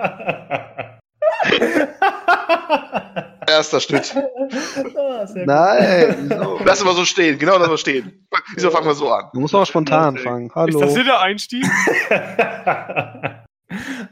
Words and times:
Erster 3.50 3.80
Schnitt. 3.80 4.14
Ah, 4.16 5.24
gut. 5.26 5.46
Nein, 5.46 6.28
so. 6.42 6.60
Lass 6.64 6.84
mal 6.84 6.94
so 6.94 7.04
stehen, 7.04 7.38
genau 7.38 7.58
lass 7.58 7.68
mal 7.68 7.78
stehen. 7.78 8.26
Wieso 8.54 8.70
fangen 8.70 8.86
wir 8.86 8.94
so 8.94 9.10
an? 9.12 9.30
Du 9.32 9.40
musst 9.40 9.54
auch 9.54 9.64
spontan 9.66 10.14
Okay. 10.14 10.22
fangen. 10.22 10.46
Ist 10.46 10.54
Hallo. 10.54 10.80
das 10.80 10.94
der 10.94 11.20
Einstieg? 11.20 11.64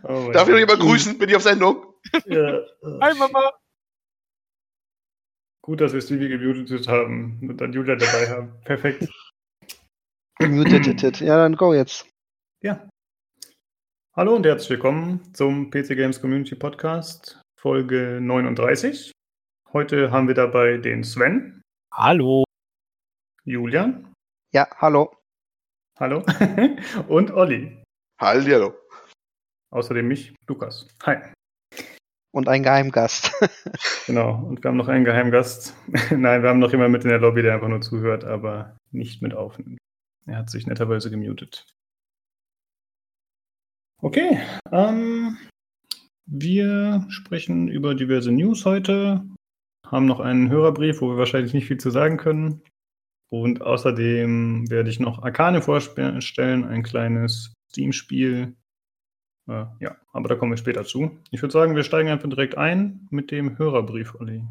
oh 0.02 0.30
Darf 0.32 0.48
ich 0.48 0.52
noch 0.52 0.58
jemand 0.58 0.80
grüßen? 0.80 1.18
Bin 1.18 1.28
ich 1.28 1.36
auf 1.36 1.42
Sendung? 1.42 1.86
Ja. 2.26 2.60
Hi 3.00 3.14
Mama. 3.14 3.52
Gut, 5.62 5.80
dass 5.80 5.92
wir 5.92 6.00
Stevie 6.00 6.28
gemutet 6.28 6.88
haben 6.88 7.38
und 7.42 7.60
dann 7.60 7.72
Julia 7.72 7.94
dabei 7.96 8.28
haben. 8.28 8.52
Perfekt. 8.64 9.06
Muted. 10.40 11.20
Ja, 11.20 11.36
dann 11.36 11.56
go 11.56 11.74
jetzt. 11.74 12.06
Ja. 12.62 12.88
Hallo 14.18 14.34
und 14.34 14.44
herzlich 14.44 14.70
willkommen 14.70 15.32
zum 15.32 15.70
PC 15.70 15.90
Games 15.94 16.20
Community 16.20 16.56
Podcast, 16.56 17.40
Folge 17.56 18.18
39. 18.20 19.12
Heute 19.72 20.10
haben 20.10 20.26
wir 20.26 20.34
dabei 20.34 20.76
den 20.78 21.04
Sven, 21.04 21.62
Hallo. 21.94 22.42
Julian, 23.44 24.12
Ja, 24.52 24.66
hallo. 24.78 25.14
hallo, 26.00 26.24
und 27.06 27.30
Olli. 27.30 27.80
Hallihallo. 28.20 28.74
Außerdem 29.70 30.08
mich, 30.08 30.34
Lukas. 30.48 30.88
Hi. 31.04 31.18
Und 32.34 32.48
ein 32.48 32.64
Geheimgast. 32.64 33.30
Genau, 34.08 34.42
und 34.42 34.64
wir 34.64 34.68
haben 34.68 34.78
noch 34.78 34.88
einen 34.88 35.04
Geheimgast. 35.04 35.76
Nein, 36.10 36.42
wir 36.42 36.48
haben 36.48 36.58
noch 36.58 36.72
jemanden 36.72 36.90
mit 36.90 37.04
in 37.04 37.10
der 37.10 37.20
Lobby, 37.20 37.42
der 37.42 37.54
einfach 37.54 37.68
nur 37.68 37.82
zuhört, 37.82 38.24
aber 38.24 38.76
nicht 38.90 39.22
mit 39.22 39.32
aufnimmt. 39.32 39.78
Er 40.26 40.38
hat 40.38 40.50
sich 40.50 40.66
netterweise 40.66 41.08
gemutet. 41.08 41.70
Okay, 44.00 44.40
ähm, 44.70 45.36
wir 46.26 47.04
sprechen 47.08 47.66
über 47.66 47.96
diverse 47.96 48.30
News 48.30 48.64
heute, 48.64 49.26
haben 49.84 50.06
noch 50.06 50.20
einen 50.20 50.50
Hörerbrief, 50.50 51.00
wo 51.00 51.08
wir 51.08 51.16
wahrscheinlich 51.16 51.52
nicht 51.52 51.66
viel 51.66 51.78
zu 51.78 51.90
sagen 51.90 52.16
können. 52.16 52.62
Und 53.30 53.60
außerdem 53.60 54.70
werde 54.70 54.88
ich 54.88 55.00
noch 55.00 55.22
Arcane 55.22 55.62
vorstellen, 55.62 56.64
ein 56.64 56.82
kleines 56.84 57.52
Steam-Spiel. 57.72 58.56
Äh, 59.48 59.64
ja, 59.80 59.96
aber 60.12 60.28
da 60.28 60.36
kommen 60.36 60.52
wir 60.52 60.56
später 60.58 60.84
zu. 60.84 61.18
Ich 61.30 61.42
würde 61.42 61.52
sagen, 61.52 61.74
wir 61.74 61.82
steigen 61.82 62.08
einfach 62.08 62.28
direkt 62.28 62.56
ein 62.56 63.08
mit 63.10 63.32
dem 63.32 63.58
Hörerbrief, 63.58 64.14
Olli. 64.14 64.44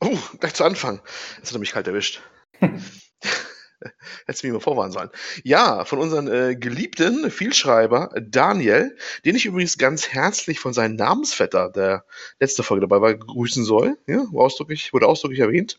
Oh, 0.00 0.18
gleich 0.40 0.54
zu 0.54 0.64
Anfang. 0.64 1.00
Jetzt 1.36 1.48
hat 1.48 1.56
er 1.56 1.60
mich 1.60 1.72
kalt 1.72 1.86
erwischt. 1.88 2.22
Hättest 4.26 4.42
du 4.42 4.46
mich 4.46 4.54
mal 4.54 4.60
vorwarnen 4.60 4.92
sollen. 4.92 5.10
Ja, 5.44 5.84
von 5.84 5.98
unserem 5.98 6.30
äh, 6.30 6.56
geliebten 6.56 7.30
Vielschreiber 7.30 8.10
Daniel, 8.20 8.96
den 9.24 9.36
ich 9.36 9.46
übrigens 9.46 9.78
ganz 9.78 10.08
herzlich 10.08 10.58
von 10.58 10.72
seinem 10.72 10.96
Namensvetter, 10.96 11.70
der 11.70 12.04
letzte 12.40 12.62
Folge 12.62 12.82
dabei 12.82 13.00
war, 13.00 13.14
grüßen 13.14 13.64
soll. 13.64 13.96
Ja, 14.06 14.26
ausdrücklich, 14.34 14.92
wurde 14.92 15.06
ausdrücklich 15.06 15.40
erwähnt. 15.40 15.78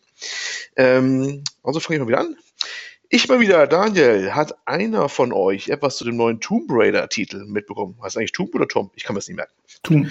Ähm, 0.75 1.43
also 1.63 1.79
fange 1.79 1.97
ich 1.97 2.01
mal 2.01 2.07
wieder 2.07 2.19
an. 2.19 2.37
Ich 3.09 3.27
mal 3.27 3.39
wieder, 3.39 3.67
Daniel, 3.67 4.33
hat 4.33 4.55
einer 4.65 5.07
von 5.07 5.33
euch 5.33 5.69
etwas 5.69 5.97
zu 5.97 6.03
dem 6.03 6.17
neuen 6.17 6.39
Tomb 6.39 6.65
Raider-Titel 6.69 7.45
mitbekommen? 7.45 7.95
Heißt 8.01 8.17
eigentlich 8.17 8.31
Tomb 8.31 8.55
oder 8.55 8.67
Tom? 8.67 8.89
Ich 8.95 9.03
kann 9.03 9.13
mir 9.13 9.19
das 9.19 9.27
nicht 9.27 9.38
merken. 9.38 9.53
Tum. 9.83 10.09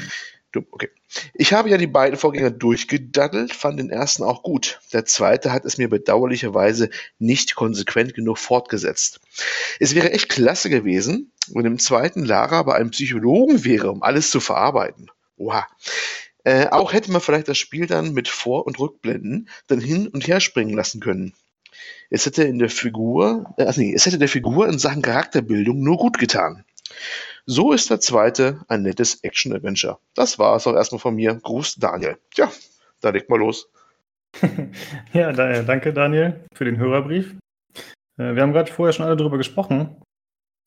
Okay. 0.55 0.91
Ich 1.35 1.53
habe 1.53 1.71
ja 1.71 1.79
die 1.79 1.87
beiden 1.87 2.19
Vorgänger 2.19 2.51
durchgedaddelt, 2.51 3.53
fand 3.53 3.79
den 3.79 3.91
ersten 3.91 4.23
auch 4.23 4.43
gut. 4.43 4.81
Der 4.93 5.05
zweite 5.05 5.53
hat 5.53 5.65
es 5.65 5.79
mir 5.79 5.89
bedauerlicherweise 5.89 6.91
nicht 7.19 7.55
konsequent 7.55 8.15
genug 8.15 8.39
fortgesetzt. 8.39 9.21
Es 9.81 9.95
wäre 9.95 10.13
echt 10.13 10.29
klasse 10.29 10.71
gewesen, 10.71 11.33
wenn 11.49 11.65
im 11.65 11.79
zweiten 11.79 12.25
Lara 12.25 12.63
bei 12.63 12.75
einem 12.75 12.91
Psychologen 12.91 13.65
wäre, 13.65 13.91
um 13.91 14.03
alles 14.03 14.31
zu 14.31 14.41
verarbeiten. 14.41 15.11
Oha. 15.37 15.67
Äh, 16.45 16.69
auch 16.69 16.93
hätte 16.93 17.13
man 17.13 17.21
vielleicht 17.21 17.49
das 17.49 17.59
Spiel 17.59 17.87
dann 17.87 18.15
mit 18.15 18.29
Vor- 18.29 18.67
und 18.67 18.79
Rückblenden 18.79 19.49
dann 19.69 19.81
hin 19.81 20.09
und 20.09 20.27
her 20.27 20.41
springen 20.41 20.75
lassen 20.75 21.01
können. 21.01 21.35
Es 22.11 22.27
hätte 22.27 22.45
in 22.45 22.59
der 22.59 22.69
Figur, 22.69 23.55
äh, 23.57 23.73
nee, 23.77 23.95
es 23.95 24.07
hätte 24.07 24.19
der 24.19 24.29
Figur 24.29 24.69
in 24.69 24.79
Sachen 24.79 25.03
Charakterbildung 25.03 25.81
nur 25.83 25.97
gut 25.97 26.19
getan. 26.19 26.65
So 27.47 27.73
ist 27.73 27.91
der 27.91 28.01
zweite 28.01 28.61
ein 28.69 28.83
nettes 28.83 29.23
Action-Adventure. 29.25 29.99
Das 30.15 30.39
war 30.39 30.57
es 30.57 30.67
auch 30.67 30.75
erstmal 30.75 31.01
von 31.01 31.15
mir. 31.15 31.35
Gruß 31.35 31.77
Daniel. 31.77 32.19
Tja, 32.35 32.51
da 33.01 33.11
legt 33.11 33.31
mal 33.31 33.39
los. 33.39 33.69
Ja, 35.13 35.33
da, 35.33 35.63
danke 35.63 35.93
Daniel 35.93 36.45
für 36.55 36.65
den 36.65 36.79
Hörerbrief. 36.79 37.35
Äh, 38.17 38.35
wir 38.35 38.43
haben 38.43 38.53
gerade 38.53 38.73
vorher 38.73 38.93
schon 38.93 39.05
alle 39.07 39.17
darüber 39.17 39.37
gesprochen. 39.39 40.01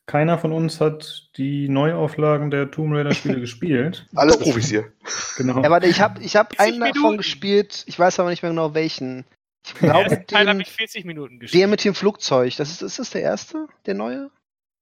Keiner 0.07 0.37
von 0.37 0.51
uns 0.51 0.79
hat 0.81 1.29
die 1.35 1.67
Neuauflagen 1.67 2.51
der 2.51 2.69
Tomb 2.69 2.93
Raider-Spiele 2.93 3.39
gespielt. 3.39 4.05
Alle 4.13 4.37
Profis 4.37 4.69
hier. 4.69 4.91
Genau. 5.37 5.63
Ja, 5.63 5.69
warte, 5.71 5.87
ich 5.87 5.99
habe 5.99 6.21
ich 6.21 6.35
hab 6.35 6.55
40 6.55 6.59
einen 6.59 6.79
davon 6.81 6.93
Minuten. 7.01 7.17
gespielt. 7.17 7.83
Ich 7.87 7.97
weiß 7.97 8.19
aber 8.19 8.29
nicht 8.29 8.43
mehr 8.43 8.51
genau 8.51 8.75
welchen. 8.75 9.25
Ich 9.65 9.73
Den 9.73 9.89
glaube, 9.89 10.11
habe 10.11 10.45
den, 10.45 10.59
ich 10.59 10.71
40 10.71 11.05
Minuten 11.05 11.39
der 11.39 11.39
gespielt. 11.39 11.69
mit 11.69 11.83
dem 11.83 11.95
Flugzeug. 11.95 12.55
Das 12.57 12.69
ist, 12.69 12.83
ist 12.83 12.99
das 12.99 13.09
der 13.09 13.21
erste? 13.23 13.67
Der 13.87 13.95
neue? 13.95 14.29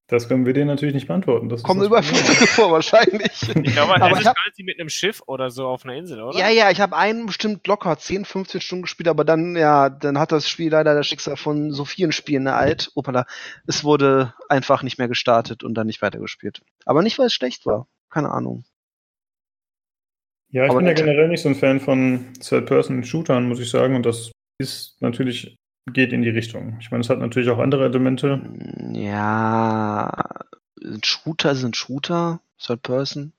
Das 0.06 0.28
können 0.28 0.44
wir 0.44 0.52
dir 0.52 0.66
natürlich 0.66 0.94
nicht 0.94 1.06
beantworten. 1.06 1.48
Das 1.48 1.62
Kommen 1.62 1.82
über 1.82 2.02
viele 2.02 2.46
vor, 2.46 2.70
wahrscheinlich. 2.70 3.32
Ich 3.42 3.72
glaube, 3.72 3.94
Aber 4.02 4.20
ich 4.20 4.26
hab- 4.26 4.36
sie 4.52 4.62
mit 4.62 4.78
einem 4.78 4.90
Schiff 4.90 5.22
oder 5.26 5.50
so 5.50 5.66
auf 5.66 5.84
einer 5.84 5.94
Insel, 5.94 6.20
oder? 6.22 6.38
Ja, 6.38 6.50
ja, 6.50 6.70
ich 6.70 6.80
habe 6.82 6.94
einen 6.94 7.24
bestimmt 7.24 7.66
locker 7.66 7.96
10, 7.96 8.26
15 8.26 8.60
Stunden 8.60 8.82
gespielt, 8.82 9.08
aber 9.08 9.24
dann, 9.24 9.56
ja, 9.56 9.88
dann 9.88 10.18
hat 10.18 10.30
das 10.30 10.46
Spiel 10.48 10.70
leider 10.70 10.94
das 10.94 11.06
Schicksal 11.06 11.38
von 11.38 11.70
so 11.72 11.86
vielen 11.86 12.12
Spielen 12.12 12.46
ereilt. 12.46 12.90
Opala. 12.94 13.24
Es 13.66 13.82
wurde 13.82 14.34
einfach 14.50 14.82
nicht 14.82 14.98
mehr 14.98 15.08
gestartet 15.08 15.64
und 15.64 15.72
dann 15.74 15.86
nicht 15.86 16.02
weitergespielt. 16.02 16.60
Aber 16.84 17.00
nicht, 17.02 17.18
weil 17.18 17.26
es 17.28 17.34
schlecht 17.34 17.64
war. 17.64 17.88
Keine 18.10 18.30
Ahnung. 18.30 18.64
Ja, 20.50 20.64
ich 20.64 20.70
Aber 20.70 20.80
bin 20.80 20.86
ja 20.86 20.94
der- 20.94 21.04
generell 21.06 21.28
nicht 21.28 21.42
so 21.42 21.48
ein 21.48 21.54
Fan 21.54 21.80
von 21.80 22.32
Third-Person-Shootern, 22.40 23.48
muss 23.48 23.58
ich 23.58 23.70
sagen. 23.70 23.96
Und 23.96 24.04
das 24.06 24.30
ist 24.58 25.00
natürlich, 25.00 25.56
geht 25.92 26.12
in 26.12 26.22
die 26.22 26.30
Richtung. 26.30 26.78
Ich 26.80 26.90
meine, 26.90 27.02
es 27.02 27.10
hat 27.10 27.18
natürlich 27.18 27.50
auch 27.50 27.58
andere 27.58 27.84
Elemente. 27.84 28.40
Ja, 28.92 30.10
sind 30.80 31.06
Shooter 31.06 31.54
sind 31.54 31.76
Shooter, 31.76 32.40
Third 32.58 32.82
Person. 32.82 33.32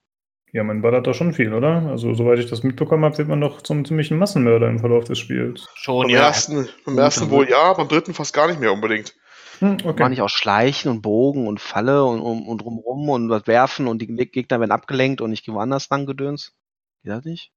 Ja, 0.52 0.62
man 0.64 0.80
ballert 0.80 1.06
da 1.06 1.12
schon 1.12 1.34
viel, 1.34 1.52
oder? 1.52 1.82
Also, 1.88 2.14
soweit 2.14 2.38
ich 2.38 2.48
das 2.48 2.62
mitbekommen 2.62 3.04
habe, 3.04 3.18
wird 3.18 3.28
man 3.28 3.40
doch 3.40 3.62
zum 3.62 3.84
ziemlichen 3.84 4.16
Massenmörder 4.16 4.68
im 4.68 4.78
Verlauf 4.78 5.04
des 5.04 5.18
Spiels. 5.18 5.68
Schon, 5.74 6.06
Beim 6.06 6.10
ja. 6.14 6.20
ersten, 6.20 6.68
beim 6.84 6.96
ersten 6.96 7.30
wohl 7.30 7.48
ja, 7.48 7.72
beim 7.72 7.88
dritten 7.88 8.14
fast 8.14 8.32
gar 8.32 8.46
nicht 8.46 8.60
mehr 8.60 8.72
unbedingt. 8.72 9.14
Hm, 9.58 9.78
okay. 9.84 10.08
nicht 10.08 10.20
auch 10.20 10.28
Schleichen 10.28 10.90
und 10.90 11.02
Bogen 11.02 11.46
und 11.46 11.60
Falle 11.60 12.04
und, 12.04 12.20
und, 12.20 12.46
und 12.46 12.58
drumrum 12.58 13.08
und 13.08 13.28
was 13.28 13.46
werfen 13.46 13.86
und 13.88 14.00
die 14.00 14.06
Gegner 14.06 14.60
werden 14.60 14.70
abgelenkt 14.70 15.20
und 15.20 15.30
nicht 15.30 15.48
woanders 15.48 15.88
lang 15.90 16.06
gedöns? 16.06 16.54
Geht 17.02 17.12
das 17.12 17.24
nicht? 17.24 17.52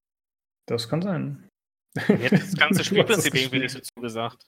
Das 0.66 0.90
kann 0.90 1.02
sein. 1.02 1.50
Hat 1.98 2.32
das 2.32 2.56
ganze 2.56 2.84
Spielprinzip 2.86 3.36
irgendwie 3.36 3.60
nicht 3.60 3.72
so 3.72 3.80
zugesagt. 3.80 4.46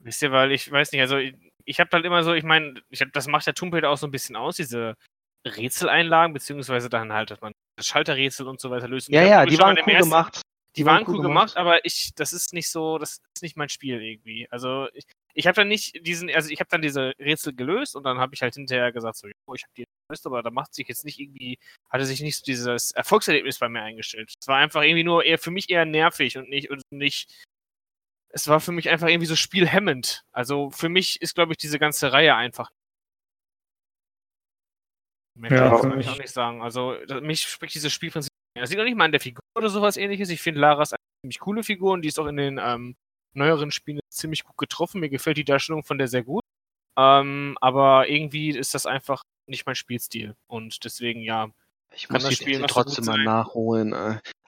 Wisst 0.00 0.22
ihr, 0.22 0.30
weil 0.32 0.52
ich 0.52 0.70
weiß 0.70 0.92
nicht, 0.92 1.00
also 1.00 1.16
ich, 1.16 1.34
ich 1.64 1.80
habe 1.80 1.90
halt 1.92 2.04
immer 2.04 2.22
so, 2.22 2.32
ich 2.34 2.44
meine, 2.44 2.74
das 3.12 3.26
macht 3.26 3.46
der 3.46 3.54
Tomb 3.54 3.74
Raider 3.74 3.90
auch 3.90 3.98
so 3.98 4.06
ein 4.06 4.12
bisschen 4.12 4.36
aus, 4.36 4.56
diese 4.56 4.94
Rätseleinlagen, 5.46 6.32
beziehungsweise 6.34 6.88
dann 6.88 7.12
halt, 7.12 7.30
dass 7.30 7.40
man 7.40 7.52
das 7.76 7.86
Schalterrätsel 7.86 8.46
und 8.46 8.60
so 8.60 8.70
weiter 8.70 8.88
löst. 8.88 9.08
Ja, 9.08 9.22
ja, 9.22 9.40
schon 9.42 9.50
die 9.50 9.58
waren 9.58 9.78
cool 9.78 9.92
ersten- 9.92 10.10
gemacht. 10.10 10.42
Die 10.76 10.84
waren 10.84 11.04
cool 11.08 11.22
gemacht, 11.22 11.56
aber 11.56 11.84
ich, 11.84 12.10
das 12.14 12.32
ist 12.32 12.52
nicht 12.52 12.70
so, 12.70 12.98
das 12.98 13.18
ist 13.34 13.42
nicht 13.42 13.56
mein 13.56 13.68
Spiel 13.68 14.00
irgendwie. 14.00 14.46
Also 14.50 14.86
ich, 14.92 15.02
ich 15.34 15.46
habe 15.48 15.56
dann 15.56 15.66
nicht 15.66 16.06
diesen, 16.06 16.30
also 16.30 16.50
ich 16.50 16.60
habe 16.60 16.68
dann 16.70 16.82
diese 16.82 17.14
Rätsel 17.18 17.52
gelöst 17.52 17.96
und 17.96 18.04
dann 18.04 18.18
habe 18.18 18.32
ich 18.34 18.42
halt 18.42 18.54
hinterher 18.54 18.92
gesagt, 18.92 19.16
so, 19.16 19.26
jo, 19.26 19.54
ich 19.54 19.64
habe 19.64 19.72
die 19.76 19.84
gelöst, 20.08 20.26
aber 20.26 20.42
da 20.42 20.50
macht 20.50 20.74
sich 20.74 20.86
jetzt 20.86 21.04
nicht 21.04 21.18
irgendwie, 21.18 21.58
hatte 21.90 22.04
sich 22.04 22.20
nicht 22.20 22.36
so 22.36 22.42
dieses 22.44 22.92
Erfolgserlebnis 22.92 23.58
bei 23.58 23.68
mir 23.68 23.82
eingestellt. 23.82 24.32
Es 24.40 24.46
war 24.46 24.58
einfach 24.58 24.82
irgendwie 24.82 25.02
nur 25.04 25.24
eher 25.24 25.38
für 25.38 25.50
mich 25.50 25.68
eher 25.68 25.84
nervig 25.84 26.38
und 26.38 26.48
nicht 26.48 26.70
und 26.70 26.82
nicht. 26.90 27.28
Es 28.30 28.48
war 28.48 28.60
für 28.60 28.72
mich 28.72 28.90
einfach 28.90 29.08
irgendwie 29.08 29.26
so 29.26 29.36
spielhemmend. 29.36 30.24
Also 30.32 30.70
für 30.70 30.88
mich 30.88 31.20
ist, 31.22 31.34
glaube 31.34 31.52
ich, 31.52 31.58
diese 31.58 31.78
ganze 31.78 32.12
Reihe 32.12 32.34
einfach. 32.34 32.70
Mehr 35.34 35.52
Ja, 35.52 35.80
kann 35.80 36.00
ich 36.00 36.08
auch 36.08 36.18
nicht 36.18 36.32
sagen. 36.32 36.62
Also 36.62 36.96
mich 37.22 37.42
spricht 37.42 37.74
dieses 37.74 37.92
Spielprinzip. 37.92 38.32
Das 38.54 38.70
liegt 38.70 38.80
auch 38.80 38.84
nicht 38.84 38.96
mal 38.96 39.04
an 39.04 39.12
der 39.12 39.20
Figur 39.20 39.42
oder 39.56 39.70
sowas 39.70 39.96
ähnliches. 39.96 40.30
Ich 40.30 40.42
finde 40.42 40.60
Lara 40.60 40.82
ist 40.82 40.92
eine 40.92 40.98
ziemlich 41.22 41.38
coole 41.38 41.62
Figur 41.62 41.92
und 41.92 42.02
die 42.02 42.08
ist 42.08 42.18
auch 42.18 42.26
in 42.26 42.36
den 42.36 42.58
ähm, 42.60 42.96
neueren 43.34 43.70
Spielen 43.70 44.00
ziemlich 44.10 44.44
gut 44.44 44.56
getroffen. 44.56 45.00
Mir 45.00 45.08
gefällt 45.08 45.36
die 45.36 45.44
Darstellung 45.44 45.84
von 45.84 45.98
der 45.98 46.08
sehr 46.08 46.24
gut. 46.24 46.42
Ähm, 46.96 47.56
aber 47.60 48.08
irgendwie 48.08 48.50
ist 48.50 48.74
das 48.74 48.84
einfach 48.84 49.22
nicht 49.46 49.64
mein 49.66 49.76
Spielstil. 49.76 50.34
Und 50.48 50.84
deswegen, 50.84 51.20
ja, 51.22 51.50
Ich 51.94 52.08
Kann 52.08 52.14
muss 52.14 52.24
das 52.24 52.30
die 52.30 52.42
Spiel 52.42 52.64
trotzdem 52.66 53.04
mal 53.04 53.22
nachholen. 53.22 53.92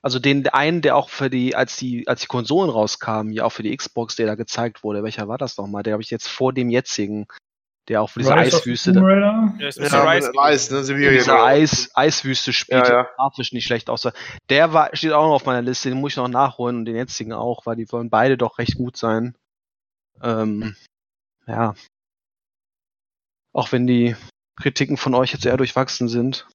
Also 0.02 0.19
den 0.19 0.49
einen, 0.49 0.81
der 0.81 0.97
auch 0.97 1.11
für 1.11 1.29
die, 1.29 1.55
als 1.55 1.76
die, 1.76 2.08
als 2.08 2.23
die 2.23 2.26
Konsolen 2.26 2.70
rauskamen, 2.70 3.32
ja 3.32 3.44
auch 3.44 3.50
für 3.52 3.62
die 3.62 3.76
Xbox, 3.76 4.17
der 4.17 4.26
da 4.26 4.35
gezeigt 4.35 4.82
wurde. 4.82 5.02
Welcher 5.02 5.29
war 5.29 5.37
das 5.37 5.56
nochmal? 5.58 5.82
Der 5.82 5.93
habe 5.93 6.02
ich 6.02 6.11
jetzt 6.11 6.29
vor 6.29 6.55
dem 6.55 6.70
jetzigen, 6.70 7.26
der 7.88 8.00
auch 8.00 8.08
für 8.08 8.20
diese 8.20 8.35
Rise 8.35 8.56
Eiswüste, 8.56 8.93
da, 8.93 9.00
Raider? 9.02 9.55
der 9.61 9.69
ist 9.69 9.79
Ja, 9.79 9.88
Mr. 10.05 10.11
Rice. 10.11 10.26
mit 10.29 10.38
Eis, 10.38 10.70
ne, 10.70 10.85
sind 10.85 10.99
wir 10.99 11.11
diese 11.11 11.32
hier. 11.32 11.43
Eis, 11.44 11.91
Eiswüste 11.94 12.52
spielt, 12.55 12.87
Ja, 12.88 12.93
ja. 12.93 13.02
der 13.02 13.11
grafisch 13.17 13.52
nicht 13.52 13.67
schlecht 13.67 13.91
aussah. 13.91 14.12
Der 14.49 14.73
war, 14.73 14.88
steht 14.97 15.12
auch 15.12 15.26
noch 15.26 15.35
auf 15.35 15.44
meiner 15.44 15.62
Liste, 15.62 15.91
den 15.91 16.00
muss 16.00 16.12
ich 16.12 16.17
noch 16.17 16.29
nachholen 16.29 16.76
und 16.79 16.85
den 16.87 16.96
jetzigen 16.96 17.35
auch, 17.35 17.67
weil 17.67 17.76
die 17.76 17.91
wollen 17.93 18.08
beide 18.08 18.38
doch 18.38 18.58
recht 18.58 18.76
gut 18.76 18.96
sein. 18.96 19.37
Ähm, 20.23 20.76
ja. 21.46 21.75
Auch 23.53 23.73
wenn 23.73 23.87
die 23.87 24.17
Kritiken 24.61 24.96
von 24.96 25.14
euch 25.14 25.32
jetzt 25.32 25.44
eher 25.44 25.56
durchwachsen 25.56 26.08
sind. 26.08 26.46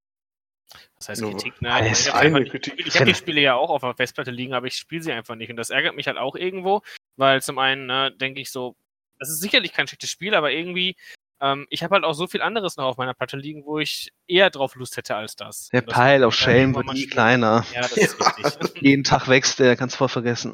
Was 0.97 1.09
heißt 1.09 1.21
Kritik? 1.21 1.61
Ne? 1.61 1.71
eine 1.71 1.91
Ich, 1.91 2.07
ich, 2.07 2.13
hab 2.13 2.23
habe 2.23 3.05
die 3.05 3.15
Spiele 3.15 3.41
ja 3.41 3.55
auch 3.55 3.69
auf 3.69 3.81
der 3.81 3.93
Festplatte 3.93 4.31
liegen, 4.31 4.53
aber 4.53 4.67
ich 4.67 4.75
spiele 4.75 5.03
sie 5.03 5.11
einfach 5.11 5.35
nicht. 5.35 5.49
Und 5.49 5.57
das 5.57 5.69
ärgert 5.69 5.95
mich 5.95 6.07
halt 6.07 6.17
auch 6.17 6.35
irgendwo, 6.35 6.81
weil 7.17 7.41
zum 7.41 7.59
einen 7.59 7.85
ne, 7.85 8.11
denke 8.11 8.41
ich 8.41 8.51
so, 8.51 8.75
das 9.19 9.29
ist 9.29 9.39
sicherlich 9.39 9.73
kein 9.73 9.87
schlechtes 9.87 10.09
Spiel, 10.09 10.35
aber 10.35 10.51
irgendwie, 10.51 10.95
ähm, 11.39 11.67
ich 11.69 11.83
habe 11.83 11.95
halt 11.95 12.03
auch 12.03 12.13
so 12.13 12.27
viel 12.27 12.41
anderes 12.41 12.77
noch 12.77 12.85
auf 12.85 12.97
meiner 12.97 13.13
Platte 13.13 13.37
liegen, 13.37 13.65
wo 13.65 13.79
ich 13.79 14.11
eher 14.27 14.49
drauf 14.49 14.75
Lust 14.75 14.97
hätte 14.97 15.15
als 15.15 15.35
das. 15.35 15.69
Der 15.69 15.81
das- 15.81 15.93
Pile 15.93 16.27
of 16.27 16.37
ja, 16.39 16.45
Shame 16.45 16.75
wird 16.75 16.87
nie 16.93 17.07
kleiner. 17.07 17.65
Ja, 17.73 17.81
das 17.81 17.97
ist 17.97 18.37
richtig. 18.37 18.81
Jeden 18.81 19.03
Tag 19.03 19.27
wächst 19.27 19.59
der, 19.59 19.75
kannst 19.75 19.95
voll 19.95 20.09
vergessen. 20.09 20.53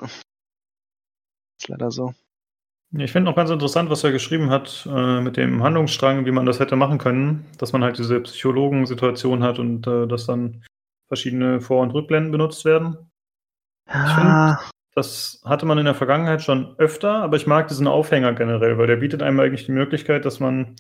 Ist 1.60 1.68
leider 1.68 1.92
so. 1.92 2.14
Ich 2.98 3.12
finde 3.14 3.30
noch 3.30 3.38
ganz 3.38 3.50
interessant, 3.50 3.90
was 3.90 4.04
er 4.04 4.12
geschrieben 4.12 4.50
hat 4.50 4.88
äh, 4.92 5.22
mit 5.22 5.38
dem 5.38 5.64
Handlungsstrang, 5.64 6.26
wie 6.26 6.32
man 6.32 6.46
das 6.46 6.60
hätte 6.60 6.76
machen 6.76 6.98
können, 6.98 7.46
dass 7.58 7.72
man 7.72 7.84
halt 7.84 7.98
diese 7.98 8.20
Psychologen-Situation 8.20 9.44
hat 9.44 9.60
und 9.60 9.88
äh, 9.88 10.08
dass 10.08 10.26
dann 10.26 10.64
verschiedene 11.08 11.62
Vor- 11.62 11.84
und 11.84 11.92
Rückblenden 11.92 12.32
benutzt 12.32 12.66
werden. 12.66 12.98
Ah, 13.88 14.60
Das 14.94 15.42
hatte 15.46 15.66
man 15.66 15.78
in 15.78 15.86
der 15.86 15.96
Vergangenheit 15.96 16.42
schon 16.42 16.76
öfter, 16.80 17.24
aber 17.24 17.38
ich 17.38 17.48
mag 17.48 17.70
diesen 17.70 17.88
Aufhänger 17.88 18.34
generell, 18.34 18.78
weil 18.78 18.88
der 18.88 18.98
bietet 18.98 19.22
einem 19.24 19.40
eigentlich 19.40 19.66
die 19.66 19.72
Möglichkeit, 19.72 20.26
dass 20.26 20.42
man 20.42 20.76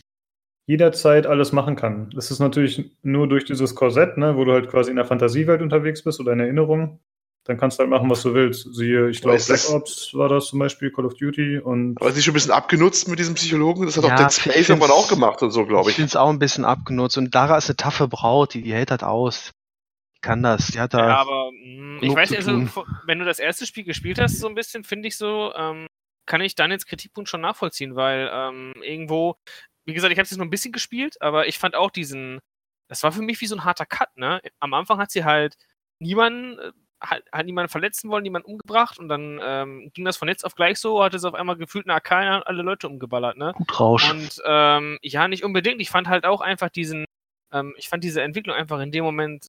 jederzeit 0.67 1.25
alles 1.25 1.53
machen 1.53 1.77
kann. 1.77 2.09
Das 2.13 2.29
ist 2.29 2.39
natürlich 2.39 2.91
nur 3.03 3.27
durch 3.29 3.45
dieses 3.45 3.73
Korsett, 3.73 4.17
ne, 4.17 4.35
wo 4.35 4.43
du 4.43 4.51
halt 4.51 4.69
quasi 4.69 4.89
in 4.89 4.97
der 4.97 5.05
Fantasiewelt 5.05 5.61
unterwegs 5.61 6.03
bist 6.03 6.19
oder 6.19 6.33
in 6.33 6.41
Erinnerung. 6.41 6.99
Dann 7.45 7.57
kannst 7.57 7.79
du 7.79 7.81
halt 7.81 7.89
machen, 7.89 8.09
was 8.09 8.21
du 8.21 8.33
willst. 8.35 8.67
Siehe, 8.75 9.09
ich 9.09 9.21
glaube, 9.21 9.41
Black 9.43 9.67
Ops 9.69 10.13
war 10.13 10.29
das 10.29 10.45
zum 10.47 10.59
Beispiel, 10.59 10.91
Call 10.91 11.05
of 11.05 11.15
Duty 11.15 11.57
und 11.57 11.99
Aber 11.99 12.09
es 12.11 12.17
ist 12.17 12.23
schon 12.23 12.33
ein 12.33 12.35
bisschen 12.35 12.51
abgenutzt 12.51 13.07
mit 13.07 13.17
diesem 13.17 13.33
Psychologen. 13.33 13.85
Das 13.85 13.97
hat 13.97 14.03
Ja, 14.03 14.13
auch 14.13 14.19
Dead 14.19 14.31
Space 14.31 14.69
irgendwann 14.69 14.91
auch 14.91 15.07
gemacht 15.09 15.41
und 15.41 15.49
so, 15.49 15.65
glaube 15.65 15.89
ich 15.89 15.93
ich. 15.93 15.95
finde 15.95 16.09
es 16.09 16.15
auch 16.15 16.29
ein 16.29 16.37
bisschen 16.39 16.65
abgenutzt. 16.65 17.17
Und 17.17 17.33
Lara 17.33 17.57
ist 17.57 17.67
eine 17.69 17.77
taffe 17.77 18.07
Braut, 18.07 18.53
die, 18.53 18.61
die 18.61 18.73
hält 18.73 18.91
das 18.91 19.01
aus. 19.01 19.51
Die 20.15 20.21
kann 20.21 20.43
das. 20.43 20.67
Die 20.67 20.79
hat 20.79 20.93
da. 20.93 21.07
Ja, 21.07 21.17
aber 21.17 21.51
mh, 21.51 22.03
ich 22.03 22.15
weiß 22.15 22.31
also, 22.33 22.63
wenn 23.07 23.17
du 23.19 23.25
das 23.25 23.39
erste 23.39 23.65
Spiel 23.65 23.85
gespielt 23.85 24.19
hast, 24.19 24.37
so 24.39 24.47
ein 24.47 24.53
bisschen, 24.55 24.83
finde 24.83 25.07
ich 25.07 25.17
so, 25.17 25.51
ähm, 25.55 25.87
kann 26.27 26.41
ich 26.41 26.53
dann 26.53 26.69
jetzt 26.69 26.85
Kritikpunkt 26.85 27.27
schon 27.27 27.41
nachvollziehen, 27.41 27.95
weil 27.95 28.29
ähm, 28.31 28.73
irgendwo, 28.83 29.35
wie 29.85 29.93
gesagt, 29.93 30.11
ich 30.11 30.19
habe 30.19 30.25
es 30.25 30.29
jetzt 30.31 30.37
nur 30.37 30.45
ein 30.45 30.51
bisschen 30.51 30.71
gespielt, 30.71 31.19
aber 31.21 31.47
ich 31.47 31.57
fand 31.57 31.75
auch 31.75 31.89
diesen, 31.89 32.39
das 32.87 33.01
war 33.01 33.11
für 33.11 33.23
mich 33.23 33.41
wie 33.41 33.47
so 33.47 33.55
ein 33.55 33.63
harter 33.63 33.87
Cut, 33.87 34.15
ne? 34.15 34.41
Am 34.59 34.75
Anfang 34.75 34.99
hat 34.99 35.09
sie 35.09 35.23
halt 35.25 35.57
niemanden, 35.99 36.59
äh, 36.59 36.71
hat, 37.01 37.23
hat 37.31 37.45
niemanden 37.45 37.69
verletzen 37.69 38.09
wollen, 38.09 38.23
niemanden 38.23 38.49
umgebracht 38.49 38.99
und 38.99 39.09
dann 39.09 39.39
ähm, 39.43 39.91
ging 39.93 40.05
das 40.05 40.17
von 40.17 40.27
jetzt 40.27 40.45
auf 40.45 40.55
gleich 40.55 40.79
so, 40.79 41.03
hatte 41.03 41.19
sie 41.19 41.27
auf 41.27 41.33
einmal 41.33 41.57
gefühlt 41.57 41.89
eine 41.89 41.95
AK 41.95 42.37
und 42.37 42.47
alle 42.47 42.61
Leute 42.61 42.87
umgeballert, 42.87 43.37
ne? 43.37 43.53
Gut 43.55 43.79
Rausch. 43.79 44.09
Und 44.09 44.41
ähm, 44.45 44.99
ja, 45.01 45.27
nicht 45.27 45.43
unbedingt. 45.43 45.81
Ich 45.81 45.89
fand 45.89 46.07
halt 46.07 46.25
auch 46.25 46.41
einfach 46.41 46.69
diesen, 46.69 47.05
ähm, 47.51 47.73
ich 47.77 47.89
fand 47.89 48.03
diese 48.03 48.21
Entwicklung 48.21 48.55
einfach 48.55 48.79
in 48.79 48.91
dem 48.91 49.03
Moment 49.03 49.47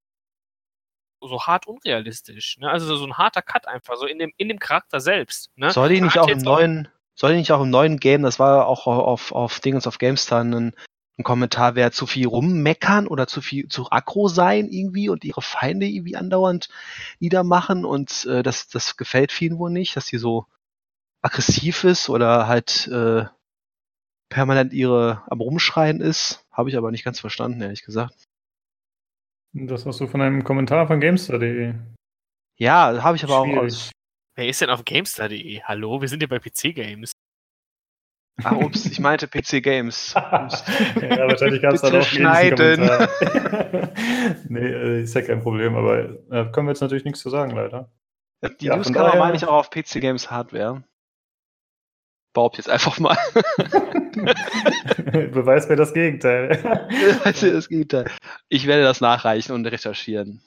so 1.20 1.40
hart 1.42 1.66
unrealistisch. 1.66 2.58
Ne? 2.58 2.68
Also 2.68 2.96
so, 2.96 3.06
ein 3.06 3.16
harter 3.16 3.42
Cut 3.42 3.68
einfach, 3.68 3.96
so 3.96 4.06
in 4.06 4.18
dem, 4.18 4.32
in 4.36 4.48
dem 4.48 4.58
Charakter 4.58 5.00
selbst. 5.00 5.50
Ne? 5.56 5.70
Soll 5.70 5.90
die 5.90 6.00
nicht 6.00 6.16
hat 6.16 6.24
auch 6.24 6.28
im 6.28 6.38
neuen, 6.38 6.88
soll 7.14 7.32
die 7.32 7.38
nicht 7.38 7.52
auch 7.52 7.62
im 7.62 7.70
neuen 7.70 7.98
Game, 7.98 8.22
das 8.22 8.38
war 8.38 8.66
auch 8.66 8.86
auf, 8.86 9.32
auf 9.32 9.60
Dingens 9.60 9.86
auf 9.86 9.98
GameStar 9.98 10.42
ein, 10.42 10.72
ein 11.18 11.24
Kommentar, 11.24 11.74
wer 11.74 11.92
zu 11.92 12.06
viel 12.06 12.26
rummeckern 12.26 13.06
oder 13.06 13.26
zu 13.26 13.42
viel 13.42 13.68
zu 13.68 13.90
aggro 13.90 14.28
sein 14.28 14.68
irgendwie 14.68 15.08
und 15.08 15.24
ihre 15.24 15.42
Feinde 15.42 15.86
irgendwie 15.86 16.16
andauernd 16.16 16.68
niedermachen 17.20 17.84
und 17.84 18.24
äh, 18.26 18.42
das, 18.42 18.68
das 18.68 18.96
gefällt 18.96 19.30
vielen 19.30 19.58
wohl 19.58 19.70
nicht, 19.70 19.96
dass 19.96 20.06
sie 20.06 20.18
so 20.18 20.46
aggressiv 21.20 21.84
ist 21.84 22.08
oder 22.08 22.48
halt 22.48 22.88
äh, 22.88 23.26
permanent 24.30 24.72
ihre 24.72 25.22
am 25.30 25.40
Rumschreien 25.40 26.00
ist. 26.00 26.46
Habe 26.50 26.70
ich 26.70 26.76
aber 26.76 26.90
nicht 26.90 27.04
ganz 27.04 27.20
verstanden, 27.20 27.60
ehrlich 27.60 27.84
gesagt. 27.84 28.24
das 29.52 29.84
hast 29.84 30.00
du 30.00 30.06
von 30.06 30.22
einem 30.22 30.44
Kommentar 30.44 30.86
von 30.86 31.00
Gamestar.de. 31.00 31.74
Ja, 32.58 33.02
habe 33.02 33.16
ich 33.16 33.24
aber 33.24 33.38
auch 33.38 33.44
Schwierig. 33.44 33.60
aus. 33.60 33.90
Wer 34.34 34.48
ist 34.48 34.62
denn 34.62 34.70
auf 34.70 34.84
GameStar.de? 34.84 35.60
Hallo, 35.62 36.00
wir 36.00 36.08
sind 36.08 36.22
ja 36.22 36.26
bei 36.26 36.38
PC 36.38 36.74
Games. 36.74 37.11
Ah, 38.42 38.54
ups, 38.56 38.86
ich 38.86 38.98
meinte 38.98 39.28
PC 39.28 39.62
Games. 39.62 40.14
Ja, 40.16 41.28
wahrscheinlich 41.28 41.62
gab 41.62 41.74
es 41.74 41.82
da 41.82 41.88
ähnlichen 41.88 42.18
schneiden. 42.20 42.80
Nee, 44.48 44.60
äh, 44.60 45.02
ist 45.02 45.14
ja 45.14 45.22
kein 45.22 45.42
Problem, 45.42 45.76
aber 45.76 45.98
äh, 46.30 46.46
können 46.52 46.66
wir 46.66 46.72
jetzt 46.72 46.80
natürlich 46.80 47.04
nichts 47.04 47.20
zu 47.20 47.30
sagen, 47.30 47.54
leider. 47.54 47.90
Die 48.60 48.66
Ja, 48.66 48.76
News 48.76 48.92
kann 48.92 49.06
man 49.06 49.18
meine 49.18 49.36
ich 49.36 49.44
auch 49.44 49.54
auf 49.54 49.70
PC 49.70 50.00
Games 50.00 50.30
Hardware. 50.30 50.82
Behaupte 52.32 52.58
jetzt 52.58 52.70
einfach 52.70 52.98
mal. 52.98 53.16
Beweis 55.32 55.68
mir 55.68 55.76
das 55.76 55.92
Gegenteil. 55.92 56.50
Weißt 57.24 57.42
du, 57.42 57.52
das 57.52 57.68
Gegenteil. 57.68 58.10
Ich 58.48 58.66
werde 58.66 58.82
das 58.82 59.00
nachreichen 59.02 59.52
und 59.52 59.66
recherchieren. 59.66 60.42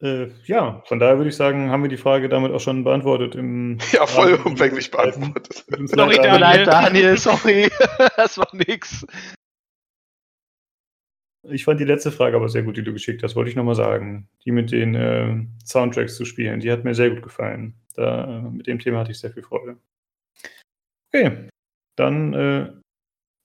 Äh, 0.00 0.28
ja, 0.44 0.82
von 0.86 0.98
daher 0.98 1.16
würde 1.16 1.30
ich 1.30 1.36
sagen, 1.36 1.70
haben 1.70 1.82
wir 1.82 1.88
die 1.88 1.96
Frage 1.96 2.28
damit 2.28 2.52
auch 2.52 2.60
schon 2.60 2.84
beantwortet. 2.84 3.34
Im 3.34 3.78
Ja, 3.92 4.04
Rahmen- 4.04 4.36
vollumfänglich 4.38 4.90
beantwortet. 4.90 5.64
Sorry, 5.88 6.16
Daniel. 6.16 6.40
leid, 6.40 6.66
Daniel, 6.66 7.16
sorry. 7.16 7.68
das 8.16 8.38
war 8.38 8.48
nix. 8.54 9.04
Ich 11.50 11.64
fand 11.64 11.80
die 11.80 11.84
letzte 11.84 12.12
Frage 12.12 12.36
aber 12.36 12.48
sehr 12.48 12.62
gut, 12.62 12.76
die 12.76 12.82
du 12.82 12.92
geschickt 12.92 13.22
hast, 13.22 13.34
wollte 13.36 13.50
ich 13.50 13.56
nochmal 13.56 13.74
sagen. 13.74 14.28
Die 14.44 14.50
mit 14.52 14.70
den 14.72 14.94
äh, 14.94 15.46
Soundtracks 15.64 16.16
zu 16.16 16.24
spielen, 16.24 16.60
die 16.60 16.70
hat 16.70 16.84
mir 16.84 16.94
sehr 16.94 17.10
gut 17.10 17.22
gefallen. 17.22 17.74
Da, 17.94 18.38
äh, 18.38 18.42
mit 18.50 18.66
dem 18.66 18.78
Thema 18.78 18.98
hatte 19.00 19.12
ich 19.12 19.18
sehr 19.18 19.30
viel 19.32 19.42
Freude. 19.42 19.78
Okay, 21.12 21.48
dann, 21.96 22.34
äh, 22.34 22.70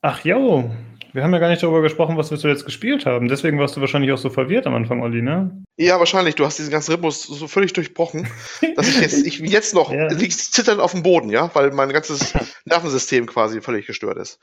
ach 0.02 0.26
jo, 0.26 0.70
wir 1.14 1.24
haben 1.24 1.32
ja 1.34 1.40
gar 1.40 1.50
nicht 1.50 1.64
darüber 1.64 1.82
gesprochen, 1.82 2.18
was 2.18 2.32
wir 2.32 2.38
zuletzt 2.38 2.66
gespielt 2.66 3.06
haben. 3.06 3.28
Deswegen 3.28 3.60
warst 3.60 3.76
du 3.76 3.82
wahrscheinlich 3.82 4.12
auch 4.12 4.18
so 4.18 4.30
verwirrt 4.30 4.68
am 4.68 4.74
Anfang, 4.76 5.02
Olli, 5.02 5.22
ne? 5.22 5.64
Ja, 5.78 6.00
wahrscheinlich. 6.00 6.36
Du 6.36 6.46
hast 6.46 6.60
diesen 6.60 6.72
ganzen 6.72 6.92
Rhythmus 6.92 7.24
so 7.24 7.48
völlig 7.48 7.74
durchbrochen, 7.74 8.28
dass 8.76 8.88
ich 8.90 9.02
jetzt, 9.02 9.26
ich 9.26 9.40
jetzt 9.40 9.74
noch 9.74 9.92
Ja. 9.94 10.08
lieg 10.12 10.32
zitternd 10.34 10.80
auf 10.82 10.92
dem 10.92 11.04
Boden, 11.04 11.30
ja, 11.30 11.50
weil 11.54 11.72
mein 11.72 11.90
ganzes 11.90 12.34
Nervensystem 12.66 13.26
quasi 13.26 13.62
völlig 13.62 13.86
gestört 13.88 14.18
ist. 14.18 14.40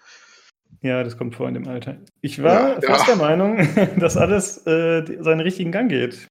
Ja, 0.82 1.02
das 1.02 1.16
kommt 1.18 1.34
vor 1.34 1.48
in 1.48 1.54
dem 1.54 1.66
Alter. 1.68 1.98
Ich 2.20 2.42
war 2.42 2.74
Ja, 2.74 2.80
fast 2.80 3.08
ja. 3.08 3.14
der 3.14 3.16
Meinung, 3.16 3.68
dass 3.98 4.16
alles 4.16 4.64
äh, 4.66 5.04
seinen 5.20 5.40
richtigen 5.40 5.72
Gang 5.72 5.88
geht. 5.88 6.28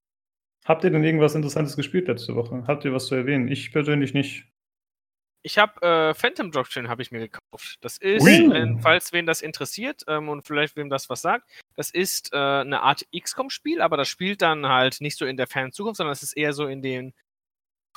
Habt 0.66 0.84
ihr 0.84 0.90
denn 0.92 1.04
irgendwas 1.04 1.36
Interessantes 1.36 1.76
gespielt 1.76 2.08
letzte 2.08 2.36
Woche? 2.36 2.64
Habt 2.68 2.86
ihr 2.86 2.94
was 2.94 3.08
zu 3.08 3.16
erwähnen? 3.16 3.48
Ich 3.48 3.72
persönlich 3.72 4.14
nicht. 4.14 4.46
Ich 5.42 5.58
habe 5.58 5.82
äh, 5.82 6.14
Phantom 6.14 6.52
Doctrine 6.52 6.90
habe 6.90 7.02
ich 7.02 7.12
mir 7.12 7.20
gekauft. 7.20 7.78
Das 7.82 7.98
ist, 7.98 8.26
wenn, 8.26 8.80
falls 8.82 9.14
wen 9.14 9.26
das 9.26 9.42
interessiert 9.42 10.04
ähm, 10.08 10.28
und 10.28 10.46
vielleicht 10.46 10.76
wem 10.76 10.90
das 10.90 11.10
was 11.10 11.22
sagt, 11.22 11.50
das 11.76 11.92
ist 11.92 12.34
äh, 12.34 12.38
eine 12.38 12.82
Art 12.82 13.06
XCOM-Spiel, 13.18 13.82
aber 13.82 13.96
das 13.96 14.10
spielt 14.10 14.42
dann 14.42 14.68
halt 14.68 15.00
nicht 15.00 15.18
so 15.18 15.26
in 15.26 15.38
der 15.38 15.48
fernen 15.48 15.72
Zukunft, 15.72 15.98
sondern 15.98 16.14
es 16.14 16.24
ist 16.24 16.34
eher 16.34 16.52
so 16.52 16.68
in 16.68 16.82
den, 16.82 17.14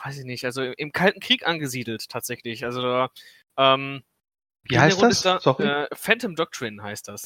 weiß 0.04 0.18
ich 0.18 0.24
nicht, 0.24 0.44
also 0.44 0.62
im 0.62 0.92
Kalten 0.92 1.20
Krieg 1.20 1.46
angesiedelt 1.46 2.08
tatsächlich. 2.08 2.64
Also 2.64 3.08
ähm, 3.56 4.02
Wie 4.64 4.78
heißt 4.78 5.02
das? 5.02 5.22
Da, 5.22 5.40
Sorry. 5.40 5.66
äh, 5.66 5.88
Phantom 5.92 6.36
Doctrine 6.36 6.82
heißt 6.82 7.08
das. 7.08 7.22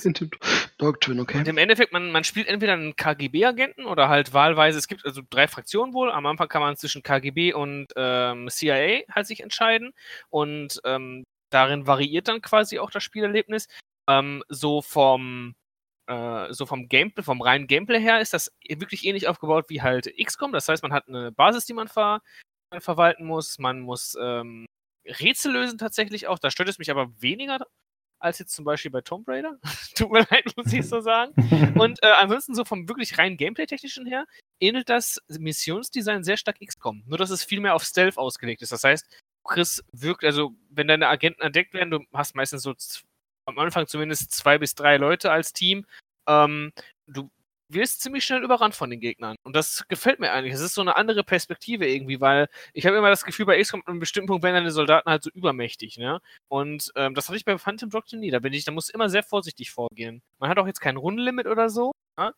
Doctrine, 0.78 1.20
okay. 1.20 1.38
Und 1.38 1.48
im 1.48 1.58
Endeffekt, 1.58 1.92
man, 1.92 2.10
man 2.10 2.24
spielt 2.24 2.48
entweder 2.48 2.72
einen 2.72 2.96
KGB-Agenten 2.96 3.84
oder 3.84 4.08
halt 4.08 4.32
wahlweise, 4.32 4.78
es 4.78 4.88
gibt 4.88 5.04
also 5.04 5.20
drei 5.28 5.46
Fraktionen 5.46 5.92
wohl. 5.92 6.10
Am 6.10 6.24
Anfang 6.26 6.48
kann 6.48 6.62
man 6.62 6.76
zwischen 6.76 7.02
KGB 7.02 7.52
und 7.52 7.88
ähm, 7.96 8.48
CIA 8.48 9.02
halt 9.10 9.26
sich 9.26 9.40
entscheiden. 9.40 9.92
Und 10.30 10.80
ähm, 10.84 11.24
darin 11.50 11.86
variiert 11.86 12.28
dann 12.28 12.40
quasi 12.40 12.78
auch 12.78 12.90
das 12.90 13.02
Spielerlebnis. 13.02 13.68
Ähm, 14.08 14.42
so 14.48 14.80
vom 14.80 15.54
äh, 16.06 16.52
so 16.52 16.66
vom 16.66 16.88
Gameplay, 16.88 17.22
vom 17.22 17.42
reinen 17.42 17.66
Gameplay 17.66 18.00
her 18.00 18.20
ist 18.20 18.32
das 18.32 18.52
wirklich 18.68 19.04
ähnlich 19.04 19.28
aufgebaut 19.28 19.66
wie 19.68 19.82
halt 19.82 20.10
XCOM. 20.16 20.52
Das 20.52 20.68
heißt, 20.68 20.82
man 20.82 20.92
hat 20.92 21.08
eine 21.08 21.32
Basis, 21.32 21.66
die 21.66 21.74
man, 21.74 21.88
ver 21.88 22.22
verwalten 22.78 23.26
muss. 23.26 23.58
Man 23.58 23.80
muss 23.80 24.16
ähm, 24.20 24.66
Rätsel 25.06 25.52
lösen 25.52 25.78
tatsächlich 25.78 26.26
auch. 26.26 26.38
Da 26.38 26.50
stört 26.50 26.68
es 26.68 26.78
mich 26.78 26.90
aber 26.90 27.10
weniger 27.20 27.66
als 28.18 28.38
jetzt 28.38 28.54
zum 28.54 28.64
Beispiel 28.64 28.90
bei 28.90 29.02
Tomb 29.02 29.28
Raider. 29.28 29.58
Tut 29.94 30.10
mir 30.10 30.26
leid, 30.30 30.52
muss 30.56 30.72
ich 30.72 30.86
so 30.86 31.00
sagen. 31.00 31.32
Und 31.78 32.02
äh, 32.02 32.12
ansonsten 32.18 32.54
so 32.54 32.64
vom 32.64 32.88
wirklich 32.88 33.18
rein 33.18 33.36
Gameplay-technischen 33.36 34.06
her 34.06 34.26
ähnelt 34.60 34.88
das 34.88 35.20
Missionsdesign 35.28 36.24
sehr 36.24 36.36
stark 36.36 36.58
XCOM. 36.64 37.02
Nur, 37.06 37.18
dass 37.18 37.30
es 37.30 37.44
viel 37.44 37.60
mehr 37.60 37.74
auf 37.74 37.84
Stealth 37.84 38.18
ausgelegt 38.18 38.62
ist. 38.62 38.72
Das 38.72 38.84
heißt, 38.84 39.06
kriegst 39.44 39.84
wirklich, 39.92 40.28
also 40.28 40.54
wenn 40.70 40.88
deine 40.88 41.08
Agenten 41.08 41.42
entdeckt 41.42 41.74
werden, 41.74 41.90
du 41.90 42.00
hast 42.12 42.34
meistens 42.34 42.62
so 42.62 42.74
am 43.46 43.58
Anfang 43.58 43.86
zumindest 43.86 44.32
zwei 44.32 44.58
bis 44.58 44.74
drei 44.74 44.96
Leute 44.96 45.30
als 45.30 45.52
Team, 45.52 45.86
ähm, 46.26 46.72
du 47.06 47.30
wirst 47.68 48.00
ziemlich 48.00 48.24
schnell 48.24 48.42
überrannt 48.42 48.74
von 48.74 48.90
den 48.90 49.00
Gegnern. 49.00 49.36
Und 49.42 49.56
das 49.56 49.84
gefällt 49.88 50.20
mir 50.20 50.32
eigentlich. 50.32 50.54
Es 50.54 50.60
ist 50.60 50.74
so 50.74 50.80
eine 50.80 50.96
andere 50.96 51.24
Perspektive 51.24 51.86
irgendwie, 51.86 52.20
weil 52.20 52.48
ich 52.72 52.86
habe 52.86 52.96
immer 52.96 53.10
das 53.10 53.24
Gefühl, 53.24 53.46
bei 53.46 53.60
XCOM 53.60 53.82
an 53.86 53.92
einem 53.92 54.00
bestimmten 54.00 54.28
Punkt 54.28 54.44
werden 54.44 54.54
deine 54.54 54.70
Soldaten 54.70 55.10
halt 55.10 55.22
so 55.22 55.30
übermächtig, 55.30 55.98
ne? 55.98 56.20
Und 56.48 56.92
ähm, 56.96 57.14
das 57.14 57.28
hatte 57.28 57.36
ich 57.36 57.44
bei 57.44 57.58
Phantom 57.58 57.90
Doctrine 57.90 58.20
nie. 58.20 58.30
Da 58.30 58.38
bin 58.38 58.52
ich, 58.52 58.64
da 58.64 58.72
muss 58.72 58.88
immer 58.88 59.08
sehr 59.08 59.22
vorsichtig 59.22 59.70
vorgehen. 59.70 60.22
Man 60.38 60.50
hat 60.50 60.58
auch 60.58 60.66
jetzt 60.66 60.80
kein 60.80 60.96
Rundenlimit 60.96 61.46
oder 61.46 61.68
so. 61.70 61.92
Ja? 62.18 62.32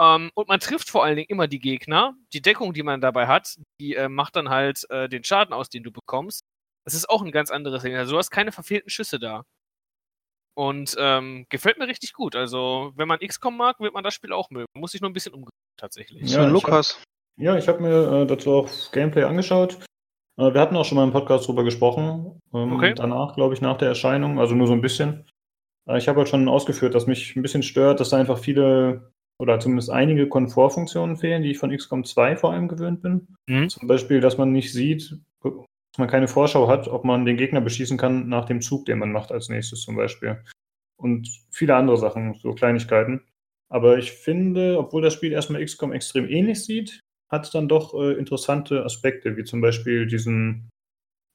Ähm, 0.00 0.30
und 0.34 0.48
man 0.48 0.60
trifft 0.60 0.90
vor 0.90 1.04
allen 1.04 1.16
Dingen 1.16 1.28
immer 1.28 1.46
die 1.48 1.60
Gegner. 1.60 2.14
Die 2.32 2.42
Deckung, 2.42 2.72
die 2.72 2.82
man 2.82 3.00
dabei 3.00 3.26
hat, 3.26 3.56
die 3.80 3.94
äh, 3.94 4.08
macht 4.08 4.36
dann 4.36 4.48
halt 4.50 4.88
äh, 4.90 5.08
den 5.08 5.24
Schaden 5.24 5.54
aus, 5.54 5.68
den 5.68 5.82
du 5.82 5.92
bekommst. 5.92 6.44
Das 6.84 6.94
ist 6.94 7.08
auch 7.08 7.22
ein 7.22 7.32
ganz 7.32 7.50
anderes 7.50 7.82
Ding. 7.82 7.94
Also 7.94 8.12
du 8.12 8.18
hast 8.18 8.30
keine 8.30 8.52
verfehlten 8.52 8.90
Schüsse 8.90 9.18
da. 9.18 9.44
Und 10.56 10.94
ähm, 10.98 11.46
gefällt 11.50 11.78
mir 11.78 11.88
richtig 11.88 12.12
gut. 12.12 12.36
Also, 12.36 12.92
wenn 12.96 13.08
man 13.08 13.18
XCOM 13.18 13.56
mag, 13.56 13.80
wird 13.80 13.92
man 13.92 14.04
das 14.04 14.14
Spiel 14.14 14.32
auch 14.32 14.50
mögen. 14.50 14.66
Muss 14.76 14.92
sich 14.92 15.00
nur 15.00 15.10
ein 15.10 15.14
bisschen 15.14 15.34
umgewöhnen, 15.34 15.50
tatsächlich. 15.76 16.30
Ja, 16.30 16.46
ich 16.46 16.52
Lukas. 16.52 17.02
Ja, 17.36 17.56
ich 17.56 17.66
habe 17.66 17.80
mir 17.80 18.22
äh, 18.22 18.26
dazu 18.26 18.52
auch 18.52 18.92
Gameplay 18.92 19.24
angeschaut. 19.24 19.78
Äh, 20.38 20.54
wir 20.54 20.60
hatten 20.60 20.76
auch 20.76 20.84
schon 20.84 20.96
mal 20.96 21.04
im 21.04 21.12
Podcast 21.12 21.48
drüber 21.48 21.64
gesprochen. 21.64 22.40
Ähm, 22.52 22.72
Okay. 22.72 22.94
Danach, 22.94 23.34
glaube 23.34 23.54
ich, 23.54 23.60
nach 23.60 23.76
der 23.76 23.88
Erscheinung, 23.88 24.38
also 24.38 24.54
nur 24.54 24.68
so 24.68 24.72
ein 24.72 24.80
bisschen. 24.80 25.26
Äh, 25.88 25.98
ich 25.98 26.08
habe 26.08 26.18
halt 26.18 26.28
schon 26.28 26.48
ausgeführt, 26.48 26.94
dass 26.94 27.06
mich 27.06 27.34
ein 27.34 27.42
bisschen 27.42 27.62
stört, 27.62 27.98
dass 27.98 28.10
da 28.10 28.18
einfach 28.18 28.38
viele 28.38 29.12
oder 29.40 29.58
zumindest 29.58 29.90
einige 29.90 30.28
Komfortfunktionen 30.28 31.16
fehlen, 31.16 31.42
die 31.42 31.50
ich 31.50 31.58
von 31.58 31.76
XCOM 31.76 32.04
2 32.04 32.36
vor 32.36 32.52
allem 32.52 32.68
gewöhnt 32.68 33.02
bin. 33.02 33.34
Mhm. 33.48 33.68
Zum 33.68 33.88
Beispiel, 33.88 34.20
dass 34.20 34.38
man 34.38 34.52
nicht 34.52 34.72
sieht, 34.72 35.18
dass 35.94 36.00
man 36.00 36.08
keine 36.08 36.26
Vorschau 36.26 36.66
hat, 36.66 36.88
ob 36.88 37.04
man 37.04 37.24
den 37.24 37.36
Gegner 37.36 37.60
beschießen 37.60 37.96
kann 37.96 38.28
nach 38.28 38.46
dem 38.46 38.60
Zug, 38.60 38.84
den 38.84 38.98
man 38.98 39.12
macht 39.12 39.30
als 39.30 39.48
nächstes 39.48 39.82
zum 39.82 39.94
Beispiel. 39.94 40.42
Und 40.96 41.28
viele 41.52 41.76
andere 41.76 41.96
Sachen, 41.96 42.34
so 42.34 42.52
Kleinigkeiten. 42.52 43.24
Aber 43.68 43.96
ich 43.96 44.10
finde, 44.10 44.76
obwohl 44.76 45.02
das 45.02 45.14
Spiel 45.14 45.30
erstmal 45.30 45.64
XCOM 45.64 45.92
extrem 45.92 46.28
ähnlich 46.28 46.64
sieht, 46.64 46.98
hat 47.30 47.44
es 47.44 47.52
dann 47.52 47.68
doch 47.68 47.94
äh, 47.94 48.14
interessante 48.14 48.84
Aspekte, 48.84 49.36
wie 49.36 49.44
zum 49.44 49.60
Beispiel 49.60 50.08
diesen, 50.08 50.68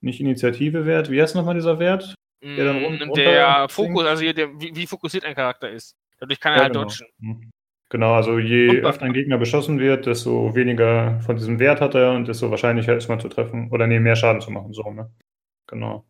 nicht 0.02 0.20
Initiative-Wert, 0.20 1.10
wie 1.10 1.22
heißt 1.22 1.36
nochmal 1.36 1.56
dieser 1.56 1.80
Wert? 1.80 2.14
Der 2.44 2.74
Mm, 2.74 3.14
der 3.14 3.70
Fokus, 3.70 4.06
also 4.06 4.24
hier, 4.24 4.34
der, 4.34 4.60
wie, 4.60 4.76
wie 4.76 4.88
fokussiert 4.88 5.24
ein 5.24 5.36
Charakter 5.36 5.70
ist. 5.70 5.96
Dadurch 6.20 6.40
kann 6.42 6.56
er 6.56 6.64
halt 6.64 6.74
genau. 6.74 6.84
dodgen. 6.84 7.50
Genau, 7.92 8.14
also 8.14 8.38
je 8.38 8.82
öfter 8.82 9.06
ein 9.06 9.14
Gegner 9.14 9.40
beschossen 9.40 9.80
wird, 9.80 10.06
desto 10.06 10.54
weniger 10.54 11.20
von 11.22 11.36
diesem 11.36 11.58
Wert 11.58 11.82
hat 11.82 11.96
er 11.96 12.12
und 12.12 12.28
desto 12.28 12.52
wahrscheinlicher 12.52 12.96
ist 12.96 13.08
man 13.10 13.20
zu 13.20 13.30
treffen 13.30 13.72
oder 13.72 13.88
nee, 13.88 14.00
mehr 14.00 14.16
Schaden 14.16 14.42
zu 14.42 14.52
machen. 14.52 14.74
So, 14.74 14.92
ne? 14.92 15.12
Genau. 15.68 16.06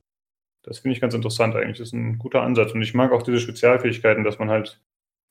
Das 0.63 0.79
finde 0.79 0.95
ich 0.95 1.01
ganz 1.01 1.13
interessant 1.13 1.55
eigentlich. 1.55 1.77
Das 1.77 1.87
ist 1.87 1.93
ein 1.93 2.17
guter 2.17 2.41
Ansatz. 2.43 2.73
Und 2.73 2.81
ich 2.81 2.93
mag 2.93 3.13
auch 3.13 3.23
diese 3.23 3.39
Spezialfähigkeiten, 3.39 4.25
dass 4.25 4.39
man 4.39 4.49
halt 4.49 4.81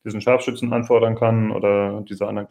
diesen 0.07 0.23
Scharfschützen 0.23 0.73
anfordern 0.73 1.17
kann 1.17 1.51
oder 1.51 2.03
diese 2.09 2.27
anderen. 2.27 2.49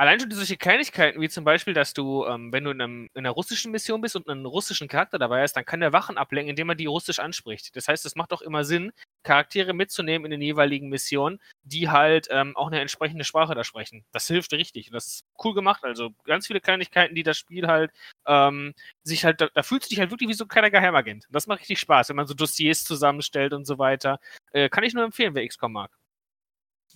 Allein 0.00 0.18
schon 0.18 0.30
solche 0.30 0.56
Kleinigkeiten, 0.56 1.20
wie 1.20 1.28
zum 1.28 1.44
Beispiel, 1.44 1.74
dass 1.74 1.92
du, 1.92 2.24
ähm, 2.24 2.54
wenn 2.54 2.64
du 2.64 2.70
in, 2.70 2.80
einem, 2.80 3.10
in 3.12 3.18
einer 3.18 3.32
russischen 3.32 3.70
Mission 3.70 4.00
bist 4.00 4.16
und 4.16 4.30
einen 4.30 4.46
russischen 4.46 4.88
Charakter 4.88 5.18
dabei 5.18 5.42
hast, 5.42 5.52
dann 5.52 5.66
kann 5.66 5.80
der 5.80 5.92
Wachen 5.92 6.16
ablenken, 6.16 6.48
indem 6.48 6.70
er 6.70 6.74
die 6.74 6.86
russisch 6.86 7.18
anspricht. 7.18 7.76
Das 7.76 7.86
heißt, 7.86 8.06
es 8.06 8.16
macht 8.16 8.32
auch 8.32 8.40
immer 8.40 8.64
Sinn, 8.64 8.92
Charaktere 9.24 9.74
mitzunehmen 9.74 10.24
in 10.24 10.30
den 10.30 10.40
jeweiligen 10.40 10.88
Missionen, 10.88 11.38
die 11.64 11.90
halt 11.90 12.28
ähm, 12.30 12.56
auch 12.56 12.68
eine 12.68 12.80
entsprechende 12.80 13.24
Sprache 13.24 13.54
da 13.54 13.62
sprechen. 13.62 14.06
Das 14.10 14.26
hilft 14.26 14.54
richtig. 14.54 14.88
Das 14.90 15.06
ist 15.06 15.24
cool 15.44 15.52
gemacht. 15.52 15.84
Also 15.84 16.12
ganz 16.24 16.46
viele 16.46 16.62
Kleinigkeiten, 16.62 17.14
die 17.14 17.22
das 17.22 17.36
Spiel 17.36 17.66
halt 17.66 17.90
ähm, 18.26 18.72
sich 19.02 19.26
halt, 19.26 19.42
da, 19.42 19.48
da 19.52 19.62
fühlst 19.62 19.90
du 19.90 19.90
dich 19.90 20.00
halt 20.00 20.10
wirklich 20.10 20.30
wie 20.30 20.34
so 20.34 20.46
ein 20.46 20.48
kleiner 20.48 20.70
Geheimagent. 20.70 21.26
Das 21.28 21.46
macht 21.46 21.60
richtig 21.60 21.78
Spaß, 21.78 22.08
wenn 22.08 22.16
man 22.16 22.26
so 22.26 22.32
Dossiers 22.32 22.84
zusammenstellt 22.84 23.52
und 23.52 23.66
so 23.66 23.78
weiter. 23.78 24.18
Äh, 24.52 24.70
kann 24.70 24.82
ich 24.82 24.94
nur 24.94 25.04
empfehlen, 25.04 25.34
wer 25.34 25.46
XCOM 25.46 25.72
mag. 25.74 25.99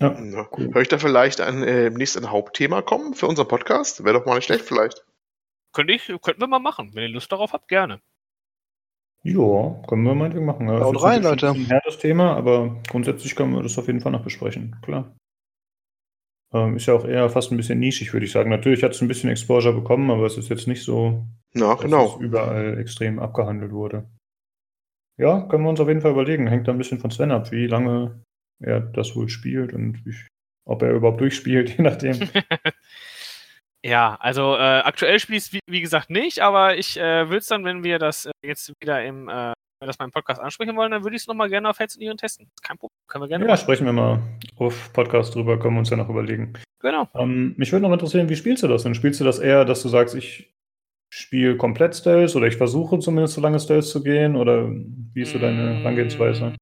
Ja, 0.01 0.13
Ja. 0.21 0.49
cool. 0.57 0.71
Soll 0.73 0.83
ich 0.83 0.89
da 0.89 0.99
vielleicht 0.99 1.41
an, 1.41 1.63
äh, 1.63 1.85
demnächst 1.85 2.17
ein 2.17 2.31
Hauptthema 2.31 2.83
kommen 2.83 3.15
für 3.15 3.27
unseren 3.27 3.49
Podcast? 3.49 4.05
Wäre 4.05 4.19
doch 4.19 4.27
mal 4.27 4.35
nicht 4.37 4.47
schlecht 4.47 4.65
vielleicht. 4.65 5.05
Könnte 5.73 5.93
ich, 5.93 6.07
könnten 6.23 6.41
wir 6.41 6.47
mal 6.49 6.59
machen. 6.59 6.91
Wenn 6.95 7.03
ihr 7.05 7.09
Lust 7.09 7.31
darauf 7.33 7.53
habt, 7.53 7.69
gerne. 7.69 8.01
Ja, 9.23 9.83
können 9.89 10.03
wir 10.05 10.15
meinetwegen 10.15 10.45
machen. 10.45 10.69
Ja, 10.69 10.81
Haut 10.81 10.95
das 10.97 11.03
ist 11.03 11.09
rein, 11.09 11.23
Leute. 11.23 11.49
Ein 11.51 11.65
härtes 11.67 11.99
Thema, 11.99 12.37
aber 12.37 12.77
grundsätzlich 12.89 13.35
können 13.35 13.55
wir 13.55 13.63
das 13.63 13.79
auf 13.79 13.87
jeden 13.87 14.01
Fall 14.01 14.13
noch 14.13 14.23
besprechen. 14.23 14.77
Klar. 14.83 15.17
Ähm, 16.53 16.77
ist 16.77 16.87
ja 16.87 16.95
auch 16.95 17.05
eher 17.05 17.29
fast 17.31 17.51
ein 17.51 17.57
bisschen 17.57 17.79
nischig, 17.81 18.13
würde 18.13 18.27
ich 18.27 18.33
sagen. 18.33 18.51
Natürlich 18.51 18.83
hat 18.83 18.93
es 18.93 19.01
ein 19.01 19.09
bisschen 19.09 19.31
Exposure 19.31 19.75
bekommen, 19.75 20.11
aber 20.11 20.27
es 20.27 20.37
ist 20.37 20.51
jetzt 20.51 20.69
nicht 20.69 20.85
so, 20.85 21.25
Na, 21.55 21.73
dass 21.73 21.81
genau. 21.83 22.15
es 22.15 22.21
überall 22.21 22.79
extrem 22.79 23.19
abgehandelt 23.19 23.73
wurde. 23.73 24.09
Ja, 25.17 25.41
können 25.49 25.65
wir 25.65 25.71
uns 25.71 25.81
auf 25.81 25.89
jeden 25.89 26.01
Fall 26.03 26.11
überlegen. 26.13 26.47
Hängt 26.47 26.69
da 26.69 26.73
ein 26.73 26.79
bisschen 26.79 26.99
von 27.01 27.11
Sven 27.11 27.33
ab, 27.33 27.51
wie 27.51 27.67
lange 27.67 28.23
er 28.65 28.81
das 28.81 29.15
wohl 29.15 29.29
spielt 29.29 29.73
und 29.73 30.05
wie, 30.05 30.15
ob 30.65 30.83
er 30.83 30.93
überhaupt 30.93 31.21
durchspielt, 31.21 31.71
je 31.79 31.85
nachdem. 31.85 32.29
Ja, 33.87 34.17
also 34.19 34.55
äh, 34.55 34.81
aktuell 34.81 35.19
spiele 35.19 35.37
ich 35.37 35.45
es 35.45 35.53
wie, 35.53 35.61
wie 35.69 35.83
gesagt 35.83 36.09
nicht, 36.09 36.41
aber 36.41 36.79
ich 36.79 36.99
äh, 36.99 37.29
will 37.29 37.37
es 37.37 37.49
dann, 37.49 37.67
wenn 37.67 37.85
wir 37.85 37.99
das 37.99 38.25
äh, 38.25 38.31
jetzt 38.43 38.73
wieder 38.81 39.05
im, 39.05 39.29
äh, 39.29 39.53
das 39.81 39.99
beim 39.99 40.11
Podcast 40.11 40.41
ansprechen 40.41 40.75
wollen, 40.75 40.91
dann 40.91 41.05
würde 41.05 41.17
ich 41.17 41.23
es 41.23 41.29
nochmal 41.29 41.51
gerne 41.51 41.69
auf 41.69 41.79
Heads 41.79 41.99
und 41.99 42.17
testen. 42.17 42.49
Kein 42.63 42.79
Problem, 42.79 42.97
können 43.07 43.25
wir 43.25 43.29
gerne 43.29 43.45
ja, 43.45 43.51
machen. 43.51 43.61
sprechen 43.61 43.85
wir 43.85 43.93
mal 43.93 44.23
auf 44.57 44.91
Podcast 44.95 45.35
drüber, 45.35 45.59
können 45.59 45.75
wir 45.75 45.81
uns 45.81 45.91
ja 45.91 45.99
noch 45.99 46.09
überlegen. 46.09 46.55
Genau. 46.81 47.09
Ähm, 47.15 47.55
mich 47.59 47.73
würde 47.73 47.87
noch 47.87 47.93
interessieren, 47.93 48.31
wie 48.31 48.37
spielst 48.37 48.63
du 48.63 48.69
das 48.69 48.85
denn? 48.85 48.95
Spielst 48.95 49.21
du 49.21 49.25
das 49.25 49.39
eher, 49.39 49.67
dass 49.67 49.83
du 49.83 49.91
sagst, 49.91 50.15
ich 50.15 50.55
spiele 51.13 51.59
komplett 51.59 51.95
Stealth 51.95 52.35
oder 52.37 52.47
ich 52.47 52.57
versuche 52.57 52.99
zumindest 53.01 53.35
so 53.35 53.43
lange 53.43 53.61
Stealth 53.61 53.85
zu 53.85 54.03
gehen 54.03 54.35
oder 54.35 54.67
wie 54.69 55.23
ist 55.23 55.33
so 55.33 55.39
deine 55.39 55.75
Mm, 55.75 55.77
Herangehensweise? 55.83 56.57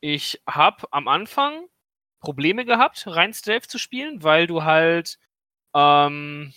Ich 0.00 0.40
habe 0.46 0.86
am 0.92 1.08
Anfang 1.08 1.66
Probleme 2.20 2.64
gehabt, 2.64 3.06
rein 3.06 3.34
Stealth 3.34 3.64
zu 3.64 3.78
spielen, 3.78 4.22
weil 4.22 4.46
du 4.46 4.64
halt, 4.64 5.18
ähm, 5.74 6.54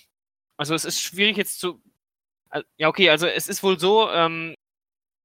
also 0.57 0.75
es 0.75 0.85
ist 0.85 1.01
schwierig 1.01 1.37
jetzt 1.37 1.59
zu, 1.59 1.81
also, 2.49 2.67
ja 2.77 2.89
okay, 2.89 3.09
also 3.09 3.27
es 3.27 3.49
ist 3.49 3.63
wohl 3.63 3.79
so, 3.79 4.09
ähm, 4.11 4.55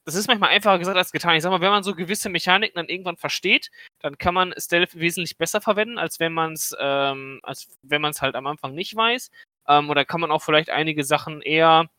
das 0.06 0.16
ist 0.16 0.28
manchmal 0.28 0.50
einfacher 0.50 0.78
gesagt 0.78 0.96
als 0.98 1.12
getan. 1.12 1.36
Ich 1.36 1.42
sag 1.42 1.50
mal, 1.50 1.60
wenn 1.60 1.70
man 1.70 1.82
so 1.84 1.94
gewisse 1.94 2.30
Mechaniken 2.30 2.76
dann 2.76 2.88
irgendwann 2.88 3.18
versteht, 3.18 3.70
dann 4.00 4.18
kann 4.18 4.34
man 4.34 4.54
Stealth 4.58 4.98
wesentlich 4.98 5.38
besser 5.38 5.60
verwenden, 5.60 5.98
als 5.98 6.20
wenn 6.20 6.32
man 6.32 6.54
es, 6.54 6.74
ähm, 6.80 7.40
als 7.42 7.68
wenn 7.82 8.02
man 8.02 8.14
halt 8.14 8.34
am 8.36 8.46
Anfang 8.46 8.74
nicht 8.74 8.96
weiß. 8.96 9.30
Ähm, 9.68 9.90
oder 9.90 10.04
kann 10.06 10.20
man 10.22 10.30
auch 10.32 10.42
vielleicht 10.42 10.70
einige 10.70 11.04
Sachen 11.04 11.42
eher, 11.42 11.90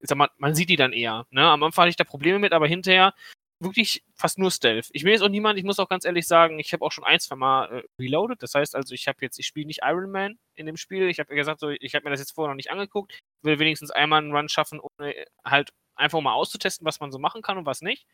ich 0.00 0.08
sag 0.08 0.18
mal, 0.18 0.30
man 0.38 0.54
sieht 0.54 0.70
die 0.70 0.76
dann 0.76 0.92
eher. 0.92 1.26
Ne? 1.30 1.42
Am 1.42 1.62
Anfang 1.62 1.84
hatte 1.84 1.90
ich 1.90 1.96
da 1.96 2.04
Probleme 2.04 2.38
mit, 2.40 2.52
aber 2.52 2.68
hinterher 2.68 3.14
wirklich 3.60 4.02
fast 4.14 4.38
nur 4.38 4.50
Stealth. 4.50 4.88
Ich 4.92 5.02
bin 5.02 5.12
jetzt 5.12 5.22
auch 5.22 5.28
niemand, 5.28 5.58
ich 5.58 5.64
muss 5.64 5.78
auch 5.78 5.88
ganz 5.88 6.04
ehrlich 6.04 6.26
sagen, 6.26 6.58
ich 6.58 6.72
habe 6.72 6.84
auch 6.84 6.92
schon 6.92 7.04
ein, 7.04 7.20
zwei 7.20 7.36
Mal 7.36 7.80
äh, 7.80 7.82
reloaded. 8.00 8.42
Das 8.42 8.54
heißt 8.54 8.74
also, 8.74 8.94
ich 8.94 9.08
habe 9.08 9.18
jetzt, 9.22 9.38
ich 9.38 9.46
spiele 9.46 9.66
nicht 9.66 9.80
Iron 9.82 10.10
Man 10.10 10.38
in 10.54 10.66
dem 10.66 10.76
Spiel. 10.76 11.08
Ich 11.08 11.18
habe 11.20 11.34
gesagt, 11.34 11.60
so, 11.60 11.70
ich 11.70 11.94
habe 11.94 12.04
mir 12.04 12.10
das 12.10 12.20
jetzt 12.20 12.32
vorher 12.32 12.50
noch 12.50 12.56
nicht 12.56 12.70
angeguckt. 12.70 13.18
Will 13.42 13.58
wenigstens 13.58 13.90
einmal 13.90 14.22
einen 14.22 14.34
Run 14.34 14.48
schaffen, 14.48 14.80
ohne 14.80 15.14
halt 15.44 15.70
einfach 15.96 16.20
mal 16.20 16.34
auszutesten, 16.34 16.86
was 16.86 17.00
man 17.00 17.12
so 17.12 17.18
machen 17.18 17.42
kann 17.42 17.58
und 17.58 17.66
was 17.66 17.80
nicht. 17.82 18.06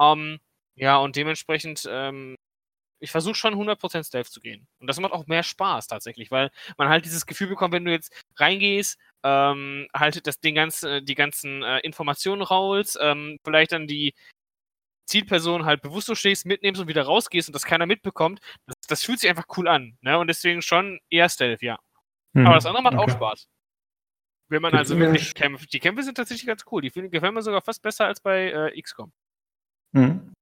Ähm, 0.00 0.38
ja, 0.76 0.96
und 0.98 1.16
dementsprechend, 1.16 1.86
ähm, 1.90 2.36
ich 3.00 3.10
versuche 3.10 3.34
schon 3.34 3.54
100% 3.54 4.04
Stealth 4.04 4.28
zu 4.28 4.40
gehen. 4.40 4.66
Und 4.80 4.86
das 4.88 5.00
macht 5.00 5.12
auch 5.12 5.26
mehr 5.26 5.42
Spaß 5.42 5.86
tatsächlich, 5.88 6.30
weil 6.30 6.50
man 6.78 6.88
halt 6.88 7.04
dieses 7.04 7.26
Gefühl 7.26 7.48
bekommt, 7.48 7.74
wenn 7.74 7.84
du 7.84 7.92
jetzt 7.92 8.12
reingehst, 8.36 8.98
ähm, 9.24 9.88
halt 9.94 10.26
das, 10.26 10.40
den 10.40 10.54
ganzen, 10.54 11.04
die 11.04 11.14
ganzen 11.14 11.62
äh, 11.62 11.80
Informationen 11.80 12.42
raus, 12.42 12.96
ähm, 13.00 13.38
vielleicht 13.44 13.72
dann 13.72 13.86
die 13.86 14.14
Zielperson 15.06 15.64
halt 15.64 15.82
bewusstlos 15.82 16.18
stehst, 16.18 16.46
mitnimmst 16.46 16.80
und 16.80 16.88
wieder 16.88 17.02
rausgehst 17.02 17.48
und 17.48 17.54
das 17.54 17.64
keiner 17.64 17.86
mitbekommt, 17.86 18.40
das, 18.66 18.76
das 18.88 19.04
fühlt 19.04 19.20
sich 19.20 19.30
einfach 19.30 19.46
cool 19.56 19.68
an. 19.68 19.96
Ne? 20.00 20.18
Und 20.18 20.26
deswegen 20.28 20.62
schon 20.62 21.00
eher 21.10 21.28
Stealth, 21.28 21.62
ja. 21.62 21.78
Hm, 22.34 22.46
Aber 22.46 22.56
das 22.56 22.66
andere 22.66 22.82
macht 22.82 22.96
auch 22.96 23.04
okay. 23.04 23.12
Spaß. 23.12 23.48
Wenn 24.48 24.62
man 24.62 24.72
Gibt's 24.72 24.90
also 24.90 25.00
wirklich 25.00 25.34
Kämpfe, 25.34 25.66
die 25.66 25.80
Kämpfe 25.80 26.02
sind 26.02 26.16
tatsächlich 26.16 26.46
ganz 26.46 26.64
cool. 26.70 26.82
Die 26.82 26.90
gefallen 26.90 27.34
mir 27.34 27.42
sogar 27.42 27.62
fast 27.62 27.82
besser 27.82 28.06
als 28.06 28.20
bei 28.20 28.50
äh, 28.52 28.80
XCOM. 28.80 29.12
Hm. 29.94 30.32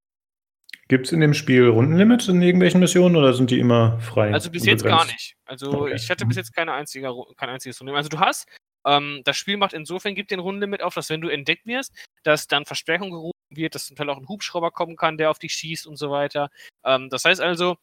Gibt 0.89 1.07
es 1.07 1.13
in 1.13 1.21
dem 1.21 1.33
Spiel 1.33 1.69
Rundenlimits 1.69 2.29
in 2.29 2.43
irgendwelchen 2.43 2.81
Missionen 2.81 3.17
oder 3.17 3.33
sind 3.33 3.51
die 3.51 3.59
immer 3.59 3.99
frei? 4.01 4.33
Also 4.33 4.51
bis 4.51 4.67
jetzt 4.67 4.85
gar 4.85 5.07
nicht. 5.07 5.37
Also 5.47 5.73
Okay. 5.73 5.95
ich 5.95 6.11
hatte 6.11 6.27
bis 6.27 6.37
jetzt 6.37 6.55
keine 6.55 6.73
einzige, 6.73 7.11
kein 7.37 7.49
einziges 7.49 7.81
Rundenlimit. 7.81 8.05
Also 8.05 8.11
du 8.11 8.21
hast, 8.21 8.47
ähm, 8.87 9.23
das 9.25 9.39
Spiel 9.39 9.57
macht 9.57 9.73
insofern, 9.73 10.15
gibt 10.15 10.31
den 10.31 10.41
Rundenlimit 10.41 10.83
auf, 10.83 10.93
dass 10.95 11.09
wenn 11.09 11.23
du 11.23 11.29
entdeckt 11.29 11.65
wirst, 11.65 11.95
dass 12.23 12.47
dann 12.47 12.67
Verstärkung 12.67 13.11
gerufen 13.11 13.34
wird, 13.57 13.75
dass 13.75 13.87
zum 13.87 13.97
Teil 13.97 14.11
auch 14.11 14.19
ein 14.19 14.29
Hubschrauber 14.29 14.71
kommen 14.71 14.97
kann, 14.97 15.19
der 15.19 15.31
auf 15.31 15.39
dich 15.39 15.55
schießt 15.55 15.87
und 15.87 15.97
so 15.97 16.11
weiter. 16.11 16.51
Ähm, 16.85 17.09
das 17.11 17.25
heißt 17.25 17.41
also, 17.41 17.77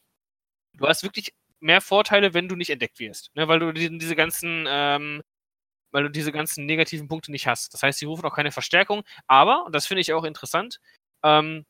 du 0.77 0.87
hast 0.87 1.03
wirklich 1.03 1.33
mehr 1.59 1.81
Vorteile, 1.81 2.33
wenn 2.33 2.49
du 2.49 2.55
nicht 2.55 2.69
entdeckt 2.69 2.99
wirst. 2.99 3.31
Ne? 3.35 3.47
Weil 3.47 3.59
du 3.59 3.71
die, 3.71 3.97
diese 3.97 4.15
ganzen, 4.15 4.65
ähm, 4.67 5.21
weil 5.91 6.03
du 6.03 6.09
diese 6.09 6.31
ganzen 6.31 6.65
negativen 6.65 7.07
Punkte 7.07 7.31
nicht 7.31 7.47
hast. 7.47 7.73
Das 7.73 7.83
heißt, 7.83 7.99
sie 7.99 8.05
rufen 8.05 8.25
auch 8.25 8.35
keine 8.35 8.51
Verstärkung. 8.51 9.03
Aber, 9.27 9.65
und 9.65 9.75
das 9.75 9.87
finde 9.87 10.01
ich 10.01 10.13
auch 10.13 10.23
interessant, 10.23 10.79
ähm, 11.23 11.65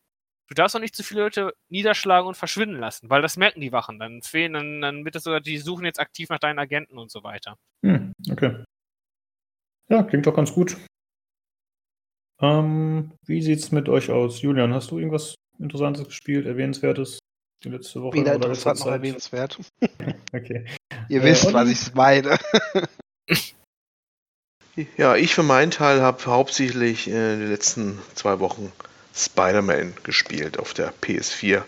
du 0.47 0.55
darfst 0.55 0.75
auch 0.75 0.79
nicht 0.79 0.95
zu 0.95 1.03
viele 1.03 1.21
Leute 1.21 1.53
niederschlagen 1.69 2.27
und 2.27 2.35
verschwinden 2.35 2.77
lassen, 2.79 3.09
weil 3.09 3.21
das 3.21 3.37
merken 3.37 3.61
die 3.61 3.71
Wachen. 3.71 3.99
Dann 3.99 4.21
fehlen, 4.21 4.53
dann, 4.53 4.81
dann 4.81 5.05
wird 5.05 5.15
es 5.15 5.23
sogar, 5.23 5.41
die 5.41 5.57
suchen 5.57 5.85
jetzt 5.85 5.99
aktiv 5.99 6.29
nach 6.29 6.39
deinen 6.39 6.59
Agenten 6.59 6.97
und 6.97 7.11
so 7.11 7.23
weiter. 7.23 7.57
Hm, 7.85 8.13
okay. 8.31 8.63
Ja, 9.89 10.03
klingt 10.03 10.25
doch 10.25 10.35
ganz 10.35 10.53
gut. 10.53 10.77
Ähm, 12.41 13.11
wie 13.25 13.41
sieht's 13.41 13.71
mit 13.71 13.87
euch 13.89 14.09
aus? 14.09 14.41
Julian, 14.41 14.73
hast 14.73 14.91
du 14.91 14.97
irgendwas 14.97 15.35
Interessantes 15.59 16.05
gespielt, 16.05 16.45
Erwähnenswertes 16.45 17.19
die 17.63 17.69
letzte 17.69 18.01
Woche? 18.01 18.17
Weder 18.17 18.35
oder 18.35 18.49
letzte 18.49 18.69
interessant 18.69 18.79
noch 18.79 18.93
erwähnenswert. 18.93 19.59
Okay. 20.33 20.65
Ihr 21.09 21.21
Äh, 21.21 21.25
wisst, 21.25 21.53
was 21.53 21.69
ich 21.69 21.93
meine. 21.93 22.37
Ja, 24.95 25.17
ich 25.17 25.35
für 25.35 25.43
meinen 25.43 25.69
Teil 25.69 26.01
habe 26.01 26.25
hauptsächlich 26.25 27.07
äh, 27.09 27.35
die 27.35 27.43
letzten 27.43 27.99
zwei 28.15 28.39
Wochen 28.39 28.71
Spider-Man 29.13 29.95
gespielt 30.03 30.57
auf 30.57 30.73
der 30.73 30.93
PS4. 30.93 31.63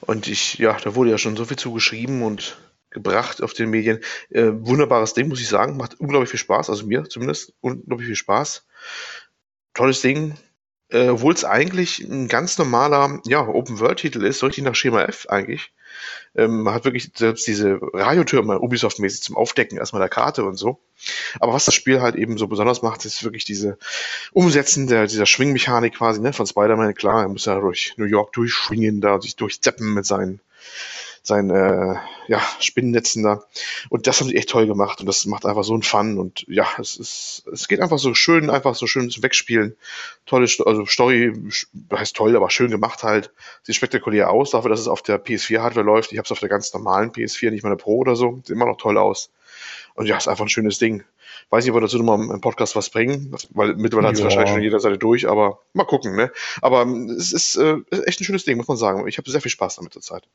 Und 0.00 0.26
ich, 0.26 0.54
ja, 0.54 0.76
da 0.82 0.94
wurde 0.94 1.10
ja 1.10 1.18
schon 1.18 1.36
so 1.36 1.44
viel 1.44 1.58
zugeschrieben 1.58 2.22
und 2.22 2.58
gebracht 2.90 3.42
auf 3.42 3.52
den 3.52 3.68
Medien. 3.68 4.00
Äh, 4.30 4.52
wunderbares 4.52 5.12
Ding, 5.12 5.28
muss 5.28 5.40
ich 5.40 5.48
sagen. 5.48 5.76
Macht 5.76 6.00
unglaublich 6.00 6.30
viel 6.30 6.40
Spaß, 6.40 6.70
also 6.70 6.86
mir 6.86 7.04
zumindest 7.04 7.52
unglaublich 7.60 8.06
viel 8.06 8.16
Spaß. 8.16 8.66
Tolles 9.80 10.02
Ding. 10.02 10.36
äh, 10.90 11.08
obwohl 11.08 11.32
es 11.34 11.44
eigentlich 11.44 12.00
ein 12.00 12.28
ganz 12.28 12.58
normaler 12.58 13.20
ja, 13.24 13.46
Open-World-Titel 13.46 14.24
ist, 14.24 14.40
so 14.40 14.46
richtig 14.46 14.64
nach 14.64 14.74
Schema 14.74 15.02
F 15.04 15.26
eigentlich. 15.28 15.72
Ähm, 16.34 16.62
man 16.62 16.74
hat 16.74 16.84
wirklich 16.84 17.10
selbst 17.14 17.46
diese 17.46 17.78
Radiotürme 17.80 18.58
Ubisoft-mäßig 18.60 19.22
zum 19.22 19.36
Aufdecken 19.36 19.78
erstmal 19.78 20.00
der 20.00 20.08
Karte 20.08 20.44
und 20.44 20.56
so. 20.56 20.80
Aber 21.40 21.52
was 21.52 21.64
das 21.64 21.74
Spiel 21.74 22.00
halt 22.00 22.14
eben 22.16 22.38
so 22.38 22.46
besonders 22.46 22.82
macht, 22.82 23.04
ist 23.04 23.24
wirklich 23.24 23.44
diese 23.44 23.78
Umsetzen 24.32 24.86
der, 24.86 25.06
dieser 25.06 25.26
Schwingmechanik 25.26 25.96
quasi, 25.96 26.20
ne, 26.20 26.32
von 26.32 26.46
Spider-Man. 26.46 26.94
Klar, 26.94 27.22
er 27.22 27.28
muss 27.28 27.46
ja 27.46 27.58
durch 27.58 27.94
New 27.96 28.04
York 28.04 28.32
durchschwingen 28.32 29.00
da, 29.00 29.20
sich 29.20 29.36
durchzeppen 29.36 29.94
mit 29.94 30.06
seinen 30.06 30.40
sein 31.22 31.50
äh, 31.50 31.94
ja, 32.28 32.40
Spinnennetzen 32.60 33.22
da. 33.22 33.44
Und 33.88 34.06
das 34.06 34.20
haben 34.20 34.28
sie 34.28 34.36
echt 34.36 34.48
toll 34.48 34.66
gemacht 34.66 35.00
und 35.00 35.06
das 35.06 35.26
macht 35.26 35.46
einfach 35.46 35.64
so 35.64 35.74
einen 35.74 35.82
Fun 35.82 36.18
und 36.18 36.44
ja, 36.48 36.66
es 36.78 36.96
ist, 36.96 37.44
es 37.52 37.68
geht 37.68 37.80
einfach 37.80 37.98
so 37.98 38.14
schön, 38.14 38.50
einfach 38.50 38.74
so 38.74 38.86
schön 38.86 39.10
zum 39.10 39.22
Wegspielen. 39.22 39.76
Tolle, 40.26 40.46
also 40.64 40.86
Story 40.86 41.32
heißt 41.92 42.16
toll, 42.16 42.36
aber 42.36 42.50
schön 42.50 42.70
gemacht 42.70 43.02
halt. 43.02 43.32
Sieht 43.62 43.76
spektakulär 43.76 44.30
aus, 44.30 44.50
dafür, 44.50 44.70
dass 44.70 44.80
es 44.80 44.88
auf 44.88 45.02
der 45.02 45.22
PS4-Hardware 45.22 45.84
läuft. 45.84 46.12
Ich 46.12 46.18
habe 46.18 46.26
es 46.26 46.32
auf 46.32 46.40
der 46.40 46.48
ganz 46.48 46.72
normalen 46.72 47.10
PS4, 47.12 47.50
nicht 47.50 47.62
mal 47.62 47.70
eine 47.70 47.76
Pro 47.76 47.98
oder 47.98 48.16
so. 48.16 48.36
Sieht 48.44 48.50
immer 48.50 48.66
noch 48.66 48.76
toll 48.78 48.96
aus. 48.96 49.30
Und 49.94 50.06
ja, 50.06 50.16
ist 50.16 50.28
einfach 50.28 50.44
ein 50.44 50.48
schönes 50.48 50.78
Ding. 50.78 51.04
Weiß 51.50 51.64
nicht, 51.64 51.72
ob 51.72 51.76
wir 51.76 51.80
dazu 51.80 51.98
nochmal 51.98 52.34
im 52.34 52.40
Podcast 52.40 52.76
was 52.76 52.90
bringen, 52.90 53.34
weil 53.50 53.74
mittlerweile 53.74 54.08
hat 54.08 54.14
es 54.14 54.20
Ja. 54.20 54.24
wahrscheinlich 54.24 54.50
schon 54.50 54.62
jeder 54.62 54.78
Seite 54.78 54.98
durch, 54.98 55.28
aber 55.28 55.60
mal 55.72 55.84
gucken, 55.84 56.14
ne? 56.14 56.30
Aber 56.62 56.82
ähm, 56.82 57.10
es 57.10 57.32
ist, 57.32 57.56
äh, 57.56 57.78
ist 57.90 58.06
echt 58.06 58.20
ein 58.20 58.24
schönes 58.24 58.44
Ding, 58.44 58.56
muss 58.56 58.68
man 58.68 58.76
sagen. 58.76 59.06
Ich 59.08 59.18
habe 59.18 59.28
sehr 59.30 59.40
viel 59.40 59.50
Spaß 59.50 59.76
damit 59.76 59.92
zur 59.92 60.02
Zeit. 60.02 60.28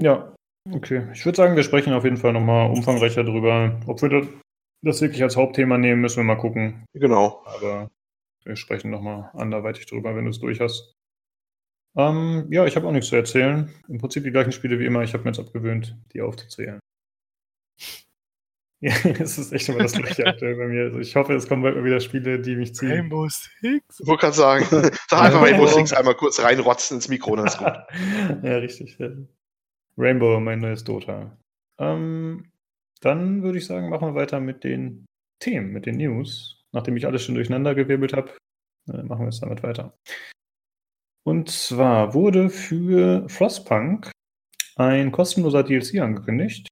Ja, 0.00 0.34
okay. 0.72 1.06
Ich 1.12 1.24
würde 1.24 1.36
sagen, 1.36 1.56
wir 1.56 1.62
sprechen 1.62 1.92
auf 1.92 2.04
jeden 2.04 2.16
Fall 2.16 2.32
nochmal 2.32 2.70
umfangreicher 2.70 3.22
drüber. 3.22 3.80
Ob 3.86 4.00
wir 4.02 4.26
das, 4.82 5.00
wirklich 5.00 5.22
als 5.22 5.36
Hauptthema 5.36 5.76
nehmen, 5.78 6.00
müssen 6.00 6.18
wir 6.18 6.24
mal 6.24 6.40
gucken. 6.40 6.84
Genau. 6.94 7.42
Aber 7.44 7.90
wir 8.44 8.56
sprechen 8.56 8.90
nochmal 8.90 9.30
anderweitig 9.34 9.86
drüber, 9.86 10.16
wenn 10.16 10.24
du 10.24 10.30
es 10.30 10.40
durch 10.40 10.60
hast. 10.60 10.94
Ähm, 11.96 12.46
ja, 12.50 12.64
ich 12.66 12.76
habe 12.76 12.86
auch 12.86 12.92
nichts 12.92 13.08
zu 13.08 13.16
erzählen. 13.16 13.70
Im 13.88 13.98
Prinzip 13.98 14.24
die 14.24 14.30
gleichen 14.30 14.52
Spiele 14.52 14.78
wie 14.78 14.86
immer. 14.86 15.02
Ich 15.02 15.12
habe 15.12 15.24
mir 15.24 15.30
jetzt 15.30 15.40
abgewöhnt, 15.40 15.98
die 16.12 16.22
aufzuzählen. 16.22 16.80
Ja, 18.82 18.94
es 19.04 19.36
ist 19.36 19.52
echt 19.52 19.68
immer 19.68 19.80
das 19.80 19.92
gleiche 19.92 20.24
aktuell 20.24 20.56
bei 20.56 20.66
mir. 20.66 20.84
Also 20.84 21.00
ich 21.00 21.14
hoffe, 21.14 21.34
es 21.34 21.46
kommen 21.46 21.62
bald 21.62 21.76
mal 21.76 21.84
wieder 21.84 22.00
Spiele, 22.00 22.40
die 22.40 22.56
mich 22.56 22.74
ziehen. 22.74 22.90
Rainbow 22.90 23.28
Six. 23.28 24.00
Ich 24.00 24.06
wollte 24.06 24.22
gerade 24.22 24.36
sagen, 24.36 24.64
sag 25.06 25.20
einfach 25.20 25.42
Rainbow 25.42 25.66
Six 25.66 25.92
einmal 25.92 26.14
kurz 26.14 26.40
reinrotzen 26.40 26.96
ins 26.96 27.08
Mikro, 27.08 27.36
dann 27.36 27.46
ist 27.46 27.58
gut. 27.58 27.68
ja, 28.42 28.56
richtig. 28.56 28.96
ja. 28.98 29.10
Rainbow, 29.96 30.40
mein 30.40 30.60
neues 30.60 30.84
Dota. 30.84 31.36
Ähm, 31.78 32.50
dann 33.00 33.42
würde 33.42 33.58
ich 33.58 33.66
sagen, 33.66 33.88
machen 33.88 34.08
wir 34.08 34.14
weiter 34.14 34.40
mit 34.40 34.64
den 34.64 35.06
Themen, 35.40 35.72
mit 35.72 35.86
den 35.86 35.96
News. 35.96 36.62
Nachdem 36.72 36.96
ich 36.96 37.06
alles 37.06 37.24
schon 37.24 37.34
durcheinander 37.34 37.74
gewirbelt 37.74 38.12
habe, 38.12 38.30
äh, 38.88 39.02
machen 39.02 39.20
wir 39.20 39.30
jetzt 39.30 39.42
damit 39.42 39.62
weiter. 39.62 39.94
Und 41.24 41.50
zwar 41.50 42.14
wurde 42.14 42.50
für 42.50 43.28
Frostpunk 43.28 44.10
ein 44.76 45.12
kostenloser 45.12 45.62
DLC 45.62 46.00
angekündigt. 46.00 46.68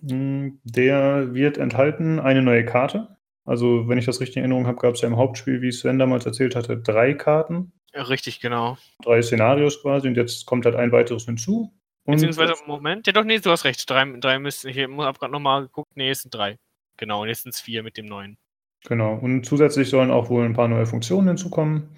Mm, 0.00 0.50
Der 0.64 1.34
wird 1.34 1.58
enthalten 1.58 2.20
eine 2.20 2.42
neue 2.42 2.64
Karte. 2.64 3.16
Also, 3.44 3.88
wenn 3.88 3.98
ich 3.98 4.04
das 4.04 4.20
richtig 4.20 4.36
in 4.36 4.42
Erinnerung 4.42 4.66
habe, 4.66 4.78
gab 4.78 4.94
es 4.94 5.00
ja 5.00 5.08
im 5.08 5.16
Hauptspiel, 5.16 5.62
wie 5.62 5.72
Sven 5.72 5.98
damals 5.98 6.26
erzählt 6.26 6.54
hatte, 6.54 6.76
drei 6.78 7.14
Karten 7.14 7.72
Richtig, 7.94 8.40
genau. 8.40 8.76
drei 9.02 9.22
Szenarios 9.22 9.80
quasi 9.80 10.08
und 10.08 10.16
jetzt 10.16 10.46
kommt 10.46 10.66
halt 10.66 10.76
ein 10.76 10.92
weiteres 10.92 11.24
hinzu. 11.24 11.72
Beziehungsweise, 12.14 12.54
Moment, 12.66 13.06
ja 13.06 13.12
doch, 13.12 13.24
nee, 13.24 13.38
du 13.38 13.50
hast 13.50 13.64
recht. 13.64 13.88
Drei, 13.88 14.04
drei 14.18 14.38
müssten, 14.38 14.68
ich 14.68 14.78
habe 14.78 15.18
gerade 15.18 15.32
nochmal 15.32 15.62
geguckt, 15.62 15.90
nee, 15.94 16.10
es 16.10 16.22
sind 16.22 16.34
drei. 16.34 16.56
Genau, 16.96 17.22
und 17.22 17.28
jetzt 17.28 17.42
sind 17.42 17.54
es 17.54 17.60
vier 17.60 17.82
mit 17.82 17.96
dem 17.96 18.06
neuen. 18.06 18.38
genau. 18.86 19.14
Und 19.14 19.44
zusätzlich 19.44 19.90
sollen 19.90 20.10
auch 20.10 20.30
wohl 20.30 20.44
ein 20.44 20.54
paar 20.54 20.68
neue 20.68 20.86
Funktionen 20.86 21.28
hinzukommen. 21.28 21.96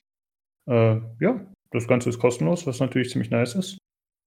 Äh, 0.68 1.00
ja, 1.20 1.40
das 1.70 1.86
Ganze 1.86 2.08
ist 2.08 2.18
kostenlos, 2.18 2.66
was 2.66 2.80
natürlich 2.80 3.10
ziemlich 3.10 3.30
nice 3.30 3.54
ist. 3.54 3.78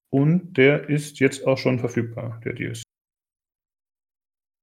Und 0.09 0.53
der 0.57 0.89
ist 0.89 1.19
jetzt 1.19 1.45
auch 1.45 1.57
schon 1.57 1.79
verfügbar, 1.79 2.39
der 2.45 2.53
DLC. 2.53 2.83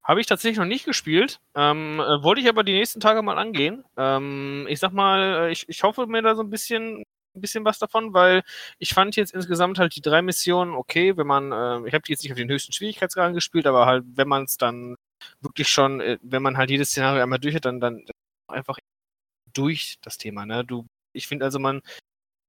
Habe 0.03 0.21
ich 0.21 0.27
tatsächlich 0.27 0.59
noch 0.59 0.64
nicht 0.64 0.87
gespielt. 0.87 1.38
Ähm, 1.55 2.01
äh, 2.01 2.23
wollte 2.23 2.40
ich 2.40 2.49
aber 2.49 2.64
die 2.64 2.73
nächsten 2.73 3.01
Tage 3.01 3.23
mal 3.23 3.37
angehen. 3.38 3.85
Ähm, 3.97 4.66
ich 4.68 4.79
sag 4.79 4.92
mal, 4.92 5.49
äh, 5.49 5.53
ich, 5.53 5.68
ich 5.68 5.83
hoffe 5.83 6.07
mir 6.07 6.23
da 6.23 6.35
so 6.35 6.42
ein 6.42 6.51
bisschen, 6.51 7.03
ein 7.35 7.40
bisschen 7.40 7.64
was 7.64 7.79
davon, 7.79 8.12
weil 8.14 8.43
ich 8.79 8.95
fand 8.95 9.16
jetzt 9.16 9.35
insgesamt 9.35 9.79
halt 9.79 9.95
die 9.97 10.03
drei 10.03 10.23
Missionen 10.23 10.75
okay, 10.75 11.16
wenn 11.16 11.27
man, 11.27 11.53
äh, 11.53 11.88
ich 11.88 11.95
habe 11.95 12.03
die 12.03 12.12
jetzt 12.12 12.23
nicht 12.23 12.33
auf 12.33 12.38
den 12.38 12.49
höchsten 12.51 12.73
Schwierigkeitsgrad 12.73 13.35
gespielt, 13.35 13.66
aber 13.66 13.87
halt, 13.87 14.05
wenn 14.14 14.29
man 14.29 14.45
es 14.45 14.57
dann 14.57 14.97
wirklich 15.40 15.69
schon, 15.69 16.01
äh, 16.01 16.19
wenn 16.23 16.43
man 16.43 16.57
halt 16.57 16.71
jedes 16.71 16.90
Szenario 16.90 17.23
einmal 17.23 17.38
durch 17.38 17.55
hat, 17.55 17.64
dann, 17.64 17.81
dann 17.81 18.05
einfach 18.49 18.79
durch 19.53 19.99
das 20.03 20.19
Thema. 20.19 20.47
Ne? 20.47 20.64
Du, 20.64 20.87
ich 21.12 21.27
finde 21.27 21.45
also, 21.45 21.59
man, 21.59 21.83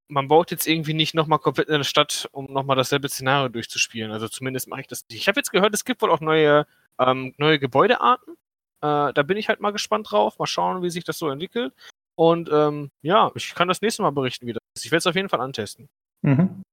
man 0.08 0.28
baut 0.28 0.52
jetzt 0.52 0.68
irgendwie 0.68 0.94
nicht 0.94 1.14
nochmal 1.14 1.40
komplett 1.40 1.70
in 1.70 1.76
eine 1.76 1.84
Stadt, 1.84 2.28
um 2.32 2.52
nochmal 2.52 2.76
dasselbe 2.76 3.10
Szenario 3.10 3.50
durchzuspielen. 3.50 4.12
Also 4.12 4.28
zumindest 4.28 4.68
mache 4.68 4.82
ich 4.82 4.88
das 4.88 5.06
nicht. 5.10 5.20
Ich 5.20 5.28
habe 5.28 5.40
jetzt 5.40 5.52
gehört, 5.52 5.74
es 5.74 5.86
gibt 5.86 6.02
wohl 6.02 6.12
auch 6.12 6.20
neue, 6.20 6.68
ähm, 7.00 7.34
neue 7.38 7.60
Gebäudearten. 7.60 8.34
Äh, 8.82 9.14
da 9.14 9.24
bin 9.24 9.38
ich 9.38 9.48
halt 9.48 9.62
mal 9.62 9.72
gespannt 9.72 10.12
drauf. 10.12 10.38
Mal 10.40 10.48
schauen, 10.48 10.84
wie 10.84 10.90
sich 10.90 11.04
das 11.06 11.18
so 11.18 11.30
entwickelt. 11.30 11.74
Und 12.16 12.50
ähm, 12.52 12.92
ja, 13.02 13.32
ich 13.36 13.56
kann 13.56 13.68
das 13.68 13.82
nächste 13.82 14.02
Mal 14.02 14.12
berichten, 14.12 14.46
wie 14.48 14.54
das 14.54 14.62
ist. 14.76 14.86
Ich 14.86 14.92
werde 14.92 15.00
es 15.00 15.08
auf 15.08 15.16
jeden 15.16 15.30
Fall 15.30 15.42
antesten. 15.42 15.90
Mhm. 16.22 16.64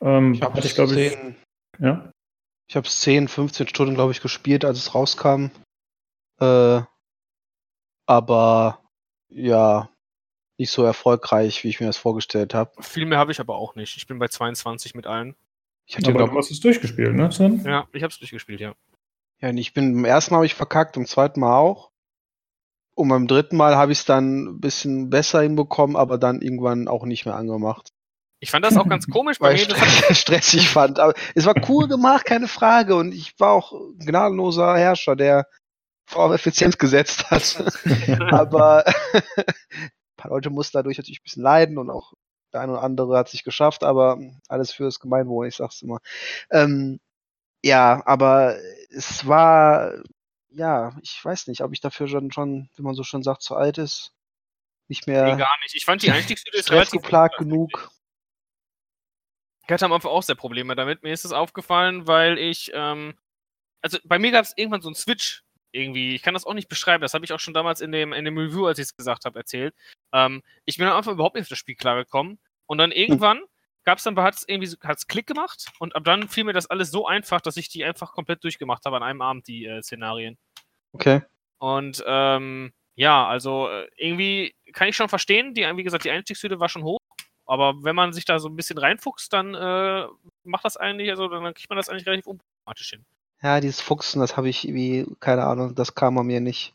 Ähm, 0.00 0.34
Ich 0.34 0.42
habe 0.42 0.54
hatte 0.54 0.66
ich, 0.66 0.74
glaube 0.74 1.00
ich, 1.00 1.12
10, 1.12 1.36
ja. 1.78 2.10
ich 2.68 2.76
habe 2.76 2.88
10, 2.88 3.28
15 3.28 3.68
Stunden, 3.68 3.94
glaube 3.94 4.12
ich, 4.12 4.20
gespielt, 4.20 4.64
als 4.64 4.78
es 4.78 4.94
rauskam. 4.94 5.46
Äh, 6.40 6.82
aber 8.06 8.82
ja, 9.28 9.90
nicht 10.58 10.70
so 10.70 10.82
erfolgreich, 10.82 11.62
wie 11.62 11.68
ich 11.68 11.80
mir 11.80 11.86
das 11.86 11.96
vorgestellt 11.96 12.54
habe. 12.54 12.72
Viel 12.82 13.06
mehr 13.06 13.18
habe 13.18 13.32
ich 13.32 13.40
aber 13.40 13.56
auch 13.56 13.74
nicht. 13.74 13.96
Ich 13.96 14.06
bin 14.06 14.18
bei 14.18 14.28
22 14.28 14.94
mit 14.94 15.06
allen. 15.06 15.36
Ich 15.86 15.96
hatte, 15.96 16.10
Aber 16.10 16.18
glaub, 16.18 16.32
du 16.32 16.38
hast 16.38 16.50
es 16.50 16.60
durchgespielt, 16.60 17.14
ne, 17.14 17.30
Sven? 17.32 17.64
Ja, 17.64 17.88
ich 17.92 18.02
habe 18.02 18.12
es 18.12 18.18
durchgespielt, 18.18 18.60
ja. 18.60 18.74
ja, 19.40 19.50
ich 19.50 19.72
bin 19.72 19.94
beim 19.94 20.04
ersten 20.04 20.32
Mal 20.32 20.38
habe 20.38 20.46
ich 20.46 20.54
verkackt, 20.54 20.96
beim 20.96 21.06
zweiten 21.06 21.40
Mal 21.40 21.56
auch. 21.56 21.87
Und 22.98 23.08
beim 23.10 23.28
dritten 23.28 23.56
Mal 23.56 23.76
habe 23.76 23.92
ich 23.92 24.00
es 24.00 24.04
dann 24.06 24.44
ein 24.44 24.60
bisschen 24.60 25.08
besser 25.08 25.40
hinbekommen, 25.40 25.94
aber 25.94 26.18
dann 26.18 26.42
irgendwann 26.42 26.88
auch 26.88 27.04
nicht 27.04 27.26
mehr 27.26 27.36
angemacht. 27.36 27.90
Ich 28.40 28.50
fand 28.50 28.64
das 28.64 28.76
auch 28.76 28.88
ganz 28.88 29.06
komisch 29.06 29.38
bei 29.38 29.50
Weil 29.50 29.54
ich 29.54 29.68
stre- 29.68 30.14
stressig 30.14 30.68
fand. 30.68 30.98
Aber 30.98 31.14
es 31.36 31.46
war 31.46 31.54
cool 31.68 31.86
gemacht, 31.86 32.24
keine 32.24 32.48
Frage. 32.48 32.96
Und 32.96 33.14
ich 33.14 33.38
war 33.38 33.52
auch 33.52 33.72
ein 33.72 33.98
gnadenloser 34.00 34.76
Herrscher, 34.76 35.14
der 35.14 35.46
vor 36.08 36.24
auf 36.24 36.32
Effizienz 36.32 36.76
gesetzt 36.76 37.30
hat. 37.30 37.62
aber 38.32 38.84
ein 39.36 39.44
paar 40.16 40.32
Leute 40.32 40.50
mussten 40.50 40.76
dadurch 40.76 40.98
natürlich 40.98 41.20
ein 41.20 41.24
bisschen 41.24 41.42
leiden 41.44 41.78
und 41.78 41.90
auch 41.90 42.14
der 42.52 42.62
eine 42.62 42.72
oder 42.72 42.82
andere 42.82 43.16
hat 43.16 43.28
sich 43.28 43.44
geschafft, 43.44 43.84
aber 43.84 44.18
alles 44.48 44.72
für 44.72 44.84
das 44.84 44.98
Gemeinwohl, 44.98 45.46
ich 45.46 45.54
sag's 45.54 45.82
immer. 45.82 45.98
Ähm, 46.50 46.98
ja, 47.62 48.02
aber 48.06 48.56
es 48.90 49.26
war, 49.26 49.92
ja, 50.58 50.96
ich 51.02 51.24
weiß 51.24 51.46
nicht, 51.46 51.62
ob 51.62 51.72
ich 51.72 51.80
dafür 51.80 52.08
schon, 52.08 52.32
schon, 52.32 52.68
wie 52.74 52.82
man 52.82 52.94
so 52.94 53.04
schon 53.04 53.22
sagt, 53.22 53.42
zu 53.42 53.54
alt 53.54 53.78
ist. 53.78 54.12
Nicht 54.88 55.06
nee, 55.06 55.14
mehr 55.14 55.36
gar 55.36 55.58
nicht. 55.62 55.74
Ich 55.74 55.84
fand 55.84 56.02
die 56.02 56.10
Einstiegshürde 56.10 56.58
ist 56.58 56.70
relativ 56.70 57.02
hoch, 57.02 57.38
genug. 57.38 57.90
Ich 59.64 59.72
hatte 59.72 59.84
am 59.84 59.92
Anfang 59.92 60.10
auch 60.10 60.22
sehr 60.22 60.34
Probleme 60.34 60.74
damit. 60.74 61.02
Mir 61.02 61.12
ist 61.12 61.24
es 61.24 61.32
aufgefallen, 61.32 62.06
weil 62.06 62.38
ich, 62.38 62.70
ähm, 62.74 63.16
also 63.82 63.98
bei 64.04 64.18
mir 64.18 64.32
gab 64.32 64.44
es 64.44 64.54
irgendwann 64.56 64.80
so 64.80 64.88
einen 64.88 64.94
Switch 64.94 65.44
irgendwie. 65.72 66.14
Ich 66.14 66.22
kann 66.22 66.34
das 66.34 66.46
auch 66.46 66.54
nicht 66.54 66.68
beschreiben. 66.68 67.02
Das 67.02 67.14
habe 67.14 67.24
ich 67.24 67.32
auch 67.32 67.40
schon 67.40 67.54
damals 67.54 67.80
in 67.80 67.92
dem, 67.92 68.12
in 68.12 68.24
dem 68.24 68.38
Review, 68.38 68.66
als 68.66 68.78
ich 68.78 68.84
es 68.84 68.96
gesagt 68.96 69.26
habe, 69.26 69.38
erzählt. 69.38 69.74
Ähm, 70.12 70.42
ich 70.64 70.78
bin 70.78 70.86
am 70.86 70.96
Anfang 70.96 71.14
überhaupt 71.14 71.36
nicht 71.36 71.44
auf 71.44 71.48
das 71.50 71.58
Spiel 71.58 71.76
klargekommen. 71.76 72.40
Und 72.66 72.78
dann 72.78 72.92
irgendwann 72.92 73.42
gab 73.88 73.96
es 73.96 74.04
dann, 74.04 74.18
hat 74.18 74.34
es 74.34 74.44
irgendwie 74.46 74.70
hat's 74.84 75.06
Klick 75.06 75.26
gemacht 75.26 75.70
und 75.78 75.96
ab 75.96 76.04
dann 76.04 76.28
fiel 76.28 76.44
mir 76.44 76.52
das 76.52 76.66
alles 76.66 76.90
so 76.90 77.06
einfach, 77.06 77.40
dass 77.40 77.56
ich 77.56 77.70
die 77.70 77.86
einfach 77.86 78.12
komplett 78.12 78.44
durchgemacht 78.44 78.84
habe 78.84 78.96
an 78.96 79.02
einem 79.02 79.22
Abend, 79.22 79.48
die 79.48 79.64
äh, 79.64 79.82
Szenarien. 79.82 80.36
Okay. 80.92 81.22
Und 81.58 82.02
ähm, 82.06 82.72
ja, 82.94 83.26
also 83.26 83.68
äh, 83.68 83.88
irgendwie 83.96 84.54
kann 84.72 84.88
ich 84.88 84.96
schon 84.96 85.08
verstehen, 85.08 85.54
die, 85.54 85.62
wie 85.62 85.84
gesagt, 85.84 86.04
die 86.04 86.10
Einstiegshürde 86.10 86.60
war 86.60 86.68
schon 86.68 86.84
hoch, 86.84 86.98
aber 87.46 87.82
wenn 87.82 87.96
man 87.96 88.12
sich 88.12 88.24
da 88.24 88.38
so 88.38 88.48
ein 88.48 88.56
bisschen 88.56 88.78
reinfuchst, 88.78 89.32
dann 89.32 89.54
äh, 89.54 90.06
macht 90.44 90.64
das 90.64 90.76
eigentlich, 90.76 91.10
also 91.10 91.28
dann 91.28 91.54
kriegt 91.54 91.70
man 91.70 91.76
das 91.76 91.88
eigentlich 91.88 92.06
relativ 92.06 92.26
unproblematisch 92.26 92.90
hin. 92.90 93.04
Ja, 93.40 93.60
dieses 93.60 93.80
Fuchsen, 93.80 94.20
das 94.20 94.36
habe 94.36 94.48
ich 94.48 94.66
irgendwie, 94.66 95.06
keine 95.20 95.44
Ahnung, 95.44 95.74
das 95.74 95.94
kam 95.94 96.18
an 96.18 96.26
mir 96.26 96.40
nicht. 96.40 96.74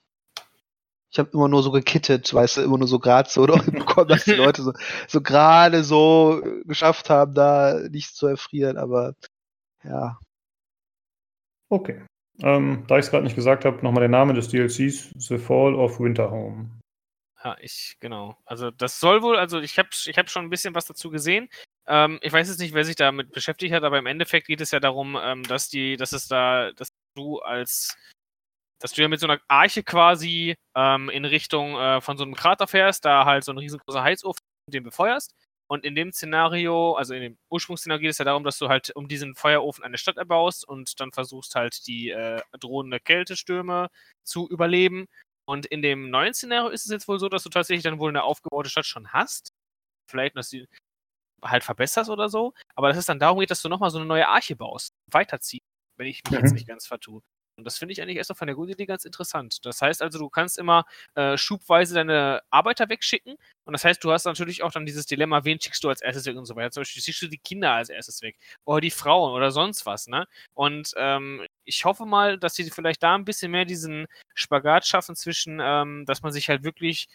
Ich 1.12 1.19
habe 1.19 1.30
immer 1.34 1.47
nur 1.47 1.62
so 1.62 1.71
gekittet, 1.71 2.34
weißt 2.34 2.58
du, 2.58 2.62
immer 2.62 2.78
nur 2.78 2.88
so 2.88 2.99
gerade 2.99 3.30
so 3.30 3.41
oder 3.43 3.62
bekommen, 3.62 4.08
dass 4.08 4.23
die 4.23 4.32
Leute 4.32 4.63
so, 4.63 4.73
so 5.08 5.21
gerade 5.21 5.84
so 5.84 6.41
geschafft 6.65 7.10
haben, 7.10 7.34
da 7.34 7.80
nichts 7.89 8.15
zu 8.15 8.28
erfrieren, 8.28 8.78
aber 8.78 9.13
ja. 9.84 10.17
Okay. 11.69 12.04
Ähm, 12.41 12.84
da 12.88 12.98
ich 12.98 13.06
es 13.06 13.12
gerade 13.12 13.24
nicht 13.24 13.36
gesagt 13.36 13.65
habe, 13.65 13.84
nochmal 13.84 14.02
der 14.02 14.10
Name 14.10 14.34
des 14.34 14.50
DLCs: 14.50 15.12
The 15.17 15.38
Fall 15.38 15.76
of 15.76 16.00
Winterhome. 16.00 16.69
Ja, 17.43 17.58
ich, 17.60 17.98
genau. 18.00 18.38
Also 18.46 18.72
das 18.72 19.00
soll 19.00 19.22
wohl, 19.22 19.38
also 19.38 19.60
ich 19.60 19.78
habe 19.78 19.89
ich 19.91 20.17
hab 20.17 20.30
schon 20.30 20.46
ein 20.46 20.50
bisschen 20.50 20.74
was 20.76 20.86
dazu 20.86 21.10
gesehen. 21.10 21.50
Ähm, 21.88 22.19
ich 22.22 22.32
weiß 22.32 22.48
jetzt 22.48 22.60
nicht, 22.60 22.74
wer 22.74 22.86
sich 22.86 22.96
damit 22.96 23.32
beschäftigt 23.34 23.74
hat, 23.74 23.84
aber 23.84 24.00
im 24.00 24.06
Endeffekt 24.06 24.48
geht 24.48 24.62
es 24.62 24.72
ja 24.72 24.80
darum, 24.80 25.17
ähm, 25.22 25.43
dass 25.43 25.67
die, 25.69 25.98
dass 25.98 26.13
es 26.13 26.28
da, 26.30 26.72
dass 26.72 26.89
du 27.15 27.39
als, 27.39 27.98
dass 28.80 28.93
du 28.93 29.02
ja 29.02 29.10
mit 29.10 29.19
so 29.19 29.28
einer 29.28 29.41
Arche 29.50 29.84
quasi 29.84 30.56
ähm, 30.76 31.10
in 31.10 31.26
Richtung 31.26 31.76
äh, 31.76 32.00
von 32.00 32.17
so 32.17 32.24
einem 32.24 32.36
Krater 32.36 32.67
fährst, 32.67 33.04
da 33.04 33.26
halt 33.26 33.43
so 33.43 33.52
ein 33.52 33.58
riesengroßer 33.58 34.04
Heizofen 34.04 34.39
den 34.69 34.84
befeuerst. 34.84 35.36
Und 35.67 35.86
in 35.86 35.95
dem 35.95 36.12
Szenario, 36.12 36.93
also 36.95 37.13
in 37.13 37.21
dem 37.21 37.38
Ursprungsszenario 37.49 38.02
geht 38.02 38.12
es 38.12 38.17
ja 38.17 38.26
darum, 38.26 38.43
dass 38.43 38.58
du 38.60 38.69
halt 38.69 38.91
um 38.95 39.08
diesen 39.08 39.36
Feuerofen 39.36 39.84
eine 39.84 39.97
Stadt 39.97 40.17
erbaust 40.17 40.67
und 40.67 40.99
dann 40.99 41.12
versuchst 41.12 41.56
halt 41.56 41.88
die 41.88 42.10
äh, 42.12 42.41
drohende 42.60 42.99
Kältestürme 42.99 43.89
zu 44.23 44.47
überleben. 44.49 45.08
Und 45.45 45.65
in 45.65 45.82
dem 45.82 46.10
neuen 46.10 46.34
Szenario 46.34 46.69
ist 46.69 46.86
es 46.86 46.91
jetzt 46.91 47.08
wohl 47.08 47.19
so, 47.19 47.30
dass 47.30 47.43
du 47.43 47.49
tatsächlich 47.49 47.84
dann 47.84 47.99
wohl 47.99 48.10
eine 48.10 48.23
aufgebaute 48.23 48.69
Stadt 48.69 48.86
schon 48.86 49.12
hast. 49.13 49.52
Vielleicht, 50.10 50.36
dass 50.38 50.49
du 50.49 50.65
halt 51.43 51.63
verbesserst 51.63 52.10
oder 52.10 52.30
so. 52.30 52.54
Aber 52.76 52.89
dass 52.89 52.97
es 52.97 53.06
dann 53.06 53.19
darum 53.19 53.39
geht, 53.39 53.52
dass 53.52 53.62
du 53.62 53.69
nochmal 53.69 53.89
so 53.91 53.97
eine 53.99 54.08
neue 54.08 54.28
Arche 54.28 54.56
baust. 54.56 54.93
Weiterziehen, 55.12 55.63
wenn 55.97 56.08
ich 56.08 56.21
mich 56.26 56.32
Mhm. 56.34 56.39
jetzt 56.39 56.54
nicht 56.54 56.67
ganz 56.67 56.88
vertue. 56.88 57.21
Und 57.58 57.66
das 57.66 57.78
finde 57.78 57.94
ich 57.94 58.02
eigentlich 58.02 58.18
erst 58.18 58.32
auf 58.32 58.42
einer 58.42 58.56
guten 58.56 58.72
Idee 58.72 58.86
ganz 58.86 59.06
interessant. 59.06 59.63
Das 59.66 59.82
heißt 59.82 60.02
also, 60.02 60.18
du 60.18 60.30
kannst 60.30 60.58
immer 60.58 60.86
äh, 61.16 61.38
schubweise 61.38 61.94
deine 61.94 62.42
Arbeiter 62.50 62.89
wegschicken. 62.89 63.36
Und 63.66 63.74
das 63.74 63.86
heißt, 63.86 64.04
du 64.04 64.12
hast 64.12 64.26
natürlich 64.26 64.63
auch 64.63 64.72
dann 64.72 64.86
dieses 64.86 65.06
Dilemma, 65.06 65.44
wen 65.46 65.62
schickst 65.62 65.84
du 65.84 65.89
als 65.89 66.02
erstes 66.02 66.26
weg 66.26 66.36
und 66.36 66.46
so 66.46 66.56
weiter. 66.56 66.72
Zum 66.72 66.82
Beispiel 66.82 67.04
schickst 67.04 67.22
du 67.22 67.28
die 67.28 67.38
Kinder 67.38 67.72
als 67.72 67.89
erstes 67.89 68.22
weg. 68.22 68.38
Oder 68.66 68.82
die 68.82 68.92
Frauen 68.92 69.34
oder 69.34 69.52
sonst 69.52 69.86
was, 69.86 70.08
ne? 70.08 70.28
Und 70.54 70.94
ähm, 70.98 71.46
ich 71.66 71.86
hoffe 71.86 72.06
mal, 72.06 72.38
dass 72.39 72.56
sie 72.56 72.70
vielleicht 72.72 73.04
da 73.04 73.16
ein 73.16 73.26
bisschen 73.26 73.52
mehr 73.52 73.66
diesen 73.66 74.08
Spagat 74.34 74.88
schaffen 74.88 75.16
zwischen, 75.16 75.60
ähm, 75.62 76.06
dass 76.06 76.24
man 76.24 76.32
sich 76.32 76.50
halt 76.50 76.63
wirklich 76.63 77.08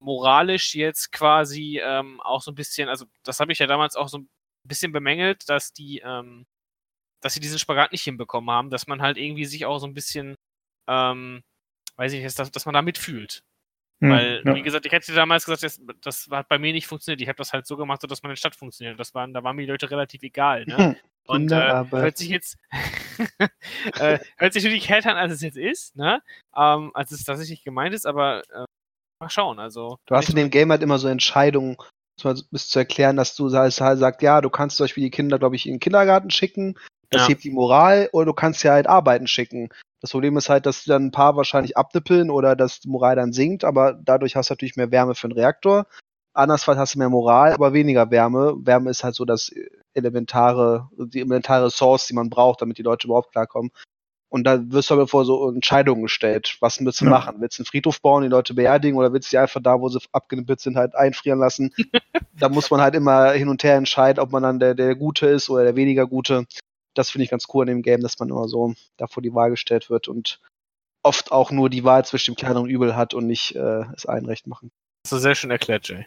moralisch 0.00 0.74
jetzt 0.74 1.12
quasi 1.12 1.80
ähm, 1.82 2.20
auch 2.20 2.42
so 2.42 2.52
ein 2.52 2.54
bisschen, 2.54 2.88
also 2.88 3.06
das 3.24 3.40
habe 3.40 3.52
ich 3.52 3.58
ja 3.58 3.66
damals 3.66 3.96
auch 3.96 4.08
so 4.08 4.18
ein 4.18 4.28
bisschen 4.64 4.92
bemängelt, 4.92 5.48
dass 5.48 5.72
die, 5.72 6.00
ähm, 6.04 6.46
dass 7.24 7.32
sie 7.32 7.40
diesen 7.40 7.58
Spagat 7.58 7.92
nicht 7.92 8.04
hinbekommen 8.04 8.50
haben, 8.50 8.68
dass 8.68 8.86
man 8.86 9.00
halt 9.00 9.16
irgendwie 9.16 9.46
sich 9.46 9.64
auch 9.64 9.78
so 9.78 9.86
ein 9.86 9.94
bisschen, 9.94 10.36
ähm, 10.88 11.42
weiß 11.96 12.12
ich 12.12 12.22
nicht, 12.22 12.38
dass, 12.38 12.50
dass 12.50 12.66
man 12.66 12.74
da 12.74 12.82
mitfühlt. 12.82 13.42
Hm, 14.02 14.10
Weil, 14.10 14.42
ja. 14.44 14.54
wie 14.54 14.62
gesagt, 14.62 14.84
ich 14.84 14.92
hätte 14.92 15.14
damals 15.14 15.46
gesagt, 15.46 15.62
das, 15.62 15.80
das 16.02 16.28
hat 16.30 16.48
bei 16.48 16.58
mir 16.58 16.74
nicht 16.74 16.86
funktioniert. 16.86 17.22
Ich 17.22 17.28
habe 17.28 17.38
das 17.38 17.54
halt 17.54 17.66
so 17.66 17.78
gemacht, 17.78 18.02
dass 18.06 18.22
meine 18.22 18.36
Stadt 18.36 18.54
funktioniert. 18.54 19.00
Das 19.00 19.14
waren, 19.14 19.32
da 19.32 19.42
waren 19.42 19.56
mir 19.56 19.62
die 19.62 19.70
Leute 19.70 19.90
relativ 19.90 20.22
egal. 20.22 20.66
Ne? 20.66 20.96
Und 21.26 21.50
äh, 21.50 21.84
hört 21.90 22.18
sich 22.18 22.28
jetzt 22.28 22.58
äh, 23.98 24.18
hört 24.36 24.52
sich 24.52 24.62
natürlich 24.62 24.90
härter 24.90 25.12
an, 25.12 25.16
als 25.16 25.32
es 25.32 25.40
jetzt 25.40 25.56
ist, 25.56 25.96
ne? 25.96 26.22
Ähm, 26.54 26.90
als 26.92 27.12
es 27.12 27.24
tatsächlich 27.24 27.64
gemeint 27.64 27.94
ist, 27.94 28.04
aber 28.06 28.42
äh, 28.52 28.66
mal 29.18 29.30
schauen. 29.30 29.58
Also 29.58 29.98
Du 30.04 30.14
hast 30.14 30.28
in 30.28 30.36
dem 30.36 30.50
Game 30.50 30.70
halt 30.70 30.82
immer 30.82 30.98
so 30.98 31.08
Entscheidungen, 31.08 31.78
bis 32.50 32.68
zu 32.68 32.78
erklären, 32.78 33.16
dass 33.16 33.34
du 33.36 33.50
halt 33.50 33.72
sagst, 33.72 34.20
ja, 34.20 34.42
du 34.42 34.50
kannst 34.50 34.76
zum 34.76 34.84
Beispiel 34.84 35.04
die 35.04 35.10
Kinder, 35.10 35.38
glaube 35.38 35.56
ich, 35.56 35.64
in 35.64 35.74
den 35.74 35.80
Kindergarten 35.80 36.30
schicken, 36.30 36.78
das 37.10 37.22
Ja. 37.22 37.28
hebt 37.28 37.44
die 37.44 37.50
Moral, 37.50 38.08
oder 38.12 38.26
du 38.26 38.32
kannst 38.32 38.62
ja 38.64 38.72
halt 38.72 38.86
arbeiten 38.86 39.26
schicken. 39.26 39.68
Das 40.00 40.10
Problem 40.10 40.36
ist 40.36 40.48
halt, 40.48 40.66
dass 40.66 40.84
dann 40.84 41.06
ein 41.06 41.10
paar 41.12 41.36
wahrscheinlich 41.36 41.76
abnippeln 41.76 42.30
oder 42.30 42.56
dass 42.56 42.80
die 42.80 42.88
Moral 42.88 43.16
dann 43.16 43.32
sinkt, 43.32 43.64
aber 43.64 43.94
dadurch 43.94 44.36
hast 44.36 44.50
du 44.50 44.52
natürlich 44.54 44.76
mehr 44.76 44.90
Wärme 44.90 45.14
für 45.14 45.28
den 45.28 45.38
Reaktor. 45.38 45.86
Andersfalls 46.34 46.78
hast 46.78 46.94
du 46.94 46.98
mehr 46.98 47.08
Moral, 47.08 47.52
aber 47.52 47.72
weniger 47.72 48.10
Wärme. 48.10 48.54
Wärme 48.58 48.90
ist 48.90 49.04
halt 49.04 49.14
so 49.14 49.24
das 49.24 49.52
elementare, 49.94 50.88
die 50.98 51.20
elementare 51.20 51.70
Source, 51.70 52.06
die 52.06 52.14
man 52.14 52.28
braucht, 52.28 52.60
damit 52.60 52.76
die 52.78 52.82
Leute 52.82 53.06
überhaupt 53.06 53.32
klarkommen. 53.32 53.70
Und 54.28 54.44
da 54.44 54.58
wirst 54.72 54.90
du 54.90 54.94
aber 54.94 55.06
vor 55.06 55.24
so 55.24 55.48
Entscheidungen 55.48 56.02
gestellt. 56.02 56.56
Was 56.58 56.84
willst 56.84 57.00
du 57.00 57.04
Ja. 57.04 57.12
machen? 57.12 57.36
Willst 57.38 57.58
du 57.58 57.62
einen 57.62 57.66
Friedhof 57.66 58.00
bauen, 58.00 58.24
die 58.24 58.28
Leute 58.28 58.52
beerdigen 58.52 58.98
oder 58.98 59.12
willst 59.12 59.28
du 59.28 59.36
die 59.36 59.38
einfach 59.38 59.62
da, 59.62 59.80
wo 59.80 59.88
sie 59.88 60.00
abgenippelt 60.10 60.60
sind, 60.60 60.76
halt 60.76 60.96
einfrieren 60.96 61.38
lassen? 61.38 61.72
da 62.36 62.48
muss 62.48 62.68
man 62.68 62.80
halt 62.80 62.96
immer 62.96 63.30
hin 63.30 63.48
und 63.48 63.62
her 63.62 63.76
entscheiden, 63.76 64.20
ob 64.20 64.32
man 64.32 64.42
dann 64.42 64.58
der, 64.58 64.74
der 64.74 64.96
Gute 64.96 65.26
ist 65.28 65.48
oder 65.50 65.62
der 65.62 65.76
weniger 65.76 66.08
Gute. 66.08 66.46
Das 66.94 67.10
finde 67.10 67.24
ich 67.24 67.30
ganz 67.30 67.46
cool 67.52 67.68
in 67.68 67.76
dem 67.76 67.82
Game, 67.82 68.00
dass 68.00 68.18
man 68.18 68.28
immer 68.28 68.48
so 68.48 68.74
davor 68.96 69.22
die 69.22 69.34
Wahl 69.34 69.50
gestellt 69.50 69.90
wird 69.90 70.08
und 70.08 70.40
oft 71.02 71.32
auch 71.32 71.50
nur 71.50 71.68
die 71.70 71.84
Wahl 71.84 72.04
zwischen 72.04 72.32
dem 72.32 72.36
kleineren 72.36 72.68
Übel 72.68 72.96
hat 72.96 73.14
und 73.14 73.26
nicht 73.26 73.54
äh, 73.56 73.84
es 73.94 74.06
allen 74.06 74.26
recht 74.26 74.46
machen. 74.46 74.70
Das 75.04 75.12
ist 75.12 75.22
sehr 75.22 75.34
schön 75.34 75.50
erklärt, 75.50 75.88
Jay. 75.88 76.06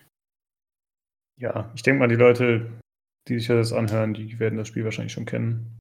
Ja, 1.39 1.71
ich 1.75 1.83
denke 1.83 1.99
mal, 1.99 2.07
die 2.07 2.15
Leute, 2.15 2.79
die 3.27 3.37
sich 3.37 3.47
das 3.47 3.73
anhören, 3.73 4.13
die 4.13 4.39
werden 4.39 4.57
das 4.57 4.67
Spiel 4.67 4.83
wahrscheinlich 4.85 5.13
schon 5.13 5.25
kennen 5.25 5.77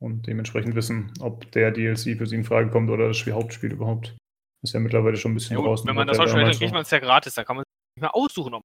und 0.00 0.26
dementsprechend 0.26 0.76
wissen, 0.76 1.12
ob 1.20 1.50
der 1.52 1.72
DLC 1.72 2.16
für 2.16 2.26
sie 2.26 2.36
in 2.36 2.44
Frage 2.44 2.70
kommt 2.70 2.90
oder 2.90 3.08
das 3.08 3.16
Spiel 3.16 3.32
Hauptspiel 3.32 3.72
überhaupt. 3.72 4.14
Ist 4.62 4.72
ja 4.72 4.80
mittlerweile 4.80 5.16
schon 5.16 5.32
ein 5.32 5.34
bisschen 5.34 5.54
Ja, 5.54 5.58
gut, 5.58 5.66
draußen. 5.66 5.88
wenn 5.88 5.96
man 5.96 6.02
hat 6.02 6.10
das 6.10 6.18
ja 6.18 6.24
auch 6.24 6.28
schon 6.28 6.38
hätte, 6.38 6.42
damals 6.42 6.58
dann 6.58 6.60
kriegt 6.60 6.72
man 6.74 6.82
es 6.82 6.90
ja 6.90 6.98
gratis. 7.00 7.34
Da 7.34 7.44
kann 7.44 7.56
man 7.56 7.64
sich 7.64 7.96
nicht 7.96 8.02
mehr 8.02 8.14
aussuchen, 8.14 8.54
ob 8.54 8.62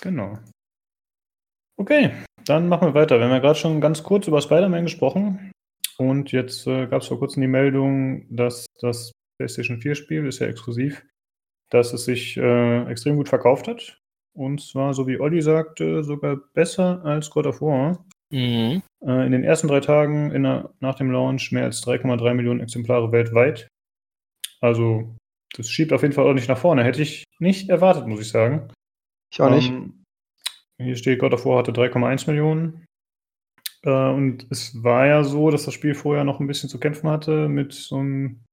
Genau. 0.00 0.38
Okay, 1.78 2.10
dann 2.44 2.68
machen 2.68 2.88
wir 2.88 2.94
weiter. 2.94 3.18
Wir 3.18 3.26
haben 3.26 3.32
ja 3.32 3.38
gerade 3.38 3.58
schon 3.58 3.80
ganz 3.80 4.02
kurz 4.02 4.26
über 4.26 4.42
Spider-Man 4.42 4.84
gesprochen. 4.84 5.52
Und 5.96 6.32
jetzt 6.32 6.66
äh, 6.66 6.86
gab 6.86 7.02
es 7.02 7.08
vor 7.08 7.18
kurzem 7.18 7.40
die 7.40 7.48
Meldung, 7.48 8.26
dass 8.34 8.66
das 8.80 9.12
PlayStation 9.38 9.80
4-Spiel, 9.80 10.26
ist 10.26 10.40
ja 10.40 10.48
exklusiv, 10.48 11.04
dass 11.70 11.92
es 11.92 12.04
sich 12.04 12.36
äh, 12.36 12.90
extrem 12.90 13.16
gut 13.16 13.28
verkauft 13.28 13.68
hat. 13.68 14.00
Und 14.34 14.60
zwar, 14.60 14.92
so 14.92 15.06
wie 15.06 15.20
Olli 15.20 15.40
sagte, 15.40 16.02
sogar 16.02 16.36
besser 16.52 17.04
als 17.04 17.30
God 17.30 17.46
of 17.46 17.60
War. 17.60 18.04
Mhm. 18.30 18.82
Äh, 19.04 19.26
in 19.26 19.32
den 19.32 19.44
ersten 19.44 19.68
drei 19.68 19.80
Tagen 19.80 20.32
in 20.32 20.42
der, 20.42 20.70
nach 20.80 20.96
dem 20.96 21.10
Launch 21.10 21.52
mehr 21.52 21.64
als 21.64 21.84
3,3 21.84 22.34
Millionen 22.34 22.60
Exemplare 22.60 23.12
weltweit. 23.12 23.68
Also, 24.60 25.14
das 25.56 25.70
schiebt 25.70 25.92
auf 25.92 26.02
jeden 26.02 26.14
Fall 26.14 26.24
ordentlich 26.24 26.48
nach 26.48 26.58
vorne. 26.58 26.82
Hätte 26.82 27.02
ich 27.02 27.24
nicht 27.38 27.68
erwartet, 27.70 28.06
muss 28.06 28.20
ich 28.20 28.28
sagen. 28.28 28.68
Ich 29.32 29.40
auch 29.40 29.50
nicht. 29.50 29.70
Ähm, 29.70 29.97
hier 30.80 30.96
steht, 30.96 31.18
God 31.18 31.34
of 31.34 31.44
War 31.44 31.58
hatte 31.58 31.72
3,1 31.72 32.28
Millionen. 32.28 32.86
Äh, 33.82 33.90
und 33.90 34.46
es 34.50 34.82
war 34.82 35.06
ja 35.06 35.24
so, 35.24 35.50
dass 35.50 35.64
das 35.64 35.74
Spiel 35.74 35.94
vorher 35.94 36.24
noch 36.24 36.40
ein 36.40 36.46
bisschen 36.46 36.68
zu 36.68 36.78
kämpfen 36.78 37.10
hatte 37.10 37.48
mit 37.48 37.72
so 37.72 37.96
einem. 37.96 38.44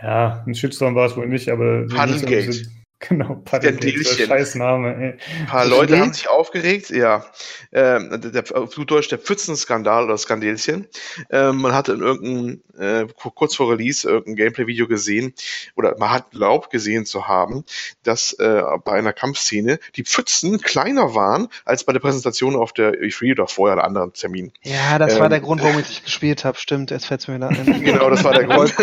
Ja, 0.00 0.44
ein 0.46 0.54
Shitstorm 0.54 0.94
war 0.94 1.06
es 1.06 1.16
wohl 1.16 1.28
nicht, 1.28 1.48
aber. 1.50 1.86
Puddlegate. 1.86 2.70
Genau, 3.08 3.36
Puddlegate, 3.36 3.80
der 3.80 4.04
Skandälchen. 4.04 4.26
Scheißname, 4.26 4.94
ey. 4.94 5.18
Ein 5.40 5.46
paar 5.46 5.62
Das 5.62 5.70
Leute 5.70 5.98
haben 5.98 6.12
sich 6.12 6.28
aufgeregt, 6.28 6.90
ja. 6.90 7.24
Ähm, 7.72 8.20
der, 8.20 8.42
der, 8.42 8.56
auf 8.56 8.74
gut 8.74 8.90
Deutsch 8.90 9.08
der 9.08 9.18
Pfützenskandal 9.18 10.04
oder 10.04 10.18
Skandälchen. 10.18 10.86
Ähm, 11.30 11.56
man 11.56 11.72
hatte 11.72 11.92
in 11.92 12.00
irgendeinem, 12.00 12.62
äh, 12.78 13.06
kurz 13.14 13.56
vor 13.56 13.72
Release, 13.72 14.06
irgendein 14.06 14.36
Gameplay-Video 14.36 14.86
gesehen, 14.86 15.32
oder 15.76 15.96
man 15.98 16.10
hat 16.10 16.32
glaubt 16.32 16.70
gesehen 16.70 17.06
zu 17.06 17.26
haben, 17.26 17.64
dass 18.02 18.34
äh, 18.34 18.62
bei 18.84 18.92
einer 18.92 19.14
Kampfszene 19.14 19.78
die 19.96 20.04
Pfützen 20.04 20.60
kleiner 20.60 21.14
waren 21.14 21.48
als 21.64 21.84
bei 21.84 21.94
der 21.94 22.00
Präsentation 22.00 22.54
auf 22.54 22.74
der 22.74 22.92
E3 23.00 23.32
oder 23.32 23.46
vorher 23.46 23.76
oder 23.76 23.84
anderen 23.84 24.12
Termin. 24.12 24.52
Ja, 24.62 24.98
das 24.98 25.18
war 25.18 25.24
ähm, 25.24 25.30
der 25.30 25.40
Grund, 25.40 25.62
warum 25.62 25.78
ich 25.78 25.88
nicht 25.88 26.04
gespielt 26.04 26.44
habe. 26.44 26.58
Stimmt, 26.58 26.90
jetzt 26.90 27.06
fällt 27.06 27.22
es 27.22 27.28
mir 27.28 27.36
wieder 27.36 27.48
ein. 27.48 27.80
Genau, 27.80 28.10
das 28.10 28.24
war 28.24 28.34
der 28.34 28.44
Grund. 28.46 28.74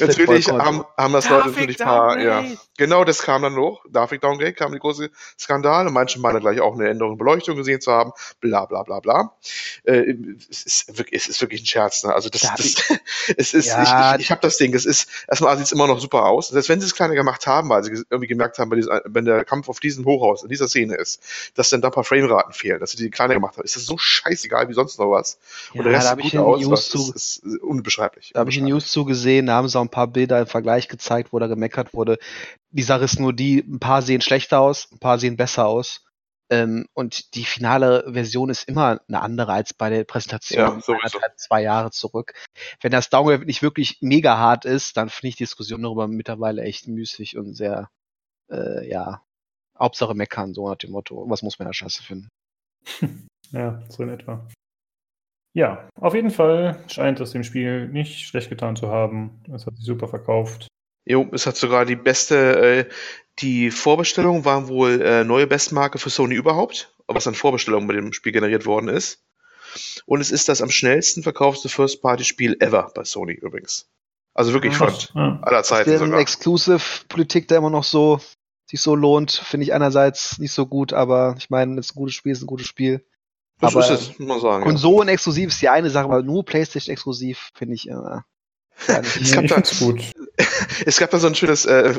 Natürlich 0.00 0.48
haben, 0.48 0.84
haben 0.96 1.12
das 1.12 1.28
Leute 1.28 1.50
natürlich 1.50 1.80
ein 1.80 1.86
paar, 1.86 2.18
ja. 2.18 2.44
Genau, 2.76 3.03
das 3.04 3.22
kam 3.22 3.42
dann 3.42 3.54
noch. 3.54 3.84
Grafik 3.92 4.20
Downgrade 4.20 4.52
kam 4.52 4.72
die 4.72 4.78
große 4.78 5.10
Skandale. 5.38 5.90
Manche 5.90 6.20
meinen 6.20 6.40
gleich 6.40 6.60
auch 6.60 6.74
eine 6.74 6.88
Änderung 6.88 7.12
in 7.12 7.18
Beleuchtung 7.18 7.56
gesehen 7.56 7.80
zu 7.80 7.92
haben. 7.92 8.12
Bla 8.40 8.66
bla 8.66 8.82
bla 8.82 9.00
bla. 9.00 9.32
Äh, 9.84 10.14
es, 10.50 10.64
ist 10.64 10.98
wirklich, 10.98 11.22
es 11.22 11.28
ist 11.28 11.40
wirklich 11.40 11.62
ein 11.62 11.66
Scherz. 11.66 12.04
Ne? 12.04 12.14
Also 12.14 12.28
das, 12.28 12.42
Ja, 12.42 12.54
das 12.56 12.74
es 13.36 13.54
ist, 13.54 13.66
Ja. 13.66 14.14
ich, 14.14 14.20
ich, 14.20 14.26
ich 14.26 14.30
habe 14.30 14.40
das 14.40 14.56
Ding. 14.56 14.74
Es 14.74 14.84
ist 14.84 15.08
erstmal 15.28 15.56
sieht 15.56 15.66
es 15.66 15.72
immer 15.72 15.86
noch 15.86 16.00
super 16.00 16.26
aus. 16.26 16.48
Selbst 16.48 16.68
wenn 16.68 16.80
sie 16.80 16.86
es 16.86 16.94
kleiner 16.94 17.14
gemacht 17.14 17.46
haben, 17.46 17.68
weil 17.68 17.84
sie 17.84 17.92
irgendwie 18.10 18.28
gemerkt 18.28 18.58
haben, 18.58 18.70
wenn 18.70 19.24
der 19.24 19.44
Kampf 19.44 19.68
auf 19.68 19.80
diesem 19.80 20.04
Hochhaus 20.04 20.42
in 20.42 20.48
dieser 20.48 20.68
Szene 20.68 20.94
ist, 20.96 21.22
dass 21.54 21.70
dann 21.70 21.80
da 21.80 21.88
ein 21.88 21.92
paar 21.92 22.04
Frameraten 22.04 22.52
fehlen, 22.52 22.80
dass 22.80 22.92
sie 22.92 22.96
die 22.96 23.10
kleiner 23.10 23.34
gemacht 23.34 23.56
haben, 23.56 23.64
ist 23.64 23.76
das 23.76 23.86
so 23.86 23.98
scheißegal 23.98 24.68
wie 24.68 24.74
sonst 24.74 24.98
noch 24.98 25.10
was. 25.10 25.38
Ja, 25.72 25.80
Und 25.80 25.84
der 25.84 25.94
Rest 25.94 26.06
da 26.06 26.16
sieht 26.16 26.24
ich 26.26 26.32
gut 26.32 26.40
aus. 26.40 26.60
News 26.60 26.88
zu, 26.90 27.12
ist, 27.14 27.36
ist 27.44 27.62
unbeschreiblich. 27.62 28.30
Da 28.34 28.40
habe 28.40 28.50
ich 28.50 28.58
in 28.58 28.64
News 28.64 28.90
zugesehen, 28.90 29.46
da 29.46 29.54
haben 29.54 29.68
sie 29.68 29.78
auch 29.78 29.82
ein 29.82 29.88
paar 29.88 30.06
Bilder 30.06 30.40
im 30.40 30.46
Vergleich 30.46 30.88
gezeigt, 30.88 31.32
wo 31.32 31.38
da 31.38 31.46
gemeckert 31.46 31.94
wurde. 31.94 32.18
Die 32.74 32.82
Sache 32.82 33.04
ist 33.04 33.20
nur 33.20 33.32
die, 33.32 33.58
ein 33.58 33.78
paar 33.78 34.02
sehen 34.02 34.20
schlechter 34.20 34.60
aus, 34.60 34.90
ein 34.90 34.98
paar 34.98 35.20
sehen 35.20 35.36
besser 35.36 35.66
aus. 35.66 36.04
Ähm, 36.50 36.86
und 36.92 37.34
die 37.36 37.44
finale 37.44 38.04
Version 38.12 38.50
ist 38.50 38.68
immer 38.68 39.00
eine 39.08 39.22
andere 39.22 39.52
als 39.52 39.72
bei 39.72 39.90
der 39.90 39.98
Ja, 39.98 40.04
Präsentation 40.04 40.82
anderthalb, 40.82 41.38
zwei 41.38 41.62
Jahre 41.62 41.92
zurück. 41.92 42.34
Wenn 42.82 42.90
das 42.90 43.10
Downgrade 43.10 43.46
nicht 43.46 43.62
wirklich 43.62 43.98
mega 44.00 44.38
hart 44.38 44.64
ist, 44.64 44.96
dann 44.96 45.08
finde 45.08 45.28
ich 45.28 45.36
die 45.36 45.44
Diskussion 45.44 45.82
darüber 45.82 46.08
mittlerweile 46.08 46.62
echt 46.62 46.88
müßig 46.88 47.38
und 47.38 47.54
sehr, 47.54 47.90
äh, 48.50 48.88
ja, 48.88 49.22
Hauptsache 49.78 50.14
meckern, 50.14 50.52
so 50.52 50.68
nach 50.68 50.76
dem 50.76 50.90
Motto. 50.90 51.24
Was 51.30 51.42
muss 51.42 51.58
man 51.58 51.68
ja 51.68 51.72
scheiße 51.72 52.02
finden? 52.02 52.28
Ja, 53.52 53.84
so 53.88 54.02
in 54.02 54.08
etwa. 54.08 54.48
Ja, 55.52 55.88
auf 56.00 56.14
jeden 56.14 56.30
Fall 56.30 56.82
scheint 56.88 57.20
es 57.20 57.30
dem 57.30 57.44
Spiel 57.44 57.88
nicht 57.88 58.26
schlecht 58.26 58.48
getan 58.48 58.74
zu 58.74 58.88
haben. 58.88 59.42
Es 59.52 59.66
hat 59.66 59.76
sich 59.76 59.84
super 59.84 60.08
verkauft. 60.08 60.66
Jo, 61.04 61.28
es 61.32 61.46
hat 61.46 61.56
sogar 61.56 61.84
die 61.84 61.96
beste, 61.96 62.36
äh, 62.36 62.88
die 63.40 63.70
Vorbestellungen 63.70 64.44
waren 64.44 64.68
wohl 64.68 65.02
äh, 65.02 65.24
neue 65.24 65.46
Bestmarke 65.46 65.98
für 65.98 66.10
Sony 66.10 66.34
überhaupt, 66.34 66.94
was 67.06 67.26
an 67.26 67.34
Vorbestellungen 67.34 67.86
bei 67.86 67.94
dem 67.94 68.12
Spiel 68.12 68.32
generiert 68.32 68.64
worden 68.64 68.88
ist. 68.88 69.22
Und 70.06 70.20
es 70.20 70.30
ist 70.30 70.48
das 70.48 70.62
am 70.62 70.70
schnellsten 70.70 71.22
verkaufte 71.22 71.68
First-Party-Spiel 71.68 72.56
ever 72.60 72.90
bei 72.94 73.04
Sony 73.04 73.32
übrigens. 73.32 73.90
Also 74.32 74.52
wirklich 74.52 74.76
von. 74.76 74.92
Ah, 75.14 75.38
aller 75.42 75.62
Zeiten 75.62 75.90
Deren 75.90 76.06
sogar. 76.06 76.20
Exclusive-Politik 76.20 77.48
da 77.48 77.56
immer 77.56 77.70
noch 77.70 77.84
so 77.84 78.20
sich 78.66 78.80
so 78.80 78.94
lohnt, 78.94 79.30
finde 79.30 79.64
ich 79.64 79.74
einerseits 79.74 80.38
nicht 80.38 80.52
so 80.52 80.66
gut, 80.66 80.92
aber 80.92 81.34
ich 81.38 81.50
meine, 81.50 81.78
es 81.78 81.86
ist 81.86 81.92
ein 81.92 81.98
gutes 81.98 82.14
Spiel, 82.14 82.32
es 82.32 82.38
ist 82.38 82.44
ein 82.44 82.48
gutes 82.48 82.66
Spiel. 82.66 83.04
Das 83.60 83.74
aber 83.76 83.84
ist 83.84 83.90
es, 83.90 84.18
muss 84.18 84.28
man 84.28 84.40
sagen. 84.40 84.64
Ja. 84.64 84.70
Konsolen-exklusiv 84.70 85.48
ist 85.50 85.62
die 85.62 85.68
eine 85.68 85.90
Sache, 85.90 86.06
aber 86.06 86.22
nur 86.22 86.44
PlayStation-exklusiv 86.44 87.50
finde 87.54 87.74
ich 87.74 87.88
äh, 87.88 88.20
Es 88.86 89.32
gab 89.32 89.46
da-. 89.46 89.62
Es 90.84 90.98
gab 90.98 91.10
da 91.10 91.18
so 91.18 91.28
ein 91.28 91.34
schönes, 91.36 91.64
äh, 91.64 91.94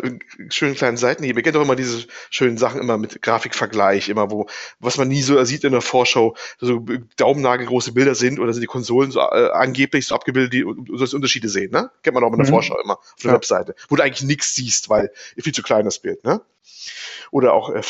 schönen 0.50 0.76
kleinen 0.76 0.98
Seitenhieb. 0.98 1.38
Ihr 1.38 1.44
kennt 1.44 1.56
doch 1.56 1.62
immer 1.62 1.78
diese 1.78 2.06
schönen 2.30 2.58
Sachen 2.58 2.82
immer 2.82 2.98
mit 2.98 3.22
Grafikvergleich, 3.22 4.10
immer 4.10 4.30
wo, 4.30 4.48
was 4.80 4.98
man 4.98 5.08
nie 5.08 5.22
so 5.22 5.42
sieht 5.46 5.64
in 5.64 5.72
der 5.72 5.82
Vorschau, 5.82 6.36
so 6.60 6.86
daumennagelgroße 7.16 7.94
Bilder 7.94 8.14
sind 8.14 8.40
oder 8.40 8.52
sind 8.52 8.62
die 8.62 8.68
Konsolen 8.68 9.12
so 9.12 9.20
äh, 9.22 9.52
angeblich 9.54 10.08
so 10.08 10.16
abgebildet, 10.16 10.52
die 10.54 10.66
sollst 10.98 11.14
Unterschiede 11.14 11.48
sehen, 11.48 11.72
ne? 11.72 11.92
Kennt 12.04 12.14
man 12.16 12.24
auch 12.26 12.32
in 12.34 12.38
der 12.40 12.48
Mhm. 12.48 12.52
Vorschau 12.52 12.78
immer 12.84 12.98
auf 13.00 13.16
der 13.24 13.32
Ja. 13.32 13.36
Webseite, 13.36 13.76
wo 13.88 13.96
du 13.96 14.04
eigentlich 14.04 14.24
nichts 14.28 14.54
siehst, 14.56 14.90
weil 14.90 15.12
viel 15.38 15.54
zu 15.54 15.64
klein 15.64 15.86
das 15.86 16.00
Bild, 16.00 16.24
ne? 16.26 16.42
Oder 17.32 17.54
auch 17.54 17.74
äh, 17.74 17.82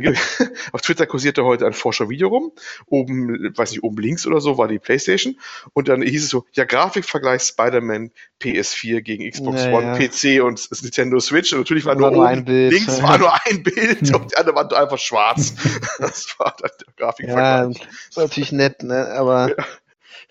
gibt, 0.00 0.18
auf 0.72 0.80
Twitter 0.80 1.06
kursierte 1.06 1.44
heute 1.44 1.66
ein 1.66 1.72
Vorschau-Video 1.72 2.28
rum. 2.28 2.52
Oben, 2.86 3.52
weiß 3.56 3.70
nicht, 3.72 3.82
oben 3.82 3.98
links 3.98 4.26
oder 4.26 4.40
so 4.40 4.58
war 4.58 4.68
die 4.68 4.78
Playstation. 4.78 5.38
Und 5.72 5.88
dann 5.88 6.02
hieß 6.02 6.24
es 6.24 6.30
so, 6.30 6.46
ja, 6.54 6.64
Grafikvergleich 6.64 7.42
Spider-Man 7.42 8.10
PS4 8.40 9.02
gegen 9.02 9.30
Xbox 9.30 9.64
Ja, 9.64 9.72
One, 9.72 9.86
ja. 9.86 9.94
PC 9.96 10.42
und 10.44 10.68
Nintendo 10.82 11.20
Switch. 11.20 11.52
Und 11.52 11.60
natürlich 11.60 11.84
war, 11.84 11.98
War 12.00 12.10
nur, 12.10 12.20
oben 12.20 12.26
ein 12.26 12.44
Bild. 12.44 12.72
links 12.72 13.02
war 13.02 13.18
nur 13.18 13.32
ein 13.46 13.62
Bild 13.62 14.10
und 14.14 14.32
die 14.32 14.36
andere 14.36 14.56
war 14.56 14.72
einfach 14.72 14.98
schwarz. 14.98 15.54
das 15.98 16.34
war 16.38 16.56
dann 16.60 16.70
der 16.80 16.86
Ja, 16.88 16.94
Grafikvergleich. 16.96 17.88
ist 18.08 18.16
natürlich 18.16 18.52
nett, 18.52 18.82
ne? 18.82 19.08
Aber 19.12 19.54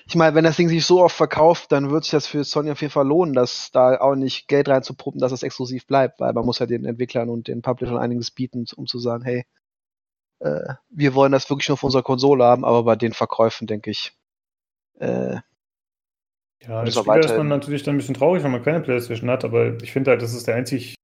ich 0.08 0.16
meine, 0.16 0.36
wenn 0.36 0.44
das 0.44 0.58
Ding 0.58 0.70
sich 0.70 0.86
so 0.86 1.02
oft 1.04 1.16
verkauft, 1.16 1.72
dann 1.72 1.90
wird 1.90 2.04
sich 2.04 2.12
das 2.12 2.28
für 2.28 2.44
Sony 2.44 2.72
auf 2.72 2.82
jeden 2.82 2.92
Fall 2.92 3.08
lohnen, 3.08 3.34
dass 3.34 3.72
da 3.72 4.00
auch 4.00 4.16
nicht 4.16 4.48
Geld 4.48 4.70
reinzupumpen, 4.70 5.20
dass 5.20 5.32
es 5.32 5.44
exklusiv 5.44 5.88
bleibt, 5.88 6.20
weil 6.20 6.34
man 6.34 6.46
muss 6.46 6.60
ja 6.60 6.68
den 6.68 6.86
Entwicklern 6.86 7.30
und 7.30 7.48
den 7.48 7.62
Publishern 7.64 7.98
einiges 7.98 8.30
bieten, 8.32 8.66
um 8.76 8.86
zu 8.86 9.00
sagen, 9.00 9.24
hey, 9.24 9.46
äh, 10.40 10.76
wir 10.90 11.16
wollen 11.16 11.32
das 11.32 11.50
wirklich 11.50 11.70
nur 11.70 11.78
für 11.78 11.88
unsere 11.88 12.04
Konsole 12.04 12.44
haben, 12.44 12.66
aber 12.66 12.84
bei 12.84 12.96
den 12.96 13.14
Verkäufen 13.14 13.68
denke 13.68 13.90
ich, 13.92 14.14
äh, 15.00 15.38
Ja, 16.62 16.86
so 16.86 17.02
Spieler 17.02 17.20
ist 17.20 17.38
man 17.38 17.48
natürlich 17.48 17.84
dann 17.84 17.96
ein 17.96 17.98
bisschen 17.98 18.16
traurig, 18.16 18.44
wenn 18.44 18.52
man 18.52 18.64
keine 18.64 18.82
Playstation 18.82 19.30
hat, 19.30 19.44
aber 19.44 19.82
ich 19.82 19.92
finde 19.92 20.12
halt, 20.12 20.22
das 20.22 20.34
ist 20.34 20.48
der 20.48 20.56
einzig, 20.56 20.96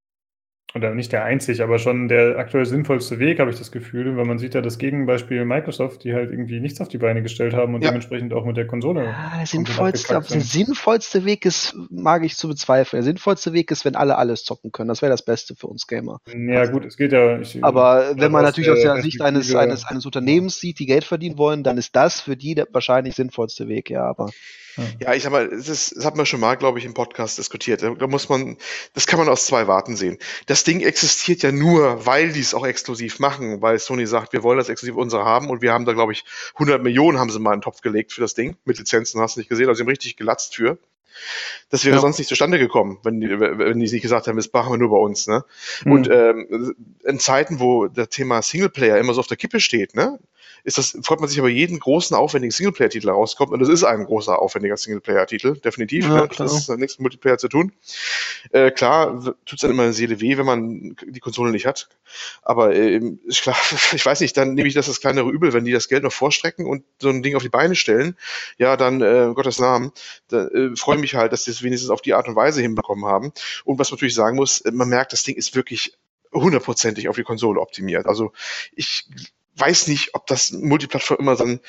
oder 0.74 0.94
nicht 0.94 1.12
der 1.12 1.24
einzig, 1.24 1.62
aber 1.62 1.80
schon 1.80 2.08
der 2.08 2.38
aktuell 2.38 2.66
sinnvollste 2.66 3.20
Weg, 3.20 3.40
habe 3.40 3.52
ich 3.52 3.58
das 3.58 3.72
Gefühl, 3.72 4.16
weil 4.18 4.26
man 4.26 4.38
sieht 4.40 4.54
ja 4.54 4.62
das 4.62 4.78
Gegenbeispiel 4.78 5.44
Microsoft, 5.46 6.04
die 6.04 6.14
halt 6.14 6.32
irgendwie 6.32 6.60
nichts 6.60 6.80
auf 6.82 6.88
die 6.88 6.98
Beine 6.98 7.22
gestellt 7.22 7.54
haben 7.54 7.76
und 7.76 7.82
Ja. 7.82 7.90
dementsprechend 7.90 8.34
auch 8.34 8.46
mit 8.46 8.58
der 8.58 8.68
Konsole. 8.68 9.08
Ah, 9.08 9.38
der 9.38 9.46
sinnvollste, 9.46 10.16
abgekackt 10.16 10.34
der 10.36 10.42
sinnvollste 10.42 11.26
Weg 11.26 11.46
ist, 11.46 11.76
mag 11.90 12.24
ich 12.24 12.36
zu 12.36 12.48
bezweifeln. 12.48 13.00
Der 13.00 13.04
sinnvollste 13.04 13.54
Weg 13.54 13.72
ist, 13.72 13.86
wenn 13.86 13.96
alle 13.96 14.18
alles 14.18 14.44
zocken 14.44 14.72
können. 14.72 14.88
Das 14.90 15.02
wäre 15.02 15.12
das 15.12 15.24
Beste 15.26 15.56
für 15.56 15.68
uns 15.68 15.88
Gamer. 15.88 16.20
Ja, 16.34 16.66
gut, 16.66 16.86
es 16.86 16.98
geht 16.98 17.12
ja. 17.12 17.40
Ich, 17.40 17.64
Aber 17.64 18.14
wenn 18.18 18.32
man 18.32 18.44
natürlich 18.44 18.70
aus 18.70 18.82
der 18.82 18.94
der 18.94 19.04
Sicht 19.04 19.22
eines, 19.22 19.54
eines, 19.56 19.86
eines 19.86 20.06
Unternehmens 20.06 20.60
sieht, 20.60 20.80
die 20.80 20.86
Geld 20.86 21.04
verdienen 21.04 21.38
wollen, 21.38 21.64
dann 21.64 21.78
ist 21.78 21.96
das 21.96 22.22
für 22.22 22.38
die 22.38 22.56
der 22.56 22.68
wahrscheinlich 22.72 23.16
sinnvollste 23.16 23.68
Weg, 23.68 23.90
ja. 23.90 24.04
Aber 24.04 24.30
Ja, 25.00 25.14
ich 25.14 25.24
sag 25.24 25.32
mal, 25.32 25.50
das, 25.50 25.92
das 25.96 26.06
hat 26.06 26.16
man 26.16 26.26
schon 26.26 26.40
mal, 26.40 26.56
glaube 26.56 26.80
ich, 26.80 26.86
im 26.86 26.94
Podcast 26.94 27.38
diskutiert. 27.38 27.82
Da 27.82 28.08
muss 28.08 28.30
man, 28.30 28.58
das 28.94 29.08
kann 29.08 29.20
man 29.20 29.30
aus 29.30 29.46
zwei 29.46 29.68
Warten 29.68 29.96
sehen. 29.96 30.18
Das 30.46 30.64
Ding 30.64 30.82
existiert 30.82 31.44
ja 31.44 31.52
nur, 31.52 32.06
weil 32.06 32.32
die 32.32 32.40
es 32.40 32.54
auch 32.54 32.66
exklusiv 32.66 33.20
machen, 33.20 33.62
weil 33.62 33.80
Sony 33.80 34.08
sagt, 34.08 34.34
wir 34.34 34.44
wollen 34.44 34.58
das 34.58 34.70
exklusiv 34.70 34.96
unsere 34.96 35.26
haben 35.26 35.50
und 35.50 35.62
wir 35.62 35.74
haben 35.74 35.86
da, 35.86 35.94
glaube 35.94 36.14
ich, 36.14 36.24
100 36.54 36.82
Millionen 36.82 37.20
haben 37.20 37.30
sie 37.30 37.40
mal 37.40 37.54
in 37.54 37.60
den 37.60 37.64
Topf 37.64 37.82
gelegt 37.82 38.12
für 38.14 38.22
das 38.22 38.34
Ding. 38.34 38.58
Mit 38.66 38.78
Lizenzen 38.78 39.20
hast 39.22 39.36
du 39.36 39.40
nicht 39.40 39.50
gesehen, 39.50 39.68
also 39.68 39.78
sie 39.78 39.84
haben 39.84 39.90
richtig 39.90 40.18
gelatzt 40.18 40.56
für. 40.56 40.78
Das 41.70 41.86
wäre 41.86 41.96
Ja. 41.96 42.02
sonst 42.02 42.18
nicht 42.18 42.28
zustande 42.28 42.60
gekommen, 42.60 43.00
wenn 43.04 43.22
die, 43.22 43.30
wenn 43.40 43.80
die 43.80 43.92
nicht 43.92 44.02
gesagt 44.02 44.28
haben, 44.28 44.36
das 44.36 44.52
machen 44.52 44.74
wir 44.74 44.78
nur 44.78 44.90
bei 44.90 44.98
uns, 44.98 45.28
ne? 45.28 45.44
Hm. 45.84 45.92
Und 45.92 46.10
ähm, 46.10 46.76
in 47.04 47.20
Zeiten, 47.20 47.60
wo 47.60 47.88
das 47.88 48.10
Thema 48.10 48.42
Singleplayer 48.42 48.98
immer 48.98 49.14
so 49.14 49.22
auf 49.22 49.28
der 49.28 49.38
Kippe 49.38 49.60
steht, 49.60 49.96
ne, 49.96 50.20
ist 50.64 50.78
das, 50.78 50.98
freut 51.04 51.20
man 51.20 51.30
sich 51.30 51.38
über 51.38 51.50
jeden 51.50 51.80
großen, 51.80 52.16
aufwendigen 52.16 52.52
Singleplayer-Titel 52.52 53.10
rauskommt. 53.10 53.52
Und 53.52 53.60
das 53.60 53.70
ist 53.70 53.84
ein 53.84 54.06
großer, 54.06 54.40
aufwendiger 54.40 54.78
Singleplayer-Titel, 54.78 55.58
definitiv. 55.58 56.06
Ja, 56.06 56.22
ne? 56.22 56.30
Das 56.38 56.70
hat 56.70 56.78
nichts 56.78 56.98
mit 57.00 57.04
Multiplayer 57.04 57.38
zu 57.38 57.48
tun. 57.48 57.72
Äh, 58.52 58.72
klar, 58.72 59.24
tut 59.24 59.54
es 59.54 59.62
dann 59.62 59.72
immer 59.72 59.84
der 59.84 59.94
Seele 59.94 60.20
weh, 60.20 60.38
wenn 60.38 60.46
man 60.46 60.96
die 61.06 61.20
Konsole 61.20 61.52
nicht 61.52 61.66
hat. 61.66 61.90
Aber 62.42 62.76
ähm, 62.76 63.20
ist 63.26 63.42
klar, 63.42 63.56
ich 63.94 64.06
weiß 64.06 64.20
nicht, 64.22 64.36
dann 64.38 64.54
nehme 64.54 64.68
ich 64.68 64.74
das 64.74 64.88
das 64.88 65.00
kleinere 65.00 65.30
Übel, 65.30 65.54
wenn 65.54 65.66
die 65.66 65.72
das 65.72 65.88
Geld 65.88 66.04
noch 66.04 66.12
vorstrecken 66.12 66.66
und 66.66 66.84
so 67.00 67.10
ein 67.10 67.24
Ding 67.24 67.36
auf 67.36 67.44
die 67.44 67.50
Beine 67.50 67.76
stellen. 67.76 68.18
Ja, 68.58 68.78
dann, 68.78 69.02
äh, 69.02 69.32
Gottes 69.34 69.60
Namen, 69.60 69.92
da, 70.28 70.48
äh, 70.48 70.76
freue 70.76 70.98
mich 70.98 71.16
halt, 71.16 71.32
dass 71.32 71.44
die 71.44 71.52
es 71.52 71.64
wenigstens 71.64 71.90
auf 71.90 72.02
die 72.02 72.14
Art 72.14 72.28
und 72.28 72.36
Weise 72.36 72.62
hinbekommen 72.62 73.06
haben. 73.06 73.32
Und 73.66 73.80
was 73.80 73.92
man 73.92 73.98
natürlich 73.98 74.16
sagen 74.16 74.36
muss, 74.36 74.62
äh, 74.62 74.72
man 74.72 74.90
merkt, 74.90 75.14
das 75.14 75.24
Ding 75.24 75.36
ist 75.36 75.56
wirklich 75.56 75.94
hundertprozentig 76.34 77.10
auf 77.10 77.16
die 77.16 77.24
Konsole 77.24 77.60
optimiert. 77.60 78.06
Also 78.06 78.32
ich 78.74 79.06
weiß 79.56 79.88
nicht, 79.88 80.16
ob 80.16 80.28
das 80.28 80.52
Multiplattform 80.52 81.20
immer 81.20 81.36
dann 81.36 81.60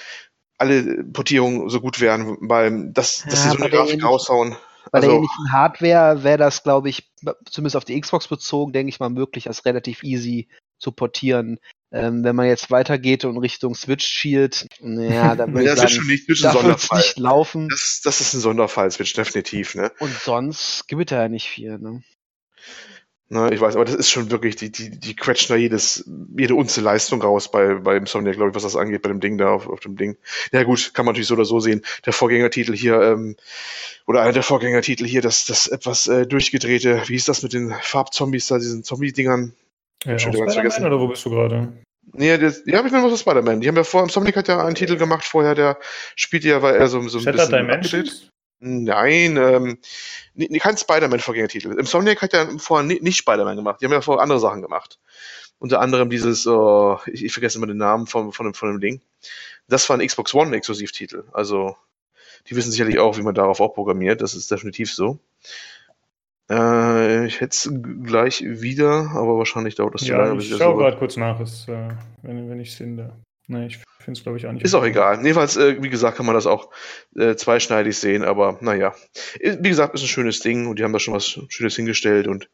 alle 0.58 1.04
Portierungen 1.04 1.68
so 1.68 1.80
gut 1.80 2.00
wären, 2.00 2.36
weil 2.40 2.90
das, 2.92 3.24
dass 3.28 3.44
Ja, 3.44 3.50
sie 3.50 3.56
so 3.56 3.62
eine 3.62 3.70
Grafik 3.70 4.04
raushauen. 4.04 4.56
Bei 4.92 5.00
der 5.00 5.08
Also, 5.08 5.16
ähnlichen 5.16 5.52
Hardware 5.52 6.22
wäre 6.22 6.38
das, 6.38 6.62
glaube 6.62 6.90
ich, 6.90 7.10
zumindest 7.50 7.76
auf 7.76 7.84
die 7.84 7.98
Xbox 8.00 8.28
bezogen, 8.28 8.72
denke 8.72 8.90
ich 8.90 9.00
mal, 9.00 9.08
möglich, 9.08 9.44
das 9.44 9.64
relativ 9.64 10.04
easy 10.04 10.48
zu 10.78 10.92
portieren. 10.92 11.58
Ähm, 11.90 12.24
wenn 12.24 12.36
man 12.36 12.46
jetzt 12.46 12.70
weitergeht 12.70 13.24
und 13.24 13.38
Richtung 13.38 13.74
Switch 13.74 14.06
schielt, 14.06 14.66
naja, 14.80 15.34
dann 15.34 15.52
würde 15.54 15.66
ja, 15.66 15.72
ich 15.74 15.80
das 15.80 15.90
ist 15.90 15.96
sagen, 15.96 16.04
schon 16.04 16.12
nicht, 16.12 16.44
da 16.44 16.52
Sonderfall. 16.52 16.98
nicht 16.98 17.18
laufen. 17.18 17.68
Das, 17.68 18.00
das 18.04 18.20
ist 18.20 18.34
ein 18.34 18.40
Sonderfall, 18.40 18.90
Switch, 18.90 19.14
definitiv, 19.14 19.74
ne? 19.74 19.92
Und 19.98 20.12
sonst 20.12 20.86
gibt 20.88 21.10
es 21.10 21.16
ja 21.16 21.28
nicht 21.28 21.48
viel. 21.48 21.78
Ne? 21.78 22.02
Ne, 23.32 23.48
ich 23.50 23.62
weiß, 23.62 23.76
aber 23.76 23.86
das 23.86 23.94
ist 23.94 24.10
schon 24.10 24.30
wirklich, 24.30 24.56
die, 24.56 24.70
die, 24.70 24.90
die 24.90 25.16
quetschen 25.16 25.54
da 25.54 25.56
jedes, 25.56 26.04
jede 26.36 26.54
Unze 26.54 26.82
Leistung 26.82 27.22
raus 27.22 27.50
bei, 27.50 27.76
bei 27.76 27.96
Insomnia, 27.96 28.32
glaube 28.32 28.50
ich, 28.50 28.54
was 28.54 28.62
das 28.62 28.76
angeht, 28.76 29.00
bei 29.00 29.08
dem 29.08 29.20
Ding 29.20 29.38
da 29.38 29.48
auf, 29.48 29.70
auf 29.70 29.80
dem 29.80 29.96
Ding. 29.96 30.18
Ja 30.52 30.64
gut, 30.64 30.92
kann 30.92 31.06
man 31.06 31.14
natürlich 31.14 31.28
so 31.28 31.34
oder 31.34 31.46
so 31.46 31.58
sehen. 31.58 31.80
Der 32.04 32.12
Vorgängertitel 32.12 32.76
hier, 32.76 33.00
ähm, 33.00 33.36
oder 34.06 34.20
einer 34.20 34.34
der 34.34 34.42
Vorgängertitel 34.42 35.06
hier, 35.06 35.22
das, 35.22 35.46
das 35.46 35.66
etwas 35.66 36.08
äh, 36.08 36.26
durchgedrehte, 36.26 37.04
wie 37.06 37.14
hieß 37.14 37.24
das 37.24 37.42
mit 37.42 37.54
den 37.54 37.74
Farbzombies 37.80 38.48
da, 38.48 38.58
diesen 38.58 38.84
Zombie-Dingern? 38.84 39.54
Ja, 40.04 40.10
wieder 40.10 40.16
ganz 40.16 40.22
Spider-Man 40.24 40.52
vergessen. 40.52 40.84
oder 40.84 41.00
wo 41.00 41.08
bist 41.08 41.24
du 41.24 41.30
gerade? 41.30 41.72
Nee, 42.12 42.36
das, 42.36 42.60
ja, 42.66 42.84
ich 42.84 42.92
was 42.92 43.12
ist 43.14 43.20
Spider-Man? 43.20 43.62
Die 43.62 43.68
haben 43.68 43.76
ja 43.76 43.84
vor, 43.84 44.02
Insomniac 44.02 44.36
hat 44.36 44.48
ja 44.48 44.62
einen 44.62 44.74
Titel 44.74 44.98
gemacht 44.98 45.24
vorher, 45.24 45.54
der 45.54 45.78
spielt 46.16 46.44
ja, 46.44 46.60
war 46.60 46.74
eher 46.74 46.88
so, 46.88 47.00
so 47.08 47.16
ein 47.16 47.24
Shattered 47.24 47.48
bisschen 47.50 47.66
Dimensions? 47.66 48.28
Nein, 48.64 49.36
ähm, 49.36 49.78
kein 50.60 50.76
Spider-Man-Vorgängertitel. 50.76 51.72
Insomniac 51.76 52.22
hat 52.22 52.32
ja 52.32 52.46
vorher 52.58 52.86
ni- 52.86 53.00
nicht 53.02 53.16
Spider-Man 53.16 53.56
gemacht. 53.56 53.80
Die 53.80 53.86
haben 53.86 53.92
ja 53.92 54.00
vorher 54.00 54.22
andere 54.22 54.38
Sachen 54.38 54.62
gemacht. 54.62 55.00
Unter 55.58 55.80
anderem 55.80 56.10
dieses, 56.10 56.46
oh, 56.46 56.98
ich, 57.06 57.24
ich 57.24 57.32
vergesse 57.32 57.58
immer 57.58 57.66
den 57.66 57.76
Namen 57.78 58.06
von, 58.06 58.32
von, 58.32 58.46
dem, 58.46 58.54
von 58.54 58.70
dem 58.70 58.80
Ding. 58.80 59.00
Das 59.66 59.88
war 59.88 59.98
ein 59.98 60.06
Xbox 60.06 60.32
One-Exklusivtitel. 60.32 61.24
Also, 61.32 61.76
die 62.48 62.54
wissen 62.54 62.70
sicherlich 62.70 63.00
auch, 63.00 63.16
wie 63.18 63.22
man 63.22 63.34
darauf 63.34 63.60
auch 63.60 63.74
programmiert. 63.74 64.20
Das 64.20 64.34
ist 64.34 64.48
definitiv 64.50 64.92
so. 64.92 65.18
Äh, 66.50 67.26
ich 67.26 67.40
hätte 67.40 67.54
es 67.54 67.70
gleich 68.04 68.42
wieder, 68.44 69.10
aber 69.14 69.38
wahrscheinlich 69.38 69.74
dauert 69.74 69.94
das 69.94 70.02
zu 70.02 70.08
Ja, 70.08 70.18
lange. 70.24 70.40
ich 70.40 70.48
schaue 70.56 70.76
gerade 70.76 70.98
kurz 70.98 71.16
nach, 71.16 71.40
ist, 71.40 71.68
äh, 71.68 71.88
wenn, 72.22 72.48
wenn 72.48 72.60
ich 72.60 72.68
es 72.70 72.74
finde. 72.76 73.12
Nee, 73.48 73.66
ich 73.66 73.80
finde 74.02 74.18
es 74.18 74.22
glaube 74.24 74.38
ich 74.38 74.46
auch 74.46 74.52
nicht. 74.52 74.64
Ist 74.64 74.74
auch 74.74 74.84
egal. 74.84 75.18
Jedenfalls, 75.22 75.56
äh, 75.56 75.82
wie 75.82 75.88
gesagt, 75.88 76.16
kann 76.16 76.26
man 76.26 76.34
das 76.34 76.46
auch 76.46 76.68
äh, 77.16 77.34
zweischneidig 77.36 77.96
sehen, 77.98 78.24
aber 78.24 78.58
naja. 78.60 78.94
Wie 79.40 79.68
gesagt, 79.68 79.94
ist 79.94 80.02
ein 80.02 80.08
schönes 80.08 80.40
Ding 80.40 80.66
und 80.66 80.78
die 80.78 80.84
haben 80.84 80.92
da 80.92 80.98
schon 80.98 81.14
was 81.14 81.38
Schönes 81.48 81.76
hingestellt 81.76 82.26
und 82.28 82.48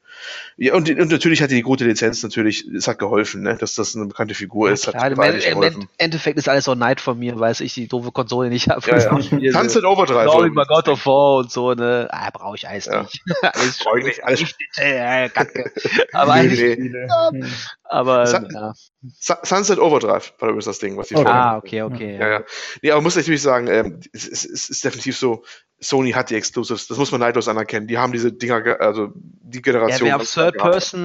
ja, 0.56 0.74
und, 0.74 0.90
und 0.90 1.12
natürlich 1.12 1.42
hat 1.42 1.52
die 1.52 1.62
gute 1.62 1.84
Lizenz 1.84 2.24
natürlich, 2.24 2.66
es 2.66 2.88
hat 2.88 2.98
geholfen, 2.98 3.42
ne, 3.42 3.56
dass 3.56 3.74
das 3.76 3.94
eine 3.94 4.06
bekannte 4.06 4.34
Figur 4.34 4.68
ist, 4.70 4.88
Klar, 4.88 5.04
hat 5.04 5.12
im, 5.12 5.20
im 5.22 5.38
geholfen. 5.40 5.80
End- 5.82 5.88
Endeffekt 5.98 6.38
ist 6.38 6.48
alles 6.48 6.64
so 6.64 6.74
Neid 6.74 7.00
von 7.00 7.18
mir, 7.18 7.38
weil 7.38 7.54
ich 7.60 7.74
die 7.74 7.86
doofe 7.86 8.10
Konsole 8.10 8.48
nicht 8.48 8.68
habe. 8.68 8.80
Ja, 8.90 8.98
ja. 9.38 9.52
Sunset 9.52 9.84
Overdrive. 9.84 10.28
Sorry, 10.30 10.50
bei 10.50 10.64
God 10.64 10.88
of 10.88 11.06
War 11.06 11.36
und 11.38 11.52
so, 11.52 11.72
ne? 11.74 12.08
Ah, 12.10 12.30
brauche 12.32 12.56
ich 12.56 12.66
alles 12.68 12.86
Ja. 12.86 13.02
nicht. 13.02 13.22
alles 13.42 13.78
Brauch 13.78 13.96
ich 13.96 14.04
nicht, 14.06 14.24
alles- 14.24 14.54
äh, 14.76 15.28
Kacke. 15.28 15.70
Aber 16.12 16.34
Nee, 16.34 16.40
eigentlich, 16.40 16.78
nee. 16.78 17.44
Aber, 17.84 18.26
Sun- 18.26 18.48
ja. 18.52 18.72
Su- 19.20 19.34
Sunset 19.44 19.78
Overdrive 19.78 20.32
war 20.40 20.48
übrigens 20.48 20.64
das 20.64 20.78
Ding, 20.80 20.96
was 20.96 21.08
die 21.08 21.14
Okay. 21.14 21.24
vorher- 21.24 21.40
Ah, 21.42 21.56
okay, 21.56 21.82
okay. 21.82 22.18
Ja, 22.18 22.28
ja. 22.28 22.44
Nee, 22.82 22.90
aber 22.90 23.00
muss 23.00 23.14
natürlich 23.16 23.42
sagen, 23.42 23.68
ähm, 23.68 24.00
es, 24.12 24.26
es, 24.26 24.44
es 24.44 24.68
ist 24.70 24.84
definitiv 24.84 25.16
so, 25.16 25.44
Sony 25.78 26.10
hat 26.10 26.30
die 26.30 26.34
Exclusives, 26.34 26.88
das 26.88 26.98
muss 26.98 27.12
man 27.12 27.20
neidlos 27.20 27.46
anerkennen. 27.46 27.86
Die 27.86 27.96
haben 27.98 28.12
diese 28.12 28.32
Dinger, 28.32 28.60
ge- 28.62 28.76
also 28.78 29.10
die 29.14 29.58
Ja, 29.58 29.62
Generation. 29.62 30.08
wer 30.08 30.16
auf. 30.16 30.28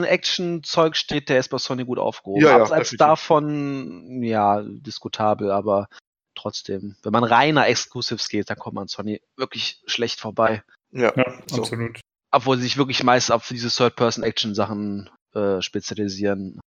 Third-Person-Action-Zeug 0.04 0.96
steht, 0.96 1.30
der 1.30 1.40
ist 1.40 1.50
bei 1.50 1.58
Sony 1.60 1.86
gut 1.86 2.00
aufgehoben. 2.00 2.42
Ja, 2.44 2.58
ja, 2.58 2.62
Abseits 2.64 2.92
davon, 2.98 4.24
ja, 4.24 4.64
diskutabel, 4.64 5.52
aber 5.52 5.88
trotzdem, 6.36 6.96
wenn 7.04 7.12
man 7.12 7.24
reiner 7.24 7.68
Exclusives 7.68 8.28
geht, 8.30 8.50
dann 8.50 8.58
kommt 8.58 8.76
man 8.76 8.84
an 8.84 8.88
Sony 8.88 9.22
wirklich 9.38 9.82
schlecht 9.86 10.20
vorbei. 10.20 10.64
Ja, 10.92 11.14
Ja, 11.16 11.34
So. 11.48 11.62
absolut. 11.62 12.00
Obwohl 12.32 12.58
sie 12.58 12.64
sich 12.64 12.78
wirklich 12.78 13.04
meist 13.04 13.32
auf 13.32 13.48
diese 13.48 13.70
Third-Person-Action-Sachen 13.70 15.10
äh, 15.36 15.62
spezialisieren. 15.62 16.60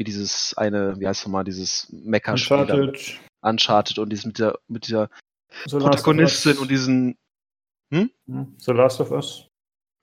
Wie 0.00 0.04
dieses 0.04 0.54
eine, 0.56 0.98
wie 0.98 1.06
heißt 1.06 1.26
nochmal, 1.26 1.44
dieses 1.44 1.86
Mecha-Spiel. 1.92 2.56
da- 2.64 2.72
Uncharted, 2.74 3.20
Uncharted 3.42 3.98
und 3.98 4.08
dieses 4.08 4.24
mit 4.24 4.38
der, 4.38 4.58
mit 4.66 4.88
Last 4.88 5.10
of 5.74 5.82
Protagonistin 5.82 6.56
und 6.56 6.70
diesen, 6.70 7.18
Hm? 7.92 8.10
The 8.56 8.72
Last 8.72 8.98
of 9.02 9.10
Us. 9.10 9.46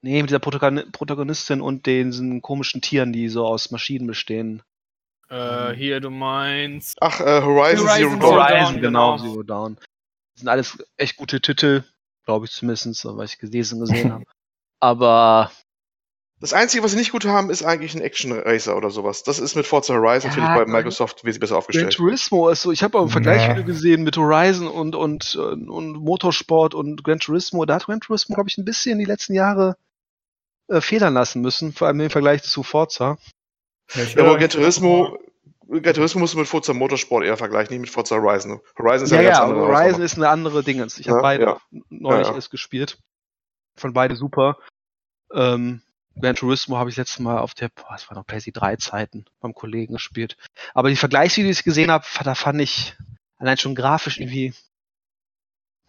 nee, 0.02 0.20
mit 0.22 0.30
dieser 0.30 0.38
Protagoni- 0.38 0.88
Protagonistin 0.92 1.60
und 1.60 1.84
den 1.86 2.12
diesen 2.12 2.42
komischen 2.42 2.80
Tieren, 2.80 3.12
die 3.12 3.28
so 3.28 3.44
aus 3.44 3.72
Maschinen 3.72 4.06
bestehen. 4.06 4.62
Äh, 5.30 5.72
hier, 5.74 5.98
du 6.00 6.10
meinst. 6.10 6.96
Ach, 7.00 7.18
äh, 7.20 7.42
Horizon, 7.42 7.88
Horizon 7.88 8.20
Zero 8.20 8.20
Dawn. 8.20 8.38
Horizon, 8.38 8.80
genau, 8.80 9.16
genau. 9.16 9.28
Zero 9.32 9.42
Dawn. 9.42 9.74
Das 9.74 9.84
sind 10.42 10.48
alles 10.48 10.78
echt 10.96 11.16
gute 11.16 11.40
Titel, 11.40 11.82
glaube 12.24 12.46
ich 12.46 12.52
zumindest, 12.52 12.94
so, 13.00 13.16
was 13.16 13.32
ich 13.32 13.38
gelesen 13.40 13.80
und 13.82 13.88
gesehen 13.88 14.12
habe. 14.12 14.24
Aber 14.78 15.50
Das 16.40 16.52
Einzige, 16.52 16.84
was 16.84 16.92
sie 16.92 16.96
nicht 16.98 17.10
gut 17.10 17.24
haben, 17.24 17.50
ist 17.50 17.64
eigentlich 17.64 17.94
ein 17.96 18.00
Action 18.00 18.30
Racer 18.32 18.76
oder 18.76 18.90
sowas. 18.90 19.24
Das 19.24 19.40
ist 19.40 19.56
mit 19.56 19.66
Forza 19.66 19.94
Horizon 19.94 20.30
Ja, 20.30 20.36
natürlich 20.36 20.48
bei 20.54 20.62
aber- 20.62 20.70
Microsoft 20.70 21.24
wesentlich 21.24 21.40
besser 21.40 21.54
Gran 21.54 21.58
aufgestellt. 21.58 21.92
Turismo 21.94 22.48
ist 22.48 22.62
so, 22.62 22.70
ich 22.70 22.82
habe 22.84 22.96
auch 22.96 23.02
ein 23.02 23.08
Ja. 23.08 23.12
Vergleichsvideo 23.12 23.64
gesehen 23.64 24.04
mit 24.04 24.16
Horizon 24.16 24.68
und, 24.68 24.94
und, 24.94 25.34
äh, 25.34 25.40
und 25.40 25.94
Motorsport 25.94 26.74
und 26.74 27.02
Gran 27.02 27.18
Turismo. 27.18 27.64
Da 27.64 27.74
hat 27.74 27.86
Gran 27.86 28.00
Turismo, 28.00 28.34
glaube 28.36 28.48
ich, 28.50 28.56
ein 28.58 28.64
bisschen 28.64 28.98
die 29.00 29.04
letzten 29.04 29.34
Jahre 29.34 29.76
äh, 30.68 30.80
federn 30.80 31.14
lassen 31.14 31.40
müssen, 31.42 31.72
vor 31.72 31.88
allem 31.88 31.98
im 32.00 32.10
Vergleich 32.10 32.42
zu 32.44 32.62
Forza. 32.62 33.18
Ja, 33.94 34.02
Ja, 34.04 34.22
aber 34.22 34.38
Gran 34.38 34.50
Turismo, 34.50 35.18
Gran 35.66 35.94
Turismo 35.94 36.20
musst 36.20 36.34
du 36.34 36.38
mit 36.38 36.46
Forza 36.46 36.72
Motorsport 36.72 37.24
eher 37.24 37.36
vergleichen, 37.36 37.72
nicht 37.72 37.80
mit 37.80 37.90
Forza 37.90 38.14
Horizon. 38.16 38.60
Horizon 38.78 39.06
ist 39.06 39.10
ja, 39.10 39.16
Ja, 39.16 39.20
eine 39.22 39.28
ganz 39.28 39.38
ja, 39.38 39.44
andere 39.44 39.60
Horizon 39.66 40.02
ist 40.02 40.16
eine 40.16 40.28
andere 40.28 40.62
Dingens. 40.62 40.98
Ich 41.00 41.06
Ja, 41.06 41.12
habe 41.14 41.22
beide 41.22 41.44
ja. 41.44 41.60
neulich 41.90 42.26
Ja, 42.26 42.30
ja. 42.32 42.36
erst 42.36 42.50
gespielt. 42.50 42.98
Von 43.76 43.92
beide 43.92 44.14
super. 44.14 44.58
Ähm, 45.34 45.82
Gran 46.20 46.34
Turismo 46.36 46.76
habe 46.78 46.90
ich 46.90 46.96
letztes 46.96 47.18
Mal 47.20 47.38
auf 47.38 47.54
der, 47.54 47.68
boah, 47.68 47.86
das 47.92 48.08
war 48.10 48.16
noch 48.16 48.26
PlayStation 48.26 48.60
3 48.60 48.76
Zeiten 48.76 49.24
beim 49.40 49.54
Kollegen 49.54 49.92
gespielt. 49.94 50.36
Aber 50.74 50.88
die 50.90 50.96
Vergleichsvideos, 50.96 51.56
die 51.56 51.60
ich 51.60 51.64
gesehen 51.64 51.90
habe, 51.90 52.04
da 52.24 52.34
fand 52.34 52.60
ich 52.60 52.96
allein 53.38 53.56
schon 53.58 53.74
grafisch 53.74 54.18
irgendwie. 54.18 54.52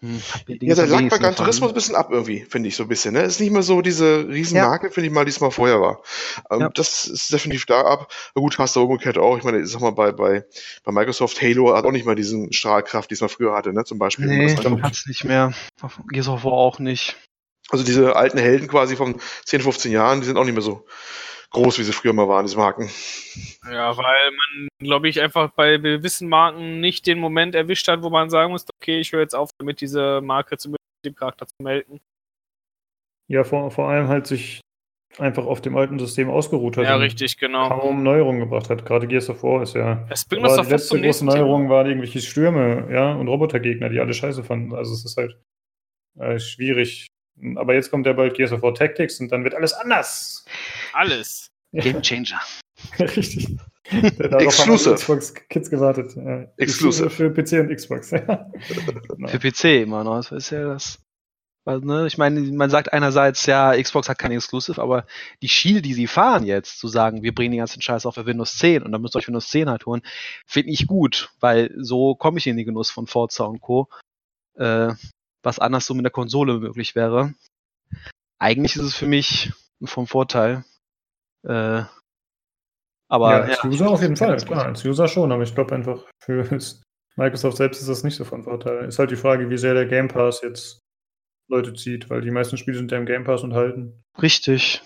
Hm, 0.02 0.22
Ja, 0.62 0.76
da 0.76 0.86
lag 0.86 1.02
bei 1.10 1.18
Gran. 1.18 1.36
Turismo 1.36 1.68
ein 1.68 1.74
bisschen 1.74 1.96
ab 1.96 2.08
irgendwie, 2.10 2.46
finde 2.46 2.70
ich 2.70 2.76
so 2.78 2.84
ein 2.84 2.88
bisschen. 2.90 3.14
Ne? 3.16 3.22
Ist 3.24 3.42
nicht 3.42 3.52
mehr 3.52 3.64
so 3.64 3.82
diese 3.82 4.30
Riesenmarke, 4.30 4.92
finde 4.92 5.08
ich 5.08 5.14
mal, 5.14 5.26
die 5.26 5.32
es 5.32 5.42
mal 5.42 5.52
vorher 5.52 5.82
war. 5.82 6.02
Ähm, 6.50 6.62
Ja. 6.62 6.70
Das 6.70 7.06
ist 7.06 7.34
definitiv 7.34 7.66
da 7.66 7.82
ab. 7.82 8.10
Na 8.34 8.42
gut, 8.42 8.58
hast 8.60 8.78
du 8.78 8.82
umgekehrt 8.84 9.18
auch. 9.18 9.38
Ich 9.38 9.44
meine, 9.44 9.60
ich 9.60 9.68
sag 9.70 9.82
mal, 9.82 9.92
bei, 9.92 10.14
bei, 10.14 10.46
bei 10.86 10.92
Microsoft 10.94 11.42
Halo 11.42 11.76
hat 11.76 11.84
auch 11.84 11.92
nicht 11.92 12.06
mal 12.06 12.16
diesen 12.16 12.54
Strahlkraft, 12.54 13.10
die 13.10 13.16
es 13.16 13.22
mal 13.22 13.28
früher 13.28 13.54
hatte, 13.54 13.74
ne? 13.74 13.84
Zum 13.84 14.00
Beispiel. 14.00 14.28
Nee, 14.28 14.56
war- 14.64 14.82
hat's 14.84 15.06
nicht 15.06 15.26
mehr. 15.26 15.52
Gears 16.08 16.30
of 16.30 16.46
War 16.46 16.54
auch 16.54 16.80
nicht. 16.80 17.18
Also 17.70 17.84
diese 17.84 18.16
alten 18.16 18.38
Helden 18.38 18.68
quasi 18.68 18.96
von 18.96 19.20
10, 19.46 19.62
15 19.62 19.92
Jahren, 19.92 20.22
die 20.22 20.28
sind 20.28 20.38
auch 20.38 20.44
nicht 20.44 20.54
mehr 20.54 20.62
so 20.62 20.86
groß, 21.52 21.80
wie 21.80 21.84
sie 21.84 21.94
früher 21.94 22.14
mal 22.14 22.28
waren, 22.28 22.46
diese 22.46 22.58
Marken. 22.58 22.90
Ja, 23.72 23.96
weil 23.98 24.32
man, 24.32 24.68
glaube 24.80 25.10
ich, 25.10 25.22
einfach 25.22 25.52
bei 25.52 25.78
gewissen 25.78 26.30
Marken 26.30 26.80
nicht 26.80 27.08
den 27.08 27.20
Moment 27.20 27.56
erwischt 27.56 27.88
hat, 27.88 28.02
wo 28.02 28.10
man 28.10 28.30
sagen 28.30 28.52
muss, 28.52 28.66
okay, 28.82 29.00
ich 29.00 29.12
höre 29.12 29.22
jetzt 29.22 29.36
auf, 29.36 29.52
damit 29.58 29.82
diese 29.82 30.22
Marke 30.22 30.58
zu 30.58 30.76
dem 31.06 31.16
Charakter 31.16 31.48
zu 31.48 31.56
melden. 31.62 32.00
Ja, 33.28 33.44
vor, 33.44 33.70
vor 33.72 33.90
allem 33.90 34.08
halt 34.08 34.28
sich 34.28 34.62
einfach 35.18 35.46
auf 35.46 35.62
dem 35.62 35.76
alten 35.76 36.00
System 36.00 36.30
ausgeruht 36.30 36.78
hat. 36.78 36.86
Ja, 36.86 36.96
und 36.96 37.02
richtig, 37.02 37.38
genau. 37.38 37.70
Kaum 37.70 38.04
Neuerungen 38.04 38.42
gebracht 38.42 38.70
hat. 38.70 38.86
Gerade 38.86 39.08
Gears 39.08 39.30
of 39.30 39.44
War 39.44 39.64
ist 39.64 39.76
ja. 39.76 40.06
Es 40.10 40.26
bringt 40.26 40.46
uns 40.46 40.56
doch 40.56 40.66
die 40.66 40.72
letzte 40.72 40.96
große 40.96 41.02
nächsten 41.02 41.28
Thema. 41.28 41.40
Neuerung 41.40 41.70
waren 41.70 41.88
irgendwelche 41.88 42.22
Stürme, 42.22 42.88
ja, 42.92 43.14
und 43.14 43.28
Robotergegner, 43.28 43.90
die 43.90 44.00
alle 44.00 44.14
scheiße 44.14 44.44
fanden. 44.44 44.74
Also 44.74 44.94
es 44.94 45.06
ist 45.06 45.18
halt 45.18 45.38
äh, 46.20 46.40
schwierig. 46.40 47.08
Aber 47.56 47.74
jetzt 47.74 47.92
kommt 47.92 48.06
ja 48.06 48.14
bald 48.14 48.36
Gears 48.36 48.52
of 48.52 48.62
War 48.62 48.74
Tactics 48.74 49.20
und 49.20 49.32
dann 49.32 49.44
wird 49.44 49.56
alles 49.56 49.74
anders. 49.74 50.46
Alles. 50.94 51.48
Game 51.72 52.02
Changer. 52.02 52.40
Richtig. 53.00 53.58
Exclusive. 53.84 54.90
alle 54.90 54.98
Xbox 54.98 55.34
Kids 55.50 55.70
gewartet. 55.70 56.16
Exclusive. 56.58 57.10
Für 57.10 57.32
PC 57.32 57.54
und 57.60 57.76
Xbox. 57.76 58.12
Genau. 59.10 59.28
Für 59.28 59.40
PC 59.40 59.84
immer 59.84 60.04
noch. 60.04 60.18
Das 60.18 60.32
ist 60.32 60.50
ja 60.52 60.66
das. 60.66 61.00
Weil, 61.66 61.82
ne, 61.82 62.08
ich 62.08 62.18
meine, 62.18 62.40
man 62.40 62.70
sagt 62.70 62.94
einerseits, 62.94 63.46
ja, 63.46 63.80
Xbox 63.80 64.08
hat 64.08 64.18
kein 64.18 64.32
Exclusive, 64.32 64.82
aber 64.82 65.06
die 65.42 65.50
Schiene, 65.50 65.82
die 65.82 65.94
sie 65.94 66.08
fahren 66.08 66.46
jetzt, 66.46 66.80
zu 66.80 66.88
sagen, 66.88 67.22
wir 67.22 67.36
bringen 67.36 67.52
den 67.52 67.60
ganzen 67.60 67.82
Scheiß 67.82 68.06
auf 68.06 68.16
für 68.16 68.26
Windows 68.26 68.58
10 68.58 68.82
und 68.82 68.92
dann 68.92 69.02
müsst 69.02 69.16
ihr 69.16 69.20
euch 69.20 69.28
Windows 69.28 69.50
10 69.50 69.70
halt 69.70 69.86
holen, 69.86 70.02
finde 70.48 70.72
ich 70.72 70.88
gut, 70.88 71.30
weil 71.40 71.72
so 71.78 72.16
komme 72.16 72.40
ich 72.40 72.48
in 72.48 72.58
den 72.58 72.66
Genuss 72.66 72.90
von 72.90 73.08
Forza 73.08 73.44
und 73.44 73.62
Co. 73.62 73.90
Äh, 74.56 74.94
was 75.44 75.60
anders 75.60 75.86
so 75.86 75.94
mit 75.94 76.04
der 76.06 76.12
Konsole 76.12 76.60
möglich 76.60 76.96
wäre. 76.96 77.34
Eigentlich 78.40 78.76
ist 78.76 78.84
es 78.84 78.96
für 78.96 79.08
mich 79.08 79.52
vom 79.84 80.08
Vorteil. 80.08 80.64
Äh, 81.48 81.84
aber 83.12 83.32
ja, 83.32 83.40
ja, 83.40 83.54
als 83.56 83.64
User 83.64 83.90
auf 83.90 84.02
jeden 84.02 84.16
Fall, 84.16 84.38
klar, 84.38 84.66
als 84.66 84.86
User 84.86 85.08
schon, 85.08 85.32
aber 85.32 85.44
ich 85.44 85.56
glaube 85.56 85.74
einfach 85.74 86.06
für 86.24 86.44
Microsoft 87.16 87.58
selbst 87.58 87.82
ist 87.82 87.90
das 87.90 88.04
nicht 88.04 88.16
so 88.16 88.26
von 88.26 88.44
Vorteil. 88.44 88.86
Ist 88.86 89.00
halt 89.00 89.12
die 89.12 89.16
Frage, 89.16 89.50
wie 89.50 89.58
sehr 89.58 89.74
der 89.74 89.86
Game 89.88 90.08
Pass 90.08 90.42
jetzt 90.42 90.80
Leute 91.50 91.74
zieht, 91.74 92.10
weil 92.10 92.22
die 92.22 92.32
meisten 92.32 92.58
Spiele 92.58 92.78
sind 92.78 92.92
ja 92.92 92.98
im 92.98 93.06
Game 93.06 93.24
Pass 93.24 93.44
enthalten. 93.44 94.04
richtig. 94.22 94.82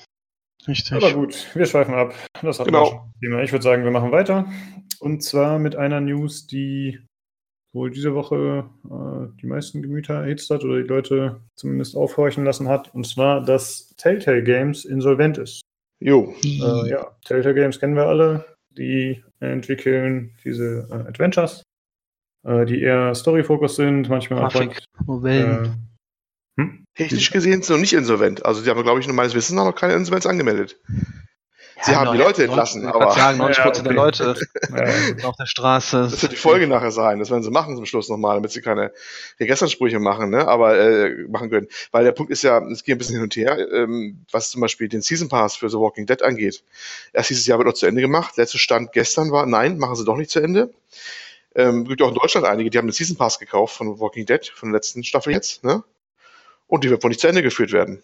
Richtig. 0.66 0.94
Aber 0.94 1.12
gut, 1.14 1.54
wir 1.56 1.66
schweifen 1.66 1.94
ab. 1.94 2.14
Das 2.42 2.58
hatten 2.58 2.72
Genau. 2.72 2.84
wir 2.86 2.90
schon. 2.92 3.14
Thema. 3.20 3.42
Ich 3.44 3.52
würde 3.52 3.64
sagen, 3.64 3.84
wir 3.84 3.92
machen 3.92 4.14
weiter. 4.14 4.48
Und 5.00 5.22
zwar 5.22 5.60
mit 5.60 5.76
einer 5.76 6.00
News, 6.00 6.48
die 6.48 7.02
wohl 7.74 7.90
diese 7.90 8.14
Woche 8.14 8.66
äh, 8.86 9.42
die 9.42 9.48
meisten 9.48 9.82
Gemüter 9.82 10.14
erhitzt 10.16 10.50
hat 10.50 10.64
oder 10.64 10.82
die 10.82 10.88
Leute 10.88 11.42
zumindest 11.56 11.96
aufhorchen 11.96 12.46
lassen 12.46 12.68
hat. 12.68 12.94
Und 12.94 13.08
zwar, 13.08 13.44
dass 13.44 13.96
Telltale 13.98 14.44
Games 14.44 14.86
insolvent 14.86 15.40
ist. 15.40 15.62
Jo. 16.00 16.34
Äh, 16.44 16.90
ja, 16.90 17.16
Telltale 17.26 17.56
Games 17.56 17.80
kennen 17.80 17.96
wir 17.96 18.06
alle. 18.06 18.46
Die 18.72 19.24
entwickeln 19.40 20.36
diese 20.44 20.88
äh, 20.90 21.08
Adventures, 21.08 21.64
äh, 22.46 22.66
die 22.66 22.82
eher 22.82 23.14
Story-Fokus 23.14 23.76
sind, 23.76 24.10
manchmal 24.10 24.46
auch 24.46 24.52
Grafik, 24.52 24.84
Novellen. 25.06 25.66
äh, 26.58 26.62
hm? 26.62 26.86
Technisch 26.96 27.32
gesehen 27.32 27.54
sind 27.54 27.66
sie 27.66 27.74
noch 27.74 27.80
nicht 27.80 27.94
insolvent. 27.94 28.46
Also 28.46 28.64
die 28.64 28.70
haben, 28.70 28.82
glaube 28.84 29.00
ich, 29.00 29.08
nur 29.08 29.16
meines 29.16 29.34
Wissens 29.34 29.56
noch 29.56 29.74
keine 29.74 29.94
Insolvenz 29.94 30.26
angemeldet. 30.26 30.80
Sie 31.86 31.96
haben 31.96 32.12
die 32.14 32.18
Leute 32.18 32.44
entlassen, 32.46 32.82
ich 32.84 32.88
aber- 32.88 33.02
aber 33.04 33.12
sagen, 33.14 33.38
90 33.40 33.58
Ja, 33.58 33.64
Prozent 33.64 33.88
der 33.88 33.92
okay. 33.94 34.02
Leute 34.06 34.36
äh, 34.74 34.92
sind 35.08 35.26
auf 35.26 35.36
der 35.36 35.46
Straße. 35.46 36.08
Das 36.10 36.22
wird 36.22 36.32
die 36.32 36.38
Folge 36.38 36.68
nachher 36.68 36.92
sein. 36.92 37.20
Das 37.20 37.30
werden 37.30 37.44
sie 37.44 37.50
machen 37.52 37.76
zum 37.76 37.86
Schluss 37.86 38.08
nochmal, 38.10 38.36
damit 38.36 38.52
sie 38.52 38.62
keine 38.62 38.92
Regressansprüche 39.40 40.00
machen, 40.00 40.30
ne? 40.30 40.48
aber 40.48 40.78
äh, 40.80 41.26
machen 41.28 41.50
können. 41.50 41.68
Weil 41.92 42.04
der 42.06 42.14
Punkt 42.14 42.32
ist 42.32 42.42
ja, 42.44 42.60
es 42.70 42.84
geht 42.84 42.96
ein 42.96 42.98
bisschen 43.00 43.16
hin 43.16 43.24
und 43.24 43.36
her, 43.36 43.58
ähm, 43.74 44.26
was 44.32 44.50
zum 44.50 44.62
Beispiel 44.62 44.88
den 44.88 45.02
Season 45.02 45.28
Pass 45.30 45.56
für 45.58 45.70
The 45.70 45.78
Walking 45.78 46.06
Dead 46.06 46.22
angeht. 46.22 46.64
Erst 47.12 47.30
dieses 47.30 47.46
Jahr 47.48 47.58
wird 47.60 47.68
noch 47.68 47.74
zu 47.74 47.86
Ende 47.86 48.02
gemacht. 48.02 48.38
Letzter 48.38 48.60
Stand 48.60 48.94
gestern 48.94 49.32
war, 49.32 49.46
nein, 49.46 49.78
machen 49.78 49.96
sie 49.96 50.06
doch 50.06 50.16
nicht 50.18 50.32
zu 50.32 50.40
Ende. 50.40 50.74
Ähm, 51.56 51.86
gibt 51.86 52.00
ja 52.00 52.08
auch 52.08 52.12
in 52.12 52.16
Deutschland 52.18 52.48
einige, 52.48 52.70
die 52.70 52.78
haben 52.78 52.88
den 52.88 52.94
Season 52.94 53.16
Pass 53.18 53.40
gekauft 53.40 53.76
von 53.76 54.00
Walking 54.00 54.26
Dead, 54.26 54.48
von 54.56 54.70
der 54.70 54.78
letzten 54.78 55.04
Staffel 55.04 55.34
jetzt, 55.34 55.64
ne? 55.64 55.84
Und 56.68 56.84
die 56.84 56.90
wird 56.90 57.04
wohl 57.04 57.10
nicht 57.10 57.20
zu 57.20 57.28
Ende 57.28 57.44
geführt 57.44 57.72
werden. 57.72 58.02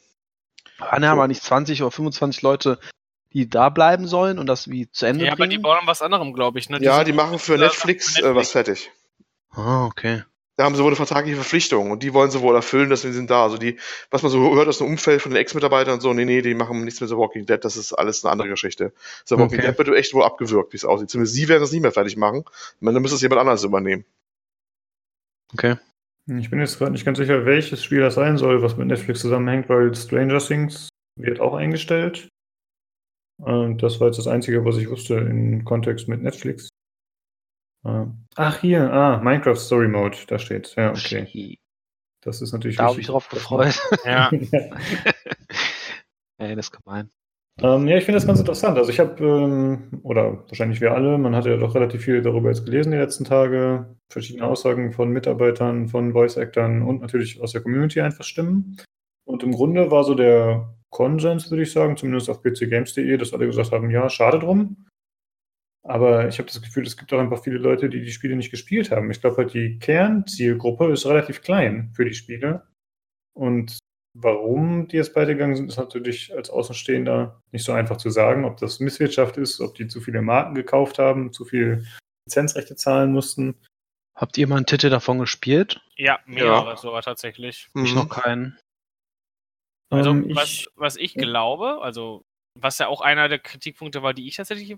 Anne 0.80 1.08
haben 1.10 1.18
wir 1.18 1.28
nicht 1.28 1.44
20 1.44 1.82
oder 1.82 1.92
25 1.92 2.42
Leute, 2.44 2.78
die 3.34 3.50
da 3.50 3.70
bleiben 3.70 4.08
sollen 4.08 4.40
und 4.40 4.48
das 4.48 4.70
wie 4.70 4.90
zu 4.92 5.06
Ende 5.06 5.26
Ja, 5.26 5.34
aber 5.34 5.46
die 5.46 5.50
bringen. 5.58 5.62
bauen 5.64 5.80
was 5.86 6.02
anderem, 6.02 6.34
glaube 6.34 6.60
ich. 6.60 6.70
Ne? 6.70 6.80
ja, 6.82 6.96
sind- 6.98 7.08
die 7.08 7.14
machen 7.14 7.40
für 7.40 7.54
Ja, 7.56 7.66
Netflix, 7.66 8.18
für 8.18 8.26
Äh, 8.26 8.36
was 8.36 8.52
fertig. 8.52 8.92
Ah, 9.52 9.86
okay. 9.86 10.24
Da 10.58 10.66
haben 10.66 10.76
sie 10.76 10.82
wohl 10.82 10.90
eine 10.90 10.98
vertragliche 10.98 11.38
Verpflichtung 11.38 11.90
und 11.90 12.04
die 12.04 12.14
wollen 12.14 12.32
sie 12.32 12.42
wohl 12.42 12.54
erfüllen, 12.54 12.90
deswegen 12.90 13.14
sind 13.14 13.30
da. 13.30 13.44
Also 13.44 13.58
die, 13.58 13.80
was 14.12 14.24
man 14.24 14.32
so 14.32 14.54
hört 14.56 14.68
aus 14.68 14.80
dem 14.80 14.88
Umfeld 14.88 15.22
von 15.22 15.32
den 15.32 15.40
Ex-Mitarbeitern 15.40 15.94
und 15.94 16.02
so, 16.02 16.14
nee, 16.14 16.26
nee, 16.26 16.42
die 16.42 16.54
machen 16.54 16.84
nichts 16.84 17.00
mit 17.00 17.10
The 17.10 17.16
Walking 17.16 17.46
Dead, 17.46 17.64
das 17.64 17.78
ist 17.78 17.94
alles 17.94 18.26
eine 18.26 18.34
andere 18.34 18.50
Geschichte. 18.50 18.92
The 19.26 19.38
Walking 19.38 19.60
Okay. 19.60 19.68
Dead 19.68 19.78
wird 19.78 19.98
echt 19.98 20.14
wohl 20.14 20.24
abgewürgt, 20.24 20.74
wie 20.74 20.78
es 20.78 20.84
aussieht. 20.84 21.10
Zumindest 21.10 21.34
sie 21.36 21.48
werden 21.48 21.64
es 21.64 21.72
nicht 21.72 21.82
mehr 21.82 21.94
fertig 21.94 22.18
machen. 22.18 22.44
Ich 22.76 22.82
meine, 22.82 22.96
dann 22.96 23.02
müsste 23.04 23.16
es 23.16 23.22
jemand 23.22 23.40
anderes 23.40 23.64
übernehmen. 23.64 24.04
Okay. 25.54 25.78
Ich 26.28 26.50
bin 26.50 26.60
jetzt 26.60 26.78
gerade 26.78 26.92
nicht 26.92 27.06
ganz 27.06 27.18
sicher, 27.18 27.46
welches 27.46 27.84
Spiel 27.84 28.02
das 28.02 28.16
sein 28.16 28.38
soll, 28.38 28.62
was 28.62 28.76
mit 28.78 28.88
Netflix 28.88 29.22
zusammenhängt, 29.22 29.68
weil 29.70 29.96
Stranger 29.96 30.40
Things 30.40 30.90
wird 31.16 31.40
auch 31.40 31.54
eingestellt. 31.56 32.28
Und 33.40 33.82
das 33.82 34.00
war 34.00 34.08
jetzt 34.08 34.20
das 34.20 34.28
Einzige, 34.28 34.64
was 34.66 34.78
ich 34.78 34.90
wusste 34.90 35.16
im 35.16 35.66
Kontext 35.66 36.08
mit 36.08 36.22
Netflix. 36.22 36.70
Äh, 37.86 38.06
Ach, 38.36 38.60
hier, 38.60 38.92
ah, 38.92 39.22
Minecraft 39.22 39.56
Story 39.56 39.88
Mode, 39.88 40.18
da 40.28 40.38
steht. 40.38 40.76
Ja, 40.76 40.92
okay. 40.92 41.58
Das 42.22 42.42
ist 42.42 42.52
natürlich 42.52 42.78
Da 42.78 42.88
habe 42.88 43.00
ich 43.00 43.08
drauf 43.08 43.30
gefreut. 43.30 43.80
Ja. 44.06 44.30
Ey, 46.38 46.56
das 46.56 46.68
ist 46.68 46.84
gemein. 46.84 47.10
Ähm, 47.62 47.88
ja, 47.88 47.98
ich 47.98 48.06
finde 48.06 48.18
das 48.18 48.28
ganz 48.28 48.40
interessant. 48.40 48.78
Also 48.78 48.90
ich 48.90 49.00
habe, 49.00 49.24
ähm, 49.24 50.00
oder 50.04 50.46
wahrscheinlich 50.48 50.80
wir 50.80 50.94
alle, 50.94 51.18
man 51.18 51.36
hat 51.36 51.46
ja 51.46 51.58
doch 51.58 51.76
relativ 51.76 52.04
viel 52.04 52.22
darüber 52.22 52.50
jetzt 52.50 52.66
gelesen 52.66 52.92
die 52.92 52.98
letzten 52.98 53.26
Tage, 53.26 53.98
verschiedene 54.10 54.46
Aussagen 54.46 54.94
von 54.94 55.12
Mitarbeitern, 55.12 55.90
von 55.90 56.14
Voice-Actern 56.14 56.82
und 56.82 57.02
natürlich 57.02 57.42
aus 57.42 57.52
der 57.52 57.62
Community 57.62 58.00
einfach 58.00 58.24
Stimmen. 58.24 58.78
Und 59.26 59.44
im 59.44 59.52
Grunde 59.52 59.92
war 59.92 60.06
so 60.06 60.16
der 60.16 60.74
Konsens, 60.92 61.50
würde 61.52 61.64
ich 61.64 61.72
sagen, 61.72 61.98
zumindest 61.98 62.30
auf 62.30 62.42
pcgames.de, 62.42 63.18
dass 63.18 63.34
alle 63.34 63.46
gesagt 63.46 63.72
haben, 63.72 63.90
ja, 63.92 64.10
schade 64.10 64.40
drum. 64.40 64.88
Aber 65.84 66.28
ich 66.28 66.38
habe 66.40 66.48
das 66.48 66.62
Gefühl, 66.62 66.86
es 66.86 66.98
gibt 66.98 67.14
auch 67.14 67.20
einfach 67.20 67.44
viele 67.44 67.58
Leute, 67.58 67.90
die 67.90 68.02
die 68.02 68.12
Spiele 68.12 68.36
nicht 68.36 68.52
gespielt 68.52 68.92
haben. 68.92 69.10
Ich 69.12 69.22
glaube 69.22 69.38
halt, 69.38 69.54
die 69.54 69.80
Kernzielgruppe 69.80 70.92
ist 70.92 71.06
relativ 71.06 71.42
klein 71.42 71.92
für 71.96 72.06
die 72.06 72.14
Spiele. 72.14 72.68
Und 73.34 73.78
warum 74.14 74.88
die 74.88 74.98
jetzt 74.98 75.14
pleite 75.14 75.34
gegangen 75.34 75.56
sind, 75.56 75.68
ist 75.70 75.78
natürlich 75.78 76.36
als 76.36 76.50
Außenstehender 76.50 77.42
nicht 77.52 77.64
so 77.64 77.72
einfach 77.72 77.98
zu 77.98 78.10
sagen, 78.10 78.44
ob 78.46 78.58
das 78.58 78.80
Misswirtschaft 78.80 79.38
ist, 79.38 79.62
ob 79.62 79.76
die 79.76 79.88
zu 79.88 80.02
viele 80.02 80.22
Marken 80.22 80.54
gekauft 80.56 81.00
haben, 81.00 81.32
zu 81.32 81.46
viel 81.46 81.86
Lizenzrechte 82.28 82.76
zahlen 82.76 83.12
mussten. 83.14 83.56
Habt 84.16 84.38
ihr 84.38 84.48
mal 84.48 84.58
einen 84.58 84.66
Titel 84.66 84.90
davon 84.90 85.20
gespielt? 85.20 85.80
ja, 85.96 86.20
mehrere 86.26 86.72
Ja. 86.72 86.76
sogar 86.78 87.02
tatsächlich. 87.02 87.70
Ich 87.76 87.92
Mhm. 87.94 87.96
noch 88.00 88.10
keinen. 88.10 88.58
Also, 89.90 90.12
Ähm, 90.12 90.36
was, 90.36 90.68
was 90.76 90.96
ich 90.98 91.16
ja. 91.16 91.24
glaube, 91.24 91.82
also, 91.82 92.24
was 92.56 92.78
ja 92.80 92.88
auch 92.88 93.02
einer 93.02 93.28
der 93.30 93.40
Kritikpunkte 93.40 94.04
war, 94.04 94.14
die 94.14 94.28
ich 94.28 94.36
tatsächlich 94.36 94.78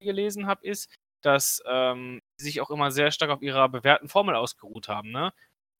gelesen 0.00 0.46
habe, 0.46 0.66
ist, 0.66 0.92
dass 1.22 1.62
ähm, 1.66 2.20
sie 2.36 2.46
sich 2.46 2.60
auch 2.60 2.70
immer 2.70 2.90
sehr 2.90 3.10
stark 3.10 3.30
auf 3.30 3.42
ihrer 3.42 3.68
bewährten 3.68 4.08
Formel 4.08 4.34
ausgeruht 4.34 4.88
haben, 4.88 5.10
ne? 5.10 5.32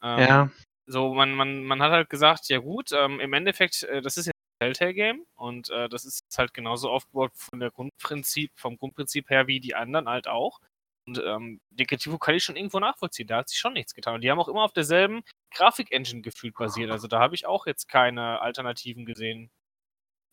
Ähm, 0.03 0.18
ja. 0.20 0.51
So, 0.87 1.14
man, 1.14 1.33
man, 1.35 1.64
man 1.64 1.83
hat 1.83 1.93
halt 1.93 2.11
gesagt, 2.11 2.49
ja 2.49 2.59
gut, 2.59 2.91
ähm, 2.93 3.20
im 3.20 3.33
Endeffekt, 3.33 3.85
äh, 3.85 4.03
das 4.03 4.16
ist 4.16 4.26
jetzt 4.26 4.33
Telltale-Game 4.61 5.24
und 5.35 5.70
äh, 5.70 5.89
das 5.89 6.05
ist 6.05 6.22
halt 6.39 6.55
genauso 6.55 6.91
aufgebaut 6.91 7.33
von 7.35 7.61
der 7.61 7.70
Grundprinzip, 7.70 8.53
vom 8.57 8.76
Grundprinzip 8.76 9.30
her 9.30 9.47
wie 9.49 9.61
die 9.61 9.74
anderen 9.74 10.09
halt 10.09 10.28
auch. 10.28 10.61
Und 11.07 11.20
ähm, 11.24 11.61
Dekativo 11.70 12.18
kann 12.18 12.34
ich 12.34 12.44
schon 12.44 12.57
irgendwo 12.57 12.78
nachvollziehen. 12.78 13.26
Da 13.26 13.38
hat 13.38 13.48
sich 13.48 13.59
schon 13.59 13.72
nichts 13.72 13.94
getan. 13.94 14.14
Und 14.14 14.20
die 14.22 14.30
haben 14.30 14.38
auch 14.38 14.48
immer 14.48 14.62
auf 14.62 14.72
derselben 14.72 15.22
Grafik-Engine 15.55 16.22
gefühlt 16.22 16.55
basiert. 16.55 16.90
Also 16.90 17.09
da 17.09 17.18
habe 17.18 17.34
ich 17.34 17.46
auch 17.46 17.66
jetzt 17.66 17.88
keine 17.88 18.40
Alternativen 18.40 19.05
gesehen. 19.05 19.50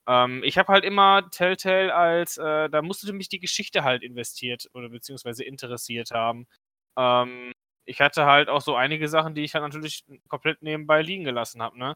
Ähm, 0.07 0.43
ich 0.43 0.57
habe 0.57 0.73
halt 0.73 0.85
immer 0.85 1.29
Telltale 1.31 1.93
als, 1.93 2.37
äh, 2.37 2.69
da 2.69 2.81
musste 2.81 3.13
mich 3.13 3.29
die 3.29 3.39
Geschichte 3.39 3.83
halt 3.83 4.03
investiert 4.03 4.69
oder 4.73 4.89
beziehungsweise 4.89 5.43
interessiert 5.43 6.11
haben. 6.11 6.47
Ähm, 6.97 7.51
ich 7.85 8.01
hatte 8.01 8.25
halt 8.25 8.49
auch 8.49 8.61
so 8.61 8.75
einige 8.75 9.07
Sachen, 9.07 9.35
die 9.35 9.43
ich 9.43 9.55
halt 9.55 9.63
natürlich 9.63 10.05
komplett 10.27 10.61
nebenbei 10.61 11.01
liegen 11.01 11.23
gelassen 11.23 11.61
habe. 11.61 11.77
Ne? 11.77 11.95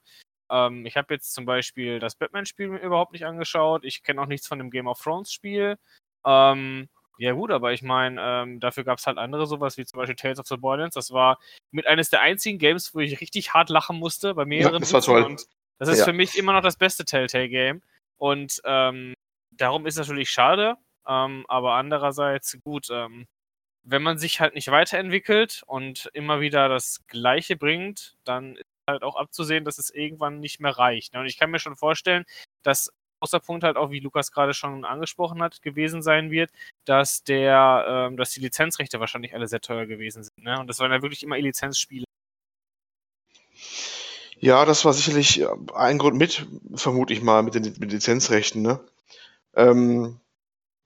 Ähm, 0.51 0.86
ich 0.86 0.97
habe 0.97 1.13
jetzt 1.13 1.34
zum 1.34 1.45
Beispiel 1.45 1.99
das 1.99 2.15
Batman-Spiel 2.15 2.67
überhaupt 2.78 3.13
nicht 3.13 3.26
angeschaut. 3.26 3.86
Ich 3.86 4.03
kenne 4.03 4.21
auch 4.21 4.28
nichts 4.28 4.47
von 4.47 4.59
dem 4.59 4.71
Game 4.71 4.88
of 4.88 5.01
Thrones-Spiel. 5.01 5.78
Ähm, 6.26 6.89
ja 7.18 7.34
gut, 7.34 7.51
aber 7.51 7.74
ich 7.74 7.82
meine, 7.82 8.20
ähm, 8.22 8.59
dafür 8.59 8.84
gab 8.84 8.97
es 8.97 9.07
halt 9.07 9.18
andere 9.18 9.45
sowas 9.45 9.78
wie 9.78 9.86
zum 9.86 9.97
Beispiel 9.97 10.16
Tales 10.16 10.39
of 10.39 10.47
the 10.47 10.57
Borderlands. 10.57 10.95
Das 10.95 11.11
war 11.11 11.39
mit 11.72 11.88
eines 11.88 12.09
der 12.09 12.22
einzigen 12.22 12.59
Games, 12.59 12.93
wo 12.95 12.99
ich 12.99 13.22
richtig 13.22 13.53
hart 13.53 13.70
lachen 13.70 13.97
musste 13.97 14.34
bei 14.34 14.45
mehreren. 14.45 14.74
Ja, 14.74 14.80
das 14.80 14.93
war 14.93 15.01
toll. 15.01 15.24
Und 15.24 15.45
das 15.80 15.89
ist 15.89 15.99
ja. 15.99 16.05
für 16.05 16.14
mich 16.14 16.38
immer 16.38 16.53
noch 16.53 16.61
das 16.61 16.78
beste 16.78 17.05
Telltale-Game. 17.05 17.82
Und 18.18 18.61
ähm, 18.66 19.14
darum 19.51 19.86
ist 19.86 19.97
es 19.97 20.07
natürlich 20.07 20.30
schade. 20.30 20.78
Ähm, 21.07 21.45
aber 21.47 21.74
andererseits 21.74 22.57
gut, 22.64 22.88
ähm, 22.89 23.28
wenn 23.84 24.01
man 24.01 24.18
sich 24.18 24.39
halt 24.39 24.55
nicht 24.55 24.72
weiterentwickelt 24.72 25.64
und 25.68 26.09
immer 26.14 26.39
wieder 26.39 26.70
das 26.70 27.05
Gleiche 27.07 27.57
bringt, 27.57 28.16
dann 28.24 28.55
ist 28.55 28.66
halt 28.88 29.03
auch 29.03 29.16
abzusehen, 29.16 29.66
dass 29.66 29.78
es 29.78 29.89
irgendwann 29.89 30.39
nicht 30.39 30.59
mehr 30.59 30.72
reicht. 30.72 31.14
Ne? 31.14 31.20
Und 31.20 31.26
ich 31.26 31.38
kann 31.38 31.51
mir 31.51 31.59
schon 31.59 31.76
vorstellen, 31.76 32.26
dass 32.64 32.91
großer 33.24 33.39
Punkt 33.39 33.63
halt 33.63 33.78
auch, 33.78 33.89
wie 33.89 34.01
Lukas 34.01 34.34
gerade 34.34 34.53
schon 34.53 34.84
angesprochen 34.84 35.41
hat, 35.41 35.61
gewesen 35.61 36.01
sein 36.01 36.30
wird, 36.30 36.51
dass 36.84 37.24
der, 37.24 37.86
ähm, 37.88 38.17
dass 38.17 38.32
die 38.32 38.41
Lizenzrechte 38.41 38.99
wahrscheinlich 38.99 39.34
alle 39.34 39.47
sehr 39.47 39.61
teuer 39.61 39.86
gewesen 39.86 40.24
sind. 40.24 40.43
Ne? 40.43 40.59
Und 40.59 40.67
das 40.67 40.80
waren 40.80 40.91
ja 40.91 41.01
wirklich 41.01 41.24
immer 41.24 41.38
Lizenzspiele. 41.38 42.03
Ja, 44.39 44.65
das 44.65 44.84
war 44.84 44.91
sicherlich 44.91 45.39
äh, 45.39 45.47
ein 45.74 45.99
Grund 45.99 46.17
mit, 46.17 46.45
vermute 46.76 47.13
ich 47.13 47.21
mal, 47.21 47.43
mit 47.43 47.55
den, 47.55 47.63
mit 47.63 47.84
den 47.84 47.89
Lizenzrechten. 47.91 48.61
Ne? 48.61 48.82
Ähm, 49.55 50.19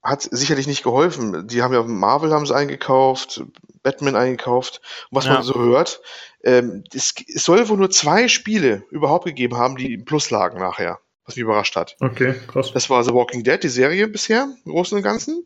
hat 0.03 0.21
sicherlich 0.21 0.67
nicht 0.67 0.83
geholfen. 0.83 1.47
Die 1.47 1.63
haben 1.63 1.73
ja 1.73 1.81
Marvel 1.81 2.31
haben 2.31 2.45
sie 2.45 2.55
eingekauft, 2.55 3.43
Batman 3.81 4.15
eingekauft. 4.15 4.79
Und 5.09 5.17
was 5.17 5.25
ja. 5.25 5.33
man 5.33 5.43
so 5.43 5.55
hört, 5.55 6.01
ähm, 6.43 6.83
es, 6.93 7.15
es 7.33 7.43
soll 7.43 7.67
wohl 7.67 7.77
nur 7.77 7.89
zwei 7.89 8.27
Spiele 8.27 8.83
überhaupt 8.91 9.25
gegeben 9.25 9.57
haben, 9.57 9.75
die 9.75 9.93
im 9.93 10.05
Plus 10.05 10.29
lagen 10.29 10.59
nachher 10.59 10.99
was 11.28 11.36
mich 11.36 11.43
überrascht 11.43 11.75
hat. 11.75 11.95
Okay, 11.99 12.34
krass. 12.47 12.71
Das 12.73 12.89
war 12.89 13.03
The 13.03 13.13
Walking 13.13 13.43
Dead, 13.43 13.61
die 13.61 13.67
Serie 13.67 14.07
bisher, 14.07 14.47
im 14.65 14.71
Großen 14.71 14.97
und 14.97 15.03
Ganzen. 15.03 15.45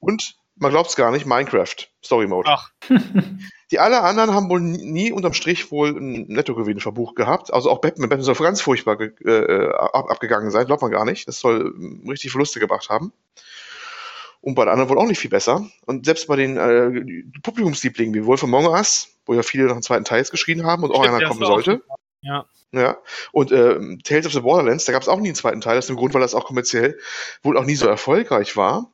Und, 0.00 0.36
man 0.56 0.70
glaubt 0.70 0.88
es 0.88 0.96
gar 0.96 1.10
nicht, 1.10 1.26
Minecraft, 1.26 1.76
Story 2.02 2.26
Mode. 2.26 2.48
Ach. 2.50 2.70
Die 3.70 3.80
alle 3.80 4.02
anderen 4.02 4.32
haben 4.32 4.50
wohl 4.50 4.60
nie 4.60 5.10
unterm 5.10 5.32
Strich 5.32 5.72
wohl 5.72 5.88
einen 5.88 6.28
Nettogewinn 6.28 6.80
verbucht 6.80 7.16
gehabt. 7.16 7.52
Also 7.52 7.70
auch 7.70 7.80
Batman. 7.80 8.08
Batman 8.08 8.24
soll 8.24 8.36
ganz 8.36 8.60
furchtbar 8.60 9.00
äh, 9.00 9.68
ab, 9.72 10.10
abgegangen 10.10 10.50
sein, 10.50 10.66
glaubt 10.66 10.82
man 10.82 10.90
gar 10.90 11.04
nicht. 11.04 11.26
Das 11.26 11.40
soll 11.40 11.74
ähm, 11.76 12.06
richtig 12.08 12.30
Verluste 12.30 12.60
gebracht 12.60 12.88
haben. 12.88 13.12
Und 14.40 14.54
bei 14.54 14.64
den 14.64 14.70
anderen 14.70 14.90
wohl 14.90 14.98
auch 14.98 15.08
nicht 15.08 15.18
viel 15.18 15.30
besser. 15.30 15.66
Und 15.86 16.04
selbst 16.04 16.28
bei 16.28 16.36
den 16.36 16.56
äh, 16.56 17.24
Publikumslieblingen, 17.42 18.14
wie 18.14 18.26
Wolf 18.26 18.44
Among 18.44 18.66
Us, 18.66 19.08
wo 19.26 19.34
ja 19.34 19.42
viele 19.42 19.64
noch 19.64 19.72
einen 19.72 19.82
zweiten 19.82 20.04
Teil 20.04 20.22
geschrien 20.22 20.64
haben 20.64 20.84
und 20.84 20.92
auch 20.92 21.02
einer 21.04 21.26
kommen 21.26 21.44
sollte. 21.44 21.82
Ja. 22.20 22.44
Ja. 22.74 22.98
Und 23.32 23.52
äh, 23.52 23.78
Tales 24.02 24.26
of 24.26 24.32
the 24.32 24.40
Borderlands, 24.40 24.84
da 24.84 24.92
gab 24.92 25.02
es 25.02 25.08
auch 25.08 25.20
nie 25.20 25.28
einen 25.28 25.34
zweiten 25.34 25.60
Teil, 25.60 25.76
das 25.76 25.86
ist 25.86 25.90
im 25.90 25.96
Grund, 25.96 26.14
weil 26.14 26.20
das 26.20 26.34
auch 26.34 26.46
kommerziell 26.46 26.98
wohl 27.42 27.56
auch 27.56 27.64
nie 27.64 27.76
so 27.76 27.86
erfolgreich 27.86 28.56
war. 28.56 28.90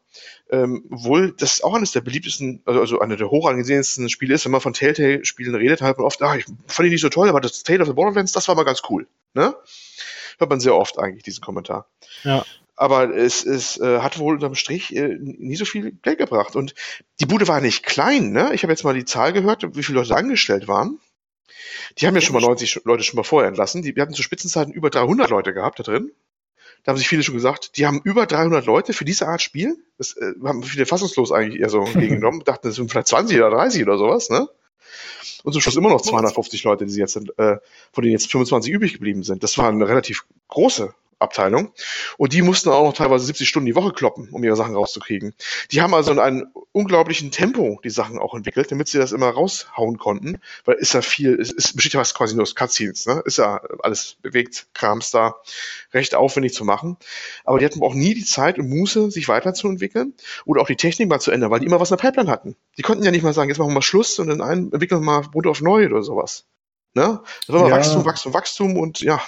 Ähm, 0.50 0.84
wohl 0.88 1.32
das 1.32 1.62
auch 1.62 1.74
eines 1.74 1.92
der 1.92 2.00
beliebtesten, 2.00 2.60
also, 2.64 2.80
also 2.80 2.98
einer 2.98 3.16
der 3.16 3.30
hochangesehensten 3.30 4.08
Spiele 4.08 4.34
ist, 4.34 4.44
wenn 4.44 4.52
man 4.52 4.60
von 4.60 4.72
Telltale-Spielen 4.72 5.54
redet, 5.54 5.80
halt 5.80 5.98
man 5.98 6.06
oft, 6.06 6.20
ah, 6.22 6.34
ich 6.34 6.44
fand 6.66 6.86
die 6.86 6.90
nicht 6.90 7.02
so 7.02 7.08
toll, 7.08 7.28
aber 7.28 7.40
das 7.40 7.62
Tale 7.62 7.80
of 7.80 7.86
the 7.86 7.94
Borderlands, 7.94 8.32
das 8.32 8.48
war 8.48 8.56
mal 8.56 8.64
ganz 8.64 8.82
cool. 8.90 9.06
Ne? 9.32 9.54
Hört 10.38 10.50
man 10.50 10.58
sehr 10.58 10.74
oft 10.74 10.98
eigentlich, 10.98 11.22
diesen 11.22 11.40
Kommentar. 11.40 11.86
Ja. 12.24 12.44
Aber 12.74 13.14
es, 13.14 13.44
es 13.44 13.78
äh, 13.78 14.00
hat 14.00 14.18
wohl 14.18 14.34
unterm 14.34 14.54
Strich 14.54 14.96
äh, 14.96 15.16
nie 15.20 15.56
so 15.56 15.66
viel 15.66 15.92
Geld 16.02 16.18
gebracht. 16.18 16.56
Und 16.56 16.74
die 17.20 17.26
Bude 17.26 17.46
war 17.46 17.60
nicht 17.60 17.84
klein, 17.84 18.32
ne? 18.32 18.54
Ich 18.54 18.62
habe 18.62 18.72
jetzt 18.72 18.84
mal 18.84 18.94
die 18.94 19.04
Zahl 19.04 19.34
gehört, 19.34 19.76
wie 19.76 19.82
viele 19.82 19.98
Leute 19.98 20.16
angestellt 20.16 20.66
waren. 20.66 20.98
Die 21.98 22.06
haben 22.06 22.14
ja 22.14 22.20
schon 22.20 22.34
mal 22.34 22.40
90 22.40 22.82
Leute 22.84 23.02
schon 23.02 23.16
mal 23.16 23.24
vorher 23.24 23.48
entlassen. 23.48 23.82
Die, 23.82 23.96
wir 23.96 24.02
hatten 24.02 24.14
zu 24.14 24.22
Spitzenzeiten 24.22 24.72
über 24.72 24.90
300 24.90 25.30
Leute 25.30 25.52
gehabt 25.52 25.78
da 25.78 25.82
drin. 25.82 26.12
Da 26.82 26.90
haben 26.90 26.98
sich 26.98 27.08
viele 27.08 27.22
schon 27.22 27.34
gesagt, 27.34 27.76
die 27.76 27.86
haben 27.86 28.00
über 28.04 28.26
300 28.26 28.64
Leute 28.64 28.92
für 28.92 29.04
diese 29.04 29.28
Art 29.28 29.42
Spiel. 29.42 29.76
Das 29.98 30.16
äh, 30.16 30.32
haben 30.44 30.62
viele 30.62 30.86
fassungslos 30.86 31.32
eigentlich 31.32 31.60
eher 31.60 31.68
so 31.68 31.80
entgegengenommen. 31.84 32.42
Dachten, 32.44 32.68
das 32.68 32.76
sind 32.76 32.90
vielleicht 32.90 33.08
20 33.08 33.36
oder 33.38 33.50
30 33.50 33.82
oder 33.82 33.98
sowas, 33.98 34.30
ne? 34.30 34.48
Und 35.42 35.52
zum 35.52 35.62
Schluss 35.62 35.76
immer 35.76 35.90
noch 35.90 36.00
250 36.00 36.64
Leute, 36.64 36.84
die 36.84 36.90
sie 36.90 37.00
jetzt, 37.00 37.16
äh, 37.16 37.58
von 37.92 38.02
denen 38.02 38.12
jetzt 38.12 38.30
25 38.30 38.72
übrig 38.72 38.94
geblieben 38.94 39.22
sind. 39.22 39.42
Das 39.42 39.56
war 39.58 39.68
eine 39.68 39.88
relativ 39.88 40.24
große 40.48 40.94
Abteilung. 41.20 41.72
Und 42.16 42.32
die 42.32 42.42
mussten 42.42 42.70
auch 42.70 42.84
noch 42.84 42.94
teilweise 42.94 43.26
70 43.26 43.48
Stunden 43.48 43.66
die 43.66 43.74
Woche 43.74 43.92
kloppen, 43.92 44.28
um 44.30 44.42
ihre 44.42 44.56
Sachen 44.56 44.74
rauszukriegen. 44.74 45.34
Die 45.70 45.82
haben 45.82 45.94
also 45.94 46.10
in 46.10 46.18
einem 46.18 46.48
unglaublichen 46.72 47.30
Tempo 47.30 47.80
die 47.84 47.90
Sachen 47.90 48.18
auch 48.18 48.34
entwickelt, 48.34 48.72
damit 48.72 48.88
sie 48.88 48.98
das 48.98 49.12
immer 49.12 49.28
raushauen 49.28 49.98
konnten, 49.98 50.40
weil 50.64 50.76
ist 50.76 50.94
ja 50.94 51.02
viel, 51.02 51.38
es, 51.38 51.52
es 51.52 51.74
besteht 51.74 51.92
ja 51.92 52.00
was 52.00 52.14
quasi 52.14 52.34
nur 52.34 52.42
aus 52.42 52.54
Cutscenes, 52.54 53.06
ne? 53.06 53.22
Ist 53.24 53.38
ja 53.38 53.60
alles 53.82 54.16
bewegt, 54.22 54.66
Krams 54.74 55.10
da, 55.10 55.36
recht 55.92 56.14
aufwendig 56.14 56.54
zu 56.54 56.64
machen. 56.64 56.96
Aber 57.44 57.58
die 57.58 57.64
hatten 57.64 57.82
auch 57.82 57.94
nie 57.94 58.14
die 58.14 58.24
Zeit 58.24 58.58
und 58.58 58.68
Muße, 58.68 59.10
sich 59.10 59.28
weiterzuentwickeln 59.28 60.14
oder 60.44 60.62
auch 60.62 60.66
die 60.66 60.76
Technik 60.76 61.08
mal 61.08 61.20
zu 61.20 61.30
ändern, 61.30 61.50
weil 61.50 61.60
die 61.60 61.66
immer 61.66 61.80
was 61.80 61.90
in 61.90 61.96
der 61.96 62.02
Pipeline 62.02 62.30
hatten. 62.30 62.56
Die 62.78 62.82
konnten 62.82 63.04
ja 63.04 63.10
nicht 63.10 63.22
mal 63.22 63.34
sagen, 63.34 63.50
jetzt 63.50 63.58
machen 63.58 63.70
wir 63.70 63.74
mal 63.74 63.82
Schluss 63.82 64.18
und 64.18 64.28
dann 64.28 64.40
entwickeln 64.40 65.00
wir 65.00 65.04
mal 65.04 65.26
runter 65.34 65.50
auf 65.50 65.60
neu 65.60 65.86
oder 65.86 66.02
sowas. 66.02 66.46
Ne? 66.94 67.20
Das 67.46 67.54
war 67.54 67.68
ja. 67.68 67.76
Wachstum, 67.76 68.04
Wachstum, 68.04 68.34
Wachstum 68.34 68.76
und 68.76 69.00
ja, 69.00 69.20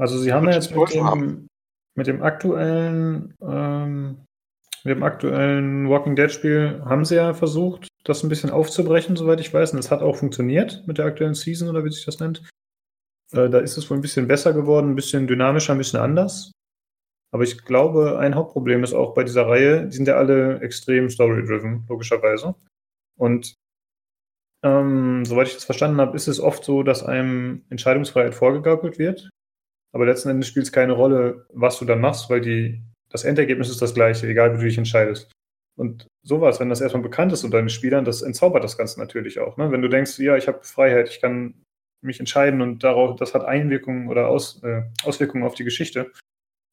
also 0.00 0.18
Sie 0.18 0.32
haben 0.32 0.46
ja 0.46 0.54
jetzt 0.54 0.74
mit 0.74 0.94
dem, 0.94 1.46
mit 1.96 2.06
dem 2.06 2.22
aktuellen 2.22 3.34
ähm, 3.42 4.24
mit 4.84 4.96
dem 4.96 5.02
aktuellen 5.02 5.88
Walking 5.90 6.16
Dead 6.16 6.30
Spiel 6.30 6.82
haben 6.84 7.04
sie 7.04 7.16
ja 7.16 7.34
versucht, 7.34 7.88
das 8.04 8.22
ein 8.22 8.30
bisschen 8.30 8.50
aufzubrechen, 8.50 9.14
soweit 9.14 9.40
ich 9.40 9.52
weiß. 9.52 9.72
Und 9.72 9.78
es 9.78 9.90
hat 9.90 10.00
auch 10.00 10.16
funktioniert 10.16 10.84
mit 10.86 10.98
der 10.98 11.04
aktuellen 11.04 11.34
Season 11.34 11.68
oder 11.68 11.84
wie 11.84 11.90
sich 11.90 12.04
das 12.06 12.18
nennt. 12.18 12.48
Äh, 13.32 13.50
da 13.50 13.58
ist 13.58 13.76
es 13.76 13.90
wohl 13.90 13.98
ein 13.98 14.02
bisschen 14.02 14.26
besser 14.26 14.54
geworden, 14.54 14.90
ein 14.90 14.96
bisschen 14.96 15.26
dynamischer, 15.26 15.72
ein 15.72 15.78
bisschen 15.78 16.00
anders. 16.00 16.52
Aber 17.32 17.42
ich 17.42 17.62
glaube, 17.64 18.18
ein 18.18 18.34
Hauptproblem 18.34 18.82
ist 18.82 18.94
auch 18.94 19.14
bei 19.14 19.22
dieser 19.22 19.46
Reihe, 19.46 19.86
die 19.86 19.96
sind 19.96 20.08
ja 20.08 20.16
alle 20.16 20.60
extrem 20.60 21.10
story-driven, 21.10 21.84
logischerweise. 21.88 22.54
Und 23.18 23.54
ähm, 24.64 25.24
soweit 25.24 25.48
ich 25.48 25.54
das 25.54 25.64
verstanden 25.64 26.00
habe, 26.00 26.16
ist 26.16 26.26
es 26.26 26.40
oft 26.40 26.64
so, 26.64 26.82
dass 26.82 27.04
einem 27.04 27.64
Entscheidungsfreiheit 27.68 28.34
vorgegaukelt 28.34 28.98
wird. 28.98 29.30
Aber 29.92 30.06
letzten 30.06 30.30
Endes 30.30 30.48
spielt 30.48 30.66
es 30.66 30.72
keine 30.72 30.92
Rolle, 30.92 31.46
was 31.52 31.78
du 31.78 31.84
dann 31.84 32.00
machst, 32.00 32.30
weil 32.30 32.40
die, 32.40 32.82
das 33.10 33.24
Endergebnis 33.24 33.70
ist 33.70 33.82
das 33.82 33.94
gleiche, 33.94 34.26
egal 34.26 34.52
wie 34.52 34.58
du 34.58 34.64
dich 34.64 34.78
entscheidest. 34.78 35.30
Und 35.76 36.06
sowas, 36.22 36.60
wenn 36.60 36.68
das 36.68 36.80
erstmal 36.80 37.02
bekannt 37.02 37.32
ist 37.32 37.42
unter 37.42 37.56
deinen 37.56 37.70
Spielern, 37.70 38.04
das 38.04 38.22
entzaubert 38.22 38.62
das 38.62 38.76
Ganze 38.76 39.00
natürlich 39.00 39.40
auch. 39.40 39.56
Ne? 39.56 39.72
Wenn 39.72 39.82
du 39.82 39.88
denkst, 39.88 40.18
ja, 40.18 40.36
ich 40.36 40.46
habe 40.46 40.62
Freiheit, 40.62 41.08
ich 41.08 41.20
kann 41.20 41.54
mich 42.02 42.20
entscheiden 42.20 42.60
und 42.60 42.84
darauf, 42.84 43.16
das 43.16 43.34
hat 43.34 43.44
Einwirkungen 43.44 44.08
oder 44.08 44.28
Aus, 44.28 44.62
äh, 44.62 44.82
Auswirkungen 45.04 45.44
auf 45.44 45.54
die 45.54 45.64
Geschichte, 45.64 46.12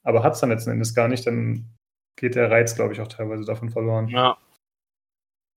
aber 0.03 0.24
hat 0.24 0.34
es 0.34 0.39
dann 0.39 0.49
letzten 0.49 0.72
Endes 0.72 0.93
gar 0.93 1.07
nicht, 1.07 1.26
dann 1.28 1.65
geht 2.18 2.36
der 2.36 2.49
Reiz, 2.49 2.76
glaube 2.76 2.93
ich, 2.93 3.01
auch 3.01 3.07
teilweise 3.07 3.45
davon 3.45 3.70
verloren. 3.70 4.07
Ja. 4.07 4.38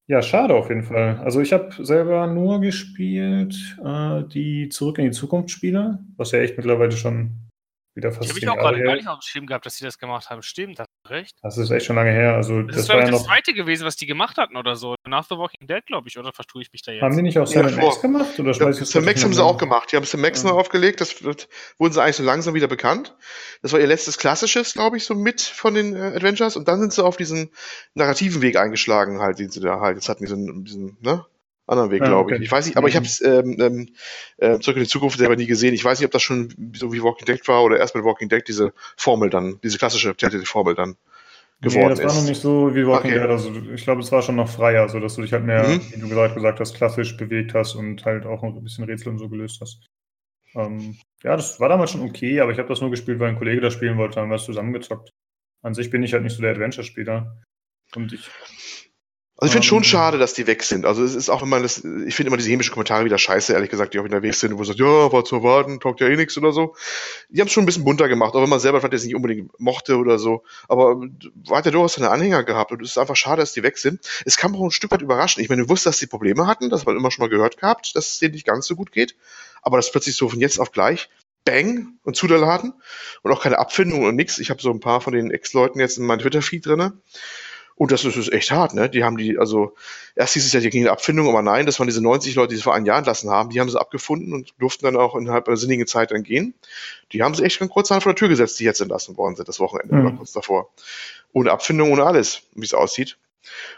Ja, 0.08 0.22
schade 0.22 0.54
auf 0.54 0.68
jeden 0.68 0.82
Fall. 0.82 1.18
Also 1.18 1.40
ich 1.40 1.52
habe 1.52 1.72
selber 1.84 2.26
nur 2.26 2.60
gespielt 2.60 3.54
äh, 3.84 4.24
die 4.24 4.68
Zurück 4.68 4.98
in 4.98 5.04
die 5.04 5.10
Zukunft 5.12 5.50
Spiele, 5.50 6.00
was 6.16 6.32
ja 6.32 6.40
echt 6.40 6.56
mittlerweile 6.56 6.92
schon 6.92 7.49
wieder 7.94 8.12
fast 8.12 8.24
Die 8.24 8.28
habe 8.30 8.38
ich 8.38 8.48
auch 8.48 8.56
gerade 8.56 8.82
gar 8.82 8.94
nicht 8.94 9.08
auf 9.08 9.18
dem 9.18 9.22
Schirm 9.22 9.46
gehabt, 9.46 9.66
dass 9.66 9.76
sie 9.76 9.84
das 9.84 9.98
gemacht 9.98 10.30
haben. 10.30 10.42
Stimmt, 10.42 10.78
hast 10.78 10.88
du 11.04 11.10
recht. 11.10 11.36
Das 11.42 11.58
ist 11.58 11.70
echt 11.70 11.86
schon 11.86 11.96
lange 11.96 12.12
her. 12.12 12.34
Also, 12.34 12.62
das, 12.62 12.76
das 12.76 12.84
ist, 12.84 12.88
war 12.90 13.00
ja 13.00 13.10
das 13.10 13.24
zweite 13.24 13.52
gewesen, 13.52 13.84
was 13.84 13.96
die 13.96 14.06
gemacht 14.06 14.36
hatten 14.36 14.56
oder 14.56 14.76
so. 14.76 14.94
Nach 15.06 15.24
The 15.28 15.36
Walking 15.36 15.66
Dead, 15.66 15.84
glaube 15.86 16.08
ich, 16.08 16.18
oder 16.18 16.32
vertue 16.32 16.62
ich 16.62 16.72
mich 16.72 16.82
da 16.82 16.92
jetzt? 16.92 17.02
Haben 17.02 17.16
die 17.16 17.22
nicht 17.22 17.38
auch 17.38 17.46
Sam 17.46 17.68
ja, 17.68 17.76
Max 17.76 18.00
gemacht? 18.00 18.38
Oder 18.38 18.52
ja, 18.52 18.72
Sam 18.72 19.04
Max 19.04 19.24
haben 19.24 19.34
sie 19.34 19.44
auch 19.44 19.58
gemacht. 19.58 19.92
Die 19.92 19.96
haben 19.96 20.04
Sam 20.04 20.20
Max 20.20 20.42
ja. 20.42 20.50
noch 20.50 20.56
aufgelegt. 20.56 21.00
Das 21.00 21.22
wird, 21.24 21.48
wurden 21.78 21.92
sie 21.92 22.02
eigentlich 22.02 22.16
so 22.16 22.22
langsam 22.22 22.54
wieder 22.54 22.68
bekannt. 22.68 23.16
Das 23.62 23.72
war 23.72 23.80
ihr 23.80 23.86
letztes 23.86 24.18
klassisches, 24.18 24.74
glaube 24.74 24.96
ich, 24.96 25.04
so 25.04 25.14
mit 25.14 25.40
von 25.40 25.74
den 25.74 25.96
äh, 25.96 26.16
Adventures. 26.16 26.56
Und 26.56 26.68
dann 26.68 26.80
sind 26.80 26.92
sie 26.92 27.04
auf 27.04 27.16
diesen 27.16 27.50
narrativen 27.94 28.42
Weg 28.42 28.56
eingeschlagen, 28.56 29.20
halt, 29.20 29.38
den 29.38 29.50
sie 29.50 29.60
da 29.60 29.80
halt. 29.80 29.96
Jetzt 29.96 30.08
hatten 30.08 30.24
diesen, 30.24 30.64
diesen 30.64 30.96
ne? 31.00 31.24
Anderen 31.70 31.90
Weg, 31.90 32.02
ah, 32.02 32.06
glaube 32.06 32.24
okay. 32.24 32.36
ich. 32.36 32.42
Ich 32.42 32.52
weiß 32.52 32.66
nicht, 32.66 32.76
aber 32.76 32.88
ich 32.88 32.96
habe 32.96 33.06
es 33.06 33.20
ähm, 33.22 33.56
ähm, 33.60 33.88
äh, 34.38 34.58
zurück 34.58 34.76
in 34.76 34.82
die 34.82 34.88
Zukunft 34.88 35.18
selber 35.18 35.36
nie 35.36 35.46
gesehen. 35.46 35.74
Ich 35.74 35.84
weiß 35.84 35.98
nicht, 35.98 36.06
ob 36.06 36.12
das 36.12 36.22
schon 36.22 36.72
so 36.74 36.92
wie 36.92 37.02
Walking 37.02 37.26
Dead 37.26 37.46
war 37.48 37.62
oder 37.62 37.78
erst 37.78 37.94
mit 37.94 38.04
Walking 38.04 38.28
Dead 38.28 38.46
diese 38.46 38.72
Formel 38.96 39.30
dann, 39.30 39.60
diese 39.62 39.78
klassische 39.78 40.14
Formel 40.44 40.74
dann 40.74 40.96
geworden 41.60 41.94
nee, 41.94 42.02
das 42.02 42.14
war 42.14 42.22
noch 42.22 42.28
nicht 42.28 42.40
so 42.40 42.74
wie 42.74 42.86
Walking 42.86 43.12
okay. 43.12 43.20
Dead. 43.20 43.30
Also 43.30 43.52
ich 43.74 43.84
glaube, 43.84 44.00
es 44.00 44.10
war 44.12 44.22
schon 44.22 44.36
noch 44.36 44.48
freier, 44.48 44.88
so 44.88 44.98
dass 44.98 45.14
du 45.14 45.22
dich 45.22 45.32
halt 45.32 45.44
mehr, 45.44 45.68
mhm. 45.68 45.80
wie 45.94 46.00
du 46.00 46.08
gesagt, 46.08 46.34
gesagt 46.34 46.60
hast, 46.60 46.74
klassisch 46.74 47.16
bewegt 47.16 47.54
hast 47.54 47.74
und 47.74 48.04
halt 48.04 48.26
auch 48.26 48.42
ein 48.42 48.62
bisschen 48.62 48.84
Rätsel 48.84 49.08
und 49.08 49.18
so 49.18 49.28
gelöst 49.28 49.60
hast. 49.60 49.86
Ähm, 50.54 50.96
Ja, 51.22 51.36
das 51.36 51.60
war 51.60 51.68
damals 51.68 51.90
schon 51.90 52.00
okay, 52.00 52.40
aber 52.40 52.52
ich 52.52 52.58
habe 52.58 52.68
das 52.68 52.80
nur 52.80 52.90
gespielt, 52.90 53.20
weil 53.20 53.28
ein 53.28 53.38
Kollege 53.38 53.60
das 53.60 53.74
spielen 53.74 53.98
wollte, 53.98 54.20
haben 54.20 54.30
wir 54.30 54.36
es 54.36 54.44
zusammengezockt. 54.44 55.10
An 55.62 55.74
sich 55.74 55.90
bin 55.90 56.02
ich 56.02 56.14
halt 56.14 56.22
nicht 56.22 56.34
so 56.34 56.42
der 56.42 56.52
Adventure-Spieler. 56.52 57.36
Und 57.94 58.12
ich 58.12 58.30
Also 59.40 59.46
ich 59.46 59.52
finde 59.52 59.66
schon 59.66 59.78
Ähm. 59.78 59.84
schade, 59.84 60.18
dass 60.18 60.34
die 60.34 60.46
weg 60.46 60.62
sind. 60.62 60.84
Also 60.84 61.02
es 61.02 61.14
ist 61.14 61.30
auch, 61.30 61.40
wenn 61.40 61.48
man 61.48 61.62
das, 61.62 61.78
ich 61.78 62.14
finde 62.14 62.28
immer 62.28 62.36
diese 62.36 62.50
hämischen 62.50 62.72
Kommentare 62.72 63.06
wieder 63.06 63.16
scheiße, 63.16 63.54
ehrlich 63.54 63.70
gesagt, 63.70 63.94
die 63.94 63.98
auch 63.98 64.04
unterwegs 64.04 64.38
sind, 64.38 64.58
wo 64.58 64.64
sagt, 64.64 64.78
ja, 64.78 65.10
war 65.10 65.24
zu 65.24 65.36
erwarten, 65.36 65.80
taugt 65.80 66.00
ja 66.00 66.08
eh 66.08 66.16
nichts 66.16 66.36
oder 66.36 66.52
so. 66.52 66.76
Die 67.30 67.40
haben 67.40 67.46
es 67.46 67.52
schon 67.54 67.62
ein 67.62 67.66
bisschen 67.66 67.84
bunter 67.84 68.06
gemacht, 68.08 68.34
auch 68.34 68.42
wenn 68.42 68.50
man 68.50 68.60
selber 68.60 68.80
vielleicht 68.80 68.92
jetzt 68.92 69.06
nicht 69.06 69.14
unbedingt 69.14 69.58
mochte 69.58 69.96
oder 69.96 70.18
so. 70.18 70.44
Aber 70.68 71.00
hat 71.50 71.64
ja 71.64 71.70
durchaus 71.70 71.94
seine 71.94 72.10
Anhänger 72.10 72.44
gehabt 72.44 72.70
und 72.70 72.82
es 72.82 72.90
ist 72.90 72.98
einfach 72.98 73.16
schade, 73.16 73.40
dass 73.40 73.54
die 73.54 73.62
weg 73.62 73.78
sind. 73.78 74.00
Es 74.26 74.36
kann 74.36 74.54
auch 74.54 74.62
ein 74.62 74.70
Stück 74.70 74.90
weit 74.90 75.00
überraschen. 75.00 75.42
Ich 75.42 75.48
meine, 75.48 75.62
du 75.62 75.70
wusstest, 75.70 75.86
dass 75.94 75.98
die 76.00 76.06
Probleme 76.06 76.46
hatten, 76.46 76.68
das 76.68 76.80
hat 76.80 76.86
man 76.88 76.98
immer 76.98 77.10
schon 77.10 77.24
mal 77.24 77.30
gehört 77.30 77.56
gehabt, 77.56 77.96
dass 77.96 78.08
es 78.08 78.18
denen 78.18 78.34
nicht 78.34 78.46
ganz 78.46 78.66
so 78.66 78.76
gut 78.76 78.92
geht. 78.92 79.16
Aber 79.62 79.78
das 79.78 79.90
plötzlich 79.90 80.16
so 80.16 80.28
von 80.28 80.38
jetzt 80.38 80.60
auf 80.60 80.70
gleich 80.70 81.08
Bang 81.46 81.94
und 82.04 82.14
zu 82.14 82.26
der 82.26 82.38
Laden 82.38 82.74
und 83.22 83.32
auch 83.32 83.42
keine 83.42 83.58
Abfindung 83.58 84.04
und 84.04 84.16
nichts. 84.16 84.38
Ich 84.38 84.50
habe 84.50 84.60
so 84.60 84.70
ein 84.70 84.80
paar 84.80 85.00
von 85.00 85.14
den 85.14 85.30
Ex-Leuten 85.30 85.80
jetzt 85.80 85.96
in 85.96 86.04
meinem 86.04 86.18
Twitter-Feed 86.18 86.66
drinne. 86.66 86.92
Und 87.74 87.92
das 87.92 88.04
ist, 88.04 88.16
ist 88.16 88.32
echt 88.32 88.50
hart, 88.50 88.74
ne? 88.74 88.90
Die 88.90 89.04
haben 89.04 89.16
die, 89.16 89.38
also, 89.38 89.74
erst 90.14 90.34
hieß 90.34 90.44
es 90.44 90.52
ja, 90.52 90.60
die 90.60 90.68
gegen 90.70 90.84
eine 90.84 90.92
Abfindung, 90.92 91.28
aber 91.28 91.40
nein, 91.42 91.64
das 91.66 91.78
waren 91.78 91.86
diese 91.86 92.02
90 92.02 92.34
Leute, 92.34 92.50
die 92.50 92.56
sie 92.56 92.62
vor 92.62 92.74
einem 92.74 92.84
Jahr 92.86 92.98
entlassen 92.98 93.30
haben, 93.30 93.50
die 93.50 93.60
haben 93.60 93.70
sie 93.70 93.80
abgefunden 93.80 94.34
und 94.34 94.52
durften 94.58 94.84
dann 94.84 94.96
auch 94.96 95.14
innerhalb 95.16 95.48
einer 95.48 95.56
sinnigen 95.56 95.86
Zeit 95.86 96.10
dann 96.10 96.22
gehen. 96.22 96.54
Die 97.12 97.22
haben 97.22 97.34
sie 97.34 97.42
echt 97.44 97.58
ganz 97.58 97.72
kurz 97.72 97.88
vor 97.88 97.98
der 98.00 98.14
Tür 98.14 98.28
gesetzt, 98.28 98.60
die 98.60 98.64
jetzt 98.64 98.80
entlassen 98.80 99.16
worden 99.16 99.36
sind, 99.36 99.48
das 99.48 99.60
Wochenende 99.60 99.94
Mhm. 99.94 100.06
oder 100.06 100.16
kurz 100.16 100.32
davor. 100.32 100.70
Ohne 101.32 101.52
Abfindung, 101.52 101.92
ohne 101.92 102.04
alles, 102.04 102.42
wie 102.54 102.64
es 102.64 102.74
aussieht. 102.74 103.16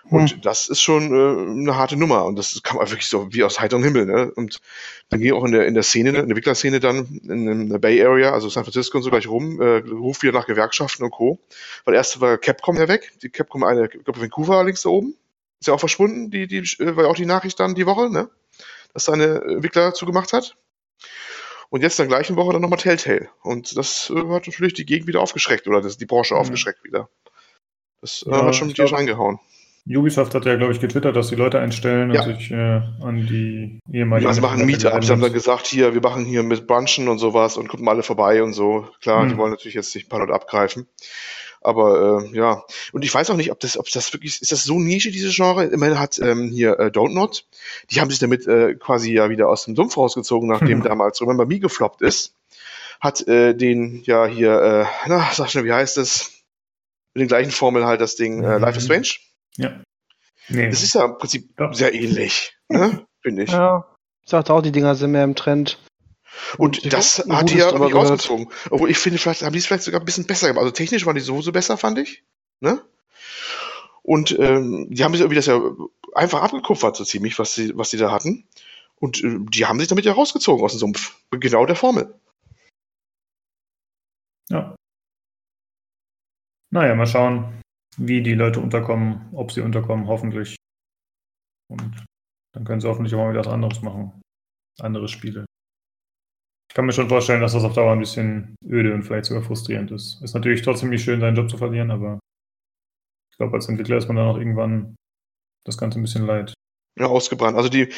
Und 0.04 0.44
das 0.44 0.66
ist 0.66 0.80
schon 0.82 1.12
äh, 1.12 1.50
eine 1.60 1.76
harte 1.76 1.96
Nummer. 1.96 2.24
Und 2.24 2.36
das 2.36 2.62
kam 2.62 2.78
wirklich 2.78 3.06
so 3.06 3.32
wie 3.32 3.44
aus 3.44 3.60
heiterem 3.60 3.84
Himmel. 3.84 4.06
Ne? 4.06 4.32
Und 4.34 4.60
dann 5.08 5.20
ging 5.20 5.32
auch 5.32 5.44
in 5.44 5.52
der, 5.52 5.66
in 5.66 5.74
der 5.74 5.82
Szene, 5.82 6.08
in 6.10 6.14
der 6.16 6.24
Entwicklerszene 6.24 6.80
dann 6.80 7.20
in, 7.22 7.68
der 7.70 7.78
Bay 7.78 8.02
Area, 8.04 8.32
also 8.32 8.48
San 8.48 8.64
Francisco 8.64 8.98
und 8.98 9.04
so 9.04 9.10
gleich 9.10 9.28
rum, 9.28 9.60
äh, 9.60 9.78
ruft 9.88 10.22
wieder 10.22 10.32
nach 10.32 10.46
Gewerkschaften 10.46 11.04
und 11.04 11.10
Co. 11.12 11.38
Weil 11.84 11.94
erst 11.94 12.20
war 12.20 12.38
Capcom 12.38 12.76
ja 12.76 12.88
weg. 12.88 13.12
Die 13.22 13.30
Capcom, 13.30 13.62
eine, 13.64 13.86
ich 13.86 14.04
glaube, 14.04 14.20
Vancouver 14.20 14.64
links 14.64 14.82
da 14.82 14.88
oben. 14.90 15.14
Ist 15.60 15.68
ja 15.68 15.74
auch 15.74 15.80
verschwunden, 15.80 16.30
die, 16.30 16.46
die, 16.48 16.58
äh, 16.82 16.96
war 16.96 17.04
ja 17.04 17.10
auch 17.10 17.16
die 17.16 17.26
Nachricht 17.26 17.60
dann 17.60 17.74
die 17.76 17.86
Woche, 17.86 18.10
ne? 18.10 18.28
Dass 18.94 19.04
seine 19.04 19.42
Entwickler 19.42 19.94
zugemacht 19.94 20.32
hat. 20.32 20.56
Und 21.70 21.82
jetzt 21.82 21.98
in 21.98 22.08
der 22.08 22.16
gleichen 22.18 22.36
Woche 22.36 22.52
dann 22.52 22.60
nochmal 22.60 22.78
Telltale. 22.80 23.30
Und 23.42 23.76
das 23.78 24.10
äh, 24.10 24.16
hat 24.18 24.46
natürlich 24.46 24.74
die 24.74 24.84
Gegend 24.84 25.06
wieder 25.06 25.20
aufgeschreckt 25.22 25.66
oder 25.68 25.80
das, 25.80 25.96
die 25.96 26.04
Branche 26.04 26.34
Mhm. 26.34 26.40
aufgeschreckt 26.40 26.84
wieder. 26.84 27.08
Das 28.02 28.24
äh, 28.26 28.30
Ja, 28.30 28.44
hat 28.44 28.54
schon 28.56 28.68
ich 28.68 28.74
tierisch 28.74 28.90
glaub- 28.90 29.00
eingehauen. 29.00 29.38
Ubisoft 29.88 30.34
hat 30.34 30.44
ja, 30.44 30.54
glaube 30.56 30.72
ich, 30.72 30.80
getwittert, 30.80 31.16
dass 31.16 31.28
die 31.28 31.34
Leute 31.34 31.58
einstellen 31.58 32.12
Ja. 32.12 32.22
und 32.24 32.36
sich 32.36 32.50
äh, 32.52 32.80
an 33.00 33.26
die 33.28 33.80
ehemaligen. 33.92 34.32
Sie 34.32 34.40
machen 34.40 34.64
Meetups, 34.64 35.06
sie 35.06 35.12
haben 35.12 35.20
dann 35.20 35.32
gesagt, 35.32 35.66
hier, 35.66 35.92
wir 35.94 36.00
machen 36.00 36.24
hier 36.24 36.42
mit 36.44 36.66
Brunchen 36.68 37.08
und 37.08 37.18
sowas 37.18 37.56
und 37.56 37.68
kommen 37.68 37.88
alle 37.88 38.02
vorbei 38.04 38.42
und 38.42 38.52
so. 38.52 38.88
Klar, 39.00 39.22
Hm. 39.22 39.28
die 39.30 39.36
wollen 39.36 39.50
natürlich 39.50 39.74
jetzt 39.74 39.94
nicht 39.94 40.06
ein 40.06 40.08
paar 40.08 40.20
Leute 40.20 40.34
abgreifen. 40.34 40.86
Aber 41.64 42.22
äh, 42.32 42.36
ja, 42.36 42.64
und 42.92 43.04
ich 43.04 43.14
weiß 43.14 43.30
auch 43.30 43.36
nicht, 43.36 43.52
ob 43.52 43.60
das, 43.60 43.76
ob 43.78 43.88
das 43.90 44.12
wirklich, 44.12 44.40
ist 44.42 44.50
das 44.50 44.64
so 44.64 44.80
Nische, 44.80 45.10
diese 45.12 45.30
Genre? 45.30 45.64
Immerhin 45.66 45.98
hat 45.98 46.18
ähm, 46.18 46.50
hier 46.52 46.78
äh, 46.80 46.86
Don't 46.86 47.12
Not, 47.14 47.44
die 47.90 48.00
haben 48.00 48.10
sich 48.10 48.18
damit 48.18 48.46
äh, 48.48 48.74
quasi 48.74 49.12
ja 49.12 49.30
wieder 49.30 49.48
aus 49.48 49.64
dem 49.64 49.76
Sumpf 49.76 49.96
rausgezogen, 49.96 50.48
nachdem 50.48 50.78
Mhm. 50.78 50.82
damals 50.88 51.20
Remember 51.20 51.46
Me 51.46 51.60
gefloppt 51.60 52.02
ist. 52.02 52.34
Hat 53.00 53.26
äh, 53.28 53.54
den 53.54 54.02
ja 54.04 54.26
hier, 54.26 54.60
äh, 54.60 55.08
na, 55.08 55.28
sag 55.32 55.50
schnell, 55.50 55.64
wie 55.64 55.72
heißt 55.72 55.98
es? 55.98 56.32
Mit 57.14 57.22
den 57.22 57.28
gleichen 57.28 57.50
Formeln 57.52 57.84
halt 57.84 58.00
das 58.00 58.16
Ding 58.16 58.42
äh, 58.42 58.58
Life 58.58 58.78
is 58.78 58.84
Mhm. 58.84 58.86
Strange. 59.04 59.08
Ja. 59.56 59.82
Nee. 60.48 60.68
Das 60.70 60.82
ist 60.82 60.94
ja 60.94 61.04
im 61.04 61.18
Prinzip 61.18 61.50
Ja. 61.58 61.72
sehr 61.72 61.94
ähnlich, 61.94 62.56
ne? 62.68 63.06
finde 63.22 63.44
ich. 63.44 63.50
Ja. 63.50 63.86
Ich 64.24 64.30
sagte 64.30 64.52
auch, 64.52 64.62
die 64.62 64.72
Dinger 64.72 64.94
sind 64.94 65.12
mehr 65.12 65.24
im 65.24 65.34
Trend. 65.34 65.78
Und 66.56 66.78
ich 66.78 66.88
das 66.88 67.24
hat 67.28 67.50
die 67.50 67.58
ja 67.58 67.70
irgendwie 67.70 67.92
rausgezogen. 67.92 68.48
Obwohl 68.70 68.90
ich 68.90 68.98
finde, 68.98 69.18
vielleicht 69.18 69.42
haben 69.42 69.52
die 69.52 69.58
es 69.58 69.66
vielleicht 69.66 69.82
sogar 69.84 70.00
ein 70.00 70.04
bisschen 70.06 70.26
besser 70.26 70.48
gemacht. 70.48 70.62
Also 70.62 70.72
technisch 70.72 71.04
waren 71.04 71.14
die 71.14 71.20
sowieso 71.20 71.52
besser, 71.52 71.76
fand 71.76 71.98
ich. 71.98 72.24
Ne? 72.60 72.82
Und 74.02 74.36
ähm, 74.38 74.88
die 74.90 75.04
haben 75.04 75.12
sich 75.12 75.20
irgendwie 75.20 75.36
das 75.36 75.46
ja 75.46 75.60
einfach 76.14 76.42
abgekupfert, 76.42 76.96
so 76.96 77.04
ziemlich, 77.04 77.38
was 77.38 77.54
sie, 77.54 77.76
was 77.76 77.90
sie 77.90 77.96
da 77.98 78.10
hatten. 78.10 78.46
Und 78.96 79.22
äh, 79.22 79.38
die 79.40 79.66
haben 79.66 79.78
sich 79.78 79.88
damit 79.88 80.04
ja 80.04 80.12
rausgezogen 80.12 80.64
aus 80.64 80.72
dem 80.72 80.78
Sumpf. 80.78 81.16
Mit 81.30 81.40
genau 81.40 81.66
der 81.66 81.76
Formel. 81.76 82.14
Ja. 84.48 84.74
Naja, 86.70 86.94
mal 86.94 87.06
schauen, 87.06 87.61
wie 87.96 88.22
die 88.22 88.34
Leute 88.34 88.60
unterkommen, 88.60 89.28
ob 89.32 89.52
sie 89.52 89.60
unterkommen, 89.60 90.06
hoffentlich. 90.06 90.56
Und 91.70 92.04
dann 92.54 92.64
können 92.64 92.80
sie 92.80 92.88
hoffentlich 92.88 93.14
auch 93.14 93.18
mal 93.18 93.30
wieder 93.30 93.40
was 93.40 93.52
anderes 93.52 93.82
machen. 93.82 94.20
Andere 94.80 95.08
Spiele. 95.08 95.46
Ich 96.70 96.74
kann 96.74 96.86
mir 96.86 96.92
schon 96.92 97.08
vorstellen, 97.08 97.42
dass 97.42 97.52
das 97.52 97.64
auf 97.64 97.74
Dauer 97.74 97.92
ein 97.92 97.98
bisschen 97.98 98.56
öde 98.64 98.94
und 98.94 99.02
vielleicht 99.02 99.26
sogar 99.26 99.42
frustrierend 99.42 99.90
ist. 99.90 100.22
Ist 100.22 100.34
natürlich 100.34 100.62
trotzdem 100.62 100.88
nicht 100.88 101.04
schön, 101.04 101.20
seinen 101.20 101.36
Job 101.36 101.50
zu 101.50 101.58
verlieren, 101.58 101.90
aber 101.90 102.18
ich 103.30 103.36
glaube, 103.36 103.54
als 103.54 103.68
Entwickler 103.68 103.98
ist 103.98 104.08
man 104.08 104.16
dann 104.16 104.28
auch 104.28 104.38
irgendwann 104.38 104.96
das 105.66 105.76
Ganze 105.76 105.98
ein 105.98 106.02
bisschen 106.02 106.26
leid. 106.26 106.54
Ja, 106.94 107.06
ausgebrannt. 107.06 107.56
Also 107.56 107.70
die 107.70 107.88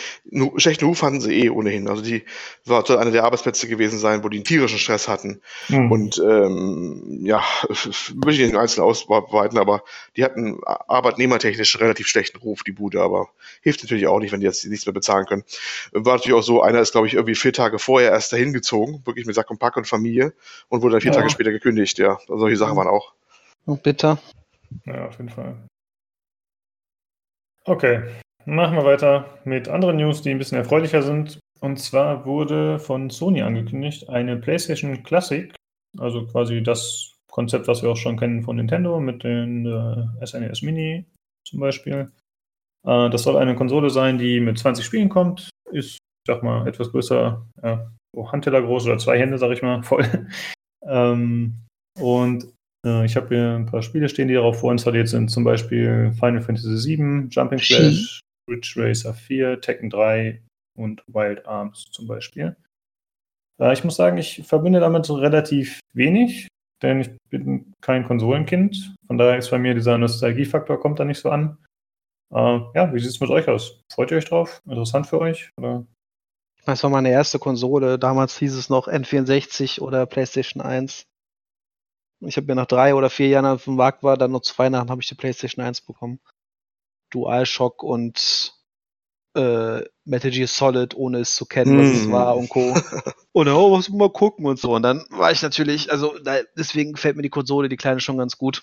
schlechten 0.57 0.84
Ruf 0.84 1.03
hatten 1.03 1.20
sie 1.20 1.34
eh 1.34 1.51
ohnehin. 1.51 1.88
Also 1.88 2.01
die 2.01 2.24
war 2.64 2.86
so 2.86 2.97
einer 2.97 3.11
der 3.11 3.24
Arbeitsplätze 3.24 3.66
gewesen 3.66 3.99
sein, 3.99 4.22
wo 4.22 4.28
die 4.28 4.36
einen 4.36 4.45
tierischen 4.45 4.78
Stress 4.78 5.09
hatten. 5.09 5.40
Hm. 5.66 5.90
Und 5.90 6.22
ähm, 6.24 7.22
ja, 7.24 7.42
will 7.68 8.32
ich 8.32 8.38
nicht 8.38 8.53
im 8.53 8.57
Einzelnen 8.57 8.86
ausweiten, 8.86 9.59
aber 9.59 9.82
die 10.16 10.22
hatten 10.22 10.61
arbeitnehmertechnisch 10.64 11.74
einen 11.74 11.82
relativ 11.82 12.07
schlechten 12.07 12.38
Ruf, 12.38 12.62
die 12.62 12.70
Bude, 12.70 13.03
aber 13.03 13.30
hilft 13.62 13.82
natürlich 13.82 14.07
auch 14.07 14.20
nicht, 14.20 14.30
wenn 14.30 14.38
die 14.38 14.47
jetzt 14.47 14.64
nichts 14.64 14.86
mehr 14.86 14.92
bezahlen 14.92 15.26
können. 15.26 15.42
War 15.90 16.14
natürlich 16.14 16.38
auch 16.38 16.45
so, 16.45 16.62
einer 16.62 16.78
ist, 16.78 16.92
glaube 16.92 17.09
ich, 17.09 17.14
irgendwie 17.14 17.34
vier 17.34 17.53
Tage 17.53 17.80
vorher 17.80 18.12
erst 18.12 18.32
dahin 18.32 18.53
gezogen, 18.53 19.03
wirklich 19.05 19.26
mit 19.26 19.34
Sack 19.34 19.51
und 19.51 19.59
Pack 19.59 19.76
und 19.76 19.88
Familie 19.88 20.34
und 20.68 20.82
wurde 20.82 20.92
dann 20.92 21.01
vier 21.01 21.11
Ja. 21.11 21.18
Tage 21.18 21.30
später 21.30 21.51
gekündigt, 21.51 21.99
ja. 21.99 22.12
Also 22.28 22.38
solche 22.38 22.57
Sachen 22.57 22.76
waren 22.76 22.86
auch. 22.86 23.12
Bitter. 23.66 24.18
Ja, 24.84 25.07
auf 25.07 25.18
jeden 25.18 25.30
Fall. 25.30 25.57
Okay, 27.64 28.03
machen 28.47 28.76
wir 28.76 28.84
weiter 28.84 29.38
mit 29.45 29.68
anderen 29.68 29.97
News, 29.97 30.22
die 30.22 30.30
ein 30.30 30.38
bisschen 30.38 30.59
erfreulicher 30.59 31.03
sind. 31.03 31.38
Und 31.61 31.78
zwar 31.78 32.26
wurde 32.26 32.78
von 32.78 33.11
Sony 33.11 33.42
angekündigt, 33.42 34.09
eine 34.09 34.36
PlayStation 34.36 35.03
Classic, 35.03 35.55
also 35.99 36.26
quasi 36.26 36.62
das 36.62 37.14
Konzept, 37.30 37.68
was 37.68 37.82
wir 37.82 37.90
auch 37.90 37.97
schon 37.97 38.18
kennen 38.18 38.42
von 38.42 38.57
Nintendo 38.57 39.01
mit 39.01 39.24
den 39.24 39.66
äh, 39.66 40.26
SNES 40.26 40.62
Mini 40.62 41.05
zum 41.47 41.61
Beispiel. 41.61 42.12
Äh, 42.86 43.11
das 43.11 43.22
soll 43.22 43.36
eine 43.36 43.57
Konsole 43.57 43.90
sein, 43.90 44.18
die 44.18 44.40
mit 44.40 44.59
20 44.59 44.84
Spielen 44.84 45.09
kommt, 45.09 45.51
ist, 45.72 45.95
ich 45.95 45.99
sag 46.26 46.42
mal, 46.42 46.68
etwas 46.68 46.90
größer, 46.90 47.47
ja, 47.62 47.90
so 48.14 48.30
Handteller 48.30 48.62
groß 48.62 48.86
oder 48.86 48.99
zwei 48.99 49.18
Hände, 49.18 49.38
sag 49.38 49.51
ich 49.53 49.62
mal, 49.62 49.82
voll. 49.84 50.07
ähm, 50.86 51.64
und 51.99 52.47
äh, 52.86 53.05
ich 53.05 53.16
habe 53.16 53.28
hier 53.28 53.57
ein 53.57 53.66
paar 53.66 53.82
Spiele 53.82 54.09
stehen, 54.09 54.28
die 54.28 54.34
darauf 54.34 54.61
vorinstalliert 54.61 55.09
sind, 55.09 55.30
zum 55.30 55.45
Beispiel 55.45 56.12
Final 56.12 56.40
Fantasy 56.40 56.97
VII, 56.97 57.28
Jumping 57.30 57.59
Flash, 57.59 58.20
Ridge 58.49 58.74
Racer 58.76 59.14
4, 59.14 59.61
Tekken 59.61 59.90
3 59.90 60.42
und 60.76 61.03
Wild 61.07 61.47
Arms 61.47 61.84
zum 61.90 62.07
Beispiel. 62.07 62.57
Äh, 63.61 63.72
ich 63.72 63.84
muss 63.84 63.97
sagen, 63.97 64.18
ich 64.18 64.42
verbinde 64.47 64.80
damit 64.80 65.09
relativ 65.11 65.80
wenig, 65.92 66.49
denn 66.82 67.01
ich 67.01 67.11
bin 67.30 67.72
kein 67.80 68.05
Konsolenkind. 68.05 68.95
Von 69.07 69.18
daher 69.18 69.38
ist 69.38 69.51
bei 69.51 69.59
mir 69.59 69.74
dieser 69.74 69.99
Nostalgiefaktor 69.99 70.80
kommt 70.80 70.99
da 71.01 71.05
nicht 71.05 71.20
so 71.20 71.30
an. 71.30 71.59
Äh, 72.32 72.61
ja, 72.74 72.92
wie 72.92 72.99
sieht 72.99 73.11
es 73.11 73.20
mit 73.20 73.30
euch 73.30 73.49
aus? 73.49 73.80
Freut 73.92 74.11
ihr 74.11 74.18
euch 74.18 74.24
drauf? 74.24 74.61
Interessant 74.66 75.07
für 75.07 75.20
euch? 75.20 75.51
Oder? 75.57 75.86
Ich 76.66 76.82
war 76.82 76.90
meine 76.90 77.11
erste 77.11 77.38
Konsole. 77.38 77.99
Damals 77.99 78.38
hieß 78.38 78.55
es 78.55 78.70
noch 78.70 78.88
N64 78.88 79.80
oder 79.80 80.07
PlayStation 80.07 80.62
1. 80.62 81.07
Ich 82.20 82.36
habe 82.36 82.47
mir 82.47 82.55
nach 82.55 82.66
drei 82.66 82.95
oder 82.95 83.11
vier 83.11 83.28
Jahren 83.28 83.45
auf 83.45 83.64
dem 83.64 83.76
Markt 83.76 84.03
war, 84.03 84.16
dann 84.16 84.32
noch 84.32 84.40
zu 84.40 84.57
Weihnachten 84.59 84.90
habe 84.90 85.03
ich 85.03 85.09
die 85.09 85.14
PlayStation 85.14 85.64
1 85.64 85.82
bekommen. 85.82 86.20
DualShock 87.15 87.83
und 87.83 88.53
äh, 89.37 89.83
Metal 90.05 90.31
Gear 90.31 90.47
Solid, 90.49 90.95
ohne 90.95 91.19
es 91.21 91.35
zu 91.37 91.47
kennen, 91.47 91.77
was 91.77 91.93
es 91.93 92.07
Mm. 92.07 92.12
war 92.12 92.37
und 92.37 92.49
Co. 92.49 92.75
Und 93.33 93.47
dann, 93.47 93.57
oh, 93.57 93.77
was 93.77 93.89
mal 93.89 94.12
gucken 94.12 94.47
und 94.47 94.61
so. 94.61 94.75
Und 94.77 94.83
dann 94.83 95.05
war 95.11 95.33
ich 95.33 95.43
natürlich, 95.43 95.91
also 95.91 96.17
da, 96.21 96.43
deswegen 96.57 96.93
gefällt 96.93 97.17
mir 97.17 97.23
die 97.23 97.31
Konsole, 97.31 97.69
die 97.69 97.77
kleine 97.77 97.99
schon 97.99 98.17
ganz 98.17 98.39
gut. 98.39 98.62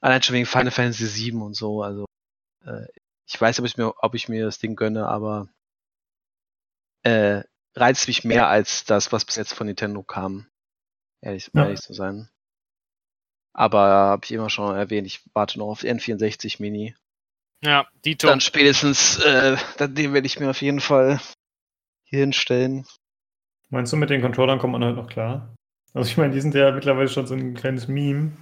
Allein 0.00 0.20
schon 0.20 0.34
wegen 0.34 0.46
Final 0.46 0.72
Fantasy 0.72 1.06
7 1.06 1.40
und 1.42 1.54
so. 1.54 1.82
Also 1.82 2.04
äh, 2.64 2.86
ich 3.26 3.40
weiß, 3.40 3.60
ob 3.60 3.66
ich 3.66 3.76
mir, 3.76 3.94
ob 4.02 4.14
ich 4.16 4.28
mir 4.28 4.44
das 4.46 4.58
Ding 4.58 4.74
gönne, 4.74 5.06
aber 5.06 5.48
äh, 7.04 7.42
reizt 7.76 8.08
mich 8.08 8.24
mehr 8.24 8.48
als 8.48 8.84
das, 8.84 9.12
was 9.12 9.24
bis 9.24 9.36
jetzt 9.36 9.52
von 9.52 9.68
Nintendo 9.68 10.02
kam. 10.02 10.48
Ehrlich, 11.20 11.50
Ja. 11.54 11.64
ehrlich 11.64 11.80
zu 11.80 11.94
sein. 11.94 12.28
Aber 13.52 13.80
habe 13.80 14.24
ich 14.24 14.32
immer 14.32 14.50
schon 14.50 14.74
erwähnt, 14.76 15.06
ich 15.06 15.20
warte 15.34 15.58
noch 15.58 15.66
auf 15.68 15.80
die 15.82 15.88
N64 15.88 16.60
Mini. 16.60 16.96
Ja, 17.62 17.86
Dito. 18.04 18.26
Dann 18.28 18.40
spätestens, 18.40 19.18
äh, 19.18 19.56
dann 19.78 19.94
den 19.94 20.12
werde 20.14 20.26
ich 20.26 20.38
mir 20.38 20.50
auf 20.50 20.62
jeden 20.62 20.80
Fall 20.80 21.20
hier 22.04 22.20
hinstellen. 22.20 22.86
Meinst 23.70 23.92
du, 23.92 23.96
mit 23.96 24.10
den 24.10 24.22
Controllern 24.22 24.58
kommt 24.58 24.72
man 24.72 24.84
halt 24.84 24.96
noch 24.96 25.08
klar? 25.08 25.54
Also 25.92 26.08
ich 26.10 26.16
meine, 26.16 26.32
die 26.34 26.40
sind 26.40 26.54
ja 26.54 26.70
mittlerweile 26.70 27.08
schon 27.08 27.26
so 27.26 27.34
ein 27.34 27.54
kleines 27.54 27.88
Meme. 27.88 28.32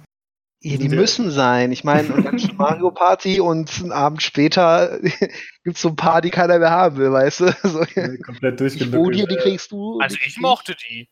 Ja, 0.63 0.77
die 0.77 0.87
die- 0.87 0.95
müssen 0.95 1.31
sein. 1.31 1.71
Ich 1.71 1.83
meine, 1.83 2.13
und 2.13 2.23
dann 2.25 2.39
schon 2.39 2.55
Mario 2.57 2.91
Party 2.91 3.39
und 3.39 3.71
einen 3.81 3.91
Abend 3.91 4.21
später 4.23 4.99
gibt's 5.63 5.81
so 5.81 5.89
ein 5.89 5.95
paar, 5.95 6.21
die 6.21 6.29
keiner 6.29 6.59
mehr 6.59 6.71
haben 6.71 6.97
will, 6.97 7.11
weißt 7.11 7.39
du? 7.41 7.45
So, 7.63 7.79
Komplett 8.23 8.59
die 8.59 8.69
Folie, 8.85 9.25
die 9.25 9.35
durchgedrückt. 9.35 9.41
kriegst 9.41 9.71
du. 9.71 9.99
also 9.99 10.15
die 10.15 10.27
ich 10.27 10.37
mochte 10.37 10.75
die. 10.75 11.07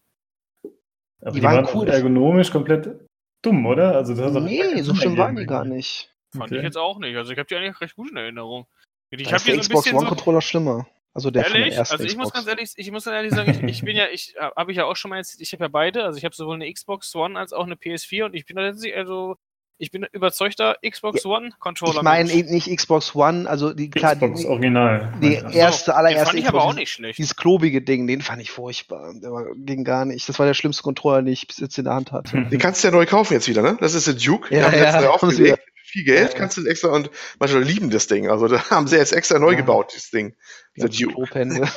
Aber 1.22 1.32
Die 1.32 1.39
die, 1.39 1.43
waren 1.43 1.66
waren, 1.66 1.76
cool. 1.76 1.88
ergonomisch 1.88 2.51
komplett 2.51 3.06
dumm, 3.41 3.66
oder? 3.66 3.95
Also 3.95 4.14
das 4.16 4.32
Nee, 4.43 4.82
so 4.82 4.93
schlimm 4.95 5.18
waren 5.18 5.36
die 5.36 5.45
gar 5.45 5.66
nicht. 5.66 6.12
Fand 6.36 6.51
Okay. 6.51 6.57
ich 6.59 6.63
jetzt 6.63 6.77
auch 6.77 6.99
nicht. 6.99 7.15
Also 7.15 7.31
ich 7.31 7.38
habe 7.39 7.47
die 7.47 7.55
eigentlich 7.55 7.79
recht 7.81 7.95
gut 7.95 8.11
in 8.11 8.17
Erinnerung. 8.17 8.67
Ich 9.09 9.27
habe 9.27 9.36
ist 9.38 9.47
der 9.47 9.55
die 9.55 9.55
so 9.55 9.55
ein 9.55 9.59
Xbox 9.61 9.83
bisschen 9.86 9.97
One 9.97 10.05
so, 10.05 10.09
Controller 10.09 10.41
schlimmer. 10.41 10.88
Also 11.13 11.31
der 11.31 11.43
von 11.45 11.53
der 11.53 11.61
Ehrlich? 11.61 11.79
Also 11.79 12.03
ich 12.03 12.17
muss 12.17 12.27
Xbox. 12.27 12.33
ganz 12.33 12.47
ehrlich, 12.47 12.71
ich 12.75 12.91
muss 12.91 13.05
ganz 13.05 13.15
ehrlich 13.15 13.33
sagen, 13.33 13.51
ich, 13.51 13.63
ich 13.77 13.81
bin 13.86 13.95
ja, 13.95 14.05
ich 14.11 14.36
habe 14.57 14.71
ich 14.71 14.77
ja 14.77 14.86
auch 14.86 14.95
schon 14.97 15.09
mal 15.09 15.17
jetzt, 15.17 15.39
ich 15.39 15.53
habe 15.53 15.63
ja 15.63 15.67
beide, 15.69 16.03
also 16.03 16.17
ich 16.17 16.25
habe 16.25 16.36
sowohl 16.36 16.55
eine 16.55 16.71
Xbox 16.71 17.15
One 17.15 17.39
als 17.39 17.53
auch 17.53 17.65
eine 17.65 17.75
PS4 17.75 18.25
und 18.25 18.33
ich 18.36 18.45
bin 18.45 18.57
letztlich, 18.57 18.93
also 18.95 19.38
ich 19.77 19.91
bin 19.91 20.05
überzeugter 20.13 20.77
Xbox 20.89 21.25
One 21.25 21.51
Controller. 21.59 21.97
Ich 21.97 22.01
meine 22.01 22.31
eben 22.31 22.49
nicht 22.49 22.73
Xbox 22.73 23.13
One, 23.15 23.49
also 23.49 23.73
die 23.73 23.89
klar, 23.89 24.15
Xbox 24.15 24.41
die, 24.41 24.47
Original. 24.47 25.13
die 25.21 25.38
du? 25.38 25.49
erste, 25.49 25.91
Den 25.91 25.95
allererste 25.97 26.25
fand 26.27 26.39
ich 26.39 26.47
aber 26.47 26.59
Xbox, 26.59 26.71
auch 26.73 26.75
nicht 26.77 26.91
schlecht. 26.91 27.17
dieses 27.17 27.36
klobige 27.36 27.81
Ding, 27.81 28.07
den 28.07 28.21
fand 28.21 28.41
ich 28.41 28.51
furchtbar. 28.51 29.13
Der 29.21 29.31
war, 29.31 29.45
ging 29.55 29.83
gar 29.83 30.05
nicht. 30.05 30.27
Das 30.29 30.39
war 30.39 30.45
der 30.45 30.53
schlimmste 30.53 30.83
Controller, 30.83 31.21
den 31.21 31.33
ich 31.33 31.47
bis 31.47 31.59
jetzt 31.59 31.77
in 31.77 31.86
der 31.86 31.93
Hand 31.93 32.11
hatte. 32.13 32.41
Den 32.49 32.59
kannst 32.59 32.83
du 32.83 32.88
ja 32.88 32.93
neu 32.93 33.05
kaufen 33.05 33.33
jetzt 33.33 33.47
wieder, 33.49 33.61
ne? 33.61 33.77
Das 33.81 33.93
ist 33.95 34.07
der 34.07 34.13
Duke. 34.15 34.53
Ja, 34.55 34.69
die 34.69 34.81
haben 34.81 35.03
ja, 35.03 35.09
aufgelegt. 35.11 35.59
Viel 35.96 36.04
Geld 36.04 36.34
Ja. 36.34 36.38
kannst 36.39 36.58
du 36.58 36.66
extra 36.66 36.89
und 36.89 37.10
manche 37.39 37.58
lieben 37.60 37.89
das 37.89 38.08
Ding. 38.08 38.30
Also 38.30 38.50
da 38.50 38.70
haben 38.70 38.86
sie 38.88 38.98
jetzt 38.98 39.14
extra 39.14 39.39
neu 39.39 39.52
Ja. 39.52 39.58
gebaut, 39.60 39.93
das 39.96 40.10
Ding. 40.10 40.36
Die 40.76 40.82
ganzen 40.82 41.04
Duke. 41.04 41.14
Klopände, 41.14 41.70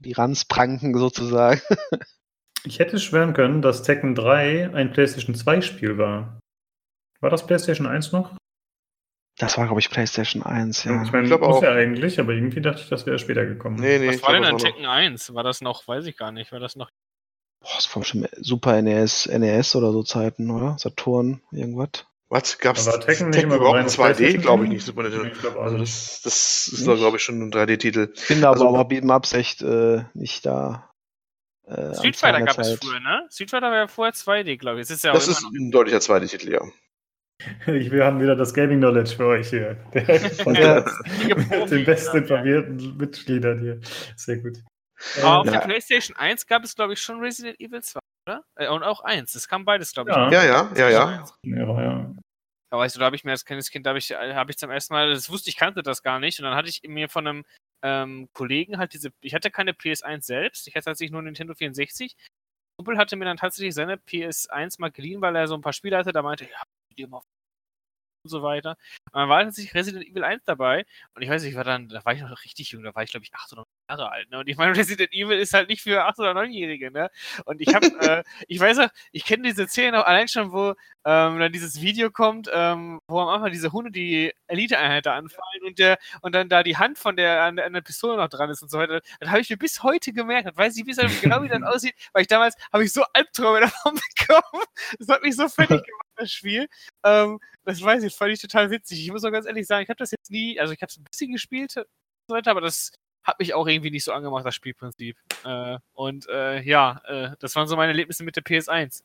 die 0.00 0.12
Ranzpranken 0.12 0.96
sozusagen. 0.98 1.60
Ich 2.64 2.78
hätte 2.78 2.98
schwören 2.98 3.32
können, 3.32 3.62
dass 3.62 3.82
Tekken 3.82 4.14
3 4.14 4.70
ein 4.74 4.92
PlayStation 4.92 5.34
2 5.34 5.60
Spiel 5.62 5.96
war. 5.98 6.38
War 7.20 7.30
das 7.30 7.46
PlayStation 7.46 7.86
1 7.86 8.12
noch? 8.12 8.36
Das 9.38 9.56
war, 9.56 9.64
glaube 9.66 9.80
ich, 9.80 9.88
PlayStation 9.90 10.42
1, 10.42 10.84
ja. 10.84 11.02
Ich 11.02 11.12
meine, 11.12 11.24
Ich 11.26 11.30
muss 11.30 11.42
auch. 11.42 11.62
ja 11.62 11.72
eigentlich, 11.72 12.18
aber 12.20 12.32
irgendwie 12.32 12.60
dachte 12.60 12.80
ich, 12.82 12.88
das 12.88 13.06
wäre 13.06 13.18
später 13.18 13.46
gekommen. 13.46 13.76
Nee, 13.76 13.98
nee. 13.98 14.08
Was 14.08 14.22
war 14.22 14.32
denn 14.34 14.44
an 14.44 14.54
das 14.54 14.62
Tekken 14.62 14.84
1? 14.86 15.32
War 15.34 15.42
das 15.44 15.60
noch, 15.62 15.88
weiß 15.88 16.04
ich 16.06 16.16
gar 16.18 16.32
nicht, 16.32 16.52
war 16.52 16.60
das 16.60 16.76
noch 16.76 16.90
Boah, 17.60 17.68
das 17.76 17.94
war 17.96 18.04
schon 18.04 18.26
Super 18.38 18.80
NES, 18.82 19.26
NES 19.26 19.74
oder 19.76 19.92
so 19.92 20.02
Zeiten, 20.02 20.50
oder? 20.50 20.76
Saturn, 20.78 21.40
irgendwas. 21.50 22.06
Was? 22.28 22.58
Gab's 22.58 22.88
Aber 22.88 22.98
Tekken 23.00 23.30
Tekken, 23.30 23.48
nicht 23.50 23.56
überhaupt 23.56 23.76
in 23.76 23.82
reines 23.82 23.94
2D? 23.98 23.98
PlayStation 24.16 24.42
Glaube 24.42 24.64
ich 24.64 24.70
nicht. 24.70 24.84
Super 24.86 25.02
Nintendo. 25.04 25.26
Ich 25.26 25.38
glaube 25.40 25.58
auch 25.58 25.62
Also 25.62 25.78
das, 25.78 26.20
das 26.24 26.68
ist 26.68 26.84
glaube 26.84 27.16
ich, 27.16 27.22
schon 27.22 27.40
ein 27.40 27.52
3D-Titel. 27.52 28.12
Ich 28.14 28.28
bin 28.28 28.38
aber 28.44 28.54
Also- 28.54 28.68
aber 28.68 28.82
Beat'em-Ups 28.88 29.32
echt 29.34 29.62
äh, 29.62 30.02
nicht 30.14 30.44
da. 30.44 30.90
Äh, 31.68 31.94
Street 31.94 32.16
Fighter 32.16 32.38
der 32.38 32.46
gab 32.46 32.58
es 32.58 32.78
früher, 32.80 33.00
ne? 33.00 33.26
Street 33.30 33.50
Fighter 33.50 33.70
war 33.70 33.76
ja 33.76 33.86
vorher 33.88 34.12
2D, 34.14 34.56
glaube 34.56 34.80
ich. 34.80 34.88
Das 34.88 34.96
ist 34.98 35.04
ja 35.04 35.10
auch 35.10 35.14
Das 35.14 35.26
ist 35.28 35.42
ein 35.44 35.70
deutlicher 35.70 35.98
2D-Titel, 35.98 36.52
ja. 36.52 36.60
Ich, 37.66 37.90
wir 37.92 38.04
haben 38.04 38.20
wieder 38.20 38.34
das 38.34 38.54
Gaming 38.54 38.78
Knowledge 38.78 39.14
für 39.16 39.26
euch 39.26 39.50
hier. 39.50 39.74
Der 39.94 40.54
Ja. 40.58 40.80
den 41.66 41.84
besten 41.84 42.16
informierten 42.18 42.96
Mitgliedern 42.96 43.60
hier. 43.60 43.80
Sehr 44.16 44.38
gut. 44.38 44.58
Aber 45.18 45.38
auf 45.40 45.46
Äh, 45.46 45.50
der 45.50 45.60
Ja. 45.60 45.66
PlayStation 45.66 46.16
1 46.16 46.46
gab 46.46 46.64
es, 46.64 46.74
glaube 46.74 46.94
ich, 46.94 47.00
schon 47.00 47.20
Resident 47.20 47.60
Evil 47.60 47.82
2, 47.82 48.00
oder? 48.26 48.44
Äh, 48.56 48.68
und 48.68 48.82
auch 48.82 49.00
1. 49.00 49.32
Das 49.32 49.48
kam 49.48 49.64
beides, 49.64 49.92
glaube 49.92 50.10
ich. 50.10 50.16
Ja. 50.16 50.30
Ja, 50.30 50.44
ja, 50.44 50.72
ja, 50.74 50.90
ja. 50.90 51.24
ja, 51.42 51.82
ja. 51.82 52.14
Aber 52.70 52.82
weißt 52.82 52.96
du, 52.96 53.00
da 53.00 53.06
habe 53.06 53.16
ich 53.16 53.24
mir 53.24 53.30
als 53.30 53.44
kleines 53.44 53.70
Kind, 53.70 53.86
da 53.86 53.90
habe 53.90 53.98
ich, 53.98 54.10
hab 54.10 54.50
ich 54.50 54.58
zum 54.58 54.70
ersten 54.70 54.94
Mal, 54.94 55.10
das 55.10 55.30
wusste 55.30 55.50
ich, 55.50 55.56
kannte 55.56 55.82
das 55.82 56.02
gar 56.02 56.18
nicht. 56.18 56.38
Und 56.40 56.44
dann 56.44 56.54
hatte 56.54 56.68
ich 56.68 56.82
mir 56.84 57.08
von 57.08 57.26
einem 57.26 57.44
ähm, 57.82 58.28
Kollegen 58.32 58.78
halt 58.78 58.92
diese, 58.92 59.12
ich 59.20 59.34
hatte 59.34 59.50
keine 59.50 59.72
PS1 59.72 60.22
selbst, 60.22 60.66
ich 60.66 60.74
hatte 60.74 60.86
tatsächlich 60.86 61.12
nur 61.12 61.22
Nintendo 61.22 61.54
64. 61.54 62.16
Ein 62.16 62.84
Kumpel 62.84 62.98
hatte 62.98 63.16
mir 63.16 63.24
dann 63.24 63.36
tatsächlich 63.36 63.74
seine 63.74 63.96
PS1 63.96 64.80
mal 64.80 64.90
geliehen, 64.90 65.20
weil 65.20 65.36
er 65.36 65.46
so 65.46 65.54
ein 65.54 65.60
paar 65.60 65.72
Spiele 65.72 65.96
hatte, 65.96 66.12
da 66.12 66.22
meinte, 66.22 66.44
ja, 66.44 66.62
die 66.96 67.02
immer 67.02 67.22
und 68.26 68.28
so 68.30 68.42
weiter. 68.42 68.76
Und 69.12 69.20
dann 69.20 69.28
war 69.28 69.42
tatsächlich 69.44 69.74
Resident 69.74 70.04
Evil 70.06 70.24
1 70.24 70.44
dabei 70.44 70.84
und 71.14 71.22
ich 71.22 71.28
weiß 71.30 71.42
nicht, 71.42 71.52
ich 71.52 71.56
war 71.56 71.64
dann, 71.64 71.88
da 71.88 72.04
war 72.04 72.12
ich 72.12 72.20
noch 72.20 72.44
richtig 72.44 72.70
jung, 72.72 72.82
da 72.82 72.94
war 72.94 73.02
ich 73.02 73.10
glaube 73.10 73.24
ich 73.24 73.34
8 73.34 73.52
oder 73.52 73.62
9 73.62 73.66
Jahre 73.98 74.10
alt, 74.12 74.30
ne? 74.30 74.38
Und 74.40 74.48
ich 74.48 74.56
meine, 74.56 74.74
Resident 74.76 75.12
Evil 75.12 75.38
ist 75.38 75.54
halt 75.54 75.68
nicht 75.68 75.82
für 75.82 76.04
8 76.04 76.18
oder 76.18 76.32
9-Jährige, 76.32 76.90
ne? 76.90 77.08
Und 77.44 77.60
ich 77.60 77.74
habe, 77.74 77.86
äh, 78.00 78.24
ich 78.48 78.60
weiß 78.60 78.78
auch, 78.80 78.88
ich 79.12 79.24
kenne 79.24 79.44
diese 79.44 79.66
Szene 79.68 80.00
auch 80.02 80.06
allein 80.06 80.28
schon, 80.28 80.52
wo 80.52 80.70
ähm, 81.04 81.38
dann 81.38 81.52
dieses 81.52 81.80
Video 81.80 82.10
kommt, 82.10 82.50
ähm, 82.52 83.00
wo 83.08 83.20
am 83.20 83.28
Anfang 83.28 83.52
diese 83.52 83.70
Hunde 83.72 83.92
die 83.92 84.32
Elite-Einheit 84.48 85.06
da 85.06 85.14
anfallen 85.16 85.62
und 85.64 85.78
der 85.78 85.98
und 86.20 86.34
dann 86.34 86.48
da 86.48 86.62
die 86.64 86.76
Hand 86.76 86.98
von 86.98 87.16
der 87.16 87.42
an, 87.44 87.56
der- 87.56 87.66
an 87.66 87.72
der 87.74 87.80
Pistole 87.80 88.16
noch 88.16 88.28
dran 88.28 88.50
ist 88.50 88.62
und 88.62 88.70
so 88.70 88.78
weiter. 88.78 89.00
Das 89.20 89.30
habe 89.30 89.40
ich 89.40 89.48
mir 89.50 89.56
bis 89.56 89.82
heute 89.84 90.12
gemerkt. 90.12 90.48
Das 90.48 90.56
weiß 90.56 90.76
ich 90.76 90.84
bis 90.84 90.98
heute 90.98 91.14
genau, 91.20 91.42
wie 91.44 91.48
das 91.48 91.62
aussieht, 91.62 91.94
weil 92.12 92.22
ich 92.22 92.28
damals 92.28 92.56
habe 92.72 92.82
ich 92.84 92.92
so 92.92 93.04
Albträume 93.12 93.60
davon 93.60 93.94
bekommen. 94.18 94.64
Das 94.98 95.08
hat 95.08 95.22
mich 95.22 95.36
so 95.36 95.48
fertig 95.48 95.82
gemacht, 95.84 96.05
das 96.16 96.32
Spiel. 96.32 96.66
Ähm, 97.04 97.38
das 97.64 97.80
weiß 97.82 98.02
ich, 98.02 98.10
das 98.12 98.18
fand 98.18 98.32
ich 98.32 98.40
total 98.40 98.70
witzig. 98.70 99.00
Ich 99.00 99.10
muss 99.10 99.24
auch 99.24 99.30
ganz 99.32 99.46
ehrlich 99.46 99.66
sagen, 99.66 99.82
ich 99.82 99.88
habe 99.88 99.98
das 99.98 100.10
jetzt 100.10 100.30
nie, 100.30 100.58
also 100.60 100.72
ich 100.72 100.80
habe 100.82 100.90
es 100.90 100.96
ein 100.98 101.04
bisschen 101.04 101.32
gespielt 101.32 101.76
und 101.76 101.86
so 102.28 102.34
weiter, 102.34 102.50
aber 102.50 102.60
das 102.60 102.92
hat 103.24 103.38
mich 103.40 103.54
auch 103.54 103.66
irgendwie 103.66 103.90
nicht 103.90 104.04
so 104.04 104.12
angemacht, 104.12 104.46
das 104.46 104.54
Spielprinzip. 104.54 105.16
Äh, 105.44 105.78
und 105.94 106.28
äh, 106.28 106.60
ja, 106.62 107.00
äh, 107.06 107.36
das 107.40 107.56
waren 107.56 107.66
so 107.66 107.76
meine 107.76 107.90
Erlebnisse 107.92 108.22
mit 108.24 108.36
der 108.36 108.44
PS1. 108.44 109.02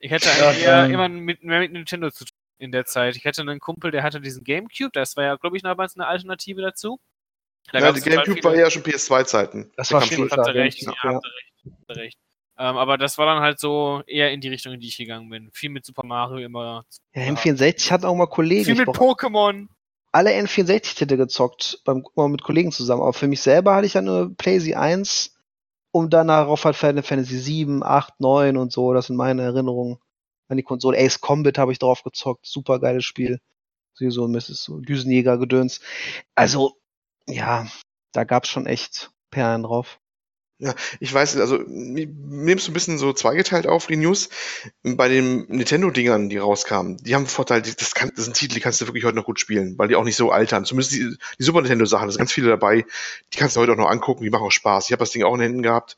Ich 0.00 0.10
hätte 0.10 0.28
Ja, 0.28 0.48
eigentlich 0.50 0.64
eher 0.64 0.84
ähm, 0.84 0.92
immer 0.94 1.08
mit, 1.08 1.42
mehr 1.42 1.60
mit 1.60 1.72
Nintendo 1.72 2.10
zu 2.10 2.24
tun 2.24 2.32
in 2.60 2.72
der 2.72 2.84
Zeit. 2.86 3.16
Ich 3.16 3.24
hatte 3.26 3.42
einen 3.42 3.60
Kumpel, 3.60 3.90
der 3.90 4.02
hatte 4.02 4.20
diesen 4.20 4.42
Gamecube, 4.44 4.90
das 4.92 5.16
war 5.16 5.24
ja, 5.24 5.36
glaube 5.36 5.56
ich, 5.56 5.62
damals 5.62 5.96
eine 5.96 6.06
Alternative 6.06 6.60
dazu. 6.62 6.98
Da 7.70 7.80
ja 7.80 7.92
der 7.92 8.00
Gamecube 8.02 8.32
viele- 8.36 8.44
war 8.44 8.56
ja 8.56 8.70
schon 8.70 8.82
PS2-Zeiten. 8.82 9.70
Das 9.76 9.88
Der 9.88 10.00
war 10.00 10.06
schon- 10.06 10.28
recht, 10.28 10.82
ja, 10.82 10.94
ja. 11.04 11.10
recht, 11.18 11.90
recht. 11.90 12.18
Ähm, 12.60 12.76
aber 12.76 12.98
das 12.98 13.18
war 13.18 13.26
dann 13.26 13.40
halt 13.40 13.60
so 13.60 14.02
eher 14.06 14.32
in 14.32 14.40
die 14.40 14.48
Richtung, 14.48 14.72
in 14.72 14.80
die 14.80 14.88
ich 14.88 14.96
gegangen 14.96 15.30
bin. 15.30 15.50
Viel 15.52 15.70
mit 15.70 15.86
Super 15.86 16.04
Mario 16.04 16.38
immer. 16.38 16.84
Ja, 17.14 17.22
N64 17.22 17.90
hat 17.92 18.04
auch 18.04 18.16
mal 18.16 18.26
Kollegen. 18.26 18.64
Viel 18.64 18.74
mit 18.74 18.88
Pokémon. 18.88 19.68
alle 20.10 20.30
N64-Titel 20.30 21.16
gezockt, 21.16 21.80
beim, 21.84 22.04
mal 22.16 22.28
mit 22.28 22.42
Kollegen 22.42 22.72
zusammen. 22.72 23.02
Aber 23.02 23.12
für 23.12 23.28
mich 23.28 23.40
selber 23.40 23.74
hatte 23.76 23.86
ich 23.86 23.94
ja 23.94 24.02
nur 24.02 24.34
PlayStation 24.36 24.82
1 24.82 25.36
und 25.92 26.12
dann 26.12 26.28
darauf 26.28 26.64
halt 26.64 26.76
Final 26.76 27.02
Fantasy 27.02 27.38
7, 27.38 27.82
8, 27.84 28.20
9 28.20 28.56
und 28.56 28.72
so. 28.72 28.92
Das 28.92 29.06
sind 29.06 29.16
meine 29.16 29.42
Erinnerungen 29.42 29.98
an 30.48 30.56
die 30.56 30.62
Konsole. 30.64 30.98
Ace 30.98 31.20
Combat 31.20 31.58
habe 31.58 31.72
ich 31.72 31.78
drauf 31.78 32.02
gezockt. 32.02 32.44
Super 32.46 32.80
geiles 32.80 33.04
Spiel. 33.04 33.38
So, 33.94 34.08
so 34.10 34.26
Mrs. 34.26 34.64
So 34.64 34.78
Düsenjäger-Gedöns. 34.80 35.80
Also, 36.34 36.74
ja, 37.26 37.66
da 38.12 38.24
gab's 38.24 38.48
schon 38.48 38.66
echt 38.66 39.10
Perlen 39.30 39.62
drauf. 39.62 40.00
Ich 40.98 41.14
weiß, 41.14 41.36
also 41.36 41.60
nimmst 41.68 42.66
du 42.66 42.72
ein 42.72 42.74
bisschen 42.74 42.98
so 42.98 43.12
zweigeteilt 43.12 43.68
auf 43.68 43.86
die 43.86 43.96
News. 43.96 44.28
Bei 44.82 45.08
den 45.08 45.46
Nintendo-Dingern, 45.48 46.28
die 46.28 46.38
rauskamen, 46.38 46.96
die 46.96 47.14
haben 47.14 47.22
einen 47.22 47.28
Vorteil, 47.28 47.62
das, 47.62 47.94
kann, 47.94 48.10
das 48.16 48.24
sind 48.24 48.36
Titel, 48.36 48.54
die 48.54 48.60
kannst 48.60 48.80
du 48.80 48.86
wirklich 48.86 49.04
heute 49.04 49.14
noch 49.14 49.24
gut 49.24 49.38
spielen, 49.38 49.78
weil 49.78 49.86
die 49.86 49.94
auch 49.94 50.02
nicht 50.02 50.16
so 50.16 50.32
altern. 50.32 50.64
Zumindest 50.64 50.92
die, 50.92 51.16
die 51.38 51.42
Super 51.42 51.60
Nintendo-Sachen, 51.60 52.08
da 52.08 52.12
sind 52.12 52.18
ganz 52.18 52.32
viele 52.32 52.48
dabei, 52.48 52.84
die 53.32 53.38
kannst 53.38 53.54
du 53.54 53.60
heute 53.60 53.72
auch 53.72 53.76
noch 53.76 53.88
angucken, 53.88 54.24
die 54.24 54.30
machen 54.30 54.46
auch 54.46 54.50
Spaß. 54.50 54.86
Ich 54.86 54.92
habe 54.92 55.00
das 55.00 55.10
Ding 55.10 55.22
auch 55.22 55.34
in 55.34 55.40
den 55.40 55.46
Händen 55.50 55.62
gehabt, 55.62 55.96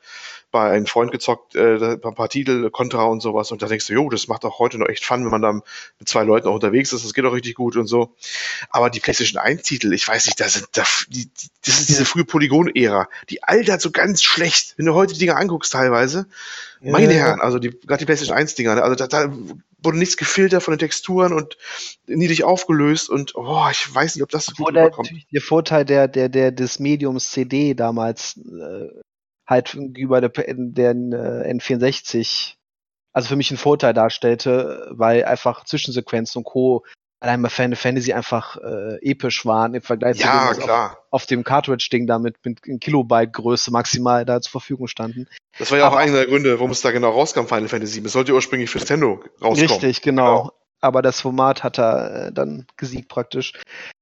bei 0.50 0.70
einem 0.70 0.86
Freund 0.86 1.12
gezockt, 1.12 1.54
äh, 1.54 1.94
ein 1.94 2.14
paar 2.14 2.28
Titel, 2.28 2.70
Contra 2.70 3.04
und 3.04 3.20
sowas, 3.20 3.52
und 3.52 3.62
da 3.62 3.66
denkst 3.66 3.86
du, 3.86 3.92
jo, 3.94 4.08
das 4.08 4.28
macht 4.28 4.44
auch 4.44 4.58
heute 4.58 4.78
noch 4.78 4.88
echt 4.88 5.04
Fun, 5.04 5.24
wenn 5.24 5.30
man 5.30 5.42
da 5.42 5.52
mit 5.52 6.08
zwei 6.08 6.24
Leuten 6.24 6.48
auch 6.48 6.54
unterwegs 6.54 6.92
ist, 6.92 7.04
das 7.04 7.14
geht 7.14 7.24
auch 7.24 7.32
richtig 7.32 7.54
gut 7.54 7.76
und 7.76 7.86
so. 7.86 8.14
Aber 8.70 8.90
die 8.90 9.00
PlayStation 9.00 9.40
1-Titel, 9.42 9.92
ich 9.92 10.06
weiß 10.06 10.26
nicht, 10.26 10.40
da 10.40 10.48
sind, 10.48 10.66
da, 10.72 10.84
die, 11.08 11.30
das 11.64 11.80
ist 11.80 11.88
diese 11.88 12.04
frühe 12.04 12.24
Polygon-Ära, 12.24 13.08
die 13.28 13.42
altert 13.42 13.80
so 13.80 13.90
ganz 13.90 14.22
schlecht. 14.22 14.74
Wenn 14.76 14.86
du 14.86 14.94
heute 14.94 15.14
die 15.14 15.20
Dinger 15.20 15.36
anguckst 15.36 15.72
teilweise, 15.72 16.26
meine 16.80 17.12
Ja. 17.12 17.20
Herren, 17.20 17.40
also 17.40 17.58
die, 17.58 17.70
gerade 17.70 17.98
die 17.98 18.06
PlayStation 18.06 18.36
1-Dinger, 18.36 18.76
ne, 18.76 18.82
also 18.82 18.94
da, 18.94 19.06
da 19.06 19.32
wurde 19.82 19.98
nichts 19.98 20.16
gefiltert 20.16 20.62
von 20.62 20.72
den 20.72 20.78
Texturen 20.78 21.32
und 21.32 21.56
niedrig 22.06 22.44
aufgelöst 22.44 23.10
und 23.10 23.34
oh, 23.34 23.66
ich 23.70 23.94
weiß 23.94 24.14
nicht, 24.14 24.22
ob 24.22 24.30
das 24.30 24.46
so 24.46 24.52
gut 24.52 24.60
Obwohl 24.60 24.72
der, 24.74 24.84
rüberkommt. 24.84 25.06
natürlich 25.08 25.26
der 25.32 25.42
Vorteil 25.42 25.84
der, 25.84 26.08
der, 26.08 26.28
der, 26.28 26.52
des 26.52 26.78
Mediums 26.78 27.30
CD 27.30 27.74
damals 27.74 28.38
äh, 28.38 28.88
halt 29.50 29.74
über 29.74 30.20
der, 30.20 30.30
der 30.30 30.90
äh, 30.92 31.52
N64, 31.52 32.54
also 33.12 33.28
für 33.28 33.36
mich 33.36 33.50
einen 33.50 33.58
Vorteil 33.58 33.92
darstellte, 33.92 34.86
weil 34.92 35.24
einfach 35.24 35.64
Zwischensequenzen 35.64 36.38
und 36.38 36.44
Co. 36.44 36.84
allein 37.18 37.42
bei 37.42 37.48
Final 37.48 37.76
Fantasy 37.76 38.12
einfach 38.12 38.56
äh, 38.56 38.96
episch 39.02 39.44
waren 39.44 39.74
im 39.74 39.82
Vergleich 39.82 40.16
zu 40.18 40.22
dem, 40.22 40.28
Ja, 40.28 40.50
auf, 40.92 40.96
auf 41.10 41.26
dem 41.26 41.42
Cartridge-Ding 41.42 42.06
damit 42.06 42.36
mit 42.44 42.64
in 42.66 42.78
Kilobyte 42.78 43.32
Größe 43.32 43.72
maximal 43.72 44.24
da 44.24 44.40
zur 44.40 44.52
Verfügung 44.52 44.86
standen. 44.86 45.26
Das 45.58 45.70
war 45.72 45.78
ja 45.78 45.84
auch 45.88 45.92
Aber- 45.92 45.98
einer 45.98 46.12
der 46.12 46.26
Gründe, 46.26 46.54
warum 46.58 46.70
es 46.70 46.80
da 46.82 46.92
genau 46.92 47.10
rauskam, 47.10 47.46
Final 47.46 47.68
Fantasy 47.68 47.94
7. 47.94 48.06
Es 48.06 48.12
sollte 48.12 48.32
ursprünglich 48.32 48.70
für 48.70 48.78
Nintendo 48.78 49.20
rauskommen. 49.42 49.58
Richtig, 49.72 50.00
genau. 50.02 50.52
Aber 50.80 51.02
das 51.02 51.20
Format 51.20 51.62
hat 51.64 51.76
da 51.76 52.28
äh, 52.28 52.32
dann 52.32 52.66
gesiegt 52.76 53.08
praktisch. 53.08 53.52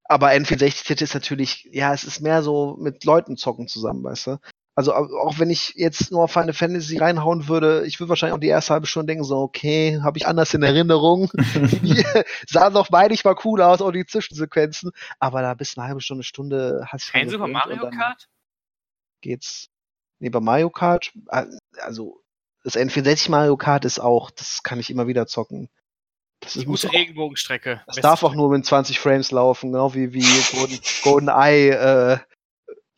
Aber 0.05 0.29
N64-Titel 0.31 1.03
ist 1.05 1.15
natürlich, 1.15 1.69
ja, 1.73 1.93
es 1.93 2.05
ist 2.05 2.21
mehr 2.21 2.43
so 2.43 2.77
mit 2.79 3.05
Leuten 3.05 3.37
zocken 3.37 3.67
zusammen, 3.67 4.05
weißt 4.05 4.27
du? 4.29 4.37
Also 4.79 4.95
au- 4.95 5.27
auch 5.27 5.41
wenn 5.41 5.51
ich 5.51 5.73
jetzt 5.75 6.13
nur 6.13 6.23
auf 6.23 6.31
Final 6.33 6.53
Fantasy 6.53 6.99
reinhauen 6.99 7.49
würde, 7.49 7.85
ich 7.85 7.99
würde 7.99 8.11
wahrscheinlich 8.11 8.37
auch 8.37 8.41
die 8.41 8.47
erste 8.47 8.75
halbe 8.75 8.87
Stunde 8.87 9.09
denken, 9.11 9.25
so, 9.25 9.39
okay, 9.39 9.99
habe 10.05 10.19
ich 10.19 10.29
anders 10.29 10.55
in 10.55 10.63
Erinnerung. 10.63 11.29
Sah 12.49 12.71
doch 12.71 12.89
meidig 12.91 13.25
mal 13.25 13.35
cool 13.45 13.61
aus, 13.61 13.83
auch 13.83 13.91
die 13.91 14.07
Zwischensequenzen. 14.07 14.93
Aber 15.19 15.43
da 15.43 15.55
bis 15.55 15.77
eine 15.77 15.89
halbe 15.89 16.01
Stunde, 16.01 16.23
Stunde 16.23 16.85
hast 16.87 17.09
du 17.09 17.13
Kein 17.13 17.29
Super 17.29 17.49
Mario 17.49 17.91
Kart? 17.91 18.29
geht's. 19.21 19.67
Nee, 20.21 20.31
bei 20.31 20.39
Mario 20.39 20.71
Kart, 20.71 21.11
äh, 21.31 21.47
also 21.81 22.21
das 22.63 22.77
N64 22.77 23.33
Mario 23.33 23.57
Kart 23.57 23.85
ist 23.85 23.99
auch, 23.99 24.31
das 24.31 24.63
kann 24.63 24.79
ich 24.79 24.91
immer 24.91 25.09
wieder 25.09 25.27
zocken. 25.27 25.69
Das 26.39 26.53
Die 26.53 26.61
ist, 26.61 26.67
muss 26.69 26.93
Regenbogenstrecke. 26.93 27.83
das 27.87 27.97
darf 27.97 28.23
auch 28.23 28.35
nur 28.37 28.49
mit 28.51 28.65
20 28.65 29.01
Frames 29.01 29.33
laufen, 29.33 29.73
genau 29.73 29.93
wie, 29.95 30.13
wie 30.13 30.25
Golden, 30.57 30.79
Golden 31.03 31.29
Eye, 31.29 31.71
äh, 31.71 32.19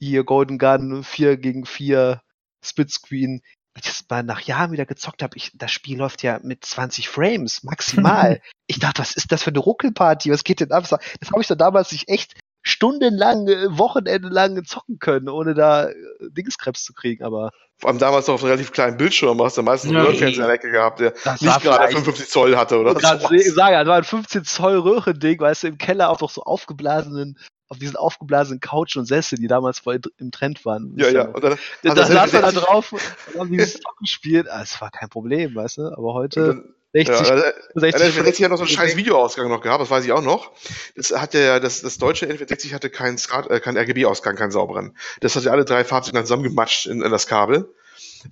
hier 0.00 0.24
Golden 0.24 0.58
Gun 0.58 1.04
4 1.04 1.36
gegen 1.36 1.66
4 1.66 2.20
Splitscreen. 2.64 3.42
Ich 3.76 3.82
das 3.82 4.04
mal 4.10 4.22
nach 4.24 4.40
Jahren 4.40 4.72
wieder 4.72 4.84
gezockt 4.84 5.22
habe, 5.22 5.36
ich, 5.36 5.52
das 5.54 5.70
Spiel 5.70 5.96
läuft 5.98 6.22
ja 6.22 6.40
mit 6.42 6.64
20 6.64 7.08
Frames 7.08 7.62
maximal. 7.62 8.40
ich 8.66 8.80
dachte, 8.80 9.00
was 9.00 9.12
ist 9.12 9.30
das 9.30 9.44
für 9.44 9.50
eine 9.50 9.60
Ruckelparty? 9.60 10.30
Was 10.30 10.42
geht 10.44 10.60
denn 10.60 10.72
ab? 10.72 10.82
Das 10.88 10.92
habe 11.30 11.40
ich 11.40 11.46
doch 11.46 11.56
damals 11.56 11.92
nicht 11.92 12.08
echt 12.08 12.34
stundenlang, 12.62 13.46
äh, 13.48 13.78
wochenendelang 13.78 14.64
zocken 14.64 14.98
können, 14.98 15.28
ohne 15.28 15.54
da 15.54 15.88
äh, 15.88 15.94
Dingskrebs 16.30 16.84
zu 16.84 16.92
kriegen, 16.92 17.24
aber. 17.24 17.52
Vor 17.78 17.88
allem 17.90 17.98
damals 17.98 18.26
noch 18.26 18.34
auf 18.34 18.42
einem 18.42 18.50
relativ 18.50 18.72
kleinen 18.72 18.96
Bildschirm, 18.98 19.40
hast 19.42 19.56
du 19.56 19.62
meistens 19.62 19.90
einen. 19.92 20.00
Röhrenfernseher 20.00 20.42
in 20.42 20.48
der 20.48 20.54
Ecke 20.56 20.70
gehabt, 20.70 21.00
der 21.00 21.12
Das 21.24 21.40
nicht 21.40 21.42
gerade 21.42 21.60
vielleicht- 21.62 21.92
55 21.92 22.28
Zoll 22.28 22.56
hatte 22.56 22.78
oder 22.78 22.94
gerade 22.94 23.20
sowas. 23.20 23.54
sagen, 23.54 23.74
das 23.74 23.86
war 23.86 23.96
ein 23.96 24.04
15 24.04 24.44
Zoll 24.44 24.78
Röhrending, 24.78 25.40
weißt 25.40 25.62
du, 25.62 25.68
im 25.68 25.78
Keller 25.78 26.10
auch 26.10 26.20
noch 26.20 26.30
so 26.30 26.42
aufgeblasenen, 26.42 27.38
auf 27.70 27.78
diesen 27.78 27.96
aufgeblasenen 27.96 28.60
Couchen 28.60 28.98
und 28.98 29.06
Sessel, 29.06 29.38
die 29.38 29.46
damals 29.46 29.78
voll 29.78 30.00
im 30.18 30.30
Trend 30.32 30.64
waren. 30.64 30.92
Ja, 30.96 31.08
ja. 31.08 31.28
Und 31.28 31.42
dann, 31.42 31.56
Da, 31.82 31.94
da 31.94 31.94
das 31.94 32.08
saß 32.08 32.34
er 32.34 32.42
da 32.42 32.48
N64 32.48 32.60
drauf 32.60 32.92
und 32.92 33.38
haben 33.38 33.50
dieses 33.50 33.74
Zocken 33.74 34.04
gespielt. 34.04 34.48
Ah, 34.50 34.62
es 34.62 34.80
war 34.80 34.90
kein 34.90 35.08
Problem, 35.08 35.54
weißt 35.54 35.78
du, 35.78 35.82
aber 35.96 36.12
heute 36.12 36.46
dann, 36.46 36.74
60, 36.92 37.28
ja, 37.28 37.36
äh, 37.36 37.52
60 37.74 38.14
der 38.14 38.24
N64 38.24 38.44
hat 38.44 38.50
noch 38.50 38.56
so 38.56 38.64
einen 38.64 38.70
scheiß 38.70 38.96
Videoausgang 38.96 39.48
noch 39.48 39.60
gehabt, 39.60 39.80
das 39.80 39.90
weiß 39.90 40.04
ich 40.04 40.10
auch 40.10 40.22
noch. 40.22 40.50
Das 40.96 41.12
hat 41.12 41.34
ja, 41.34 41.60
das, 41.60 41.82
das 41.82 41.98
deutsche 41.98 42.26
N64 42.26 42.74
hatte 42.74 42.90
keinen 42.90 43.18
äh, 43.48 43.60
keinen 43.60 43.76
RGB-Ausgang, 43.78 44.34
keinen 44.34 44.50
sauberen. 44.50 44.96
Das 45.20 45.36
hat 45.36 45.44
ja 45.44 45.52
alle 45.52 45.64
drei 45.64 45.84
Farbsignale 45.84 46.24
zusammengematscht 46.24 46.86
in, 46.86 47.02
in 47.02 47.10
das 47.12 47.28
Kabel. 47.28 47.72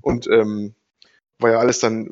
Und 0.03 0.26
ähm, 0.26 0.74
war 1.41 1.51
ja 1.53 1.59
alles 1.59 1.78
dann 1.80 2.09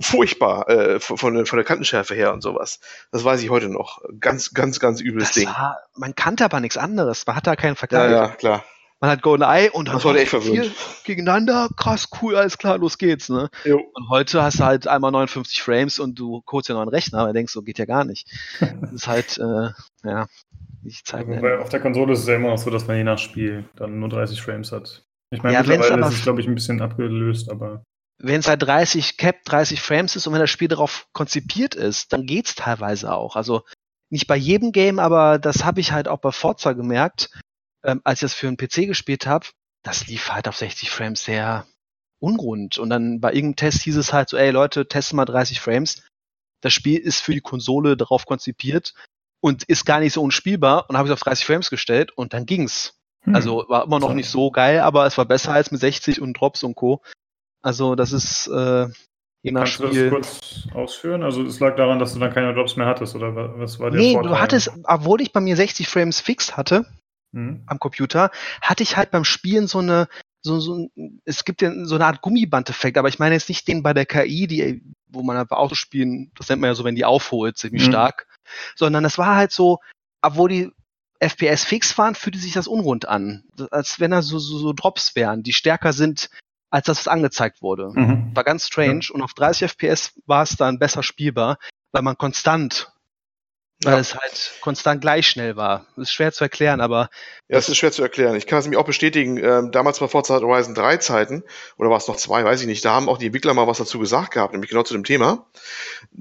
furchtbar 0.00 0.68
äh, 0.68 1.00
von, 1.00 1.18
von 1.18 1.34
der- 1.34 1.46
von 1.46 1.56
der 1.56 1.64
Kantenschärfe 1.64 2.14
her 2.14 2.32
und 2.32 2.40
sowas. 2.42 2.80
Das 3.12 3.24
weiß 3.24 3.42
ich 3.42 3.50
heute 3.50 3.68
noch. 3.68 4.00
Ganz, 4.20 4.52
ganz, 4.54 4.78
ganz 4.80 5.00
übles 5.00 5.24
das 5.28 5.34
Ding. 5.34 5.46
war, 5.48 5.78
man 5.96 6.14
kannte 6.14 6.44
aber 6.44 6.60
nichts 6.60 6.76
anderes. 6.76 7.26
Man 7.26 7.36
hat 7.36 7.46
da 7.46 7.56
keinen 7.56 7.72
Ja, 7.72 7.76
Vergleich. 7.76 8.10
ja, 8.12 8.28
klar. 8.28 8.64
Man 9.02 9.10
hat 9.10 9.22
GoldenEye 9.22 9.70
und 9.72 9.88
dann 9.88 9.94
Das 9.94 10.04
war 10.04 10.14
echt 10.14 10.28
vier 10.28 10.42
verwirrend. 10.42 10.74
gegeneinander. 11.04 11.70
Krass, 11.76 12.10
cool, 12.20 12.36
alles 12.36 12.58
klar, 12.58 12.76
los 12.76 12.98
geht's, 12.98 13.30
ne? 13.30 13.48
Jo. 13.64 13.80
Und 13.94 14.10
heute 14.10 14.42
hast 14.42 14.60
du 14.60 14.64
halt 14.64 14.86
einmal 14.86 15.10
59 15.10 15.62
Frames 15.62 15.98
und 15.98 16.18
du 16.18 16.42
holst 16.52 16.68
ja 16.68 16.74
noch 16.74 16.82
einen 16.82 16.90
Rechner, 16.90 17.20
aber 17.20 17.32
denkst, 17.32 17.52
so 17.52 17.62
geht 17.62 17.78
ja 17.78 17.86
gar 17.86 18.04
nicht. 18.04 18.28
Das 18.82 18.92
ist 18.92 19.06
halt, 19.08 19.38
äh, 19.38 19.70
ja, 20.06 20.26
nicht 20.82 21.06
Zeit 21.06 21.26
Wobei 21.26 21.58
auf 21.58 21.70
der 21.70 21.80
Konsole 21.80 22.12
ist 22.12 22.20
es 22.20 22.26
ja 22.28 22.34
immer 22.36 22.48
noch 22.50 22.58
so, 22.58 22.68
dass 22.70 22.86
man 22.86 22.96
je 22.98 23.04
nach 23.04 23.18
Spiel 23.18 23.64
dann 23.74 23.98
nur 23.98 24.10
30 24.10 24.40
Frames 24.42 24.70
hat. 24.70 25.02
Ich 25.30 25.42
meine, 25.42 25.54
Ja, 25.54 25.60
mittlerweile 25.60 25.94
aber- 25.94 26.08
ist 26.08 26.18
es, 26.18 26.22
glaube 26.22 26.40
ich, 26.42 26.46
ein 26.46 26.54
bisschen 26.54 26.82
abgelöst, 26.82 27.50
aber 27.50 27.82
wenn 28.22 28.40
es 28.40 28.48
halt 28.48 28.62
30 28.62 29.16
Cap, 29.16 29.44
30 29.44 29.80
Frames 29.80 30.16
ist 30.16 30.26
und 30.26 30.32
wenn 30.34 30.40
das 30.40 30.50
Spiel 30.50 30.68
darauf 30.68 31.08
konzipiert 31.12 31.74
ist, 31.74 32.12
dann 32.12 32.26
geht's 32.26 32.54
teilweise 32.54 33.12
auch. 33.12 33.36
Also 33.36 33.62
nicht 34.10 34.26
bei 34.26 34.36
jedem 34.36 34.72
Game, 34.72 34.98
aber 34.98 35.38
das 35.38 35.64
habe 35.64 35.80
ich 35.80 35.92
halt 35.92 36.08
auch 36.08 36.18
bei 36.18 36.32
Forza 36.32 36.72
gemerkt, 36.72 37.30
ähm, 37.84 38.00
als 38.04 38.18
ich 38.18 38.26
das 38.26 38.34
für 38.34 38.48
einen 38.48 38.56
PC 38.56 38.86
gespielt 38.86 39.26
habe. 39.26 39.46
Das 39.82 40.06
lief 40.06 40.30
halt 40.30 40.48
auf 40.48 40.56
60 40.56 40.90
Frames 40.90 41.24
sehr 41.24 41.66
unrund. 42.18 42.76
Und 42.78 42.90
dann 42.90 43.20
bei 43.20 43.32
irgendeinem 43.32 43.56
Test 43.56 43.82
hieß 43.82 43.96
es 43.96 44.12
halt 44.12 44.28
so, 44.28 44.36
ey 44.36 44.50
Leute, 44.50 44.86
testen 44.86 45.16
mal 45.16 45.24
30 45.24 45.60
Frames. 45.60 46.02
Das 46.60 46.74
Spiel 46.74 46.98
ist 46.98 47.20
für 47.20 47.32
die 47.32 47.40
Konsole 47.40 47.96
darauf 47.96 48.26
konzipiert 48.26 48.94
und 49.40 49.62
ist 49.64 49.86
gar 49.86 50.00
nicht 50.00 50.12
so 50.12 50.22
unspielbar. 50.22 50.90
Und 50.90 50.98
habe 50.98 51.08
ich 51.08 51.12
auf 51.14 51.20
30 51.20 51.46
Frames 51.46 51.70
gestellt 51.70 52.12
und 52.12 52.34
dann 52.34 52.44
ging's. 52.44 52.98
hm. 53.24 53.34
Also 53.34 53.64
war 53.68 53.84
immer 53.84 53.98
noch 54.00 54.08
So. 54.08 54.14
nicht 54.14 54.28
so 54.28 54.50
geil, 54.50 54.80
aber 54.80 55.06
es 55.06 55.16
war 55.16 55.24
besser 55.24 55.52
als 55.52 55.70
mit 55.70 55.80
60 55.80 56.20
und 56.20 56.34
Drops 56.34 56.62
und 56.62 56.74
Co. 56.74 57.00
Also 57.62 57.94
das 57.94 58.12
ist 58.12 58.46
äh, 58.48 58.88
je 59.42 59.52
nach 59.52 59.62
Kannst 59.64 59.78
du 59.80 59.82
das 59.84 59.92
Spiel. 59.96 60.10
kurz 60.10 60.40
ausführen? 60.74 61.22
Also 61.22 61.42
es 61.44 61.60
lag 61.60 61.76
daran, 61.76 61.98
dass 61.98 62.14
du 62.14 62.20
dann 62.20 62.32
keine 62.32 62.54
Drops 62.54 62.76
mehr 62.76 62.86
hattest, 62.86 63.14
oder 63.14 63.34
wa- 63.34 63.52
was 63.56 63.78
war 63.78 63.90
der 63.90 64.00
Nee, 64.00 64.12
Vorteil? 64.12 64.30
du 64.32 64.38
hattest, 64.38 64.70
obwohl 64.84 65.20
ich 65.20 65.32
bei 65.32 65.40
mir 65.40 65.56
60 65.56 65.88
Frames 65.88 66.20
fix 66.20 66.56
hatte 66.56 66.86
Hm? 67.34 67.62
am 67.66 67.78
Computer, 67.78 68.30
hatte 68.60 68.82
ich 68.82 68.96
halt 68.96 69.10
beim 69.10 69.24
Spielen 69.24 69.66
so 69.66 69.78
eine, 69.78 70.08
so, 70.42 70.58
so 70.58 70.74
ein- 70.96 71.20
es 71.24 71.44
gibt 71.44 71.62
ja 71.62 71.72
so 71.84 71.94
eine 71.96 72.06
Art 72.06 72.22
Gummiband-Effekt, 72.22 72.96
aber 72.98 73.08
ich 73.08 73.18
meine 73.18 73.34
jetzt 73.34 73.48
nicht 73.48 73.68
den 73.68 73.82
bei 73.82 73.92
der 73.94 74.06
KI, 74.06 74.46
die, 74.46 74.82
wo 75.08 75.22
man 75.22 75.36
einfach 75.36 75.58
Autospielen, 75.58 76.32
das 76.36 76.48
nennt 76.48 76.60
man 76.60 76.68
ja 76.70 76.74
so, 76.74 76.84
wenn 76.84 76.96
die 76.96 77.04
aufholt, 77.04 77.56
ziemlich 77.58 77.82
Mhm. 77.84 77.88
stark, 77.88 78.26
sondern 78.74 79.04
es 79.04 79.18
war 79.18 79.36
halt 79.36 79.52
so, 79.52 79.78
obwohl 80.22 80.48
die 80.48 80.72
FPS 81.22 81.64
fix 81.64 81.96
waren, 81.98 82.14
fühlte 82.14 82.38
sich 82.38 82.54
das 82.54 82.66
unrund 82.66 83.06
an. 83.06 83.44
Als 83.70 84.00
wenn 84.00 84.10
da 84.12 84.22
so, 84.22 84.38
so, 84.38 84.58
so 84.58 84.72
Drops 84.72 85.14
wären, 85.14 85.42
die 85.42 85.52
stärker 85.52 85.92
sind, 85.92 86.30
als 86.70 86.86
das, 86.86 86.98
was 86.98 87.08
angezeigt 87.08 87.62
wurde. 87.62 87.90
Mhm. 87.92 88.30
War 88.34 88.44
ganz 88.44 88.66
strange 88.66 89.06
und 89.12 89.22
auf 89.22 89.34
30 89.34 89.70
FPS 89.70 90.20
war 90.26 90.42
es 90.42 90.56
dann 90.56 90.78
besser 90.78 91.02
spielbar, 91.02 91.58
weil 91.92 92.02
man 92.02 92.16
konstant, 92.16 92.92
weil 93.82 93.94
Ja. 93.94 93.98
es 94.00 94.14
halt 94.14 94.52
konstant 94.60 95.00
gleich 95.00 95.26
schnell 95.26 95.56
war. 95.56 95.86
Das 95.96 96.08
ist 96.08 96.12
schwer 96.12 96.32
zu 96.32 96.44
erklären, 96.44 96.80
aber 96.80 97.08
Ja, 97.48 97.56
das 97.56 97.68
ist 97.68 97.78
schwer 97.78 97.90
zu 97.90 98.02
erklären. 98.02 98.36
Ich 98.36 98.46
kann 98.46 98.58
es 98.60 98.64
nämlich 98.64 98.78
auch 98.78 98.84
bestätigen. 98.84 99.36
Ähm, 99.38 99.72
damals 99.72 99.98
bei 99.98 100.06
Forza 100.06 100.40
Horizon 100.40 100.74
3 100.74 100.98
Zeiten, 100.98 101.42
oder 101.78 101.90
war 101.90 101.96
es 101.96 102.06
noch 102.06 102.16
zwei, 102.16 102.44
weiß 102.44 102.60
ich 102.60 102.66
nicht, 102.68 102.84
da 102.84 102.92
haben 102.92 103.08
auch 103.08 103.18
die 103.18 103.26
Entwickler 103.26 103.54
mal 103.54 103.66
was 103.66 103.78
dazu 103.78 103.98
gesagt 103.98 104.32
gehabt, 104.32 104.52
nämlich 104.52 104.70
genau 104.70 104.82
zu 104.84 104.94
dem 104.94 105.02
Thema. 105.04 105.46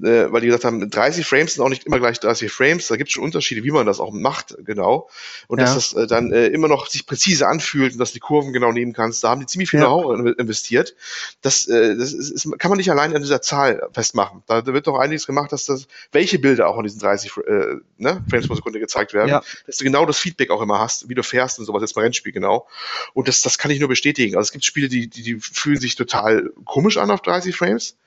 Äh, 0.01 0.31
weil 0.31 0.41
die 0.41 0.47
gesagt 0.47 0.65
haben, 0.65 0.89
30 0.89 1.25
Frames 1.27 1.53
sind 1.53 1.63
auch 1.63 1.69
nicht 1.69 1.85
immer 1.85 1.99
gleich 1.99 2.19
30 2.19 2.51
Frames, 2.51 2.87
da 2.87 2.95
gibt 2.95 3.09
es 3.09 3.13
schon 3.13 3.23
Unterschiede, 3.23 3.63
wie 3.63 3.71
man 3.71 3.85
das 3.85 3.99
auch 3.99 4.11
macht, 4.11 4.55
genau. 4.59 5.09
Und 5.47 5.59
Ja. 5.59 5.65
dass 5.65 5.75
das 5.75 5.93
äh, 5.93 6.07
dann 6.07 6.31
äh, 6.31 6.47
immer 6.47 6.67
noch 6.67 6.87
sich 6.87 7.05
präzise 7.05 7.47
anfühlt 7.47 7.93
und 7.93 7.99
dass 7.99 8.09
du 8.09 8.13
die 8.15 8.19
Kurven 8.21 8.53
genau 8.53 8.71
nehmen 8.71 8.93
kannst. 8.93 9.23
Da 9.23 9.29
haben 9.29 9.41
die 9.41 9.45
ziemlich 9.47 9.69
viel 9.69 9.79
Ja. 9.81 9.85
Know-how 9.87 10.17
investiert. 10.37 10.95
Das, 11.41 11.67
äh, 11.67 11.95
das 11.95 12.13
ist, 12.13 12.29
ist, 12.31 12.59
kann 12.59 12.69
man 12.69 12.77
nicht 12.77 12.89
allein 12.89 13.13
an 13.15 13.21
dieser 13.21 13.41
Zahl 13.41 13.87
festmachen. 13.93 14.43
Da, 14.47 14.61
da 14.61 14.73
wird 14.73 14.87
noch 14.87 14.97
einiges 14.97 15.27
gemacht, 15.27 15.51
dass 15.51 15.65
das, 15.65 15.87
welche 16.11 16.39
Bilder 16.39 16.67
auch 16.69 16.77
an 16.77 16.83
diesen 16.83 16.99
30 16.99 17.31
äh, 17.49 17.75
ne, 17.97 18.23
Frames 18.29 18.47
pro 18.47 18.55
Sekunde 18.55 18.79
gezeigt 18.79 19.13
werden 19.13 19.29
Ja. 19.29 19.41
dass 19.65 19.77
du 19.77 19.83
genau 19.83 20.05
das 20.05 20.17
Feedback 20.17 20.51
auch 20.51 20.61
immer 20.61 20.79
hast, 20.79 21.09
wie 21.09 21.15
du 21.15 21.23
fährst 21.23 21.59
und 21.59 21.65
sowas, 21.65 21.81
jetzt 21.81 21.95
beim 21.95 22.03
Rennspiel 22.03 22.31
genau. 22.31 22.67
Und 23.13 23.27
das, 23.27 23.41
das 23.41 23.57
kann 23.57 23.71
ich 23.71 23.79
nur 23.79 23.89
bestätigen. 23.89 24.35
Also 24.35 24.47
es 24.47 24.51
gibt 24.51 24.65
Spiele, 24.65 24.87
die, 24.87 25.07
die, 25.09 25.23
die 25.23 25.39
fühlen 25.39 25.79
sich 25.79 25.95
total 25.95 26.51
komisch 26.65 26.97
an 26.97 27.11
auf 27.11 27.21
30 27.21 27.55
Frames, 27.55 27.97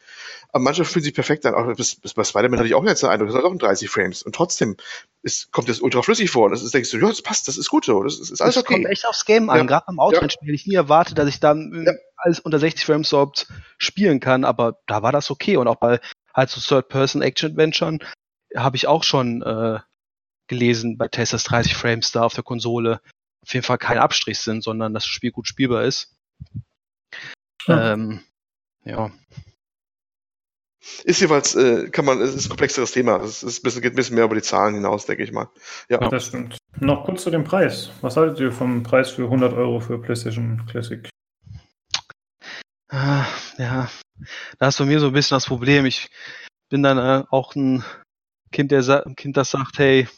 aber 0.52 0.62
manche 0.64 0.84
fühlen 0.84 1.02
sich 1.02 1.14
perfekt 1.14 1.44
an. 1.46 1.54
Auch 1.54 1.74
bis, 1.76 1.96
bis 1.96 2.14
bei 2.14 2.24
Spider-Man 2.24 2.58
hatte 2.58 2.68
ich 2.68 2.74
auch 2.74 2.84
jetzt 2.84 3.02
den 3.02 3.10
Eindruck, 3.10 3.28
das 3.28 3.36
hat 3.36 3.44
auch 3.44 3.52
in 3.52 3.58
30 3.58 3.88
Frames. 3.90 4.22
Und 4.22 4.34
trotzdem 4.34 4.76
ist, 5.22 5.50
kommt 5.50 5.68
das 5.68 5.80
ultra 5.80 6.02
flüssig 6.02 6.30
vor. 6.30 6.44
Und 6.46 6.52
das 6.52 6.62
ist, 6.62 6.74
denkst 6.74 6.90
du, 6.90 6.98
ja, 6.98 7.08
das 7.08 7.22
passt, 7.22 7.48
das 7.48 7.56
ist 7.56 7.68
gut 7.68 7.84
so, 7.84 8.02
das 8.02 8.20
ist, 8.20 8.30
ist 8.30 8.40
alles 8.40 8.56
es 8.56 8.64
kommt 8.64 8.80
okay. 8.80 8.92
echt 8.92 9.06
aufs 9.06 9.24
Game 9.24 9.50
an. 9.50 9.58
Ja. 9.58 9.64
Gerade 9.64 9.84
beim 9.86 9.98
Autospiel 9.98 10.28
hätte 10.48 10.52
ich 10.52 10.66
nie 10.66 10.74
erwartet, 10.74 11.18
dass 11.18 11.28
ich 11.28 11.40
dann 11.40 11.84
Ja. 11.86 11.92
alles 12.16 12.38
unter 12.40 12.58
60 12.58 12.84
Frames 12.84 13.10
überhaupt 13.10 13.46
spielen 13.78 14.20
kann, 14.20 14.44
aber 14.44 14.78
da 14.86 15.02
war 15.02 15.12
das 15.12 15.30
okay. 15.30 15.56
Und 15.56 15.68
auch 15.68 15.76
bei 15.76 16.00
halt 16.34 16.50
so 16.50 16.60
Third-Person-Action-Adventuren 16.60 18.00
habe 18.56 18.76
ich 18.76 18.86
auch 18.86 19.04
schon 19.04 19.42
äh, 19.42 19.80
gelesen 20.48 20.98
bei 20.98 21.08
Tests, 21.08 21.32
dass 21.32 21.44
30 21.44 21.74
Frames 21.74 22.12
da 22.12 22.22
auf 22.22 22.34
der 22.34 22.44
Konsole 22.44 23.00
auf 23.42 23.52
jeden 23.54 23.64
Fall 23.64 23.78
kein 23.78 23.98
Abstrich 23.98 24.38
sind, 24.38 24.62
sondern 24.62 24.94
dass 24.94 25.04
das 25.04 25.10
Spiel 25.10 25.32
gut 25.32 25.48
spielbar 25.48 25.84
ist. 25.84 26.14
Ja. 27.66 27.92
Ähm, 27.92 28.20
ja. 28.84 29.10
Ist 31.04 31.20
jeweils, 31.20 31.54
äh, 31.54 31.90
kann 31.90 32.04
man, 32.04 32.20
es 32.20 32.34
ist 32.34 32.46
ein 32.46 32.48
komplexeres 32.48 32.90
Thema. 32.90 33.16
Es 33.22 33.42
ist 33.42 33.60
ein 33.60 33.62
bisschen, 33.62 33.82
geht 33.82 33.92
ein 33.92 33.96
bisschen 33.96 34.16
mehr 34.16 34.24
über 34.24 34.34
die 34.34 34.42
Zahlen 34.42 34.74
hinaus, 34.74 35.06
denke 35.06 35.22
ich 35.22 35.32
mal. 35.32 35.48
Ja. 35.88 35.98
Das 36.08 36.26
stimmt. 36.26 36.58
Noch 36.80 37.04
kurz 37.04 37.22
zu 37.22 37.30
dem 37.30 37.44
Preis. 37.44 37.90
Was 38.00 38.16
haltet 38.16 38.40
ihr 38.40 38.52
vom 38.52 38.82
Preis 38.82 39.10
für 39.10 39.24
100 39.24 39.52
Euro 39.52 39.80
für 39.80 40.00
PlayStation 40.00 40.64
Classic? 40.66 41.08
Ah, 42.88 43.26
ja, 43.58 43.88
da 44.58 44.68
ist 44.68 44.78
bei 44.78 44.84
mir 44.84 45.00
so 45.00 45.06
ein 45.06 45.12
bisschen 45.12 45.36
das 45.36 45.46
Problem. 45.46 45.86
Ich 45.86 46.10
bin 46.68 46.82
dann 46.82 46.98
äh, 46.98 47.24
auch 47.30 47.54
ein 47.54 47.84
Kind, 48.52 48.70
der 48.70 49.04
Kind, 49.16 49.36
das 49.36 49.50
sagt, 49.50 49.78
hey, 49.78 50.08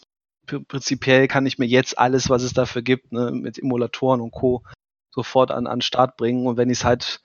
pr- 0.46 0.64
prinzipiell 0.66 1.28
kann 1.28 1.46
ich 1.46 1.58
mir 1.58 1.66
jetzt 1.66 1.98
alles, 1.98 2.28
was 2.28 2.42
es 2.42 2.52
dafür 2.52 2.82
gibt, 2.82 3.12
ne, 3.12 3.30
mit 3.30 3.58
Emulatoren 3.58 4.20
und 4.20 4.30
Co. 4.32 4.62
sofort 5.10 5.50
an 5.50 5.66
an 5.66 5.78
den 5.78 5.82
Start 5.82 6.16
bringen. 6.16 6.46
Und 6.46 6.56
wenn 6.56 6.70
ich 6.70 6.78
es 6.80 6.84
halt 6.84 7.22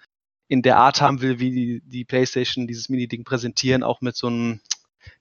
in 0.48 0.62
der 0.62 0.78
Art 0.78 1.02
haben 1.02 1.22
will, 1.22 1.40
wie 1.40 1.52
die, 1.52 1.82
die 1.86 2.06
PlayStation 2.06 2.68
dieses 2.68 2.90
Mini-Ding 2.90 3.24
präsentieren, 3.24 3.84
auch 3.84 4.02
mit 4.02 4.16
so 4.16 4.28
einem, 4.28 4.62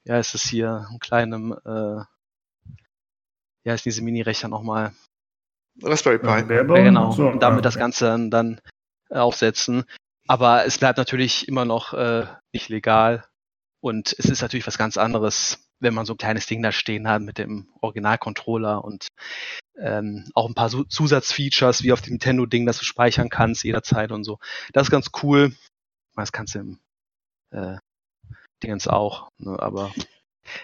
ja, 0.04 0.18
ist 0.18 0.34
es 0.34 0.44
hier, 0.44 0.86
einem 0.88 1.00
kleinen, 1.00 1.52
äh, 1.52 2.02
ja, 3.64 3.74
ist 3.74 3.84
diese 3.84 4.02
Mini-Rechner 4.02 4.48
nochmal, 4.48 4.92
Raspberry 5.82 6.18
Pi. 6.18 6.42
Barebone? 6.42 6.78
ja, 6.78 6.84
genau. 6.84 7.12
So, 7.12 7.28
und 7.28 7.40
damit 7.40 7.60
ah, 7.60 7.62
das. 7.62 7.78
Ganze 7.78 8.06
dann, 8.06 8.30
dann 8.30 8.60
äh, 9.10 9.18
aufsetzen. 9.18 9.84
Aber 10.26 10.66
es 10.66 10.78
bleibt 10.78 10.98
natürlich 10.98 11.48
immer 11.48 11.64
noch 11.64 11.94
äh, 11.94 12.26
nicht 12.52 12.68
legal. 12.68 13.24
Und 13.80 14.14
es 14.18 14.26
ist 14.26 14.42
natürlich 14.42 14.66
was 14.66 14.76
ganz 14.76 14.96
anderes, 14.96 15.67
wenn 15.80 15.94
man 15.94 16.06
so 16.06 16.14
ein 16.14 16.18
kleines 16.18 16.46
Ding 16.46 16.62
da 16.62 16.72
stehen 16.72 17.08
hat 17.08 17.22
mit 17.22 17.38
dem 17.38 17.68
Originalcontroller 17.80 18.84
und 18.84 19.08
ähm, 19.78 20.28
auch 20.34 20.48
ein 20.48 20.54
paar 20.54 20.70
Zusatzfeatures 20.88 21.82
wie 21.82 21.92
auf 21.92 22.00
dem 22.00 22.14
Nintendo-Ding, 22.14 22.66
dass 22.66 22.78
du 22.78 22.84
speichern 22.84 23.28
kannst 23.28 23.62
jederzeit 23.64 24.10
und 24.10 24.24
so. 24.24 24.38
Das 24.72 24.88
ist 24.88 24.90
ganz 24.90 25.10
cool. 25.22 25.54
Das 26.16 26.32
kannst 26.32 26.54
du 26.56 26.58
im 26.60 26.78
äh, 27.52 27.76
Dingens 28.62 28.88
auch. 28.88 29.30
Ne? 29.38 29.56
Aber 29.60 29.92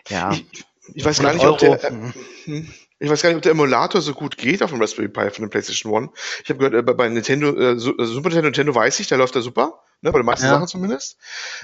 ja, 0.09 0.33
Ich, 0.33 0.65
ich 0.95 1.05
weiß 1.05 1.21
gar 1.21 1.31
100 1.31 1.63
nicht, 1.63 1.73
ob 1.73 1.81
der, 1.81 1.93
Euro, 1.93 2.07
äh, 2.07 2.13
hm. 2.45 2.75
ich 2.99 3.09
weiß 3.11 3.23
gar 3.23 3.29
nicht, 3.31 3.37
ob 3.37 3.43
der 3.43 3.53
Emulator 3.53 4.01
so 4.01 4.15
gut 4.15 4.37
geht 4.37 4.63
auf 4.63 4.71
dem 4.71 4.81
Raspberry 4.81 5.09
Pi 5.09 5.31
von 5.31 5.43
der 5.45 5.49
PlayStation 5.49 5.93
One. 5.93 6.11
Ich 6.43 6.51
habe 6.51 6.59
gehört, 6.59 6.75
äh, 6.75 6.93
bei- 6.93 7.09
Nintendo, 7.09 7.55
äh, 7.57 7.73
äh, 7.73 7.79
Super 7.79 8.29
Nintendo, 8.31 8.43
Nintendo 8.49 8.75
weiß 8.75 8.99
ich, 9.01 9.07
da 9.07 9.17
läuft 9.17 9.37
er 9.37 9.43
super. 9.43 9.81
Ne, 10.05 10.13
bei 10.13 10.19
den 10.19 10.27
meisten 10.27 10.45
Ja. 10.47 10.53
Sachen 10.53 10.69
zumindest. 10.69 11.17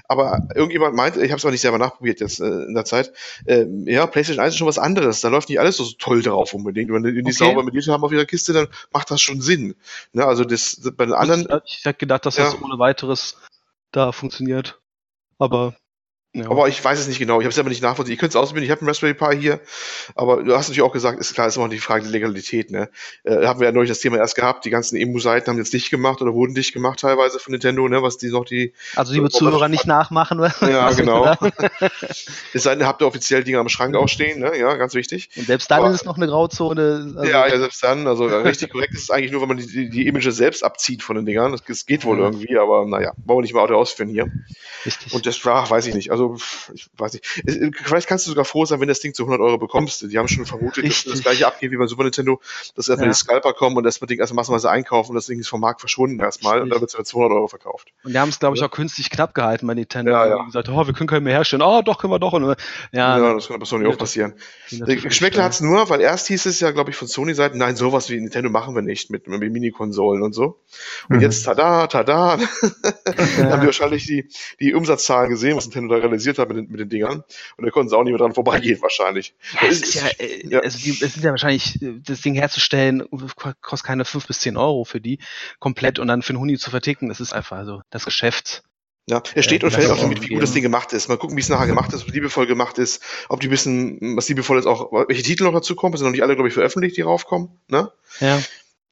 Aber 0.08 0.48
irgendjemand 0.54 0.96
meinte, 0.96 1.22
ich 1.24 1.30
habe 1.30 1.38
es 1.38 1.44
auch 1.44 1.50
nicht 1.50 1.60
selber 1.60 1.78
nachprobiert 1.78 2.20
jetzt 2.20 2.40
äh, 2.40 2.46
in 2.46 2.74
der 2.74 2.86
Zeit, 2.86 3.12
äh, 3.44 3.66
ja, 3.84 4.06
PlayStation 4.06 4.42
1 4.42 4.54
ist 4.54 4.58
schon 4.58 4.66
was 4.66 4.78
anderes. 4.78 5.20
Da 5.20 5.28
läuft 5.28 5.50
nicht 5.50 5.60
alles 5.60 5.76
so 5.76 5.84
toll 5.98 6.22
drauf 6.22 6.54
unbedingt. 6.54 6.90
Wenn 6.90 7.02
die 7.02 7.12
die 7.12 7.20
Okay. 7.22 7.32
sauber 7.32 7.62
mit 7.62 7.74
haben 7.86 8.02
auf 8.02 8.12
ihrer 8.12 8.24
Kiste, 8.24 8.52
dann 8.52 8.68
macht 8.92 9.10
das 9.10 9.20
schon 9.20 9.40
Sinn. 9.42 9.76
Ne, 10.12 10.24
also 10.24 10.44
das, 10.44 10.80
das 10.82 10.96
bei 10.96 11.04
den 11.04 11.14
anderen, 11.14 11.46
ich 11.66 11.84
hätte 11.84 11.98
gedacht, 11.98 12.24
dass 12.26 12.36
das 12.36 12.54
Ja. 12.54 12.60
ohne 12.60 12.78
weiteres 12.78 13.36
da 13.92 14.10
funktioniert. 14.12 14.80
Aber 15.38 15.74
ja. 16.32 16.48
aber 16.50 16.68
ich 16.68 16.82
weiß 16.84 16.98
es 16.98 17.08
nicht 17.08 17.18
genau. 17.18 17.40
Ich 17.40 17.44
habe 17.44 17.52
es 17.52 17.58
aber 17.58 17.68
nicht 17.70 17.82
nachvollziehen. 17.82 18.12
Ich 18.14 18.18
könnte 18.20 18.36
es 18.38 18.42
ausprobieren. 18.42 18.64
Ich 18.64 18.70
habe 18.70 18.80
einen 18.82 18.88
Raspberry 18.88 19.14
Pi 19.14 19.36
hier, 19.40 19.60
aber 20.14 20.42
du 20.42 20.54
hast 20.56 20.68
natürlich 20.68 20.82
auch 20.82 20.92
gesagt, 20.92 21.18
ist 21.18 21.34
klar, 21.34 21.48
ist 21.48 21.56
immer 21.56 21.68
die 21.68 21.78
Frage 21.78 22.02
der 22.02 22.12
Legalität. 22.12 22.70
Ne? 22.70 22.88
Äh, 23.24 23.46
haben 23.46 23.58
wir 23.60 23.66
ja 23.66 23.72
neulich 23.72 23.90
das 23.90 23.98
Thema 24.00 24.18
erst 24.18 24.36
gehabt. 24.36 24.64
Die 24.64 24.70
ganzen 24.70 24.96
Emu-Seiten 24.96 25.50
haben 25.50 25.58
jetzt 25.58 25.72
dicht 25.72 25.90
gemacht 25.90 26.22
oder 26.22 26.32
wurden 26.34 26.54
dicht 26.54 26.72
gemacht 26.72 27.00
teilweise 27.00 27.38
von 27.40 27.52
Nintendo, 27.52 27.88
ne? 27.88 28.02
was 28.02 28.16
die 28.18 28.28
noch 28.30 28.44
die 28.44 28.72
also 28.96 29.12
liebe 29.12 29.24
aber- 29.26 29.30
Zuhörer 29.32 29.68
nicht 29.68 29.86
nachmachen. 29.86 30.38
Ja, 30.60 30.90
genau. 30.96 31.34
Und 31.40 31.52
Es 32.54 32.62
sei 32.64 32.74
denn, 32.74 32.86
habt 32.86 33.02
ihr 33.02 33.06
offiziell 33.06 33.44
Dinge 33.44 33.58
am 33.58 33.68
Schrank 33.68 33.96
auch 33.96 34.08
stehen, 34.08 34.40
ne? 34.40 34.56
Ja, 34.58 34.74
ganz 34.76 34.94
wichtig. 34.94 35.30
selbst 35.34 35.70
dann 35.70 35.80
Aber- 35.80 35.88
ist 35.90 35.96
es 36.00 36.04
noch 36.04 36.16
eine 36.16 36.26
Grauzone. 36.26 37.14
Also, 37.16 37.30
ja, 37.30 37.46
ja, 37.46 37.58
selbst 37.58 37.82
dann, 37.82 38.06
also 38.06 38.26
äh, 38.28 38.34
richtig 38.36 38.70
korrekt 38.72 38.94
ist 38.94 39.02
es 39.04 39.10
eigentlich 39.10 39.32
nur, 39.32 39.40
wenn 39.42 39.48
man 39.48 39.56
die, 39.56 39.66
die, 39.66 39.88
die 39.90 40.06
Images 40.06 40.36
selbst 40.36 40.62
abzieht 40.64 41.02
von 41.02 41.16
den 41.16 41.26
Dingern. 41.26 41.52
Das, 41.52 41.62
das 41.64 41.86
geht 41.86 42.04
wohl 42.04 42.16
Mhm. 42.16 42.22
irgendwie, 42.22 42.58
aber 42.58 42.86
naja, 42.86 43.12
wollen 43.24 43.38
wir 43.38 43.42
nicht 43.42 43.54
mal 43.54 43.70
ausführen 43.72 44.10
hier. 44.10 44.30
Richtig. 44.86 45.12
Und 45.12 45.26
das 45.26 45.44
war, 45.44 45.68
weiß 45.68 45.86
ich 45.86 45.94
nicht. 45.94 46.10
Also, 46.10 46.19
pff, 46.36 46.70
ich 46.74 46.88
weiß 46.96 47.14
nicht. 47.14 47.24
Äh, 47.46 47.70
Vielleicht 47.82 48.06
kannst 48.08 48.26
du 48.26 48.30
sogar 48.30 48.44
froh 48.44 48.64
sein, 48.64 48.80
wenn 48.80 48.88
das 48.88 49.00
Ding 49.00 49.14
zu 49.14 49.24
100 49.24 49.40
Euro 49.40 49.58
bekommst. 49.58 50.02
Die 50.10 50.18
haben 50.18 50.28
schon 50.28 50.46
vermutet, 50.46 50.84
dass 50.84 50.90
Richtig. 50.90 51.12
das 51.12 51.22
gleiche 51.22 51.46
abgeht 51.46 51.70
wie 51.72 51.76
beim 51.76 51.88
Super 51.88 52.04
Nintendo, 52.04 52.40
dass 52.76 52.88
erstmal 52.88 53.08
Ja. 53.08 53.12
die 53.12 53.18
Scalper 53.18 53.52
kommen 53.54 53.76
und 53.76 53.84
erstmal 53.84 54.06
Ding 54.06 54.20
erstmal 54.20 54.42
massenweise 54.42 54.70
einkaufen 54.70 55.10
und 55.10 55.16
das 55.16 55.26
Ding 55.26 55.40
ist 55.40 55.48
vom 55.48 55.60
Markt 55.60 55.80
verschwunden 55.80 56.20
erstmal 56.20 56.60
und 56.62 56.70
dann 56.70 56.80
wird 56.80 56.90
es 56.90 56.96
für 56.96 57.04
200 57.04 57.32
Euro 57.36 57.48
verkauft. 57.48 57.88
Und 58.04 58.12
die 58.12 58.18
haben 58.18 58.28
es, 58.28 58.38
glaube 58.38 58.56
ich, 58.56 58.62
auch 58.62 58.70
künstlich 58.70 59.10
knapp 59.10 59.34
gehalten 59.34 59.66
bei 59.66 59.74
Nintendo. 59.74 60.12
Ja, 60.12 60.26
ja. 60.26 60.38
Die 60.40 60.46
gesagt, 60.46 60.68
oh, 60.68 60.86
wir 60.86 60.92
können 60.94 61.08
keinen 61.08 61.24
mehr 61.24 61.34
herstellen. 61.34 61.62
Oh, 61.62 61.82
doch, 61.82 61.98
können 61.98 62.12
wir 62.12 62.18
doch. 62.18 62.32
Und, 62.32 62.44
ja, 62.44 63.18
Ja, 63.18 63.34
das 63.34 63.48
kann 63.48 63.58
bei 63.58 63.66
Sony 63.66 63.86
auch 63.86 63.98
passieren. 63.98 64.34
Geschmäckler 64.70 65.44
hat 65.44 65.52
es 65.52 65.60
nur, 65.60 65.88
weil 65.90 66.00
erst 66.00 66.28
hieß 66.28 66.46
es 66.46 66.60
ja, 66.60 66.70
glaube 66.70 66.90
ich, 66.90 66.96
von 66.96 67.08
Sony-Seiten, 67.08 67.58
nein, 67.58 67.76
sowas 67.76 68.08
wie 68.10 68.20
Nintendo 68.20 68.50
machen 68.50 68.74
wir 68.74 68.82
nicht 68.82 69.10
mit, 69.10 69.26
mit 69.26 69.40
Mini-Konsolen 69.52 70.22
und 70.22 70.32
so. 70.32 70.60
Und 71.08 71.16
Mhm. 71.16 71.22
jetzt, 71.22 71.44
tada, 71.44 71.86
tada, 71.86 72.36
dann 73.04 73.50
haben 73.52 73.60
die 73.60 73.66
wahrscheinlich 73.66 74.06
die, 74.06 74.28
die 74.60 74.74
Umsatzzahlen 74.74 75.30
gesehen, 75.30 75.56
was 75.56 75.66
Nintendo 75.66 75.94
da 75.94 76.00
realisiert 76.10 76.38
hat 76.38 76.48
mit 76.48 76.58
den, 76.58 76.70
mit 76.70 76.80
den 76.80 76.88
Dingern. 76.88 77.24
Und 77.56 77.64
da 77.64 77.70
konnten 77.70 77.88
sie 77.88 77.96
auch 77.96 78.02
nicht 78.04 78.12
mehr 78.12 78.18
dran 78.18 78.34
vorbeigehen, 78.34 78.80
wahrscheinlich. 78.82 79.34
Ja, 79.60 79.68
es 79.68 79.82
ist 79.82 79.94
ja, 79.94 80.06
äh, 80.18 80.46
ja. 80.48 80.60
Also 80.60 80.78
die, 80.78 80.90
es 80.90 81.14
sind 81.14 81.24
ja 81.24 81.30
wahrscheinlich, 81.30 81.78
das 81.80 82.20
Ding 82.20 82.34
herzustellen, 82.34 83.08
ko- 83.36 83.52
kostet 83.60 83.86
keine 83.86 84.04
fünf 84.04 84.26
bis 84.26 84.40
zehn 84.40 84.56
Euro 84.56 84.84
für 84.84 85.00
die 85.00 85.18
komplett 85.58 85.98
und 85.98 86.08
dann 86.08 86.22
für 86.22 86.30
einen 86.30 86.40
Huni 86.40 86.58
zu 86.58 86.70
verticken, 86.70 87.08
das 87.08 87.20
ist 87.20 87.32
einfach 87.32 87.56
also 87.56 87.82
das 87.90 88.04
Geschäft. 88.04 88.62
Ja, 89.08 89.22
es 89.34 89.44
steht 89.44 89.62
Ja, 89.62 89.68
und 89.68 89.74
fällt 89.74 89.90
auch 89.90 89.98
damit, 89.98 90.22
wie 90.22 90.28
gut 90.34 90.42
das 90.42 90.52
Ding 90.52 90.62
gemacht 90.62 90.92
ist. 90.92 91.08
Mal 91.08 91.16
gucken, 91.16 91.36
wie 91.36 91.40
es 91.40 91.48
nachher 91.48 91.66
gemacht 91.66 91.92
ist, 91.92 92.02
ob 92.02 92.08
es 92.08 92.14
liebevoll 92.14 92.46
gemacht 92.46 92.78
ist, 92.78 93.02
ob 93.28 93.40
die 93.40 93.50
wissen, 93.50 94.16
was 94.16 94.28
liebevoll 94.28 94.58
ist, 94.58 94.66
auch 94.66 94.92
welche 95.08 95.22
Titel 95.22 95.44
noch 95.44 95.52
dazu 95.52 95.74
kommen. 95.74 95.94
Es 95.94 96.00
sind 96.00 96.06
noch 96.06 96.12
nicht 96.12 96.22
alle, 96.22 96.34
glaube 96.34 96.48
ich, 96.48 96.54
veröffentlicht, 96.54 96.96
die 96.96 97.00
raufkommen. 97.00 97.48
Ne? 97.68 97.90
Ja. 98.20 98.40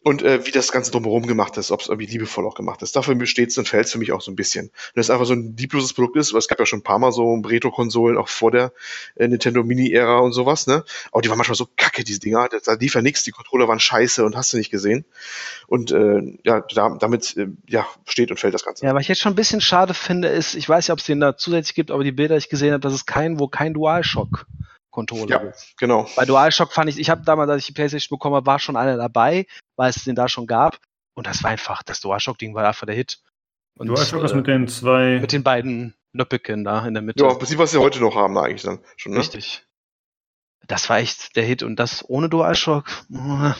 Und 0.04 0.22
äh, 0.22 0.46
wie 0.46 0.52
das 0.52 0.70
Ganze 0.70 0.92
drumherum 0.92 1.26
gemacht 1.26 1.56
ist, 1.56 1.72
ob 1.72 1.80
es 1.80 1.88
irgendwie 1.88 2.06
liebevoll 2.06 2.46
auch 2.46 2.54
gemacht 2.54 2.82
ist. 2.82 2.94
Dafür 2.94 3.26
steht 3.26 3.50
es 3.50 3.58
und 3.58 3.68
fällt 3.68 3.86
es 3.86 3.92
für 3.92 3.98
mich 3.98 4.12
auch 4.12 4.20
so 4.20 4.30
ein 4.30 4.36
bisschen. 4.36 4.70
Wenn 4.94 5.00
das 5.00 5.10
einfach 5.10 5.26
so 5.26 5.34
ein 5.34 5.56
liebloses 5.56 5.92
Produkt 5.92 6.16
ist, 6.16 6.32
weil 6.32 6.38
es 6.38 6.46
gab 6.46 6.60
ja 6.60 6.66
schon 6.66 6.80
ein 6.80 6.84
paar 6.84 7.00
Mal 7.00 7.10
so 7.10 7.34
Retro-Konsolen, 7.34 8.16
auch 8.16 8.28
vor 8.28 8.52
der 8.52 8.72
äh, 9.16 9.26
Nintendo 9.26 9.64
Mini-Ära 9.64 10.20
und 10.20 10.32
sowas, 10.32 10.68
ne? 10.68 10.84
Aber 11.10 11.20
die 11.20 11.28
waren 11.28 11.36
manchmal 11.36 11.56
so 11.56 11.66
kacke, 11.76 12.04
diese 12.04 12.20
Dinger. 12.20 12.48
Da, 12.48 12.58
da 12.64 12.74
lief 12.74 12.94
ja 12.94 13.02
nichts, 13.02 13.24
die 13.24 13.32
Controller 13.32 13.66
waren 13.66 13.80
scheiße 13.80 14.24
und 14.24 14.36
hast 14.36 14.52
du 14.52 14.56
nicht 14.56 14.70
gesehen. 14.70 15.04
Und 15.66 15.90
äh, 15.90 16.38
ja, 16.44 16.60
da, 16.60 16.96
damit 16.98 17.36
äh, 17.36 17.48
ja, 17.66 17.86
steht 18.06 18.30
und 18.30 18.38
fällt 18.38 18.54
das 18.54 18.64
Ganze. 18.64 18.86
Ja, 18.86 18.94
was 18.94 19.02
ich 19.02 19.08
jetzt 19.08 19.20
schon 19.20 19.32
ein 19.32 19.36
bisschen 19.36 19.60
schade 19.60 19.94
finde, 19.94 20.28
ist, 20.28 20.54
ich 20.54 20.68
weiß 20.68 20.86
nicht, 20.86 20.92
ob 20.92 21.00
es 21.00 21.06
den 21.06 21.18
da 21.18 21.36
zusätzlich 21.36 21.74
gibt, 21.74 21.90
aber 21.90 22.04
die 22.04 22.12
Bilder, 22.12 22.36
die 22.36 22.38
ich 22.38 22.48
gesehen 22.48 22.72
habe, 22.72 22.80
dass 22.80 22.92
es 22.92 23.04
kein, 23.04 23.40
wo 23.40 23.48
kein 23.48 23.74
DualShock-Controller 25.06 25.44
Ja. 25.44 25.52
Genau. 25.78 26.06
Bei 26.16 26.24
DualShock 26.24 26.72
fand 26.72 26.90
ich, 26.90 26.98
ich 26.98 27.10
habe 27.10 27.22
damals, 27.24 27.50
als 27.50 27.60
ich 27.62 27.66
die 27.66 27.72
Playstation 27.72 28.16
bekommen 28.18 28.36
habe, 28.36 28.46
war 28.46 28.58
schon 28.58 28.76
einer 28.76 28.96
dabei, 28.96 29.46
weil 29.76 29.90
es 29.90 30.04
den 30.04 30.14
da 30.14 30.28
schon 30.28 30.46
gab. 30.46 30.78
Und 31.14 31.26
das 31.26 31.42
war 31.42 31.50
einfach, 31.50 31.82
das 31.82 32.00
DualShock-Ding 32.00 32.54
war 32.54 32.66
einfach 32.66 32.86
der 32.86 32.94
Hit. 32.94 33.18
Und, 33.78 33.88
Du 33.88 33.94
hast 33.94 34.12
was 34.12 34.32
äh, 34.32 34.36
mit 34.36 34.46
den 34.46 34.68
zwei. 34.68 35.18
mit 35.20 35.32
den 35.32 35.42
beiden 35.42 35.94
Nöppeken 36.12 36.64
da 36.64 36.86
in 36.86 36.94
der 36.94 37.02
Mitte. 37.02 37.22
Ja, 37.24 37.30
im 37.32 37.38
Prinzip, 37.38 37.58
was 37.58 37.70
sie 37.70 37.78
heute 37.78 38.00
noch 38.00 38.14
haben, 38.16 38.36
eigentlich 38.38 38.62
dann 38.62 38.80
schon, 38.96 39.12
ne? 39.12 39.18
Richtig. 39.20 39.64
Das 40.66 40.88
war 40.90 40.98
echt 40.98 41.36
der 41.36 41.44
Hit 41.44 41.62
und 41.62 41.76
das 41.76 42.04
ohne 42.08 42.28
DualShock. 42.28 42.86
äh, 43.12 43.52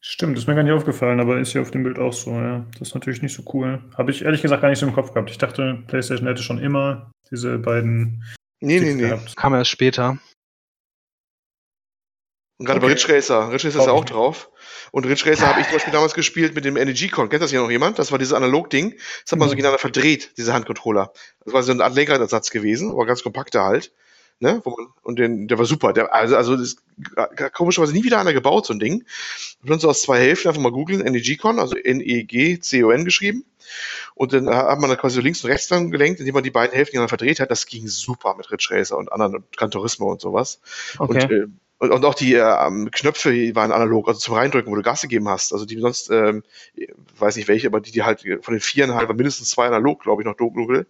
Stimmt, 0.00 0.36
ist 0.36 0.46
mir 0.46 0.54
gar 0.54 0.62
nicht 0.62 0.72
aufgefallen, 0.72 1.18
aber 1.18 1.38
ist 1.38 1.54
ja 1.54 1.62
auf 1.62 1.70
dem 1.70 1.82
Bild 1.82 1.98
auch 1.98 2.12
so, 2.12 2.32
ja. 2.32 2.66
Das 2.78 2.88
ist 2.88 2.94
natürlich 2.94 3.22
nicht 3.22 3.34
so 3.34 3.42
cool. 3.54 3.82
Habe 3.96 4.10
ich 4.10 4.22
ehrlich 4.22 4.42
gesagt 4.42 4.60
gar 4.60 4.68
nicht 4.68 4.78
so 4.78 4.86
im 4.86 4.92
Kopf 4.92 5.12
gehabt. 5.14 5.30
Ich 5.30 5.38
dachte, 5.38 5.82
PlayStation 5.86 6.28
hätte 6.28 6.42
schon 6.42 6.58
immer 6.58 7.10
diese 7.30 7.58
beiden 7.58 8.22
Nee, 8.60 8.74
nee, 8.74 8.78
Sticks 8.80 8.94
nee. 8.96 9.02
gehabt. 9.08 9.36
Kam 9.36 9.54
erst 9.54 9.70
später. 9.70 10.18
Und 12.58 12.66
gerade 12.66 12.80
bei 12.80 12.86
Okay. 12.86 12.94
Ridge 12.94 13.12
Racer. 13.12 13.50
Ridge 13.50 13.66
Racer 13.68 13.80
ist 13.80 13.86
ja 13.86 13.92
Auch 13.92 14.04
drauf. 14.04 14.50
Und 14.92 15.06
Ridge 15.06 15.26
Racer 15.26 15.48
habe 15.48 15.60
ich 15.60 15.66
zum 15.66 15.74
Beispiel 15.74 15.92
damals 15.92 16.14
gespielt 16.14 16.54
mit 16.54 16.64
dem 16.64 16.76
Energy-Con. 16.76 17.28
Kennt 17.28 17.42
das 17.42 17.50
hier 17.50 17.60
noch 17.60 17.70
jemand? 17.70 17.98
Das 17.98 18.12
war 18.12 18.18
dieses 18.18 18.32
Analog-Ding. 18.32 18.94
Das 19.24 19.32
hat 19.32 19.38
man 19.38 19.48
so 19.48 19.54
Mhm. 19.54 19.56
gegeneinander 19.56 19.80
verdreht, 19.80 20.32
diese 20.36 20.52
Handcontroller. 20.52 21.12
Das 21.44 21.52
war 21.52 21.62
so 21.64 21.72
ein 21.72 21.80
Art 21.80 21.94
Lenkradersatz 21.96 22.50
gewesen, 22.50 22.90
aber 22.92 23.06
ganz 23.06 23.22
kompakter 23.24 23.64
halt. 23.64 23.92
Ne? 24.40 24.62
Und 25.02 25.18
den, 25.18 25.46
der 25.48 25.58
war 25.58 25.64
super. 25.64 25.92
Der, 25.92 26.12
also, 26.14 26.36
also 26.36 26.56
das 26.56 26.76
komischerweise 27.52 27.92
nie 27.92 28.04
wieder 28.04 28.18
einer 28.20 28.32
gebaut, 28.32 28.66
so 28.66 28.72
ein 28.74 28.78
Ding. 28.80 29.04
Und 29.66 29.80
so 29.80 29.88
aus 29.88 30.02
zwei 30.02 30.18
Hälften 30.20 30.48
einfach 30.48 30.60
mal 30.60 30.72
googeln, 30.72 31.00
Energy-Con, 31.04 31.58
also 31.58 31.76
N-E-G-C-O-N 31.76 33.04
geschrieben. 33.04 33.44
Und 34.14 34.32
dann 34.32 34.48
hat 34.48 34.78
man 34.80 34.90
da 34.90 34.96
quasi 34.96 35.16
so 35.16 35.20
links 35.20 35.42
und 35.42 35.50
rechts 35.50 35.68
dran 35.68 35.90
gelenkt, 35.90 36.20
indem 36.20 36.34
man 36.34 36.44
die 36.44 36.50
beiden 36.50 36.72
Hälften 36.74 36.92
gegeneinander 36.92 37.08
verdreht 37.16 37.40
hat. 37.40 37.50
Das 37.50 37.66
ging 37.66 37.88
super 37.88 38.34
mit 38.36 38.50
Ridge 38.50 38.68
Racer 38.70 38.96
und 38.96 39.10
anderen 39.10 39.36
und 39.36 39.56
Gran 39.56 39.70
Turismo 39.70 40.10
und 40.12 40.20
sowas. 40.20 40.60
Und, 40.98 41.16
äh, 41.30 41.46
und, 41.78 41.90
und 41.92 42.04
auch 42.04 42.14
die 42.14 42.34
äh, 42.34 42.70
Knöpfe 42.92 43.32
die 43.32 43.54
waren 43.54 43.72
analog, 43.72 44.08
also 44.08 44.20
zum 44.20 44.34
Reindrücken, 44.34 44.70
wo 44.70 44.76
du 44.76 44.82
Gas 44.82 45.02
gegeben 45.02 45.28
hast. 45.28 45.52
Also 45.52 45.64
die 45.66 45.78
sonst, 45.80 46.10
ähm, 46.10 46.42
weiß 47.18 47.36
nicht 47.36 47.48
welche, 47.48 47.66
aber 47.66 47.80
die, 47.80 47.90
die 47.90 48.02
halt 48.02 48.20
von 48.42 48.54
den 48.54 48.60
vieren 48.60 48.94
halt 48.94 49.08
war 49.08 49.14
mindestens 49.16 49.50
zwei 49.50 49.66
analog, 49.66 50.02
glaube 50.02 50.22
ich, 50.22 50.26
noch 50.26 50.36
dunkel. 50.36 50.86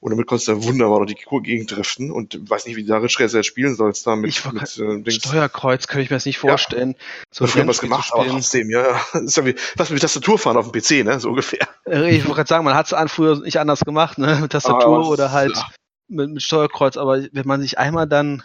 Und 0.00 0.10
damit 0.10 0.26
konntest 0.26 0.48
du 0.48 0.52
dann 0.52 0.64
wunderbar 0.64 0.98
noch 0.98 1.06
die 1.06 1.14
Gegend 1.14 1.70
driften 1.70 2.10
und 2.10 2.50
weiß 2.50 2.66
nicht, 2.66 2.74
wie 2.74 2.82
du 2.82 2.88
da 2.88 3.00
jetzt 3.00 3.46
spielen 3.46 3.76
sollst, 3.76 4.04
da 4.04 4.16
mit, 4.16 4.30
Ich 4.30 4.44
wollt 4.44 4.54
mit 4.54 4.76
äh, 4.78 5.00
Dings. 5.00 5.14
Steuerkreuz 5.14 5.86
könnte 5.86 6.02
ich 6.02 6.10
mir 6.10 6.16
das 6.16 6.26
nicht 6.26 6.38
vorstellen. 6.38 6.96
So 7.30 7.46
früher 7.46 7.62
haben 7.64 7.72
gemacht, 7.72 8.10
aber 8.12 8.22
spielen. 8.24 8.34
trotzdem, 8.36 8.70
ja, 8.70 8.82
ja. 8.82 9.00
Das 9.12 9.22
ist 9.22 9.36
ja 9.36 9.46
wie, 9.46 9.54
was 9.76 9.90
mit 9.90 10.00
Tastaturfahren 10.02 10.58
auf 10.58 10.72
dem 10.72 10.80
PC, 10.82 11.04
ne, 11.04 11.20
so 11.20 11.28
ungefähr. 11.28 11.68
Äh, 11.86 12.16
Ich 12.16 12.24
wollte 12.24 12.34
gerade 12.34 12.48
sagen, 12.48 12.64
man 12.64 12.74
hat 12.74 12.90
es 12.92 13.12
früher 13.12 13.38
nicht 13.42 13.58
anders 13.60 13.80
gemacht, 13.80 14.18
ne? 14.18 14.38
Mit 14.42 14.50
Tastatur 14.50 14.86
Aber 14.86 15.00
es- 15.02 15.06
oder 15.08 15.30
halt 15.30 15.54
ja. 15.54 15.68
mit, 16.08 16.30
mit 16.30 16.42
Steuerkreuz, 16.42 16.96
aber 16.96 17.22
wenn 17.30 17.46
man 17.46 17.60
sich 17.60 17.78
einmal 17.78 18.08
dann 18.08 18.42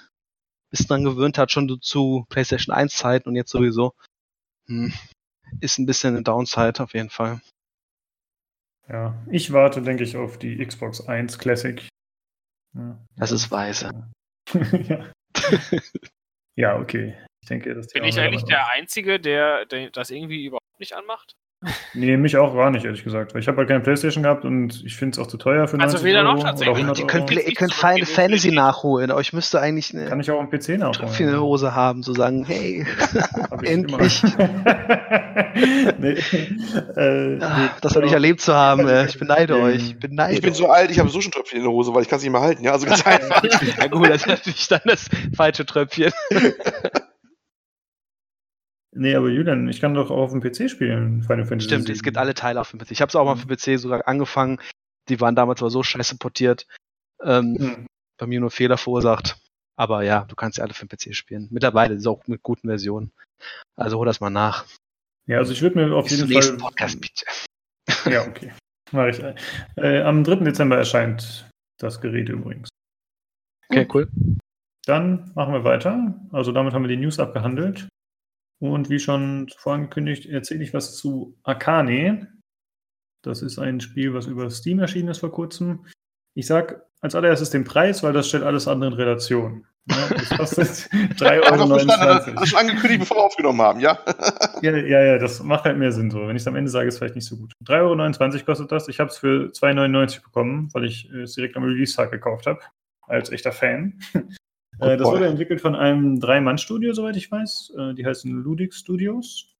bis 0.70 0.88
dran 0.88 1.04
gewöhnt 1.04 1.38
hat, 1.38 1.52
schon 1.52 1.82
zu 1.82 2.26
PlayStation 2.30 2.76
1 2.76 2.96
Zeiten 2.96 3.30
und 3.30 3.36
jetzt 3.36 3.52
sowieso, 3.52 3.94
hm, 4.68 4.94
ist 5.62 5.78
ein 5.78 5.86
bisschen 5.86 6.16
eine 6.16 6.24
Downside 6.24 6.82
auf 6.84 6.94
jeden 6.94 7.10
Fall. 7.10 7.42
Ja, 8.90 9.16
ich 9.30 9.52
warte, 9.52 9.82
denke 9.82 10.04
ich, 10.04 10.16
auf 10.16 10.38
die 10.38 10.66
Xbox 10.66 11.08
1 11.08 11.40
Classic. 11.40 11.88
Ja. 12.74 12.98
Das 13.18 13.32
ist 13.32 13.52
weise. 13.52 13.92
ja. 14.54 15.12
ja, 16.56 16.80
okay. 16.80 17.18
Ich 17.42 17.50
denke, 17.50 17.74
die 17.74 17.94
Bin 17.94 18.04
ich 18.04 18.20
eigentlich 18.20 18.44
der 18.44 18.72
Einzige, 18.72 19.20
der, 19.20 19.66
der 19.66 19.90
das 19.92 20.10
irgendwie 20.10 20.46
überhaupt 20.46 20.80
nicht 20.80 20.94
anmacht? 20.94 21.34
Nee, 21.96 22.18
mich 22.18 22.38
auch 22.38 22.54
gar 22.54 22.70
nicht, 22.70 22.86
ehrlich 22.86 23.04
gesagt. 23.04 23.34
Weil 23.34 23.42
ich 23.42 23.48
habe 23.48 23.58
halt 23.58 23.68
keine 23.68 23.80
Playstation 23.80 24.22
gehabt 24.22 24.46
und 24.46 24.84
ich 24.86 24.96
finde 24.96 25.16
es 25.16 25.20
auch 25.20 25.26
zu 25.28 25.38
teuer 25.38 25.68
für 25.68 25.80
Also 25.80 25.94
90 25.98 26.04
weder 26.04 26.22
noch 26.22 26.44
tatsächlich. 26.44 26.70
oder 26.70 26.78
100 26.94 27.00
Ihr 27.00 27.08
könnt, 27.08 27.32
Euro. 27.32 27.40
ihr 27.48 27.54
könnt 27.56 27.74
Final 27.74 28.06
Fantasy 28.06 28.52
nachholen. 28.52 29.10
Euch 29.12 29.34
müsste 29.34 29.60
eigentlich 29.60 29.92
Kann 29.92 30.02
eine 30.12 30.22
ich 30.22 30.30
auch 30.30 30.40
am 30.40 30.52
PC 30.52 30.70
nachholen. 30.78 30.94
Tröpfchen 30.94 31.26
in 31.26 31.32
der 31.34 31.42
Hose 31.42 31.74
haben, 31.74 32.04
so 32.04 32.14
sagen, 32.14 32.46
hey, 32.46 32.86
ich 33.64 33.70
endlich. 33.72 34.22
nee, 35.98 36.16
äh, 36.96 37.36
nee, 37.38 37.40
das 37.82 37.94
soll 37.94 38.04
ich 38.04 38.10
genau. 38.10 38.14
erlebt 38.14 38.42
zu 38.42 38.54
haben. 38.54 38.88
äh, 38.88 39.06
Ich 39.08 39.18
beneide 39.18 39.56
Ähm, 39.56 39.64
euch. 39.64 39.76
Ich 39.78 40.00
beneide 40.00 40.34
Ich 40.36 40.42
bin 40.42 40.52
euch. 40.52 40.58
so 40.58 40.68
alt, 40.70 40.92
ich 40.92 41.00
habe 41.00 41.10
so 41.10 41.22
schon 41.22 41.32
Tröpfchen 41.32 41.58
in 41.58 41.64
der 41.64 41.72
Hose, 41.74 41.92
weil 41.96 42.04
ich 42.04 42.08
kann 42.10 42.18
es 42.18 42.24
nicht 42.24 42.32
mehr 42.32 42.42
halten, 42.42 42.64
ja, 42.64 42.74
also 42.74 42.86
ganz 42.86 43.06
einfach. 43.06 43.42
Ja 43.80 43.88
gut, 43.88 44.08
das 44.10 44.18
ist 44.18 44.28
natürlich 44.28 44.68
dann 44.68 44.82
das 44.86 45.08
falsche 45.36 45.66
Tröpfchen. 45.66 46.12
Nee, 48.98 49.16
aber 49.16 49.30
Julian, 49.30 49.68
ich 49.70 49.80
kann 49.80 49.94
doch 49.94 50.10
auch 50.10 50.18
auf 50.18 50.32
dem 50.32 50.42
PC 50.42 50.70
spielen, 50.70 51.22
Final 51.22 51.46
Fantasy. 51.46 51.70
Stimmt, 51.70 51.90
es 51.90 52.02
gibt 52.04 52.18
alle 52.18 52.34
Teile 52.34 52.60
auf 52.62 52.72
dem 52.72 52.80
PC. 52.80 52.92
Ich 52.92 53.02
habe 53.02 53.10
es 53.10 53.16
auch 53.16 53.26
mal 53.26 53.36
für 53.38 53.48
PC 53.48 53.80
sogar 53.80 54.08
angefangen. 54.08 54.60
Die 55.10 55.22
waren 55.22 55.36
damals 55.36 55.62
aber 55.62 55.70
so 55.70 55.84
scheiße 55.84 56.18
portiert. 56.18 56.68
Ähm, 57.24 57.56
Hm. 57.60 57.88
bei 58.20 58.28
mir 58.28 58.40
nur 58.40 58.52
Fehler 58.52 58.78
verursacht. 58.78 59.38
Aber 59.76 60.02
ja, 60.04 60.26
du 60.26 60.36
kannst 60.36 60.58
ja 60.58 60.64
alle 60.64 60.74
für 60.74 60.86
den 60.86 60.90
PC 60.98 61.16
spielen. 61.16 61.48
Mittlerweile 61.52 61.94
ist 61.94 62.02
es 62.02 62.08
auch 62.08 62.26
mit 62.28 62.42
guten 62.44 62.68
Versionen. 62.68 63.12
Also 63.76 63.98
hol 64.00 64.06
das 64.08 64.20
mal 64.20 64.30
nach. 64.32 64.66
Ja, 65.28 65.38
also 65.38 65.52
ich 65.54 65.62
würde 65.62 65.78
mir 65.78 65.96
auf 65.96 66.08
Bis 66.08 66.20
jeden 66.20 66.42
Fall. 66.42 66.58
Podcast, 66.58 67.00
bitte. 67.00 67.26
Ja, 68.12 68.26
okay. 68.28 68.52
Mach 68.92 69.08
ich. 69.08 69.22
Äh, 69.76 70.02
am 70.02 70.24
3. 70.24 70.36
Dezember 70.46 70.78
erscheint 70.78 71.48
das 71.80 72.00
Gerät 72.02 72.30
übrigens. 72.30 72.70
Okay, 73.70 73.88
cool. 73.94 74.08
Dann 74.86 75.32
machen 75.36 75.54
wir 75.54 75.64
weiter. 75.64 76.16
Also 76.32 76.52
damit 76.52 76.74
haben 76.74 76.84
wir 76.84 76.88
die 76.90 76.98
News 76.98 77.20
abgehandelt. 77.20 77.88
Und 78.60 78.90
wie 78.90 79.00
schon 79.00 79.50
vorangekündigt, 79.58 80.26
erzähle 80.26 80.64
ich 80.64 80.74
was 80.74 80.96
zu 80.96 81.38
Akane. 81.44 82.28
Das 83.22 83.42
ist 83.42 83.60
ein 83.60 83.82
Spiel, 83.82 84.14
was 84.14 84.26
über 84.26 84.50
Steam 84.50 84.80
erschienen 84.80 85.10
ist 85.10 85.20
vor 85.20 85.32
kurzem. 85.32 85.86
Ich 86.34 86.48
sag 86.48 86.84
als 87.02 87.16
allererstes 87.16 87.52
den 87.52 87.64
Preis, 87.64 88.02
weil 88.04 88.14
das 88.14 88.28
stellt 88.28 88.44
alles 88.44 88.68
andere 88.68 88.92
in 88.92 88.96
Relation. 88.98 89.66
Ja, 89.90 90.10
das 90.10 90.30
kostet 90.30 90.68
3,29 91.18 92.30
Euro. 92.30 92.40
Das 92.40 92.50
schon 92.50 92.60
angekündigt, 92.60 93.00
bevor 93.02 93.18
wir 93.18 93.24
aufgenommen 93.24 93.62
haben, 93.62 93.80
ja? 93.80 94.00
ja? 94.62 94.76
Ja, 94.76 95.04
ja, 95.04 95.18
das 95.18 95.42
macht 95.42 95.66
halt 95.66 95.78
mehr 95.78 95.92
Sinn 95.92 96.12
so. 96.12 96.28
Wenn 96.28 96.36
ich 96.36 96.42
es 96.42 96.48
am 96.48 96.56
Ende 96.56 96.70
sage, 96.70 96.88
ist 96.88 96.96
es 96.96 96.98
vielleicht 97.00 97.16
nicht 97.16 97.28
so 97.28 97.38
gut. 97.38 97.54
3,29 97.66 98.34
Euro 98.34 98.46
kostet 98.46 98.72
das. 98.72 98.88
Ich 98.88 99.00
habe 99.00 99.10
es 99.10 99.18
für 99.18 99.52
2,99 99.52 99.96
Euro 99.96 100.24
bekommen, 100.24 100.70
weil 100.74 100.86
ich 100.86 101.10
es 101.12 101.34
direkt 101.34 101.56
am 101.56 101.64
Release-Tag 101.64 102.12
gekauft 102.12 102.48
habe. 102.48 102.60
Als 103.08 103.32
echter 103.32 103.52
Fan. 103.52 104.00
Äh, 104.80 104.98
das 104.98 105.08
wurde 105.08 105.28
entwickelt 105.28 105.62
von 105.62 105.76
einem 105.76 106.20
Drei-Mann-Studio, 106.20 106.94
soweit 106.94 107.16
ich 107.16 107.32
weiß. 107.32 107.74
Äh, 107.78 107.94
die 107.94 108.06
heißen 108.06 108.32
Ludic 108.32 108.74
Studios. 108.74 109.54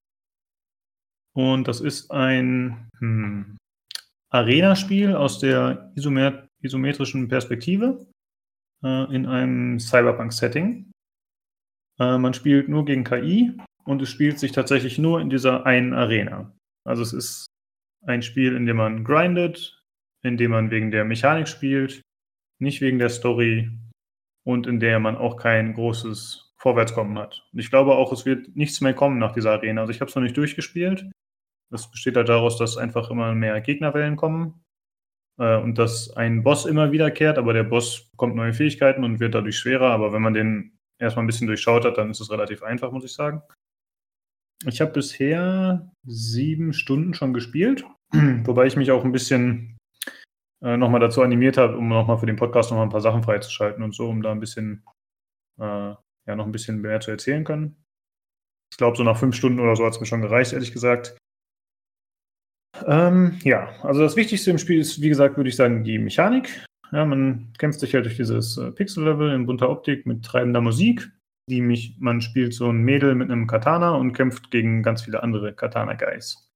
Und 1.34 1.68
das 1.68 1.80
ist 1.80 2.10
ein 2.10 2.88
hm, 2.98 3.56
Arena-Spiel 4.30 5.14
aus 5.14 5.38
der 5.38 5.92
Isomer 5.94 6.48
isometrischen 6.60 7.28
Perspektive 7.28 8.06
äh, 8.82 9.14
in 9.14 9.26
einem 9.26 9.78
Cyberpunk-Setting. 9.78 10.90
Äh, 12.00 12.18
man 12.18 12.34
spielt 12.34 12.68
nur 12.68 12.84
gegen 12.84 13.04
KI 13.04 13.56
und 13.84 14.02
es 14.02 14.10
spielt 14.10 14.38
sich 14.38 14.52
tatsächlich 14.52 14.98
nur 14.98 15.20
in 15.20 15.30
dieser 15.30 15.66
einen 15.66 15.94
Arena. 15.94 16.52
Also 16.84 17.02
es 17.02 17.12
ist 17.12 17.46
ein 18.04 18.22
Spiel, 18.22 18.56
in 18.56 18.66
dem 18.66 18.76
man 18.76 19.04
grindet, 19.04 19.80
in 20.22 20.36
dem 20.36 20.50
man 20.50 20.70
wegen 20.70 20.90
der 20.90 21.04
Mechanik 21.04 21.48
spielt, 21.48 22.02
nicht 22.60 22.80
wegen 22.80 22.98
der 22.98 23.10
Story 23.10 23.70
und 24.48 24.66
in 24.66 24.80
der 24.80 24.98
man 24.98 25.18
auch 25.18 25.36
kein 25.36 25.74
großes 25.74 26.54
Vorwärtskommen 26.56 27.18
hat. 27.18 27.46
Und 27.52 27.58
ich 27.58 27.68
glaube 27.68 27.94
auch, 27.96 28.12
es 28.12 28.24
wird 28.24 28.56
nichts 28.56 28.80
mehr 28.80 28.94
kommen 28.94 29.18
nach 29.18 29.32
dieser 29.32 29.52
Arena. 29.52 29.82
Also 29.82 29.90
ich 29.90 30.00
habe 30.00 30.08
es 30.08 30.14
noch 30.14 30.22
nicht 30.22 30.38
durchgespielt. 30.38 31.04
Das 31.70 31.90
besteht 31.90 32.16
halt 32.16 32.30
daraus, 32.30 32.56
dass 32.56 32.78
einfach 32.78 33.10
immer 33.10 33.34
mehr 33.34 33.60
Gegnerwellen 33.60 34.16
kommen 34.16 34.64
äh, 35.38 35.58
und 35.58 35.76
dass 35.76 36.16
ein 36.16 36.44
Boss 36.44 36.64
immer 36.64 36.92
wiederkehrt, 36.92 37.36
aber 37.36 37.52
der 37.52 37.64
Boss 37.64 38.08
bekommt 38.10 38.36
neue 38.36 38.54
Fähigkeiten 38.54 39.04
und 39.04 39.20
wird 39.20 39.34
dadurch 39.34 39.58
schwerer. 39.58 39.90
Aber 39.90 40.14
wenn 40.14 40.22
man 40.22 40.32
den 40.32 40.78
erstmal 40.98 41.24
ein 41.24 41.28
bisschen 41.28 41.46
durchschaut 41.46 41.84
hat, 41.84 41.98
dann 41.98 42.10
ist 42.10 42.20
es 42.20 42.30
relativ 42.30 42.62
einfach, 42.62 42.90
muss 42.90 43.04
ich 43.04 43.12
sagen. 43.12 43.42
Ich 44.64 44.80
habe 44.80 44.92
bisher 44.92 45.92
sieben 46.06 46.72
Stunden 46.72 47.12
schon 47.12 47.34
gespielt, 47.34 47.84
wobei 48.44 48.64
ich 48.64 48.76
mich 48.76 48.92
auch 48.92 49.04
ein 49.04 49.12
bisschen 49.12 49.77
äh, 50.62 50.76
nochmal 50.76 51.00
dazu 51.00 51.22
animiert 51.22 51.56
habe, 51.56 51.76
um 51.76 51.88
nochmal 51.88 52.18
für 52.18 52.26
den 52.26 52.36
Podcast 52.36 52.70
nochmal 52.70 52.86
ein 52.86 52.90
paar 52.90 53.00
Sachen 53.00 53.22
freizuschalten 53.22 53.82
und 53.82 53.94
so, 53.94 54.08
um 54.08 54.22
da 54.22 54.32
ein 54.32 54.40
bisschen, 54.40 54.84
äh, 55.58 55.64
ja, 55.64 56.36
noch 56.36 56.46
ein 56.46 56.52
bisschen 56.52 56.80
mehr 56.80 57.00
zu 57.00 57.10
erzählen 57.10 57.44
können. 57.44 57.76
Ich 58.70 58.76
glaube, 58.76 58.96
so 58.96 59.04
nach 59.04 59.18
fünf 59.18 59.34
Stunden 59.34 59.60
oder 59.60 59.76
so 59.76 59.84
hat 59.84 59.94
es 59.94 60.00
mir 60.00 60.06
schon 60.06 60.20
gereicht, 60.20 60.52
ehrlich 60.52 60.72
gesagt. 60.72 61.16
Ähm, 62.86 63.38
ja, 63.42 63.70
also 63.82 64.00
das 64.00 64.16
Wichtigste 64.16 64.50
im 64.50 64.58
Spiel 64.58 64.80
ist, 64.80 65.00
wie 65.00 65.08
gesagt, 65.08 65.36
würde 65.36 65.48
ich 65.48 65.56
sagen, 65.56 65.84
die 65.84 65.98
Mechanik. 65.98 66.64
Ja, 66.92 67.04
man 67.04 67.52
kämpft 67.58 67.80
sich 67.80 67.94
halt 67.94 68.06
durch 68.06 68.16
dieses 68.16 68.56
äh, 68.56 68.70
Pixel-Level 68.70 69.32
in 69.32 69.46
bunter 69.46 69.68
Optik 69.68 70.06
mit 70.06 70.24
treibender 70.24 70.60
Musik. 70.60 71.10
Die 71.50 71.60
mich, 71.62 71.96
man 71.98 72.20
spielt 72.20 72.52
so 72.52 72.68
ein 72.68 72.82
Mädel 72.82 73.14
mit 73.14 73.30
einem 73.30 73.46
Katana 73.46 73.94
und 73.94 74.12
kämpft 74.12 74.50
gegen 74.50 74.82
ganz 74.82 75.02
viele 75.02 75.22
andere 75.22 75.54
Katana-Guys. 75.54 76.50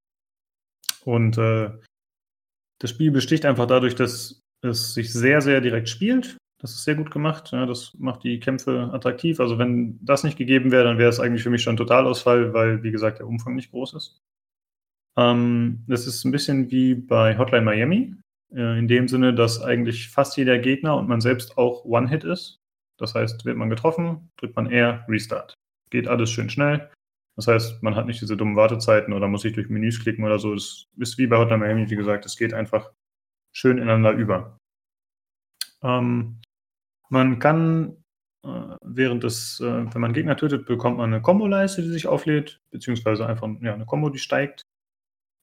Und 1.05 1.39
äh, 1.39 1.71
das 2.83 2.91
Spiel 2.91 3.13
besticht 3.13 3.45
einfach 3.45 3.67
dadurch, 3.67 3.95
dass 3.95 4.41
es 4.61 4.95
sich 4.95 5.13
sehr, 5.13 5.41
sehr 5.41 5.61
direkt 5.61 5.89
spielt. 5.89 6.37
Das 6.61 6.73
ist 6.73 6.83
sehr 6.83 6.97
gut 6.97 7.13
gemacht. 7.13 7.53
Ja, 7.53 7.65
das 7.65 7.95
macht 7.99 8.25
die 8.25 8.41
Kämpfe 8.41 8.91
attraktiv. 8.93 9.39
Also 9.39 9.57
wenn 9.59 9.99
das 10.05 10.25
nicht 10.25 10.37
gegeben 10.37 10.73
wäre, 10.73 10.85
dann 10.85 10.99
wäre 10.99 11.09
es 11.09 11.21
eigentlich 11.21 11.45
für 11.45 11.51
mich 11.51 11.63
schon 11.63 11.75
ein 11.75 11.79
Totalausfall, 11.79 12.53
weil, 12.53 12.83
wie 12.83 12.91
gesagt, 12.91 13.21
der 13.21 13.29
Umfang 13.29 13.55
nicht 13.55 13.71
groß 13.71 13.95
ist. 13.95 14.21
Ähm, 15.17 15.85
das 15.87 16.09
ist 16.09 16.25
ein 16.25 16.33
bisschen 16.33 16.71
wie 16.73 16.95
bei 16.95 17.39
Hotline 17.39 17.65
Miami, 17.65 18.17
äh, 18.53 18.79
in 18.79 18.89
dem 18.89 19.07
Sinne, 19.07 19.33
dass 19.33 19.63
eigentlich 19.63 20.09
fast 20.09 20.37
jeder 20.37 20.59
Gegner 20.59 20.97
und 20.97 21.09
man 21.09 21.21
selbst 21.21 21.59
auch 21.59 21.85
One-Hit 21.85 22.25
ist. 22.25 22.59
Das 22.99 23.15
heißt, 23.15 23.45
wird 23.45 23.57
man 23.57 23.71
getroffen, 23.71 24.29
drückt 24.39 24.57
man 24.57 24.71
R, 24.71 25.05
Restart. 25.09 25.55
Geht 25.91 26.09
alles 26.09 26.31
schön 26.31 26.51
schnell. 26.51 26.91
Das 27.37 27.47
heißt, 27.47 27.83
man 27.83 27.97
hat 27.97 28.07
nicht 28.07 28.21
diese 28.21 28.37
dummen 28.37 28.57
Wartezeiten 28.57 29.13
oder 29.15 29.29
muss 29.29 29.43
sich 29.43 29.55
durch 29.55 29.69
Menüs 29.69 30.01
klicken 30.01 30.25
oder 30.25 30.39
so. 30.39 30.55
Das 30.55 30.87
ist 30.99 31.19
wie 31.19 31.27
bei 31.27 31.39
Hotline 31.39 31.59
Miami, 31.59 31.89
wie 31.89 31.97
gesagt, 31.97 32.27
es 32.27 32.37
geht 32.37 32.53
einfach 32.53 32.91
schön 33.53 33.79
ineinander 33.79 34.13
über. 34.13 34.59
Ähm, 35.83 36.41
man 37.09 37.39
kann 37.39 37.97
äh, 38.45 38.77
während 38.83 39.23
des, 39.25 39.61
äh, 39.61 39.95
wenn 39.95 40.01
man 40.01 40.13
Gegner 40.13 40.37
tötet, 40.37 40.67
bekommt 40.67 40.99
man 40.99 41.13
eine 41.13 41.23
Kombo-Leiste, 41.23 41.83
die 41.83 41.89
sich 41.89 42.07
auflädt, 42.07 42.61
beziehungsweise 42.71 43.27
einfach 43.27 43.49
ja, 43.61 43.75
eine 43.75 43.87
Kombo, 43.87 44.11
die 44.11 44.19
steigt. 44.19 44.63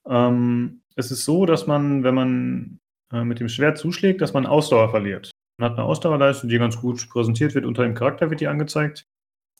Ähm, 0.07 0.81
es 0.95 1.11
ist 1.11 1.25
so, 1.25 1.45
dass 1.45 1.67
man, 1.67 2.03
wenn 2.03 2.15
man 2.15 2.79
äh, 3.11 3.23
mit 3.23 3.39
dem 3.39 3.49
Schwert 3.49 3.77
zuschlägt, 3.77 4.21
dass 4.21 4.33
man 4.33 4.45
Ausdauer 4.45 4.89
verliert. 4.89 5.31
Man 5.57 5.71
hat 5.71 5.77
eine 5.77 5.87
Ausdauerleiste, 5.87 6.47
die 6.47 6.57
ganz 6.57 6.79
gut 6.79 7.09
präsentiert 7.09 7.55
wird, 7.55 7.65
unter 7.65 7.83
dem 7.83 7.93
Charakter 7.93 8.29
wird 8.29 8.41
die 8.41 8.47
angezeigt. 8.47 9.05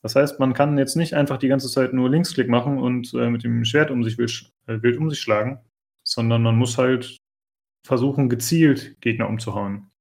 Das 0.01 0.15
heißt, 0.15 0.39
man 0.39 0.53
kann 0.53 0.77
jetzt 0.77 0.95
nicht 0.95 1.13
einfach 1.13 1.37
die 1.37 1.49
ganze 1.49 1.69
Zeit 1.69 1.93
nur 1.93 2.09
Linksklick 2.09 2.47
machen 2.47 2.77
und 2.79 3.13
äh, 3.13 3.29
mit 3.29 3.43
dem 3.43 3.65
Schwert 3.65 3.91
um 3.91 4.03
sich 4.03 4.17
wild, 4.17 4.49
äh, 4.67 4.81
wild 4.81 4.97
um 4.97 5.09
sich 5.09 5.19
schlagen, 5.19 5.59
sondern 6.03 6.41
man 6.41 6.55
muss 6.55 6.77
halt 6.77 7.17
versuchen, 7.85 8.29
gezielt 8.29 8.99
Gegner 9.01 9.27
umzuhauen. 9.27 9.91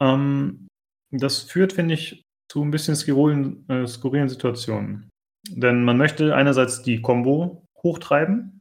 Ähm, 0.00 0.68
das 1.10 1.42
führt, 1.42 1.72
finde 1.72 1.94
ich, 1.94 2.22
zu 2.50 2.62
ein 2.62 2.70
bisschen 2.70 2.96
skurrilen, 2.96 3.68
äh, 3.68 3.86
skurrilen 3.86 4.28
Situationen. 4.28 5.08
Denn 5.48 5.84
man 5.84 5.96
möchte 5.96 6.34
einerseits 6.34 6.82
die 6.82 7.00
Combo 7.00 7.64
hochtreiben, 7.82 8.60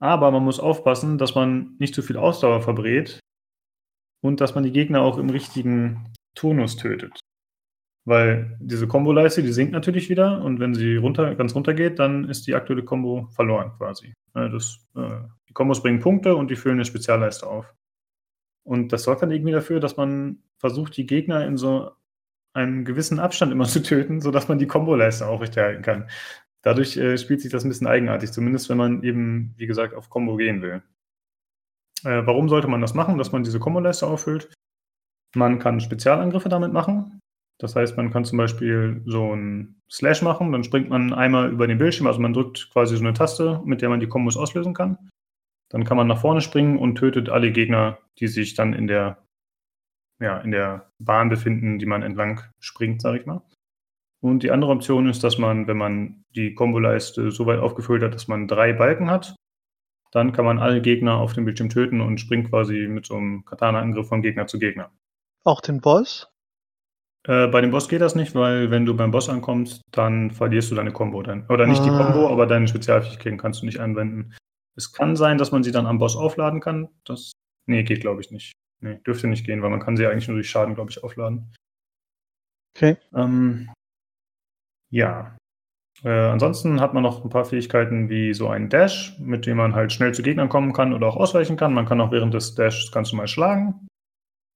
aber 0.00 0.30
man 0.30 0.44
muss 0.44 0.60
aufpassen, 0.60 1.18
dass 1.18 1.34
man 1.34 1.76
nicht 1.78 1.94
zu 1.94 2.02
viel 2.02 2.16
Ausdauer 2.16 2.62
verbrät 2.62 3.18
und 4.22 4.40
dass 4.40 4.54
man 4.54 4.64
die 4.64 4.72
Gegner 4.72 5.02
auch 5.02 5.18
im 5.18 5.30
richtigen 5.30 6.12
Tonus 6.34 6.76
tötet. 6.76 7.20
Weil 8.06 8.56
diese 8.60 8.86
Kombo-Leiste, 8.86 9.42
die 9.42 9.52
sinkt 9.52 9.72
natürlich 9.72 10.08
wieder 10.08 10.40
und 10.40 10.60
wenn 10.60 10.74
sie 10.74 10.96
runter, 10.96 11.34
ganz 11.34 11.54
runter 11.54 11.74
geht, 11.74 11.98
dann 11.98 12.28
ist 12.28 12.46
die 12.46 12.54
aktuelle 12.54 12.84
Combo 12.84 13.28
verloren 13.32 13.72
quasi. 13.76 14.14
Das, 14.32 14.78
äh, 14.96 15.20
die 15.48 15.52
Kombos 15.52 15.82
bringen 15.82 16.00
Punkte 16.00 16.36
und 16.36 16.50
die 16.50 16.56
füllen 16.56 16.76
eine 16.76 16.84
Spezialleiste 16.84 17.46
auf. 17.46 17.74
Und 18.64 18.92
das 18.92 19.02
sorgt 19.02 19.22
dann 19.22 19.32
irgendwie 19.32 19.52
dafür, 19.52 19.80
dass 19.80 19.96
man 19.96 20.38
versucht, 20.56 20.96
die 20.96 21.06
Gegner 21.06 21.46
in 21.46 21.56
so 21.56 21.90
einem 22.54 22.84
gewissen 22.84 23.18
Abstand 23.18 23.52
immer 23.52 23.64
zu 23.66 23.82
töten, 23.82 24.20
sodass 24.20 24.48
man 24.48 24.58
die 24.58 24.66
Kombo-Leiste 24.66 25.26
aufrechterhalten 25.26 25.82
kann 25.82 26.06
dadurch 26.66 26.96
äh, 26.96 27.16
spielt 27.16 27.40
sich 27.40 27.52
das 27.52 27.64
ein 27.64 27.68
bisschen 27.68 27.86
eigenartig, 27.86 28.32
zumindest 28.32 28.68
wenn 28.68 28.76
man 28.76 29.04
eben, 29.04 29.54
wie 29.56 29.68
gesagt, 29.68 29.94
auf 29.94 30.10
Combo 30.10 30.34
gehen 30.34 30.62
will. 30.62 30.82
Äh, 32.02 32.26
warum 32.26 32.48
sollte 32.48 32.66
man 32.66 32.80
das 32.80 32.92
machen, 32.92 33.18
dass 33.18 33.30
man 33.30 33.44
diese 33.44 33.60
Combo-Leiste 33.60 34.04
auffüllt? 34.04 34.52
Man 35.36 35.60
kann 35.60 35.80
Spezialangriffe 35.80 36.48
damit 36.48 36.72
machen. 36.72 37.15
Das 37.58 37.74
heißt, 37.74 37.96
man 37.96 38.10
kann 38.10 38.24
zum 38.24 38.38
Beispiel 38.38 39.02
so 39.06 39.32
einen 39.32 39.80
Slash 39.90 40.22
machen, 40.22 40.52
dann 40.52 40.64
springt 40.64 40.90
man 40.90 41.14
einmal 41.14 41.50
über 41.50 41.66
den 41.66 41.78
Bildschirm, 41.78 42.06
also 42.06 42.20
man 42.20 42.34
drückt 42.34 42.70
quasi 42.70 42.96
so 42.96 43.02
eine 43.02 43.14
Taste, 43.14 43.62
mit 43.64 43.80
der 43.80 43.88
man 43.88 44.00
die 44.00 44.08
Kombos 44.08 44.36
auslösen 44.36 44.74
kann. 44.74 44.98
Dann 45.70 45.84
kann 45.84 45.96
man 45.96 46.06
nach 46.06 46.20
vorne 46.20 46.42
springen 46.42 46.78
und 46.78 46.96
tötet 46.96 47.28
alle 47.28 47.50
Gegner, 47.52 47.98
die 48.18 48.28
sich 48.28 48.54
dann 48.54 48.72
in 48.72 48.86
der, 48.86 49.24
ja, 50.20 50.38
in 50.38 50.50
der 50.50 50.90
Bahn 50.98 51.28
befinden, 51.28 51.78
die 51.78 51.86
man 51.86 52.02
entlang 52.02 52.42
springt, 52.60 53.00
sage 53.00 53.18
ich 53.18 53.26
mal. 53.26 53.42
Und 54.20 54.42
die 54.42 54.50
andere 54.50 54.72
Option 54.72 55.08
ist, 55.08 55.24
dass 55.24 55.38
man, 55.38 55.66
wenn 55.66 55.76
man 55.76 56.24
die 56.34 56.54
Komboleiste 56.54 57.30
so 57.30 57.46
weit 57.46 57.60
aufgefüllt 57.60 58.02
hat, 58.02 58.14
dass 58.14 58.28
man 58.28 58.48
drei 58.48 58.72
Balken 58.72 59.10
hat, 59.10 59.34
dann 60.12 60.32
kann 60.32 60.44
man 60.44 60.58
alle 60.58 60.80
Gegner 60.80 61.16
auf 61.16 61.32
dem 61.32 61.44
Bildschirm 61.44 61.68
töten 61.68 62.00
und 62.00 62.18
springt 62.18 62.50
quasi 62.50 62.86
mit 62.88 63.06
so 63.06 63.16
einem 63.16 63.44
Katana-Angriff 63.44 64.08
von 64.08 64.22
Gegner 64.22 64.46
zu 64.46 64.58
Gegner. 64.58 64.90
Auch 65.44 65.60
den 65.60 65.80
Boss? 65.80 66.28
Äh, 67.26 67.48
bei 67.48 67.60
dem 67.60 67.70
Boss 67.70 67.88
geht 67.88 68.00
das 68.00 68.14
nicht, 68.14 68.34
weil 68.34 68.70
wenn 68.70 68.86
du 68.86 68.96
beim 68.96 69.10
Boss 69.10 69.28
ankommst, 69.28 69.80
dann 69.90 70.30
verlierst 70.30 70.70
du 70.70 70.76
deine 70.76 70.92
Combo 70.92 71.22
dann. 71.22 71.46
Oder 71.48 71.66
nicht 71.66 71.80
ah. 71.80 71.84
die 71.84 71.90
Combo, 71.90 72.28
aber 72.30 72.46
deine 72.46 72.68
Spezialfähigkeiten 72.68 73.38
kannst 73.38 73.62
du 73.62 73.66
nicht 73.66 73.80
anwenden. 73.80 74.34
Es 74.76 74.92
kann 74.92 75.16
sein, 75.16 75.38
dass 75.38 75.52
man 75.52 75.62
sie 75.62 75.72
dann 75.72 75.86
am 75.86 75.98
Boss 75.98 76.16
aufladen 76.16 76.60
kann. 76.60 76.88
Das. 77.04 77.32
Nee, 77.66 77.82
geht 77.82 78.02
glaube 78.02 78.20
ich 78.20 78.30
nicht. 78.30 78.52
Nee, 78.80 79.00
dürfte 79.06 79.26
nicht 79.26 79.44
gehen, 79.44 79.62
weil 79.62 79.70
man 79.70 79.80
kann 79.80 79.96
sie 79.96 80.06
eigentlich 80.06 80.28
nur 80.28 80.36
durch 80.36 80.50
Schaden, 80.50 80.74
glaube 80.74 80.90
ich, 80.90 81.02
aufladen. 81.02 81.52
Okay. 82.76 82.96
Ähm, 83.14 83.70
ja. 84.90 85.36
Äh, 86.04 86.10
ansonsten 86.10 86.80
hat 86.80 86.92
man 86.92 87.02
noch 87.02 87.24
ein 87.24 87.30
paar 87.30 87.46
Fähigkeiten 87.46 88.10
wie 88.10 88.34
so 88.34 88.48
ein 88.48 88.68
Dash, 88.68 89.18
mit 89.18 89.46
dem 89.46 89.56
man 89.56 89.74
halt 89.74 89.92
schnell 89.92 90.12
zu 90.12 90.22
Gegnern 90.22 90.50
kommen 90.50 90.74
kann 90.74 90.92
oder 90.92 91.06
auch 91.06 91.16
ausweichen 91.16 91.56
kann. 91.56 91.72
Man 91.72 91.86
kann 91.86 92.00
auch 92.00 92.12
während 92.12 92.34
des 92.34 92.54
Dashs 92.54 92.92
ganz 92.92 93.10
normal 93.12 93.28
schlagen. 93.28 93.88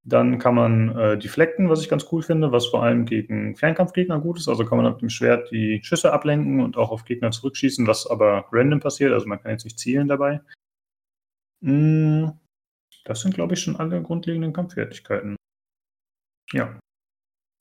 Dann 0.02 0.38
kann 0.38 0.54
man 0.54 0.96
äh, 0.96 1.18
deflecten, 1.18 1.68
was 1.68 1.82
ich 1.82 1.88
ganz 1.88 2.06
cool 2.10 2.22
finde, 2.22 2.52
was 2.52 2.66
vor 2.66 2.82
allem 2.82 3.04
gegen 3.04 3.54
Fernkampfgegner 3.56 4.18
gut 4.20 4.38
ist. 4.38 4.48
Also 4.48 4.64
kann 4.64 4.78
man 4.78 4.90
mit 4.92 5.02
dem 5.02 5.10
Schwert 5.10 5.50
die 5.50 5.80
Schüsse 5.82 6.12
ablenken 6.12 6.60
und 6.60 6.76
auch 6.76 6.90
auf 6.90 7.04
Gegner 7.04 7.30
zurückschießen, 7.30 7.86
was 7.86 8.06
aber 8.06 8.46
random 8.50 8.80
passiert. 8.80 9.12
Also 9.12 9.26
man 9.26 9.42
kann 9.42 9.52
jetzt 9.52 9.64
nicht 9.64 9.78
zielen 9.78 10.08
dabei. 10.08 10.40
Mm, 11.60 12.28
das 13.04 13.20
sind, 13.20 13.34
glaube 13.34 13.54
ich, 13.54 13.60
schon 13.60 13.76
alle 13.76 14.00
grundlegenden 14.02 14.54
Kampffertigkeiten. 14.54 15.36
Ja. 16.52 16.78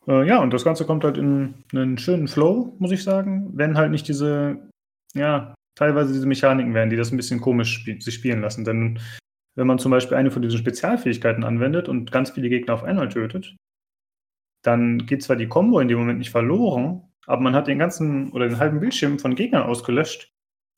Äh, 0.08 0.26
ja, 0.26 0.40
und 0.42 0.54
das 0.54 0.64
Ganze 0.64 0.86
kommt 0.86 1.04
halt 1.04 1.18
in 1.18 1.56
einen 1.74 1.98
schönen 1.98 2.30
Flow, 2.30 2.76
muss 2.80 2.92
ich 2.92 3.04
sagen, 3.04 3.52
wenn 3.54 3.78
halt 3.78 3.92
nicht 3.92 4.08
diese 4.08 4.70
ja, 5.14 5.56
teilweise 5.76 6.14
diese 6.14 6.28
Mechaniken 6.28 6.74
werden, 6.74 6.90
die 6.90 6.96
das 6.96 7.12
ein 7.12 7.18
bisschen 7.18 7.42
komisch 7.42 7.74
spiel 7.74 8.02
sich 8.02 8.16
spielen 8.16 8.42
lassen. 8.42 8.66
Denn 8.66 9.00
wenn 9.60 9.68
man 9.68 9.78
zum 9.78 9.92
Beispiel 9.92 10.16
eine 10.16 10.32
von 10.32 10.42
diesen 10.42 10.58
Spezialfähigkeiten 10.58 11.44
anwendet 11.44 11.90
und 11.90 12.14
ganz 12.14 12.32
viele 12.32 12.48
Gegner 12.48 12.74
auf 12.74 12.84
einmal 12.84 13.10
tötet, 13.10 13.58
dann 14.64 15.06
geht 15.06 15.22
zwar 15.22 15.36
die 15.36 15.50
Combo 15.50 15.82
in 15.82 15.90
dem 15.90 16.00
Moment 16.00 16.20
nicht 16.20 16.30
verloren, 16.30 17.04
aber 17.26 17.42
man 17.42 17.54
hat 17.54 17.68
den 17.68 17.78
ganzen 17.78 18.32
oder 18.32 18.48
den 18.48 18.58
halben 18.58 18.80
Bildschirm 18.80 19.20
von 19.20 19.36
Gegnern 19.36 19.64
ausgelöscht, 19.64 20.32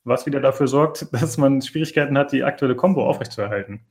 was 0.04 0.26
wieder 0.26 0.40
dafür 0.40 0.68
sorgt, 0.68 1.08
dass 1.14 1.38
man 1.38 1.62
Schwierigkeiten 1.62 2.18
hat, 2.18 2.32
die 2.32 2.44
aktuelle 2.44 2.76
Combo 2.76 3.08
aufrechtzuerhalten. 3.08 3.86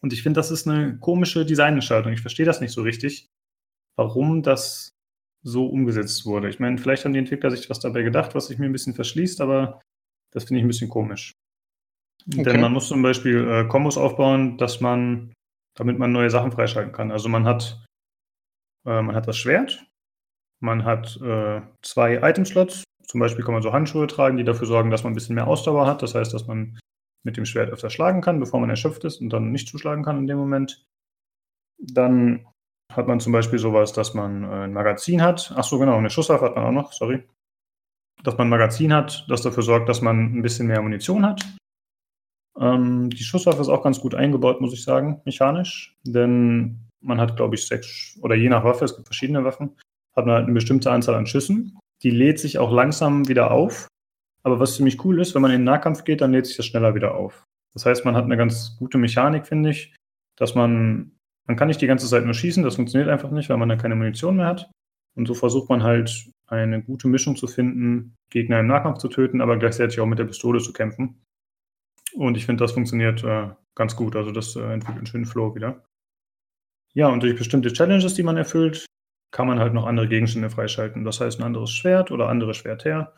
Und 0.00 0.12
ich 0.12 0.24
finde, 0.24 0.38
das 0.38 0.50
ist 0.50 0.66
eine 0.66 0.98
komische 0.98 1.46
Designentscheidung. 1.46 2.12
Ich 2.12 2.20
verstehe 2.20 2.46
das 2.46 2.60
nicht 2.60 2.72
so 2.72 2.82
richtig, 2.82 3.28
warum 3.96 4.42
das 4.42 4.90
so 5.42 5.66
umgesetzt 5.66 6.26
wurde. 6.26 6.48
Ich 6.48 6.58
meine, 6.58 6.78
vielleicht 6.78 7.04
haben 7.04 7.12
die 7.12 7.20
Entwickler 7.20 7.52
sich 7.52 7.70
was 7.70 7.78
dabei 7.78 8.02
gedacht, 8.02 8.34
was 8.34 8.48
sich 8.48 8.58
mir 8.58 8.66
ein 8.66 8.72
bisschen 8.72 8.94
verschließt, 8.94 9.40
aber 9.40 9.80
das 10.32 10.44
finde 10.44 10.58
ich 10.58 10.64
ein 10.64 10.68
bisschen 10.68 10.90
komisch. 10.90 11.34
Okay. 12.26 12.42
Denn 12.42 12.60
man 12.60 12.72
muss 12.72 12.88
zum 12.88 13.02
Beispiel 13.02 13.48
äh, 13.48 13.64
Kombos 13.68 13.96
aufbauen, 13.96 14.58
dass 14.58 14.80
man, 14.80 15.32
damit 15.74 15.98
man 15.98 16.12
neue 16.12 16.30
Sachen 16.30 16.52
freischalten 16.52 16.92
kann. 16.92 17.10
Also 17.10 17.28
man 17.28 17.44
hat, 17.44 17.82
äh, 18.86 19.00
man 19.02 19.14
hat 19.14 19.26
das 19.26 19.38
Schwert, 19.38 19.86
man 20.60 20.84
hat 20.84 21.18
äh, 21.22 21.62
zwei 21.82 22.16
Item-Slots. 22.16 22.84
Zum 23.06 23.20
Beispiel 23.20 23.44
kann 23.44 23.54
man 23.54 23.62
so 23.62 23.72
Handschuhe 23.72 24.06
tragen, 24.06 24.36
die 24.36 24.44
dafür 24.44 24.66
sorgen, 24.66 24.90
dass 24.90 25.04
man 25.04 25.12
ein 25.12 25.14
bisschen 25.14 25.34
mehr 25.34 25.46
Ausdauer 25.46 25.86
hat. 25.86 26.02
Das 26.02 26.14
heißt, 26.14 26.34
dass 26.34 26.46
man 26.46 26.78
mit 27.24 27.36
dem 27.36 27.46
Schwert 27.46 27.70
öfter 27.70 27.90
schlagen 27.90 28.20
kann, 28.20 28.40
bevor 28.40 28.60
man 28.60 28.70
erschöpft 28.70 29.04
ist 29.04 29.20
und 29.20 29.30
dann 29.30 29.50
nicht 29.50 29.68
zuschlagen 29.68 30.04
kann 30.04 30.18
in 30.18 30.26
dem 30.26 30.38
Moment. 30.38 30.84
Dann 31.78 32.46
hat 32.92 33.06
man 33.06 33.20
zum 33.20 33.32
Beispiel 33.32 33.58
sowas, 33.58 33.92
dass 33.92 34.14
man 34.14 34.44
äh, 34.44 34.64
ein 34.64 34.72
Magazin 34.72 35.22
hat. 35.22 35.52
Ach 35.56 35.64
so, 35.64 35.78
genau, 35.78 35.96
eine 35.96 36.10
Schusswaffe 36.10 36.44
hat 36.44 36.56
man 36.56 36.64
auch 36.64 36.72
noch, 36.72 36.92
sorry. 36.92 37.26
Dass 38.24 38.36
man 38.36 38.48
ein 38.48 38.50
Magazin 38.50 38.92
hat, 38.92 39.24
das 39.28 39.42
dafür 39.42 39.62
sorgt, 39.62 39.88
dass 39.88 40.02
man 40.02 40.38
ein 40.38 40.42
bisschen 40.42 40.66
mehr 40.66 40.82
Munition 40.82 41.24
hat. 41.24 41.44
Ähm, 42.60 43.10
die 43.10 43.22
Schusswaffe 43.22 43.60
ist 43.60 43.68
auch 43.68 43.82
ganz 43.82 44.00
gut 44.00 44.14
eingebaut, 44.14 44.60
muss 44.60 44.72
ich 44.72 44.82
sagen, 44.82 45.20
mechanisch. 45.24 45.96
Denn 46.04 46.80
man 47.00 47.20
hat, 47.20 47.36
glaube 47.36 47.54
ich, 47.54 47.66
sechs, 47.66 48.18
oder 48.22 48.34
je 48.34 48.48
nach 48.48 48.64
Waffe, 48.64 48.84
es 48.84 48.96
gibt 48.96 49.06
verschiedene 49.06 49.44
Waffen, 49.44 49.76
hat 50.16 50.26
man 50.26 50.34
halt 50.34 50.44
eine 50.44 50.54
bestimmte 50.54 50.90
Anzahl 50.90 51.14
an 51.14 51.26
Schüssen. 51.26 51.78
Die 52.02 52.10
lädt 52.10 52.38
sich 52.38 52.58
auch 52.58 52.72
langsam 52.72 53.28
wieder 53.28 53.50
auf. 53.50 53.88
Aber 54.42 54.60
was 54.60 54.76
ziemlich 54.76 55.04
cool 55.04 55.20
ist, 55.20 55.34
wenn 55.34 55.42
man 55.42 55.50
in 55.50 55.60
den 55.60 55.64
Nahkampf 55.64 56.04
geht, 56.04 56.20
dann 56.20 56.32
lädt 56.32 56.46
sich 56.46 56.56
das 56.56 56.66
schneller 56.66 56.94
wieder 56.94 57.14
auf. 57.14 57.44
Das 57.74 57.84
heißt, 57.86 58.04
man 58.04 58.16
hat 58.16 58.24
eine 58.24 58.36
ganz 58.36 58.76
gute 58.78 58.98
Mechanik, 58.98 59.46
finde 59.46 59.70
ich, 59.70 59.94
dass 60.36 60.54
man, 60.54 61.12
man 61.46 61.56
kann 61.56 61.68
nicht 61.68 61.80
die 61.80 61.86
ganze 61.86 62.08
Zeit 62.08 62.24
nur 62.24 62.34
schießen, 62.34 62.62
das 62.62 62.76
funktioniert 62.76 63.10
einfach 63.10 63.30
nicht, 63.30 63.48
weil 63.50 63.56
man 63.56 63.68
dann 63.68 63.78
keine 63.78 63.94
Munition 63.94 64.36
mehr 64.36 64.46
hat. 64.46 64.70
Und 65.16 65.26
so 65.26 65.34
versucht 65.34 65.68
man 65.68 65.82
halt 65.82 66.30
eine 66.46 66.82
gute 66.82 67.08
Mischung 67.08 67.36
zu 67.36 67.46
finden, 67.46 68.14
Gegner 68.30 68.60
im 68.60 68.68
Nahkampf 68.68 68.98
zu 68.98 69.08
töten, 69.08 69.40
aber 69.40 69.58
gleichzeitig 69.58 70.00
auch 70.00 70.06
mit 70.06 70.18
der 70.18 70.24
Pistole 70.24 70.60
zu 70.60 70.72
kämpfen. 70.72 71.20
Und 72.18 72.36
ich 72.36 72.46
finde, 72.46 72.64
das 72.64 72.72
funktioniert 72.72 73.22
äh, 73.22 73.50
ganz 73.76 73.94
gut. 73.94 74.16
Also 74.16 74.32
das 74.32 74.56
äh, 74.56 74.60
entwickelt 74.60 74.98
einen 74.98 75.06
schönen 75.06 75.24
Flow 75.24 75.54
wieder. 75.54 75.84
Ja, 76.92 77.06
und 77.08 77.22
durch 77.22 77.36
bestimmte 77.36 77.72
Challenges, 77.72 78.14
die 78.14 78.24
man 78.24 78.36
erfüllt, 78.36 78.86
kann 79.30 79.46
man 79.46 79.60
halt 79.60 79.72
noch 79.72 79.86
andere 79.86 80.08
Gegenstände 80.08 80.50
freischalten. 80.50 81.04
Das 81.04 81.20
heißt, 81.20 81.38
ein 81.38 81.44
anderes 81.44 81.70
Schwert 81.70 82.10
oder 82.10 82.28
andere 82.28 82.54
Schwerter, 82.54 83.14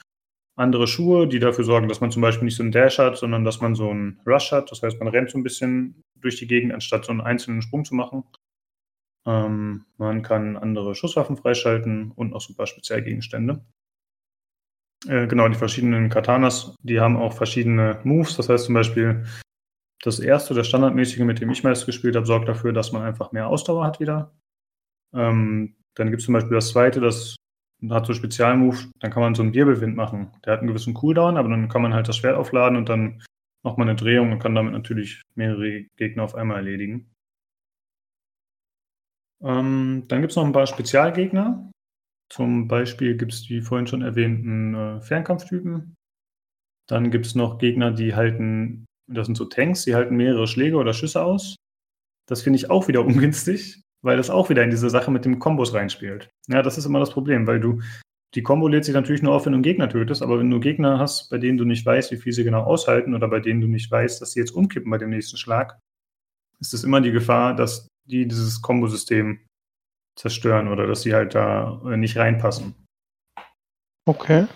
andere 0.55 0.86
Schuhe, 0.86 1.26
die 1.26 1.38
dafür 1.38 1.64
sorgen, 1.64 1.88
dass 1.88 2.03
man 2.03 2.11
zum 2.11 2.20
Beispiel 2.20 2.44
nicht 2.44 2.57
so 2.57 2.62
einen 2.62 2.72
Dash 2.72 2.98
hat, 2.98 3.16
sondern 3.16 3.42
dass 3.42 3.62
man 3.62 3.74
so 3.74 3.88
einen 3.88 4.20
Rush 4.26 4.53
hat. 4.53 4.70
Das 4.70 4.82
heißt, 4.82 4.98
man 4.98 5.09
rennt 5.09 5.30
so 5.30 5.38
ein 5.38 5.44
bisschen 5.44 6.03
durch 6.16 6.36
die 6.36 6.46
Gegend, 6.46 6.74
anstatt 6.74 7.07
so 7.07 7.12
einen 7.12 7.22
einzelnen 7.22 7.62
Sprung 7.62 7.86
zu 7.86 7.94
machen. 7.94 8.24
Ähm, 9.26 9.86
man 9.96 10.20
kann 10.20 10.59
andere 10.59 10.94
Schusswaffen 10.94 11.38
freischalten 11.38 12.11
und 12.11 12.32
noch 12.32 12.42
super 12.42 12.66
Spezialgegenstände. 12.66 13.64
Äh, 15.07 15.26
genau, 15.26 15.48
die 15.48 15.55
verschiedenen 15.55 16.11
Katanas, 16.11 16.74
die 16.82 17.01
haben 17.01 17.16
auch 17.16 17.32
verschiedene 17.32 18.01
Moves. 18.05 18.36
Das 18.36 18.48
heißt 18.48 18.66
zum 18.66 18.74
Beispiel, 18.74 19.24
das 20.03 20.18
erste, 20.18 20.55
das 20.55 20.66
standardmäßige, 20.66 21.20
mit 21.20 21.40
dem 21.40 21.51
ich 21.51 21.62
meist 21.62 21.86
gespielt 21.86 22.16
habe, 22.16 22.26
sorgt 22.26 22.48
dafür, 22.48 22.72
dass 22.72 22.92
man 22.92 23.03
einfach 23.03 23.32
mehr 23.32 23.48
Ausdauer 23.48 23.84
hat 23.84 24.01
wieder. 24.01 24.32
Ähm, 25.12 25.76
dann 25.94 26.11
gibt 26.11 26.20
es 26.20 26.26
zum 26.26 26.34
Beispiel 26.34 26.55
das 26.55 26.70
zweite, 26.70 27.01
das 27.01 27.36
hat 27.88 28.07
so 28.07 28.12
Spezialmove, 28.12 28.90
dann 29.01 29.11
kann 29.11 29.22
man 29.22 29.34
so 29.34 29.42
einen 29.42 29.55
Wirbelwind 29.55 29.96
machen. 29.96 30.32
Der 30.44 30.53
hat 30.53 30.61
einen 30.61 30.68
gewissen 30.68 30.94
Cooldown, 30.94 31.36
aber 31.36 31.48
dann 31.48 31.68
kann 31.68 31.82
man 31.82 31.94
halt 31.94 32.09
das 32.09 32.16
Schwert 32.16 32.36
aufladen 32.36 32.76
und 32.76 32.88
dann 32.88 33.22
macht 33.62 33.78
man 33.78 33.88
eine 33.88 33.96
Drehung 33.96 34.32
und 34.32 34.38
kann 34.38 34.55
damit 34.55 34.72
natürlich 34.72 35.22
mehrere 35.34 35.84
Gegner 35.96 36.22
auf 36.24 36.34
einmal 36.34 36.59
erledigen. 36.59 37.11
Ähm, 39.42 40.05
dann 40.09 40.20
gibt 40.20 40.32
es 40.32 40.36
noch 40.36 40.44
ein 40.44 40.53
paar 40.53 40.66
Spezialgegner. 40.66 41.70
Zum 42.30 42.68
Beispiel 42.68 43.16
gibt 43.16 43.32
es 43.32 43.42
die 43.42 43.60
vorhin 43.60 43.86
schon 43.86 44.02
erwähnten 44.02 44.74
äh, 44.74 45.00
Fernkampftypen. 45.00 45.96
Dann 46.88 47.10
gibt 47.10 47.26
es 47.26 47.34
noch 47.34 47.58
Gegner, 47.58 47.90
die 47.90 48.14
halten, 48.14 48.86
das 49.08 49.26
sind 49.26 49.36
so 49.36 49.44
Tanks, 49.44 49.84
die 49.84 49.94
halten 49.94 50.16
mehrere 50.16 50.46
Schläge 50.46 50.76
oder 50.76 50.94
Schüsse 50.94 51.22
aus. 51.22 51.56
Das 52.26 52.42
finde 52.42 52.58
ich 52.58 52.70
auch 52.70 52.88
wieder 52.88 53.04
ungünstig, 53.04 53.82
weil 54.02 54.16
das 54.16 54.30
auch 54.30 54.48
wieder 54.48 54.62
in 54.62 54.70
diese 54.70 54.90
Sache 54.90 55.10
mit 55.10 55.24
dem 55.24 55.38
Kombos 55.40 55.74
reinspielt. 55.74 56.30
Ja, 56.48 56.62
das 56.62 56.78
ist 56.78 56.86
immer 56.86 57.00
das 57.00 57.10
Problem, 57.10 57.46
weil 57.46 57.60
du 57.60 57.80
die 58.36 58.44
Combo 58.44 58.68
lädt 58.68 58.84
sich 58.84 58.94
natürlich 58.94 59.22
nur 59.22 59.34
auf, 59.34 59.44
wenn 59.44 59.52
du 59.52 59.56
einen 59.56 59.64
Gegner 59.64 59.88
tötest, 59.88 60.22
aber 60.22 60.38
wenn 60.38 60.50
du 60.50 60.60
Gegner 60.60 61.00
hast, 61.00 61.30
bei 61.30 61.38
denen 61.38 61.58
du 61.58 61.64
nicht 61.64 61.84
weißt, 61.84 62.12
wie 62.12 62.16
viel 62.16 62.32
sie 62.32 62.44
genau 62.44 62.62
aushalten 62.62 63.14
oder 63.14 63.26
bei 63.26 63.40
denen 63.40 63.60
du 63.60 63.66
nicht 63.66 63.90
weißt, 63.90 64.22
dass 64.22 64.32
sie 64.32 64.40
jetzt 64.40 64.52
umkippen 64.52 64.88
bei 64.88 64.98
dem 64.98 65.10
nächsten 65.10 65.36
Schlag, 65.36 65.80
ist 66.60 66.72
es 66.72 66.84
immer 66.84 67.00
die 67.00 67.10
Gefahr, 67.10 67.56
dass 67.56 67.88
die 68.04 68.28
dieses 68.28 68.62
Kombosystem 68.62 69.40
zerstören 70.16 70.68
oder 70.68 70.86
dass 70.86 71.02
sie 71.02 71.14
halt 71.14 71.34
da 71.34 71.80
äh, 71.86 71.96
nicht 71.96 72.16
reinpassen. 72.16 72.74
Okay. 74.06 74.46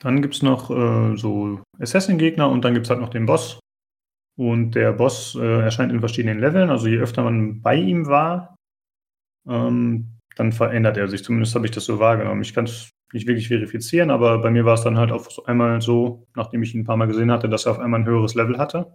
Dann 0.00 0.22
gibt 0.22 0.34
es 0.34 0.42
noch 0.42 0.70
äh, 0.70 1.16
so 1.16 1.62
Assassin-Gegner 1.78 2.48
und 2.48 2.64
dann 2.64 2.74
gibt 2.74 2.86
es 2.86 2.90
halt 2.90 3.00
noch 3.00 3.08
den 3.08 3.26
Boss. 3.26 3.58
Und 4.38 4.72
der 4.72 4.92
Boss 4.92 5.34
äh, 5.34 5.60
erscheint 5.62 5.92
in 5.92 6.00
verschiedenen 6.00 6.40
Leveln. 6.40 6.68
Also 6.68 6.88
je 6.88 6.98
öfter 6.98 7.22
man 7.22 7.62
bei 7.62 7.76
ihm 7.76 8.06
war, 8.06 8.56
ähm, 9.48 10.18
dann 10.36 10.52
verändert 10.52 10.98
er 10.98 11.08
sich. 11.08 11.24
Zumindest 11.24 11.54
habe 11.54 11.64
ich 11.64 11.72
das 11.72 11.86
so 11.86 11.98
wahrgenommen. 11.98 12.42
Ich 12.42 12.52
kann 12.52 12.66
es 12.66 12.90
nicht 13.12 13.26
wirklich 13.26 13.48
verifizieren, 13.48 14.10
aber 14.10 14.38
bei 14.38 14.50
mir 14.50 14.64
war 14.64 14.74
es 14.74 14.82
dann 14.82 14.98
halt 14.98 15.12
auf 15.12 15.46
einmal 15.48 15.80
so, 15.80 16.26
nachdem 16.34 16.62
ich 16.62 16.74
ihn 16.74 16.80
ein 16.80 16.84
paar 16.84 16.96
Mal 16.96 17.06
gesehen 17.06 17.30
hatte, 17.30 17.48
dass 17.48 17.64
er 17.64 17.72
auf 17.72 17.78
einmal 17.78 18.00
ein 18.00 18.06
höheres 18.06 18.34
Level 18.34 18.58
hatte, 18.58 18.94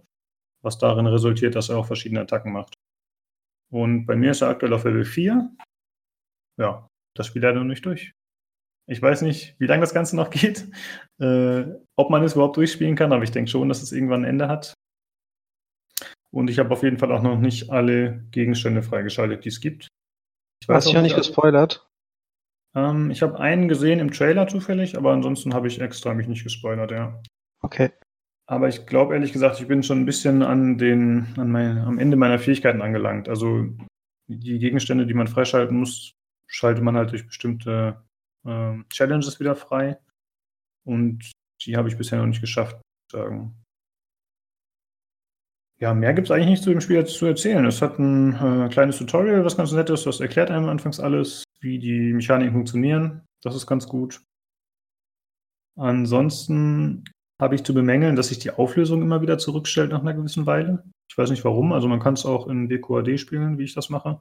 was 0.62 0.78
darin 0.78 1.06
resultiert, 1.06 1.56
dass 1.56 1.70
er 1.70 1.78
auch 1.78 1.86
verschiedene 1.86 2.20
Attacken 2.20 2.52
macht. 2.52 2.74
Und 3.70 4.06
bei 4.06 4.14
mir 4.14 4.32
ist 4.32 4.42
er 4.42 4.48
aktuell 4.48 4.74
auf 4.74 4.84
Level 4.84 5.04
4. 5.04 5.50
Ja, 6.58 6.88
das 7.14 7.26
Spiel 7.26 7.42
leider 7.42 7.58
noch 7.58 7.66
nicht 7.66 7.84
durch. 7.86 8.12
Ich 8.88 9.00
weiß 9.00 9.22
nicht, 9.22 9.54
wie 9.58 9.66
lange 9.66 9.80
das 9.82 9.94
Ganze 9.94 10.16
noch 10.16 10.30
geht, 10.30 10.68
äh, 11.20 11.64
ob 11.96 12.10
man 12.10 12.22
es 12.22 12.34
überhaupt 12.34 12.56
durchspielen 12.56 12.96
kann, 12.96 13.12
aber 13.12 13.22
ich 13.22 13.30
denke 13.30 13.50
schon, 13.50 13.68
dass 13.68 13.82
es 13.82 13.92
irgendwann 13.92 14.22
ein 14.22 14.30
Ende 14.30 14.48
hat. 14.48 14.74
Und 16.30 16.48
ich 16.48 16.58
habe 16.58 16.70
auf 16.70 16.82
jeden 16.82 16.98
Fall 16.98 17.12
auch 17.12 17.22
noch 17.22 17.38
nicht 17.38 17.70
alle 17.70 18.24
Gegenstände 18.30 18.82
freigeschaltet, 18.82 19.44
die 19.44 19.50
es 19.50 19.60
gibt. 19.60 19.88
Ich 20.62 20.68
weiß 20.68 20.76
Hast 20.76 20.88
du 20.88 20.94
ja 20.94 21.02
nicht 21.02 21.16
gespoilert? 21.16 21.86
Ähm, 22.74 23.10
ich 23.10 23.22
habe 23.22 23.38
einen 23.38 23.68
gesehen 23.68 24.00
im 24.00 24.12
Trailer 24.12 24.48
zufällig, 24.48 24.96
aber 24.96 25.12
ansonsten 25.12 25.52
habe 25.52 25.68
ich 25.68 25.80
extra 25.80 26.14
mich 26.14 26.28
nicht 26.28 26.42
gespoilert, 26.42 26.90
ja. 26.90 27.20
Okay. 27.60 27.90
Aber 28.46 28.68
ich 28.68 28.86
glaube 28.86 29.14
ehrlich 29.14 29.32
gesagt, 29.32 29.60
ich 29.60 29.68
bin 29.68 29.82
schon 29.82 30.00
ein 30.00 30.06
bisschen 30.06 30.42
an 30.42 30.78
den, 30.78 31.34
an 31.36 31.50
mein, 31.50 31.78
am 31.78 31.98
Ende 31.98 32.16
meiner 32.16 32.38
Fähigkeiten 32.38 32.82
angelangt. 32.82 33.28
Also 33.28 33.66
die 34.26 34.58
Gegenstände, 34.58 35.06
die 35.06 35.14
man 35.14 35.28
freischalten 35.28 35.76
muss, 35.76 36.14
schaltet 36.52 36.84
man 36.84 36.96
halt 36.96 37.10
durch 37.10 37.26
bestimmte 37.26 38.02
äh, 38.44 38.74
Challenges 38.90 39.40
wieder 39.40 39.56
frei. 39.56 39.98
Und 40.84 41.32
die 41.64 41.76
habe 41.76 41.88
ich 41.88 41.96
bisher 41.96 42.18
noch 42.18 42.26
nicht 42.26 42.40
geschafft, 42.40 42.80
sagen 43.10 43.62
ja, 45.82 45.92
mehr 45.94 46.14
gibt 46.14 46.28
es 46.28 46.30
eigentlich 46.30 46.48
nicht 46.48 46.62
zu 46.62 46.70
dem 46.70 46.80
Spiel 46.80 47.04
zu 47.04 47.26
erzählen. 47.26 47.66
Es 47.66 47.82
hat 47.82 47.98
ein 47.98 48.34
äh, 48.36 48.68
kleines 48.68 48.98
Tutorial, 48.98 49.44
was 49.44 49.56
ganz 49.56 49.72
nett 49.72 49.90
ist. 49.90 50.06
Das 50.06 50.20
erklärt 50.20 50.48
einem 50.48 50.68
anfangs 50.68 51.00
alles, 51.00 51.42
wie 51.60 51.80
die 51.80 52.12
Mechaniken 52.12 52.52
funktionieren. 52.52 53.22
Das 53.42 53.56
ist 53.56 53.66
ganz 53.66 53.88
gut. 53.88 54.22
Ansonsten 55.76 57.02
habe 57.40 57.56
ich 57.56 57.64
zu 57.64 57.74
bemängeln, 57.74 58.14
dass 58.14 58.28
sich 58.28 58.38
die 58.38 58.52
Auflösung 58.52 59.02
immer 59.02 59.22
wieder 59.22 59.38
zurückstellt 59.38 59.90
nach 59.90 60.02
einer 60.02 60.14
gewissen 60.14 60.46
Weile. 60.46 60.84
Ich 61.10 61.18
weiß 61.18 61.30
nicht 61.30 61.44
warum. 61.44 61.72
Also 61.72 61.88
man 61.88 61.98
kann 61.98 62.14
es 62.14 62.24
auch 62.24 62.46
in 62.46 62.70
WQAD 62.70 63.18
spielen, 63.18 63.58
wie 63.58 63.64
ich 63.64 63.74
das 63.74 63.90
mache. 63.90 64.20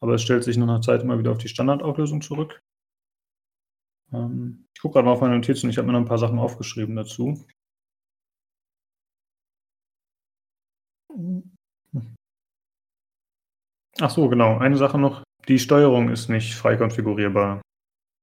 Aber 0.00 0.14
es 0.14 0.22
stellt 0.22 0.44
sich 0.44 0.56
nach 0.56 0.68
einer 0.68 0.80
Zeit 0.80 1.02
immer 1.02 1.18
wieder 1.18 1.30
auf 1.30 1.38
die 1.38 1.48
Standardauflösung 1.48 2.22
zurück. 2.22 2.62
Ähm, 4.12 4.66
ich 4.74 4.80
gucke 4.80 4.94
gerade 4.94 5.06
mal 5.06 5.12
auf 5.12 5.20
meine 5.20 5.36
Notizen. 5.36 5.70
Ich 5.70 5.78
habe 5.78 5.86
mir 5.86 5.92
noch 5.92 6.00
ein 6.00 6.08
paar 6.08 6.18
Sachen 6.18 6.38
aufgeschrieben 6.38 6.96
dazu. 6.96 7.46
Ach 14.00 14.10
so, 14.10 14.28
genau. 14.28 14.58
Eine 14.58 14.76
Sache 14.76 14.98
noch. 14.98 15.22
Die 15.48 15.58
Steuerung 15.58 16.10
ist 16.10 16.28
nicht 16.28 16.54
frei 16.54 16.76
konfigurierbar. 16.76 17.60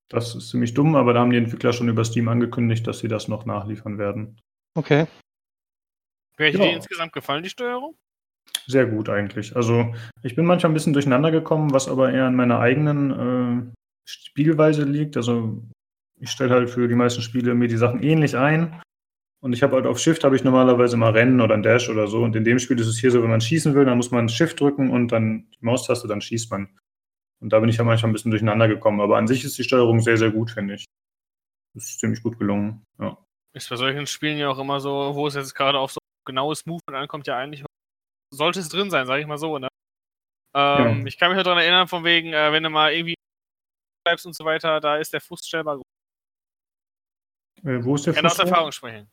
Das 0.10 0.36
ist 0.36 0.50
ziemlich 0.50 0.74
dumm, 0.74 0.96
aber 0.96 1.14
da 1.14 1.20
haben 1.20 1.32
die 1.32 1.38
Entwickler 1.38 1.74
schon 1.74 1.90
über 1.90 2.06
Steam 2.06 2.30
angekündigt, 2.30 2.88
dass 2.88 3.00
sie 3.00 3.08
das 3.08 3.28
noch 3.28 3.46
nachliefern 3.46 3.98
werden. 3.98 4.40
Okay. 4.74 5.08
Welche 6.38 6.60
ja. 6.60 6.66
dir 6.66 6.76
insgesamt 6.76 7.14
gefallen, 7.14 7.44
die 7.44 7.50
Steuerung? 7.50 7.98
Sehr 8.68 8.86
gut 8.86 9.08
eigentlich. 9.08 9.56
Also 9.56 9.94
ich 10.24 10.36
bin 10.36 10.46
manchmal 10.46 10.72
ein 10.72 10.74
bisschen 10.74 10.94
durcheinander 10.94 11.32
gekommen, 11.32 11.72
was 11.72 11.88
aber 11.88 12.12
eher 12.12 12.26
an 12.26 12.36
meiner 12.36 12.60
eigenen 12.60 13.12
äh, 13.12 13.72
Spielweise 14.06 14.84
liegt. 14.84 15.16
Also 15.16 15.64
ich 16.20 16.30
stelle 16.30 16.54
halt 16.54 16.70
für 16.70 16.88
die 16.88 16.96
meisten 16.96 17.22
Spiele 17.22 17.54
mir 17.54 17.68
die 17.68 17.78
Sachen 17.78 18.04
ähnlich 18.04 18.36
ein 18.36 18.82
Und 19.40 19.54
ich 19.54 19.64
habe 19.64 19.76
halt 19.76 19.86
auf 19.86 20.00
Shift 20.00 20.24
habe 20.24 20.36
ich 20.36 20.44
normalerweise 20.44 20.98
mal 20.98 21.12
Rennen 21.12 21.40
oder 21.40 21.54
ein 21.54 21.64
Dash 21.64 21.90
oder 21.90 22.08
so. 22.08 22.24
Und 22.24 22.36
in 22.36 22.44
dem 22.44 22.60
Spiel 22.60 22.80
ist 22.80 22.88
es 22.88 22.98
hier 22.98 23.12
so, 23.12 23.24
wenn 23.24 23.30
man 23.30 23.42
schießen 23.42 23.74
will, 23.74 23.86
dann 23.86 23.98
muss 23.98 24.12
man 24.12 24.28
Shift 24.28 24.60
drücken 24.60 24.90
und 24.90 25.12
dann 25.12 25.50
die 25.52 25.66
Maustaste, 25.66 26.08
dann 26.08 26.22
schießt 26.22 26.52
man. 26.52 26.78
Und 27.40 27.54
da 27.54 27.60
bin 27.60 27.70
ich 27.70 27.78
ja 27.78 27.84
manchmal 27.84 28.10
ein 28.10 28.14
bisschen 28.14 28.32
durcheinander 28.32 28.68
gekommen. 28.68 29.00
Aber 29.00 29.18
an 29.18 29.28
sich 29.28 29.46
ist 29.46 29.58
die 29.58 29.64
Steuerung 29.64 30.00
sehr, 30.02 30.18
sehr 30.18 30.32
gut, 30.32 30.52
finde 30.52 30.76
ich. 30.76 30.86
Das 31.74 31.86
ist 31.86 32.00
ziemlich 32.00 32.24
gut 32.24 32.40
gelungen. 32.40 32.84
Ja. 33.00 33.18
Ist 33.54 33.70
bei 33.70 33.76
solchen 33.76 34.08
Spielen 34.08 34.40
ja 34.40 34.50
auch 34.50 34.60
immer 34.60 34.80
so, 34.80 35.14
wo 35.14 35.28
es 35.28 35.36
jetzt 35.36 35.54
gerade 35.54 35.80
auf 35.80 35.92
so 35.92 36.00
genaues 36.26 36.66
Movement 36.66 36.98
ankommt, 36.98 37.28
ja 37.28 37.38
eigentlich 37.38 37.64
sollte 38.38 38.60
es 38.60 38.70
drin 38.70 38.90
sein, 38.90 39.06
sage 39.06 39.22
ich 39.22 39.28
mal 39.28 39.38
so. 39.38 39.58
Ne? 39.60 39.68
Ähm, 40.56 41.00
Ja. 41.02 41.06
Ich 41.06 41.18
kann 41.18 41.30
mich 41.30 41.38
noch 41.38 41.44
daran 41.44 41.60
erinnern, 41.60 41.88
von 41.88 42.04
wegen, 42.04 42.34
äh, 42.34 42.52
wenn 42.52 42.64
du 42.64 42.70
mal 42.70 42.94
irgendwie 42.94 43.16
bleibst 44.06 44.26
und 44.26 44.34
so 44.36 44.46
weiter, 44.46 44.80
da 44.80 44.98
ist 44.98 45.12
der 45.14 45.22
Fuß 45.22 45.46
stellbar. 45.46 45.82
Äh, 47.64 47.84
wo 47.84 47.96
ist 47.96 48.06
der 48.06 48.12
Ich 48.14 48.18
kann 48.18 48.26
aus 48.26 48.36
Fuß? 48.38 48.46
Erfahrung 48.50 48.72
sprechen. 48.72 49.10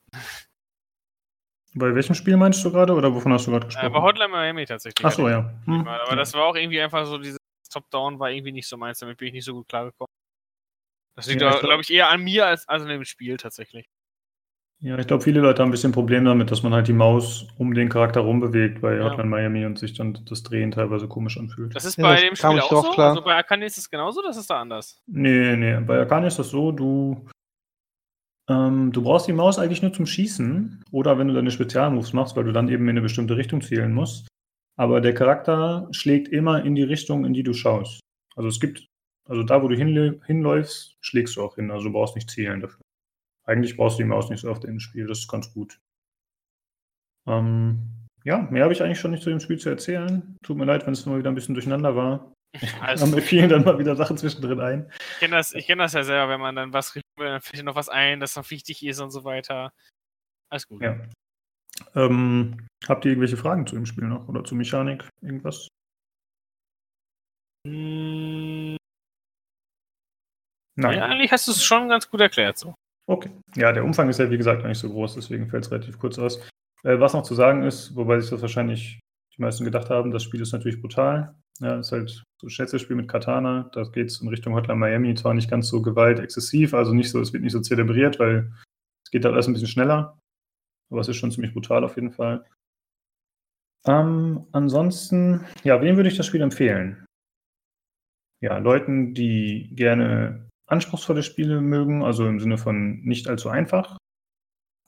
Bei 1.77 1.93
welchem 1.95 2.15
Spiel 2.15 2.37
meinst 2.37 2.65
du 2.65 2.71
gerade 2.71 2.93
oder 2.93 3.13
wovon 3.13 3.33
hast 3.33 3.47
du 3.47 3.51
gerade 3.51 3.65
Äh, 3.65 3.69
gesprochen? 3.69 3.93
bei 3.93 4.01
Hotline 4.03 4.29
Miami 4.29 4.65
tatsächlich. 4.65 5.05
Ach 5.05 5.11
so, 5.11 5.29
ja. 5.29 5.53
Hm. 5.65 5.89
Aber 5.89 6.15
das 6.15 6.33
war 6.35 6.45
auch 6.45 6.55
irgendwie 6.55 6.81
einfach 6.81 7.05
so, 7.07 7.19
dieses 7.19 7.39
Top-Down 7.71 8.21
war 8.21 8.31
irgendwie 8.31 8.53
nicht 8.53 8.69
so 8.69 8.77
meins, 8.77 9.01
damit 9.01 9.17
bin 9.19 9.29
ich 9.29 9.35
nicht 9.35 9.45
so 9.45 9.55
gut 9.55 9.67
klargekommen. 9.67 10.07
Das 11.17 11.27
liegt, 11.27 11.41
Ja, 11.43 11.51
glaube 11.51 11.67
glaub- 11.67 11.81
ich, 11.81 11.91
eher 11.91 12.11
an 12.11 12.23
mir 12.23 12.47
als, 12.47 12.69
als 12.69 12.83
an 12.83 12.89
dem 12.89 13.05
Spiel 13.05 13.37
tatsächlich. 13.37 13.87
Ja, 14.81 14.99
ich 14.99 15.07
glaube, 15.07 15.23
viele 15.23 15.41
Leute 15.41 15.63
haben 15.63 15.69
ein 15.69 15.73
bisschen 15.73 15.93
Problem 15.93 16.27
damit, 16.27 16.51
dass 16.51 16.63
man 16.63 16.75
halt 16.75 16.89
die 16.89 16.93
Maus 16.93 17.47
um 17.57 17.73
den 17.73 17.89
Charakter 17.89 18.21
rumbewegt 18.21 18.83
bei 18.83 18.97
Ja. 18.97 19.05
Hotline 19.05 19.29
Miami 19.31 19.65
und 19.65 19.79
sich 19.79 19.95
dann 19.95 20.19
das 20.29 20.43
Drehen 20.43 20.73
teilweise 20.73 21.09
komisch 21.09 21.39
anfühlt. 21.39 21.75
Das 21.75 21.85
ist 21.87 21.97
Ja, 21.97 22.05
bei 22.05 22.13
das 22.15 22.23
dem 22.23 22.37
Spiel 22.37 22.61
auch 22.61 22.69
doch 22.69 22.85
so? 22.85 22.91
klar. 22.91 23.09
Also 23.11 23.23
bei 23.23 23.35
Arcane 23.35 23.65
ist 23.65 23.79
es 23.79 23.89
genauso, 23.89 24.21
das 24.21 24.37
ist 24.37 24.51
da 24.51 24.61
anders. 24.61 25.01
Nee, 25.07 25.57
nee, 25.57 25.81
bei 25.81 25.99
Arcane 26.01 26.27
ist 26.27 26.39
das 26.39 26.51
so, 26.51 26.71
du, 26.71 27.27
ähm, 28.51 28.93
du 28.93 29.03
brauchst 29.03 29.27
die 29.27 29.33
Maus 29.33 29.59
eigentlich 29.59 29.81
nur 29.81 29.93
zum 29.95 30.05
Schießen 30.05 30.85
oder 30.91 31.19
wenn 31.19 31.29
du 31.29 31.35
deine 31.35 31.51
Spezialmoves 31.51 32.13
machst, 32.13 32.37
weil 32.37 32.45
du 32.45 32.53
dann 32.53 32.69
eben 32.69 32.85
in 32.85 32.91
eine 32.91 33.01
bestimmte 33.01 33.37
Richtung 33.39 33.63
zielen 33.63 33.95
musst. 33.95 34.29
Aber 34.77 35.01
der 35.01 35.15
Charakter 35.15 35.89
schlägt 35.93 36.29
immer 36.29 36.63
in 36.63 36.75
die 36.75 36.83
Richtung, 36.83 37.25
in 37.25 37.33
die 37.33 37.43
du 37.45 37.55
schaust. 37.55 38.01
Also 38.37 38.49
es 38.51 38.61
gibt, 38.61 38.85
also 39.27 39.45
da, 39.45 39.63
wo 39.63 39.69
du 39.69 39.77
hinlä- 39.77 40.23
hinläufst, 40.27 40.97
schlägst 41.01 41.37
du 41.37 41.43
auch 41.43 41.55
hin. 41.55 41.71
Also 41.71 41.85
du 41.87 41.93
brauchst 41.93 42.17
nicht 42.17 42.29
zielen 42.29 42.61
dafür. 42.61 42.81
Eigentlich 43.45 43.77
brauchst 43.77 43.99
du 43.99 44.03
die 44.03 44.09
Maus 44.09 44.31
nicht 44.31 44.41
so 44.41 44.51
oft 44.51 44.65
im 44.65 44.81
Spiel, 44.81 45.07
das 45.07 45.21
ist 45.21 45.29
ganz 45.29 45.53
gut. 45.53 45.81
Ähm, 47.27 48.07
ja, 48.25 48.39
mehr 48.51 48.65
habe 48.65 48.73
ich 48.73 48.83
eigentlich 48.83 49.01
schon 49.01 49.11
nicht 49.11 49.23
zu 49.23 49.31
dem 49.31 49.41
Spiel 49.41 49.59
zu 49.59 49.69
erzählen. 49.69 50.37
Tut 50.43 50.57
mir 50.57 50.65
leid, 50.65 50.87
wenn 50.87 50.95
es 50.95 51.05
mal 51.07 51.19
wieder 51.19 51.31
ein 51.31 51.35
bisschen 51.35 51.55
durcheinander 51.55 51.95
war. 51.95 52.33
Also, 52.81 53.07
Aber 53.07 53.17
mir 53.17 53.23
fielen 53.23 53.51
dann 53.51 53.65
mal 53.65 53.79
wieder 53.79 53.97
Sachen 53.97 54.17
zwischendrin 54.17 54.61
ein. 54.61 54.91
ich 54.93 55.19
kenne 55.19 55.37
das, 55.37 55.55
ich 55.55 55.67
kenn 55.67 55.79
das 55.79 55.93
ja 55.93 56.05
selber, 56.05 56.33
wenn 56.33 56.41
man 56.41 56.55
dann 56.55 56.73
was 56.73 56.95
rief, 56.95 57.03
dann 57.17 57.41
fällt 57.41 57.61
dir 57.61 57.65
noch 57.65 57.75
was 57.75 57.89
ein, 57.89 58.21
das 58.21 58.37
noch 58.37 58.49
wichtig 58.51 58.85
ist 58.87 59.01
und 59.01 59.11
so 59.11 59.25
weiter. 59.25 59.73
Alles 60.51 60.69
gut. 60.69 60.81
Ja. 60.81 60.97
Ähm, 61.97 62.67
habt 62.87 63.05
ihr 63.05 63.11
irgendwelche 63.11 63.37
Fragen 63.37 63.67
zu 63.67 63.75
dem 63.75 63.87
Spiel 63.87 64.05
noch 64.05 64.29
oder 64.29 64.45
zur 64.45 64.57
Mechanik? 64.57 65.09
Irgendwas? 65.21 65.67
Hm, 67.67 68.77
Nein. 70.77 70.99
ja, 70.99 71.07
eigentlich 71.07 71.33
hast 71.33 71.49
du 71.49 71.53
es 71.53 71.65
schon 71.65 71.89
ganz 71.89 72.09
gut 72.09 72.21
erklärt 72.21 72.59
so. 72.59 72.75
Okay. 73.07 73.31
Ja, 73.57 73.73
der 73.73 73.85
Umfang 73.85 74.09
ist 74.09 74.19
ja 74.19 74.31
wie 74.31 74.39
gesagt 74.39 74.65
nicht 74.65 74.79
so 74.79 74.89
groß, 74.89 75.15
deswegen 75.15 75.49
fällt 75.49 75.65
es 75.65 75.71
relativ 75.71 75.99
kurz 75.99 76.19
aus. 76.19 76.41
Äh, 76.85 76.99
was 77.01 77.13
noch 77.13 77.23
zu 77.23 77.35
sagen 77.35 77.63
ist, 77.63 77.95
wobei 77.97 78.21
sich 78.21 78.31
das 78.31 78.41
wahrscheinlich 78.41 79.01
die 79.37 79.43
meisten 79.43 79.65
gedacht 79.65 79.91
haben, 79.91 80.11
das 80.11 80.23
Spiel 80.23 80.41
ist 80.41 80.53
natürlich 80.53 80.81
brutal. 80.81 81.35
Ja, 81.61 81.79
ist 81.79 81.93
halt 81.93 82.25
so 82.41 82.47
ein 82.47 82.51
Schätzespiel 82.51 82.97
mit 82.97 83.09
Katana. 83.09 83.71
Da 83.73 83.85
geht 83.85 84.09
es 84.09 84.21
in 84.21 84.29
Richtung 84.29 84.55
Hotline 84.55 84.79
Miami 84.79 85.15
zwar 85.15 85.35
nicht 85.35 85.51
ganz 85.51 85.69
so 85.69 85.83
gewaltexzessiv, 85.83 86.75
also 86.75 86.93
nicht 86.93 87.11
so, 87.11 87.21
es 87.21 87.33
wird 87.33 87.43
nicht 87.43 87.53
so 87.53 87.61
zelebriert, 87.61 88.19
weil 88.19 88.53
es 89.05 89.11
geht 89.11 89.25
halt 89.25 89.35
alles 89.35 89.47
ein 89.47 89.53
bisschen 89.53 89.69
schneller. 89.69 90.19
Aber 90.91 91.01
es 91.01 91.09
ist 91.09 91.17
schon 91.17 91.31
ziemlich 91.31 91.53
brutal 91.53 91.85
auf 91.85 91.97
jeden 91.97 92.13
Fall. 92.13 92.45
Ähm, 93.87 94.47
ansonsten, 94.53 95.45
ja, 95.63 95.81
wem 95.81 95.97
würde 95.97 96.09
ich 96.09 96.17
das 96.17 96.27
Spiel 96.27 96.41
empfehlen? 96.41 97.05
Ja, 98.41 98.59
Leuten, 98.59 99.15
die 99.15 99.71
gerne 99.75 100.49
anspruchsvolle 100.67 101.23
Spiele 101.23 101.61
mögen, 101.61 102.03
also 102.03 102.27
im 102.27 102.41
Sinne 102.41 102.59
von 102.59 103.01
nicht 103.03 103.29
allzu 103.29 103.49
einfach. 103.49 103.99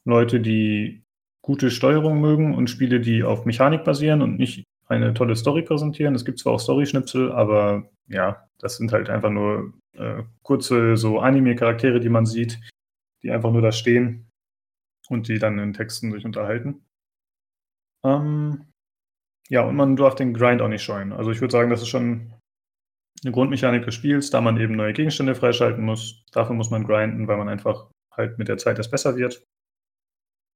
Leute, 0.04 0.40
die 0.40 1.04
gute 1.42 1.70
Steuerung 1.70 2.20
mögen 2.20 2.54
und 2.54 2.70
Spiele, 2.70 3.00
die 3.00 3.22
auf 3.22 3.44
Mechanik 3.44 3.84
basieren 3.84 4.22
und 4.22 4.36
nicht 4.36 4.64
eine 4.86 5.14
tolle 5.14 5.36
Story 5.36 5.62
präsentieren. 5.62 6.14
Es 6.14 6.24
gibt 6.24 6.38
zwar 6.38 6.54
auch 6.54 6.60
Story-Schnipsel, 6.60 7.32
aber 7.32 7.90
ja, 8.08 8.48
das 8.58 8.76
sind 8.76 8.92
halt 8.92 9.10
einfach 9.10 9.30
nur 9.30 9.72
äh, 9.92 10.22
kurze 10.42 10.96
so 10.96 11.18
Anime-Charaktere, 11.20 12.00
die 12.00 12.08
man 12.08 12.26
sieht, 12.26 12.60
die 13.22 13.30
einfach 13.30 13.50
nur 13.50 13.62
da 13.62 13.72
stehen 13.72 14.30
und 15.08 15.28
die 15.28 15.38
dann 15.38 15.58
in 15.58 15.72
Texten 15.72 16.12
sich 16.12 16.24
unterhalten. 16.24 16.84
Ähm, 18.04 18.66
ja, 19.48 19.62
und 19.62 19.76
man 19.76 19.96
darf 19.96 20.14
den 20.14 20.34
Grind 20.34 20.60
auch 20.60 20.68
nicht 20.68 20.82
scheuen. 20.82 21.12
Also 21.12 21.30
ich 21.30 21.40
würde 21.40 21.52
sagen, 21.52 21.70
das 21.70 21.82
ist 21.82 21.88
schon 21.88 22.32
eine 23.26 23.32
Grundmechanik 23.32 23.84
des 23.84 23.94
Spiels, 23.94 24.30
da 24.30 24.40
man 24.40 24.58
eben 24.58 24.76
neue 24.76 24.92
Gegenstände 24.92 25.34
freischalten 25.34 25.84
muss. 25.84 26.24
Dafür 26.32 26.54
muss 26.54 26.70
man 26.70 26.86
grinden, 26.86 27.26
weil 27.28 27.36
man 27.36 27.48
einfach 27.48 27.90
halt 28.12 28.38
mit 28.38 28.48
der 28.48 28.56
Zeit 28.56 28.78
erst 28.78 28.90
besser 28.90 29.16
wird. 29.16 29.44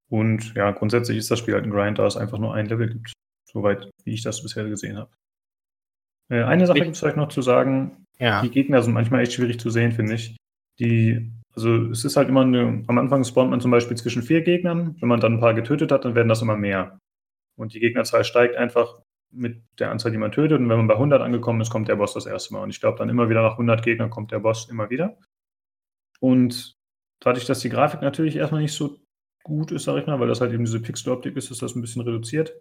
Und 0.09 0.53
ja, 0.55 0.71
grundsätzlich 0.71 1.17
ist 1.17 1.29
das 1.29 1.39
Spiel 1.39 1.53
halt 1.53 1.65
ein 1.65 1.71
Grind, 1.71 1.99
da 1.99 2.05
es 2.05 2.17
einfach 2.17 2.39
nur 2.39 2.53
ein 2.53 2.65
Level 2.67 2.89
gibt. 2.89 3.13
Soweit, 3.45 3.89
wie 4.03 4.13
ich 4.13 4.23
das 4.23 4.41
bisher 4.41 4.63
gesehen 4.67 4.97
habe. 4.97 5.11
Äh, 6.29 6.43
eine 6.43 6.65
Sache 6.65 6.79
gibt 6.79 6.93
es 6.93 6.99
vielleicht 6.99 7.17
noch 7.17 7.29
zu 7.29 7.41
sagen. 7.41 8.05
Ja. 8.19 8.41
Die 8.41 8.49
Gegner 8.49 8.81
sind 8.81 8.93
manchmal 8.93 9.21
echt 9.21 9.33
schwierig 9.33 9.59
zu 9.59 9.69
sehen, 9.69 9.91
finde 9.91 10.15
ich. 10.15 10.37
Die, 10.79 11.31
also 11.53 11.89
es 11.89 12.05
ist 12.05 12.15
halt 12.15 12.29
immer 12.29 12.41
eine, 12.41 12.83
am 12.87 12.97
Anfang 12.97 13.23
spawnt 13.23 13.51
man 13.51 13.61
zum 13.61 13.71
Beispiel 13.71 13.97
zwischen 13.97 14.23
vier 14.23 14.41
Gegnern. 14.41 14.95
Wenn 14.99 15.09
man 15.09 15.19
dann 15.19 15.33
ein 15.33 15.39
paar 15.39 15.53
getötet 15.53 15.91
hat, 15.91 16.05
dann 16.05 16.15
werden 16.15 16.29
das 16.29 16.41
immer 16.41 16.55
mehr. 16.55 16.97
Und 17.57 17.73
die 17.73 17.79
Gegnerzahl 17.79 18.23
steigt 18.23 18.55
einfach 18.55 19.01
mit 19.31 19.63
der 19.79 19.91
Anzahl, 19.91 20.11
die 20.11 20.17
man 20.17 20.31
tötet. 20.31 20.59
Und 20.59 20.69
wenn 20.69 20.77
man 20.77 20.87
bei 20.87 20.95
100 20.95 21.21
angekommen 21.21 21.61
ist, 21.61 21.69
kommt 21.69 21.87
der 21.87 21.95
Boss 21.95 22.13
das 22.13 22.25
erste 22.25 22.53
Mal. 22.53 22.63
Und 22.63 22.69
ich 22.69 22.79
glaube, 22.79 22.97
dann 22.97 23.09
immer 23.09 23.29
wieder 23.29 23.41
nach 23.41 23.53
100 23.53 23.83
Gegnern 23.83 24.09
kommt 24.09 24.31
der 24.31 24.39
Boss 24.39 24.69
immer 24.69 24.89
wieder. 24.89 25.17
Und 26.19 26.75
dadurch, 27.19 27.45
dass 27.45 27.59
die 27.59 27.69
Grafik 27.69 28.01
natürlich 28.01 28.35
erstmal 28.35 28.61
nicht 28.61 28.73
so 28.73 28.99
gut 29.43 29.71
ist, 29.71 29.85
sag 29.85 29.97
ich 29.97 30.07
mal, 30.07 30.19
weil 30.19 30.27
das 30.27 30.41
halt 30.41 30.53
eben 30.53 30.65
diese 30.65 30.81
Pixeloptik 30.81 31.35
ist, 31.35 31.51
ist 31.51 31.61
das 31.61 31.75
ein 31.75 31.81
bisschen 31.81 32.01
reduziert. 32.01 32.53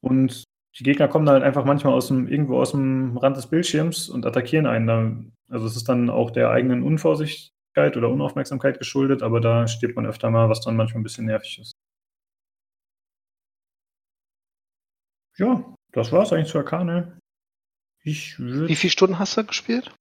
Und 0.00 0.44
die 0.78 0.84
Gegner 0.84 1.08
kommen 1.08 1.26
dann 1.26 1.34
halt 1.34 1.44
einfach 1.44 1.64
manchmal 1.64 1.94
aus 1.94 2.08
dem, 2.08 2.28
irgendwo 2.28 2.58
aus 2.58 2.72
dem 2.72 3.16
Rand 3.16 3.36
des 3.36 3.48
Bildschirms 3.48 4.08
und 4.08 4.26
attackieren 4.26 4.66
einen. 4.66 5.32
Also 5.50 5.66
es 5.66 5.76
ist 5.76 5.88
dann 5.88 6.10
auch 6.10 6.30
der 6.30 6.50
eigenen 6.50 6.82
Unvorsichtigkeit 6.82 7.96
oder 7.96 8.10
Unaufmerksamkeit 8.10 8.78
geschuldet, 8.78 9.22
aber 9.22 9.40
da 9.40 9.68
stirbt 9.68 9.96
man 9.96 10.06
öfter 10.06 10.30
mal, 10.30 10.48
was 10.48 10.60
dann 10.60 10.76
manchmal 10.76 11.00
ein 11.00 11.04
bisschen 11.04 11.26
nervig 11.26 11.58
ist. 11.60 11.72
Ja, 15.38 15.64
das 15.92 16.12
war's 16.12 16.32
eigentlich 16.32 16.48
zu 16.50 16.58
Arcane. 16.58 17.18
Ich 18.04 18.38
Wie 18.38 18.44
würde. 18.44 18.76
viele 18.76 18.90
Stunden 18.90 19.18
hast 19.18 19.36
du 19.36 19.44
gespielt? 19.44 19.94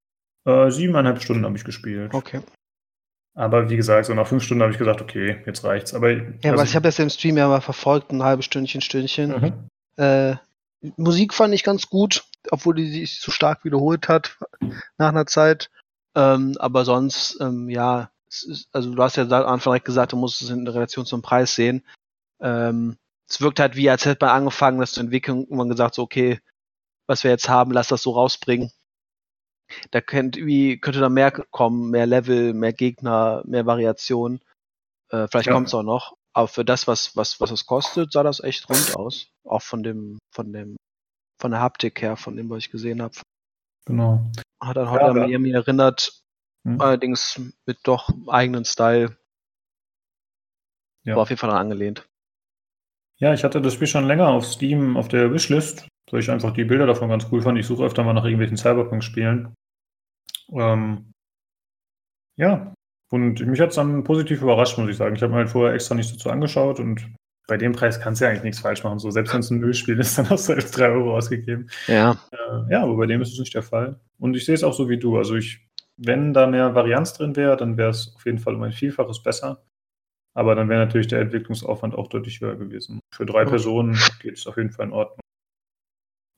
Äh, 0.46 0.72
siebeneinhalb 0.72 1.22
Stunden 1.22 1.46
habe 1.46 1.56
ich 1.56 1.64
gespielt. 1.64 2.14
Okay. 2.14 2.42
Aber 3.34 3.70
wie 3.70 3.78
gesagt, 3.78 4.08
so 4.08 4.14
nach 4.14 4.28
fünf 4.28 4.44
Stunden 4.44 4.62
habe 4.64 4.74
ich 4.74 4.78
gesagt, 4.80 5.02
okay, 5.02 5.42
jetzt 5.46 5.64
reicht's. 5.64 5.94
Aber 5.94 6.12
Ja, 6.12 6.22
also- 6.44 6.58
weil 6.58 6.66
ich 6.66 6.76
habe 6.76 6.84
das 6.84 6.98
ja 6.98 7.04
im 7.04 7.10
Stream 7.10 7.38
ja 7.38 7.48
mal 7.48 7.62
verfolgt, 7.62 8.12
ein 8.12 8.24
halbes 8.24 8.46
Stündchen, 8.46 8.82
Stündchen. 8.82 9.30
Mhm. 9.30 10.04
Äh, 10.04 10.36
Musik 10.98 11.34
fand 11.34 11.54
ich 11.54 11.64
ganz 11.64 11.88
gut, 11.88 12.26
obwohl 12.50 12.76
die 12.76 12.90
sich 12.90 13.20
so 13.20 13.32
stark 13.32 13.64
wiederholt 13.64 14.08
hat 14.10 14.38
nach 14.98 15.10
einer 15.10 15.28
Zeit. 15.28 15.70
Ähm, 16.16 16.58
aber 16.60 16.84
sonst, 16.84 17.40
ähm, 17.40 17.70
ja, 17.70 18.10
ist, 18.28 18.68
also 18.72 18.94
du 18.94 19.02
hast 19.02 19.16
ja 19.16 19.24
am 19.24 19.32
Anfang 19.32 19.72
direkt 19.72 19.86
gesagt, 19.86 20.12
du 20.12 20.18
musst 20.18 20.42
es 20.42 20.50
in 20.50 20.68
Relation 20.68 21.06
zum 21.06 21.22
Preis 21.22 21.54
sehen. 21.56 21.86
Ähm, 22.42 22.98
es 23.32 23.40
wirkt 23.42 23.60
halt 23.60 23.76
wie, 23.76 23.90
als 23.90 24.06
hätte 24.06 24.26
man 24.26 24.36
angefangen, 24.36 24.80
das 24.80 24.92
zu 24.94 25.00
entwickeln 25.00 25.46
und 25.46 25.58
man 25.58 25.70
gesagt, 25.70 25.96
so, 25.96 26.04
okay, 26.04 26.40
was 27.08 27.24
wir 27.24 27.32
jetzt 27.32 27.48
haben, 27.50 27.72
lass 27.72 27.88
das 27.88 28.02
so 28.04 28.12
rausbringen. 28.12 28.72
Da 29.92 30.02
könnte, 30.02 30.46
wie, 30.46 30.80
könnte 30.80 31.00
da 31.00 31.08
mehr 31.10 31.32
kommen, 31.32 31.90
mehr 31.92 32.06
Level, 32.06 32.54
mehr 32.54 32.74
Gegner, 32.74 33.42
mehr 33.46 33.66
Variation. 33.66 34.42
Äh, 35.10 35.28
vielleicht 35.30 35.48
Ja. 35.48 35.54
kommt's 35.54 35.74
auch 35.74 35.84
noch. 35.84 36.18
Aber 36.34 36.48
für 36.50 36.66
das, 36.66 36.88
was, 36.88 37.16
was, 37.16 37.40
was 37.40 37.52
es 37.52 37.66
kostet, 37.66 38.12
sah 38.12 38.24
das 38.24 38.42
echt 38.42 38.70
rund 38.70 38.96
aus. 38.96 39.28
Auch 39.46 39.62
von 39.62 39.82
dem, 39.84 40.20
von 40.34 40.52
dem, 40.52 40.76
von 41.40 41.52
der 41.52 41.62
Haptik 41.62 42.02
her, 42.02 42.18
von 42.18 42.36
dem, 42.36 42.50
was 42.50 42.60
ich 42.60 42.72
gesehen 42.72 43.02
habe. 43.02 43.16
Genau. 43.86 44.30
Hat 44.62 44.78
an 44.78 44.86
Ja, 44.86 44.92
Hotline 44.92 45.10
aber- 45.12 45.28
Miami 45.28 45.52
erinnert, 45.52 46.22
Hm. 46.68 46.80
allerdings 46.82 47.40
mit 47.66 47.80
doch 47.84 48.10
eigenen 48.28 48.66
Style. 48.66 49.18
Ja. 51.04 51.16
War 51.16 51.24
auf 51.24 51.30
jeden 51.30 51.40
Fall 51.40 51.50
angelehnt. 51.52 52.08
Ja, 53.22 53.36
ich 53.36 53.44
hatte 53.44 53.62
das 53.62 53.76
Spiel 53.76 53.88
schon 53.88 54.08
länger 54.08 54.30
auf 54.30 54.46
Steam 54.46 54.98
auf 54.98 55.08
der 55.08 55.32
Wishlist, 55.32 55.88
weil 56.10 56.22
ich 56.22 56.32
einfach 56.32 56.52
die 56.52 56.66
Bilder 56.66 56.88
davon 56.88 57.10
ganz 57.10 57.28
cool 57.32 57.42
fand. 57.42 57.58
Ich 57.60 57.68
suche 57.68 57.84
öfter 57.86 58.04
mal 58.04 58.14
nach 58.14 58.24
irgendwelchen 58.26 58.58
Cyberpunk-Spielen. 58.58 59.54
Ähm, 60.52 61.12
ja, 62.38 62.74
und 63.12 63.46
mich 63.46 63.62
hat 63.62 63.70
es 63.70 63.76
dann 63.76 64.04
positiv 64.04 64.42
überrascht, 64.42 64.78
muss 64.80 64.90
ich 64.90 64.98
sagen. 64.98 65.16
Ich 65.16 65.22
habe 65.22 65.32
mir 65.32 65.40
halt 65.40 65.50
vorher 65.50 65.76
extra 65.76 65.94
nicht 65.94 66.12
dazu 66.12 66.32
angeschaut 66.32 66.80
und 66.80 67.14
bei 67.48 67.58
dem 67.58 67.74
Preis 67.74 68.00
kannst 68.00 68.22
du 68.22 68.26
ja 68.26 68.32
eigentlich 68.32 68.44
nichts 68.44 68.62
falsch 68.62 68.84
machen. 68.84 68.98
So, 68.98 69.12
selbst 69.12 69.34
wenn 69.34 69.42
es 69.42 69.52
ein 69.52 69.60
Müllspiel 69.60 70.00
ist, 70.00 70.18
dann 70.18 70.28
hast 70.32 70.50
du 70.50 70.54
halt 70.54 70.76
3 70.76 70.90
Euro 70.90 71.16
ausgegeben. 71.16 71.70
Ja. 71.86 72.18
Äh, 72.32 72.72
ja, 72.72 72.82
aber 72.82 72.98
bei 72.98 73.06
dem 73.06 73.22
ist 73.22 73.34
es 73.34 73.40
nicht 73.40 73.54
der 73.54 73.62
Fall. 73.62 74.00
Und 74.18 74.36
ich 74.36 74.46
sehe 74.46 74.56
es 74.56 74.64
auch 74.64 74.74
so 74.74 74.90
wie 74.90 74.98
du. 74.98 75.18
Also 75.18 75.36
ich, 75.36 75.68
wenn 75.96 76.34
da 76.34 76.48
mehr 76.48 76.74
Varianz 76.74 77.14
drin 77.14 77.36
wäre, 77.36 77.56
dann 77.56 77.78
wäre 77.78 77.92
es 77.92 78.14
auf 78.16 78.26
jeden 78.26 78.40
Fall 78.40 78.56
um 78.56 78.64
ein 78.64 78.72
Vielfaches 78.72 79.22
besser. 79.22 79.64
Aber 80.34 80.56
dann 80.56 80.70
wäre 80.70 80.86
natürlich 80.86 81.08
der 81.08 81.20
Entwicklungsaufwand 81.20 81.96
auch 81.96 82.08
deutlich 82.08 82.40
höher 82.40 82.56
gewesen. 82.56 83.02
Für 83.14 83.26
drei 83.26 83.46
Personen 83.46 83.98
geht 84.22 84.38
es 84.38 84.48
auf 84.48 84.58
jeden 84.58 84.72
Fall 84.72 84.88
in 84.88 84.94
Ordnung. 84.94 85.20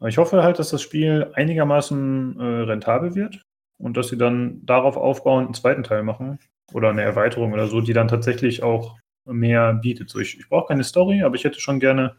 Ich 0.05 0.17
hoffe 0.17 0.43
halt, 0.43 0.59
dass 0.59 0.69
das 0.69 0.81
Spiel 0.81 1.31
einigermaßen 1.33 2.39
äh, 2.39 2.43
rentabel 2.43 3.15
wird 3.15 3.41
und 3.79 3.95
dass 3.95 4.09
sie 4.09 4.17
dann 4.17 4.65
darauf 4.65 4.97
aufbauend 4.97 5.47
einen 5.47 5.53
zweiten 5.53 5.83
Teil 5.83 6.03
machen 6.03 6.39
oder 6.73 6.89
eine 6.89 7.03
Erweiterung 7.03 7.53
oder 7.53 7.67
so, 7.67 7.79
die 7.79 7.93
dann 7.93 8.07
tatsächlich 8.07 8.63
auch 8.63 8.97
mehr 9.25 9.73
bietet. 9.75 10.09
So, 10.09 10.19
ich, 10.19 10.37
ich 10.37 10.49
brauche 10.49 10.67
keine 10.67 10.83
Story, 10.83 11.21
aber 11.21 11.35
ich 11.35 11.43
hätte 11.43 11.59
schon 11.59 11.79
gerne 11.79 12.17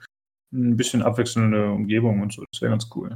ein 0.52 0.76
bisschen 0.76 1.02
abwechselnde 1.02 1.70
Umgebung 1.72 2.22
und 2.22 2.32
so. 2.32 2.44
Das 2.50 2.62
wäre 2.62 2.70
ganz 2.70 2.88
cool. 2.94 3.14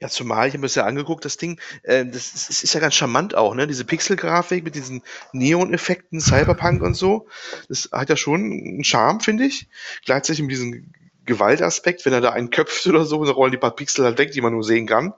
Ja, 0.00 0.08
zumal, 0.08 0.48
ich 0.48 0.54
habe 0.54 0.60
mir 0.60 0.66
das 0.66 0.74
ja 0.74 0.84
angeguckt, 0.84 1.24
das 1.24 1.36
Ding, 1.36 1.60
äh, 1.82 2.06
das, 2.06 2.32
ist, 2.48 2.64
ist 2.64 2.74
ja 2.74 2.80
ganz 2.80 2.94
charmant 2.94 3.34
auch, 3.34 3.54
ne? 3.54 3.66
Diese 3.66 3.84
Pixelgrafik 3.84 4.64
mit 4.64 4.74
diesen 4.74 5.02
Neon-Effekten, 5.32 6.20
Cyberpunk 6.20 6.82
und 6.82 6.94
so. 6.94 7.28
Das 7.68 7.90
hat 7.92 8.08
ja 8.08 8.16
schon 8.16 8.40
einen 8.40 8.84
Charme, 8.84 9.20
finde 9.20 9.44
ich. 9.44 9.68
Gleichzeitig 10.04 10.42
mit 10.42 10.52
diesem 10.52 10.92
Gewaltaspekt, 11.26 12.06
wenn 12.06 12.12
er 12.12 12.20
da 12.20 12.30
einen 12.30 12.50
köpft 12.50 12.86
oder 12.86 13.04
so, 13.04 13.24
dann 13.24 13.34
rollen 13.34 13.52
die 13.52 13.58
paar 13.58 13.76
Pixel 13.76 14.04
halt 14.04 14.18
weg, 14.18 14.32
die 14.32 14.40
man 14.40 14.52
nur 14.52 14.64
sehen 14.64 14.86
kann. 14.86 15.12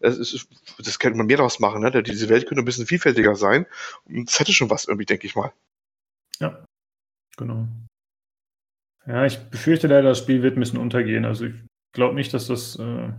Das, 0.00 0.16
ist, 0.16 0.48
das 0.78 0.98
könnte 0.98 1.18
man 1.18 1.26
mehr 1.26 1.38
daraus 1.38 1.58
machen, 1.58 1.82
ne? 1.82 2.02
Diese 2.02 2.28
Welt 2.28 2.46
könnte 2.46 2.62
ein 2.62 2.64
bisschen 2.64 2.86
vielfältiger 2.86 3.34
sein. 3.34 3.66
Und 4.04 4.28
das 4.28 4.38
hätte 4.38 4.52
schon 4.52 4.70
was 4.70 4.86
irgendwie, 4.86 5.06
denke 5.06 5.26
ich 5.26 5.34
mal. 5.34 5.52
Ja, 6.38 6.64
genau. 7.36 7.66
Ja, 9.06 9.24
ich 9.24 9.38
befürchte 9.38 9.88
leider, 9.88 10.10
das 10.10 10.18
Spiel 10.18 10.42
wird 10.42 10.56
ein 10.56 10.60
bisschen 10.60 10.78
untergehen. 10.78 11.24
Also 11.24 11.46
ich 11.46 11.54
glaube 11.92 12.14
nicht, 12.14 12.32
dass 12.34 12.46
das 12.46 12.78
äh, 12.78 13.10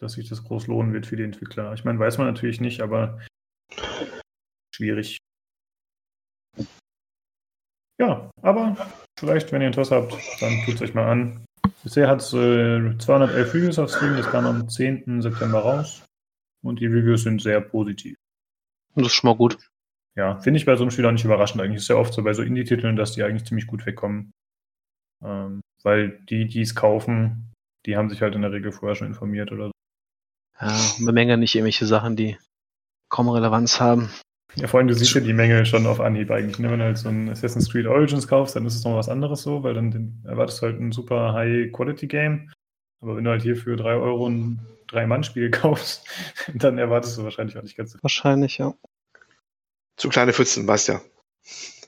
dass 0.00 0.12
sich 0.12 0.28
das 0.28 0.42
groß 0.44 0.66
lohnen 0.66 0.92
wird 0.92 1.06
für 1.06 1.16
die 1.16 1.22
Entwickler. 1.22 1.72
Ich 1.74 1.84
meine, 1.84 1.98
weiß 1.98 2.18
man 2.18 2.26
natürlich 2.26 2.60
nicht, 2.60 2.80
aber 2.80 3.20
schwierig. 4.74 5.18
Ja, 8.00 8.30
aber 8.40 8.76
vielleicht, 9.18 9.52
wenn 9.52 9.60
ihr 9.60 9.66
Interesse 9.66 9.94
habt, 9.94 10.12
dann 10.40 10.62
tut 10.64 10.76
es 10.76 10.82
euch 10.82 10.94
mal 10.94 11.10
an. 11.10 11.44
Bisher 11.82 12.08
hat 12.08 12.20
es 12.20 12.32
äh, 12.32 12.96
211 12.98 13.54
Reviews 13.54 13.78
auf 13.78 13.90
Steam, 13.90 14.16
das 14.16 14.30
kam 14.30 14.46
am 14.46 14.68
10. 14.68 15.20
September 15.20 15.60
raus. 15.60 16.04
Und 16.62 16.80
die 16.80 16.86
Reviews 16.86 17.22
sind 17.22 17.40
sehr 17.40 17.60
positiv. 17.60 18.16
Das 18.94 19.06
ist 19.06 19.12
schon 19.12 19.28
mal 19.28 19.36
gut. 19.36 19.70
Ja, 20.16 20.38
finde 20.40 20.58
ich 20.58 20.66
bei 20.66 20.76
so 20.76 20.82
einem 20.82 20.90
Spiel 20.90 21.06
auch 21.06 21.12
nicht 21.12 21.24
überraschend. 21.24 21.62
Eigentlich 21.62 21.76
ist 21.76 21.84
es 21.84 21.88
ja 21.88 21.96
oft 21.96 22.12
so 22.12 22.22
bei 22.22 22.32
so 22.32 22.42
Indie-Titeln, 22.42 22.96
dass 22.96 23.12
die 23.12 23.22
eigentlich 23.22 23.44
ziemlich 23.46 23.66
gut 23.66 23.86
wegkommen. 23.86 24.32
Ähm, 25.22 25.60
weil 25.82 26.18
die, 26.28 26.46
die 26.46 26.62
es 26.62 26.74
kaufen, 26.74 27.52
die 27.86 27.96
haben 27.96 28.10
sich 28.10 28.20
halt 28.20 28.34
in 28.34 28.42
der 28.42 28.52
Regel 28.52 28.72
vorher 28.72 28.94
schon 28.96 29.06
informiert 29.06 29.52
oder 29.52 29.66
so. 29.66 29.72
Ja, 30.60 30.78
bemängeln 30.98 31.40
nicht 31.40 31.54
irgendwelche 31.54 31.86
Sachen, 31.86 32.16
die 32.16 32.36
kaum 33.08 33.28
Relevanz 33.28 33.80
haben. 33.80 34.10
Ja, 34.56 34.66
vor 34.66 34.78
allem, 34.78 34.88
du 34.88 34.94
siehst 34.94 35.14
ja 35.14 35.20
die 35.20 35.32
Menge 35.32 35.64
schon 35.64 35.86
auf 35.86 36.00
Anhieb 36.00 36.30
eigentlich. 36.30 36.58
Ne? 36.58 36.70
Wenn 36.70 36.80
du 36.80 36.84
halt 36.86 36.98
so 36.98 37.08
ein 37.08 37.28
Assassin's 37.28 37.70
Creed 37.70 37.86
Origins 37.86 38.26
kaufst, 38.26 38.56
dann 38.56 38.66
ist 38.66 38.74
es 38.74 38.84
noch 38.84 38.96
was 38.96 39.08
anderes 39.08 39.42
so, 39.42 39.62
weil 39.62 39.74
dann 39.74 39.90
den, 39.90 40.22
erwartest 40.26 40.60
du 40.60 40.66
halt 40.66 40.80
ein 40.80 40.92
super 40.92 41.32
High-Quality-Game. 41.34 42.50
Aber 43.00 43.16
wenn 43.16 43.24
du 43.24 43.30
halt 43.30 43.42
hier 43.42 43.56
für 43.56 43.76
drei 43.76 43.94
Euro 43.94 44.28
ein 44.28 44.66
Drei-Mann-Spiel 44.88 45.50
kaufst, 45.50 46.06
dann 46.54 46.78
erwartest 46.78 47.16
du 47.16 47.24
wahrscheinlich 47.24 47.56
auch 47.56 47.62
nicht 47.62 47.76
ganz 47.76 47.92
so 47.92 47.98
viel. 47.98 48.02
Wahrscheinlich, 48.02 48.58
ja. 48.58 48.74
Zu 49.96 50.08
kleine 50.08 50.32
Pfützen, 50.32 50.66
weißt 50.66 50.88
ja. 50.88 51.00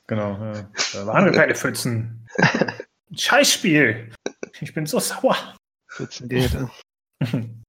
Genau, 0.06 0.32
ja. 0.32 0.70
Da 0.92 1.06
waren 1.06 1.24
wir 1.24 1.32
keine 1.32 1.54
Pfützen. 1.54 2.26
Scheißspiel! 3.16 4.12
Ich 4.60 4.72
bin 4.72 4.86
so 4.86 5.00
sauer. 5.00 5.36
Pfützen 5.88 6.28
geht, 6.28 6.52
ja. 6.52 6.70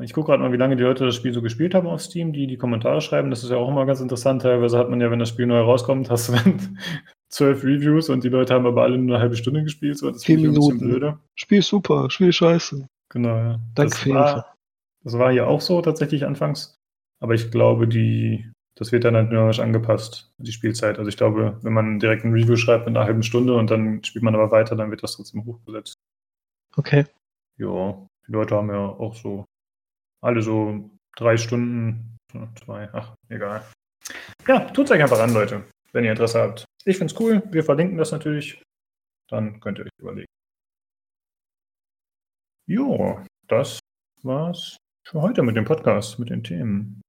Ich 0.00 0.14
gucke 0.14 0.30
gerade 0.30 0.42
mal, 0.42 0.52
wie 0.52 0.56
lange 0.56 0.76
die 0.76 0.82
Leute 0.82 1.04
das 1.04 1.16
Spiel 1.16 1.34
so 1.34 1.42
gespielt 1.42 1.74
haben 1.74 1.86
auf 1.86 2.00
Steam, 2.00 2.32
die 2.32 2.46
die 2.46 2.56
Kommentare 2.56 3.02
schreiben. 3.02 3.28
Das 3.28 3.44
ist 3.44 3.50
ja 3.50 3.58
auch 3.58 3.68
immer 3.68 3.84
ganz 3.84 4.00
interessant. 4.00 4.42
Teilweise 4.42 4.78
hat 4.78 4.88
man 4.88 5.00
ja, 5.02 5.10
wenn 5.10 5.18
das 5.18 5.28
Spiel 5.28 5.46
neu 5.46 5.60
rauskommt, 5.60 6.08
hast 6.08 6.28
du 6.28 6.32
dann 6.32 6.78
zwölf 7.28 7.62
Reviews 7.62 8.08
und 8.08 8.24
die 8.24 8.30
Leute 8.30 8.54
haben 8.54 8.66
aber 8.66 8.82
alle 8.82 8.96
nur 8.96 9.16
eine 9.16 9.22
halbe 9.22 9.36
Stunde 9.36 9.62
gespielt. 9.62 9.98
So, 9.98 10.10
das 10.10 10.24
Vier 10.24 10.38
Minuten. 10.38 10.78
Blöde. 10.78 11.18
Spiel 11.34 11.60
super, 11.60 12.08
Spiel 12.10 12.32
scheiße. 12.32 12.88
Genau, 13.10 13.36
ja. 13.36 13.60
Danke 13.74 13.90
das, 13.90 14.08
war, 14.08 14.54
das 15.04 15.18
war 15.18 15.30
hier 15.30 15.46
auch 15.46 15.60
so 15.60 15.82
tatsächlich 15.82 16.24
anfangs. 16.24 16.78
Aber 17.20 17.34
ich 17.34 17.50
glaube, 17.50 17.86
die, 17.86 18.50
das 18.74 18.92
wird 18.92 19.04
dann 19.04 19.14
halt 19.14 19.30
dynamisch 19.30 19.60
angepasst, 19.60 20.32
die 20.38 20.52
Spielzeit. 20.52 20.98
Also 20.98 21.10
ich 21.10 21.18
glaube, 21.18 21.58
wenn 21.60 21.74
man 21.74 21.98
direkt 21.98 22.24
ein 22.24 22.32
Review 22.32 22.56
schreibt 22.56 22.86
mit 22.86 22.96
einer 22.96 23.04
halben 23.04 23.22
Stunde 23.22 23.54
und 23.54 23.70
dann 23.70 24.02
spielt 24.04 24.24
man 24.24 24.34
aber 24.34 24.50
weiter, 24.50 24.74
dann 24.74 24.90
wird 24.90 25.02
das 25.02 25.16
trotzdem 25.16 25.44
hochgesetzt. 25.44 25.94
Okay. 26.76 27.04
Ja, 27.58 28.06
die 28.26 28.32
Leute 28.32 28.56
haben 28.56 28.70
ja 28.70 28.78
auch 28.78 29.14
so 29.14 29.44
alle 30.22 30.42
so 30.42 30.90
drei 31.16 31.36
Stunden, 31.36 32.16
zwei, 32.64 32.88
ach, 32.92 33.14
egal. 33.28 33.64
Ja, 34.46 34.60
tut's 34.70 34.90
euch 34.90 35.02
einfach 35.02 35.20
an, 35.20 35.34
Leute, 35.34 35.64
wenn 35.92 36.04
ihr 36.04 36.12
Interesse 36.12 36.40
habt. 36.40 36.64
Ich 36.84 36.96
find's 36.96 37.18
cool, 37.20 37.42
wir 37.52 37.64
verlinken 37.64 37.98
das 37.98 38.12
natürlich. 38.12 38.62
Dann 39.28 39.60
könnt 39.60 39.78
ihr 39.78 39.84
euch 39.84 39.90
überlegen. 40.00 40.32
Jo, 42.66 43.24
das 43.48 43.80
war's 44.22 44.76
für 45.06 45.20
heute 45.20 45.42
mit 45.42 45.56
dem 45.56 45.64
Podcast, 45.64 46.18
mit 46.18 46.30
den 46.30 46.44
Themen. 46.44 47.02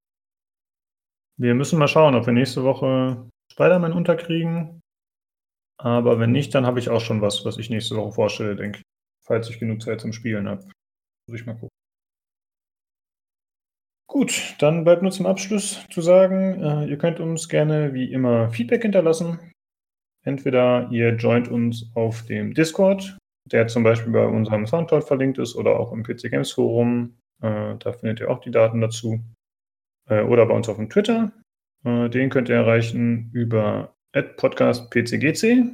Wir 1.39 1.53
müssen 1.55 1.79
mal 1.79 1.87
schauen, 1.87 2.15
ob 2.15 2.25
wir 2.25 2.33
nächste 2.33 2.63
Woche 2.63 3.29
Spider-Man 3.51 3.93
unterkriegen. 3.93 4.81
Aber 5.77 6.19
wenn 6.19 6.31
nicht, 6.31 6.53
dann 6.55 6.65
habe 6.65 6.79
ich 6.79 6.89
auch 6.89 7.01
schon 7.01 7.21
was, 7.21 7.45
was 7.45 7.57
ich 7.57 7.69
nächste 7.69 7.95
Woche 7.95 8.13
vorstelle, 8.13 8.55
denke 8.55 8.79
ich. 8.79 8.83
Falls 9.25 9.49
ich 9.49 9.59
genug 9.59 9.81
Zeit 9.81 10.01
zum 10.01 10.13
Spielen 10.13 10.47
habe. 10.47 10.63
Muss 11.27 11.39
ich 11.39 11.45
mal 11.45 11.53
gucken. 11.53 11.69
Gut, 14.13 14.55
dann 14.59 14.83
bleibt 14.83 15.01
nur 15.01 15.09
zum 15.09 15.25
Abschluss 15.25 15.83
zu 15.89 16.01
sagen, 16.01 16.61
äh, 16.61 16.85
ihr 16.85 16.99
könnt 16.99 17.19
uns 17.19 17.49
gerne 17.49 17.95
wie 17.95 18.13
immer 18.13 18.51
Feedback 18.51 18.83
hinterlassen. 18.83 19.39
Entweder 20.23 20.87
ihr 20.91 21.15
joint 21.15 21.47
uns 21.47 21.89
auf 21.95 22.23
dem 22.27 22.53
Discord, 22.53 23.17
der 23.51 23.65
zum 23.65 23.81
Beispiel 23.81 24.13
bei 24.13 24.27
unserem 24.27 24.67
Soundcloud 24.67 25.03
verlinkt 25.03 25.39
ist 25.39 25.55
oder 25.55 25.79
auch 25.79 25.91
im 25.91 26.03
PC 26.03 26.29
Games 26.29 26.51
Forum. 26.51 27.17
Äh, 27.41 27.73
da 27.79 27.91
findet 27.91 28.19
ihr 28.19 28.29
auch 28.29 28.39
die 28.39 28.51
Daten 28.51 28.81
dazu. 28.81 29.19
Äh, 30.07 30.21
oder 30.21 30.45
bei 30.45 30.53
uns 30.53 30.69
auf 30.69 30.77
dem 30.77 30.91
Twitter. 30.91 31.31
Äh, 31.83 32.11
den 32.11 32.29
könnt 32.29 32.49
ihr 32.49 32.57
erreichen 32.57 33.31
über 33.33 33.95
podcastpcgc. 34.37 35.71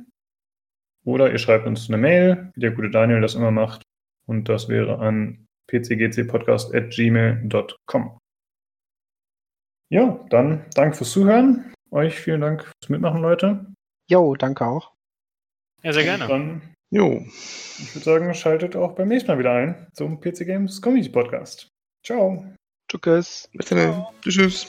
Oder 1.03 1.29
ihr 1.29 1.39
schreibt 1.39 1.67
uns 1.67 1.89
eine 1.89 1.97
Mail, 1.97 2.53
wie 2.55 2.61
der 2.61 2.71
gute 2.71 2.89
Daniel 2.89 3.19
das 3.19 3.35
immer 3.35 3.51
macht. 3.51 3.81
Und 4.27 4.47
das 4.47 4.69
wäre 4.69 4.99
an 4.99 5.45
pcgcpodcast.gmail.com. 5.67 8.18
Ja, 9.91 10.23
dann 10.29 10.65
danke 10.75 10.97
fürs 10.97 11.11
Zuhören. 11.11 11.73
Euch 11.91 12.19
vielen 12.19 12.41
Dank 12.41 12.63
fürs 12.63 12.89
Mitmachen, 12.89 13.21
Leute. 13.21 13.65
Jo, 14.09 14.35
danke 14.35 14.65
auch. 14.65 14.93
Ja, 15.81 15.93
sehr 15.93 16.03
gerne. 16.03 16.27
Dann, 16.27 16.61
jo. 16.91 17.23
Ich 17.79 17.95
würde 17.95 18.05
sagen, 18.05 18.33
schaltet 18.33 18.75
auch 18.75 18.93
beim 18.93 19.07
nächsten 19.07 19.31
Mal 19.31 19.39
wieder 19.39 19.53
ein 19.53 19.87
zum 19.93 20.19
PC 20.19 20.45
Games 20.45 20.81
Community 20.81 21.09
Podcast. 21.09 21.67
Ciao. 22.05 22.45
Tschüss. 22.87 23.49
Bis 23.53 23.67
dann. 23.67 24.05
Tschüss. 24.21 24.67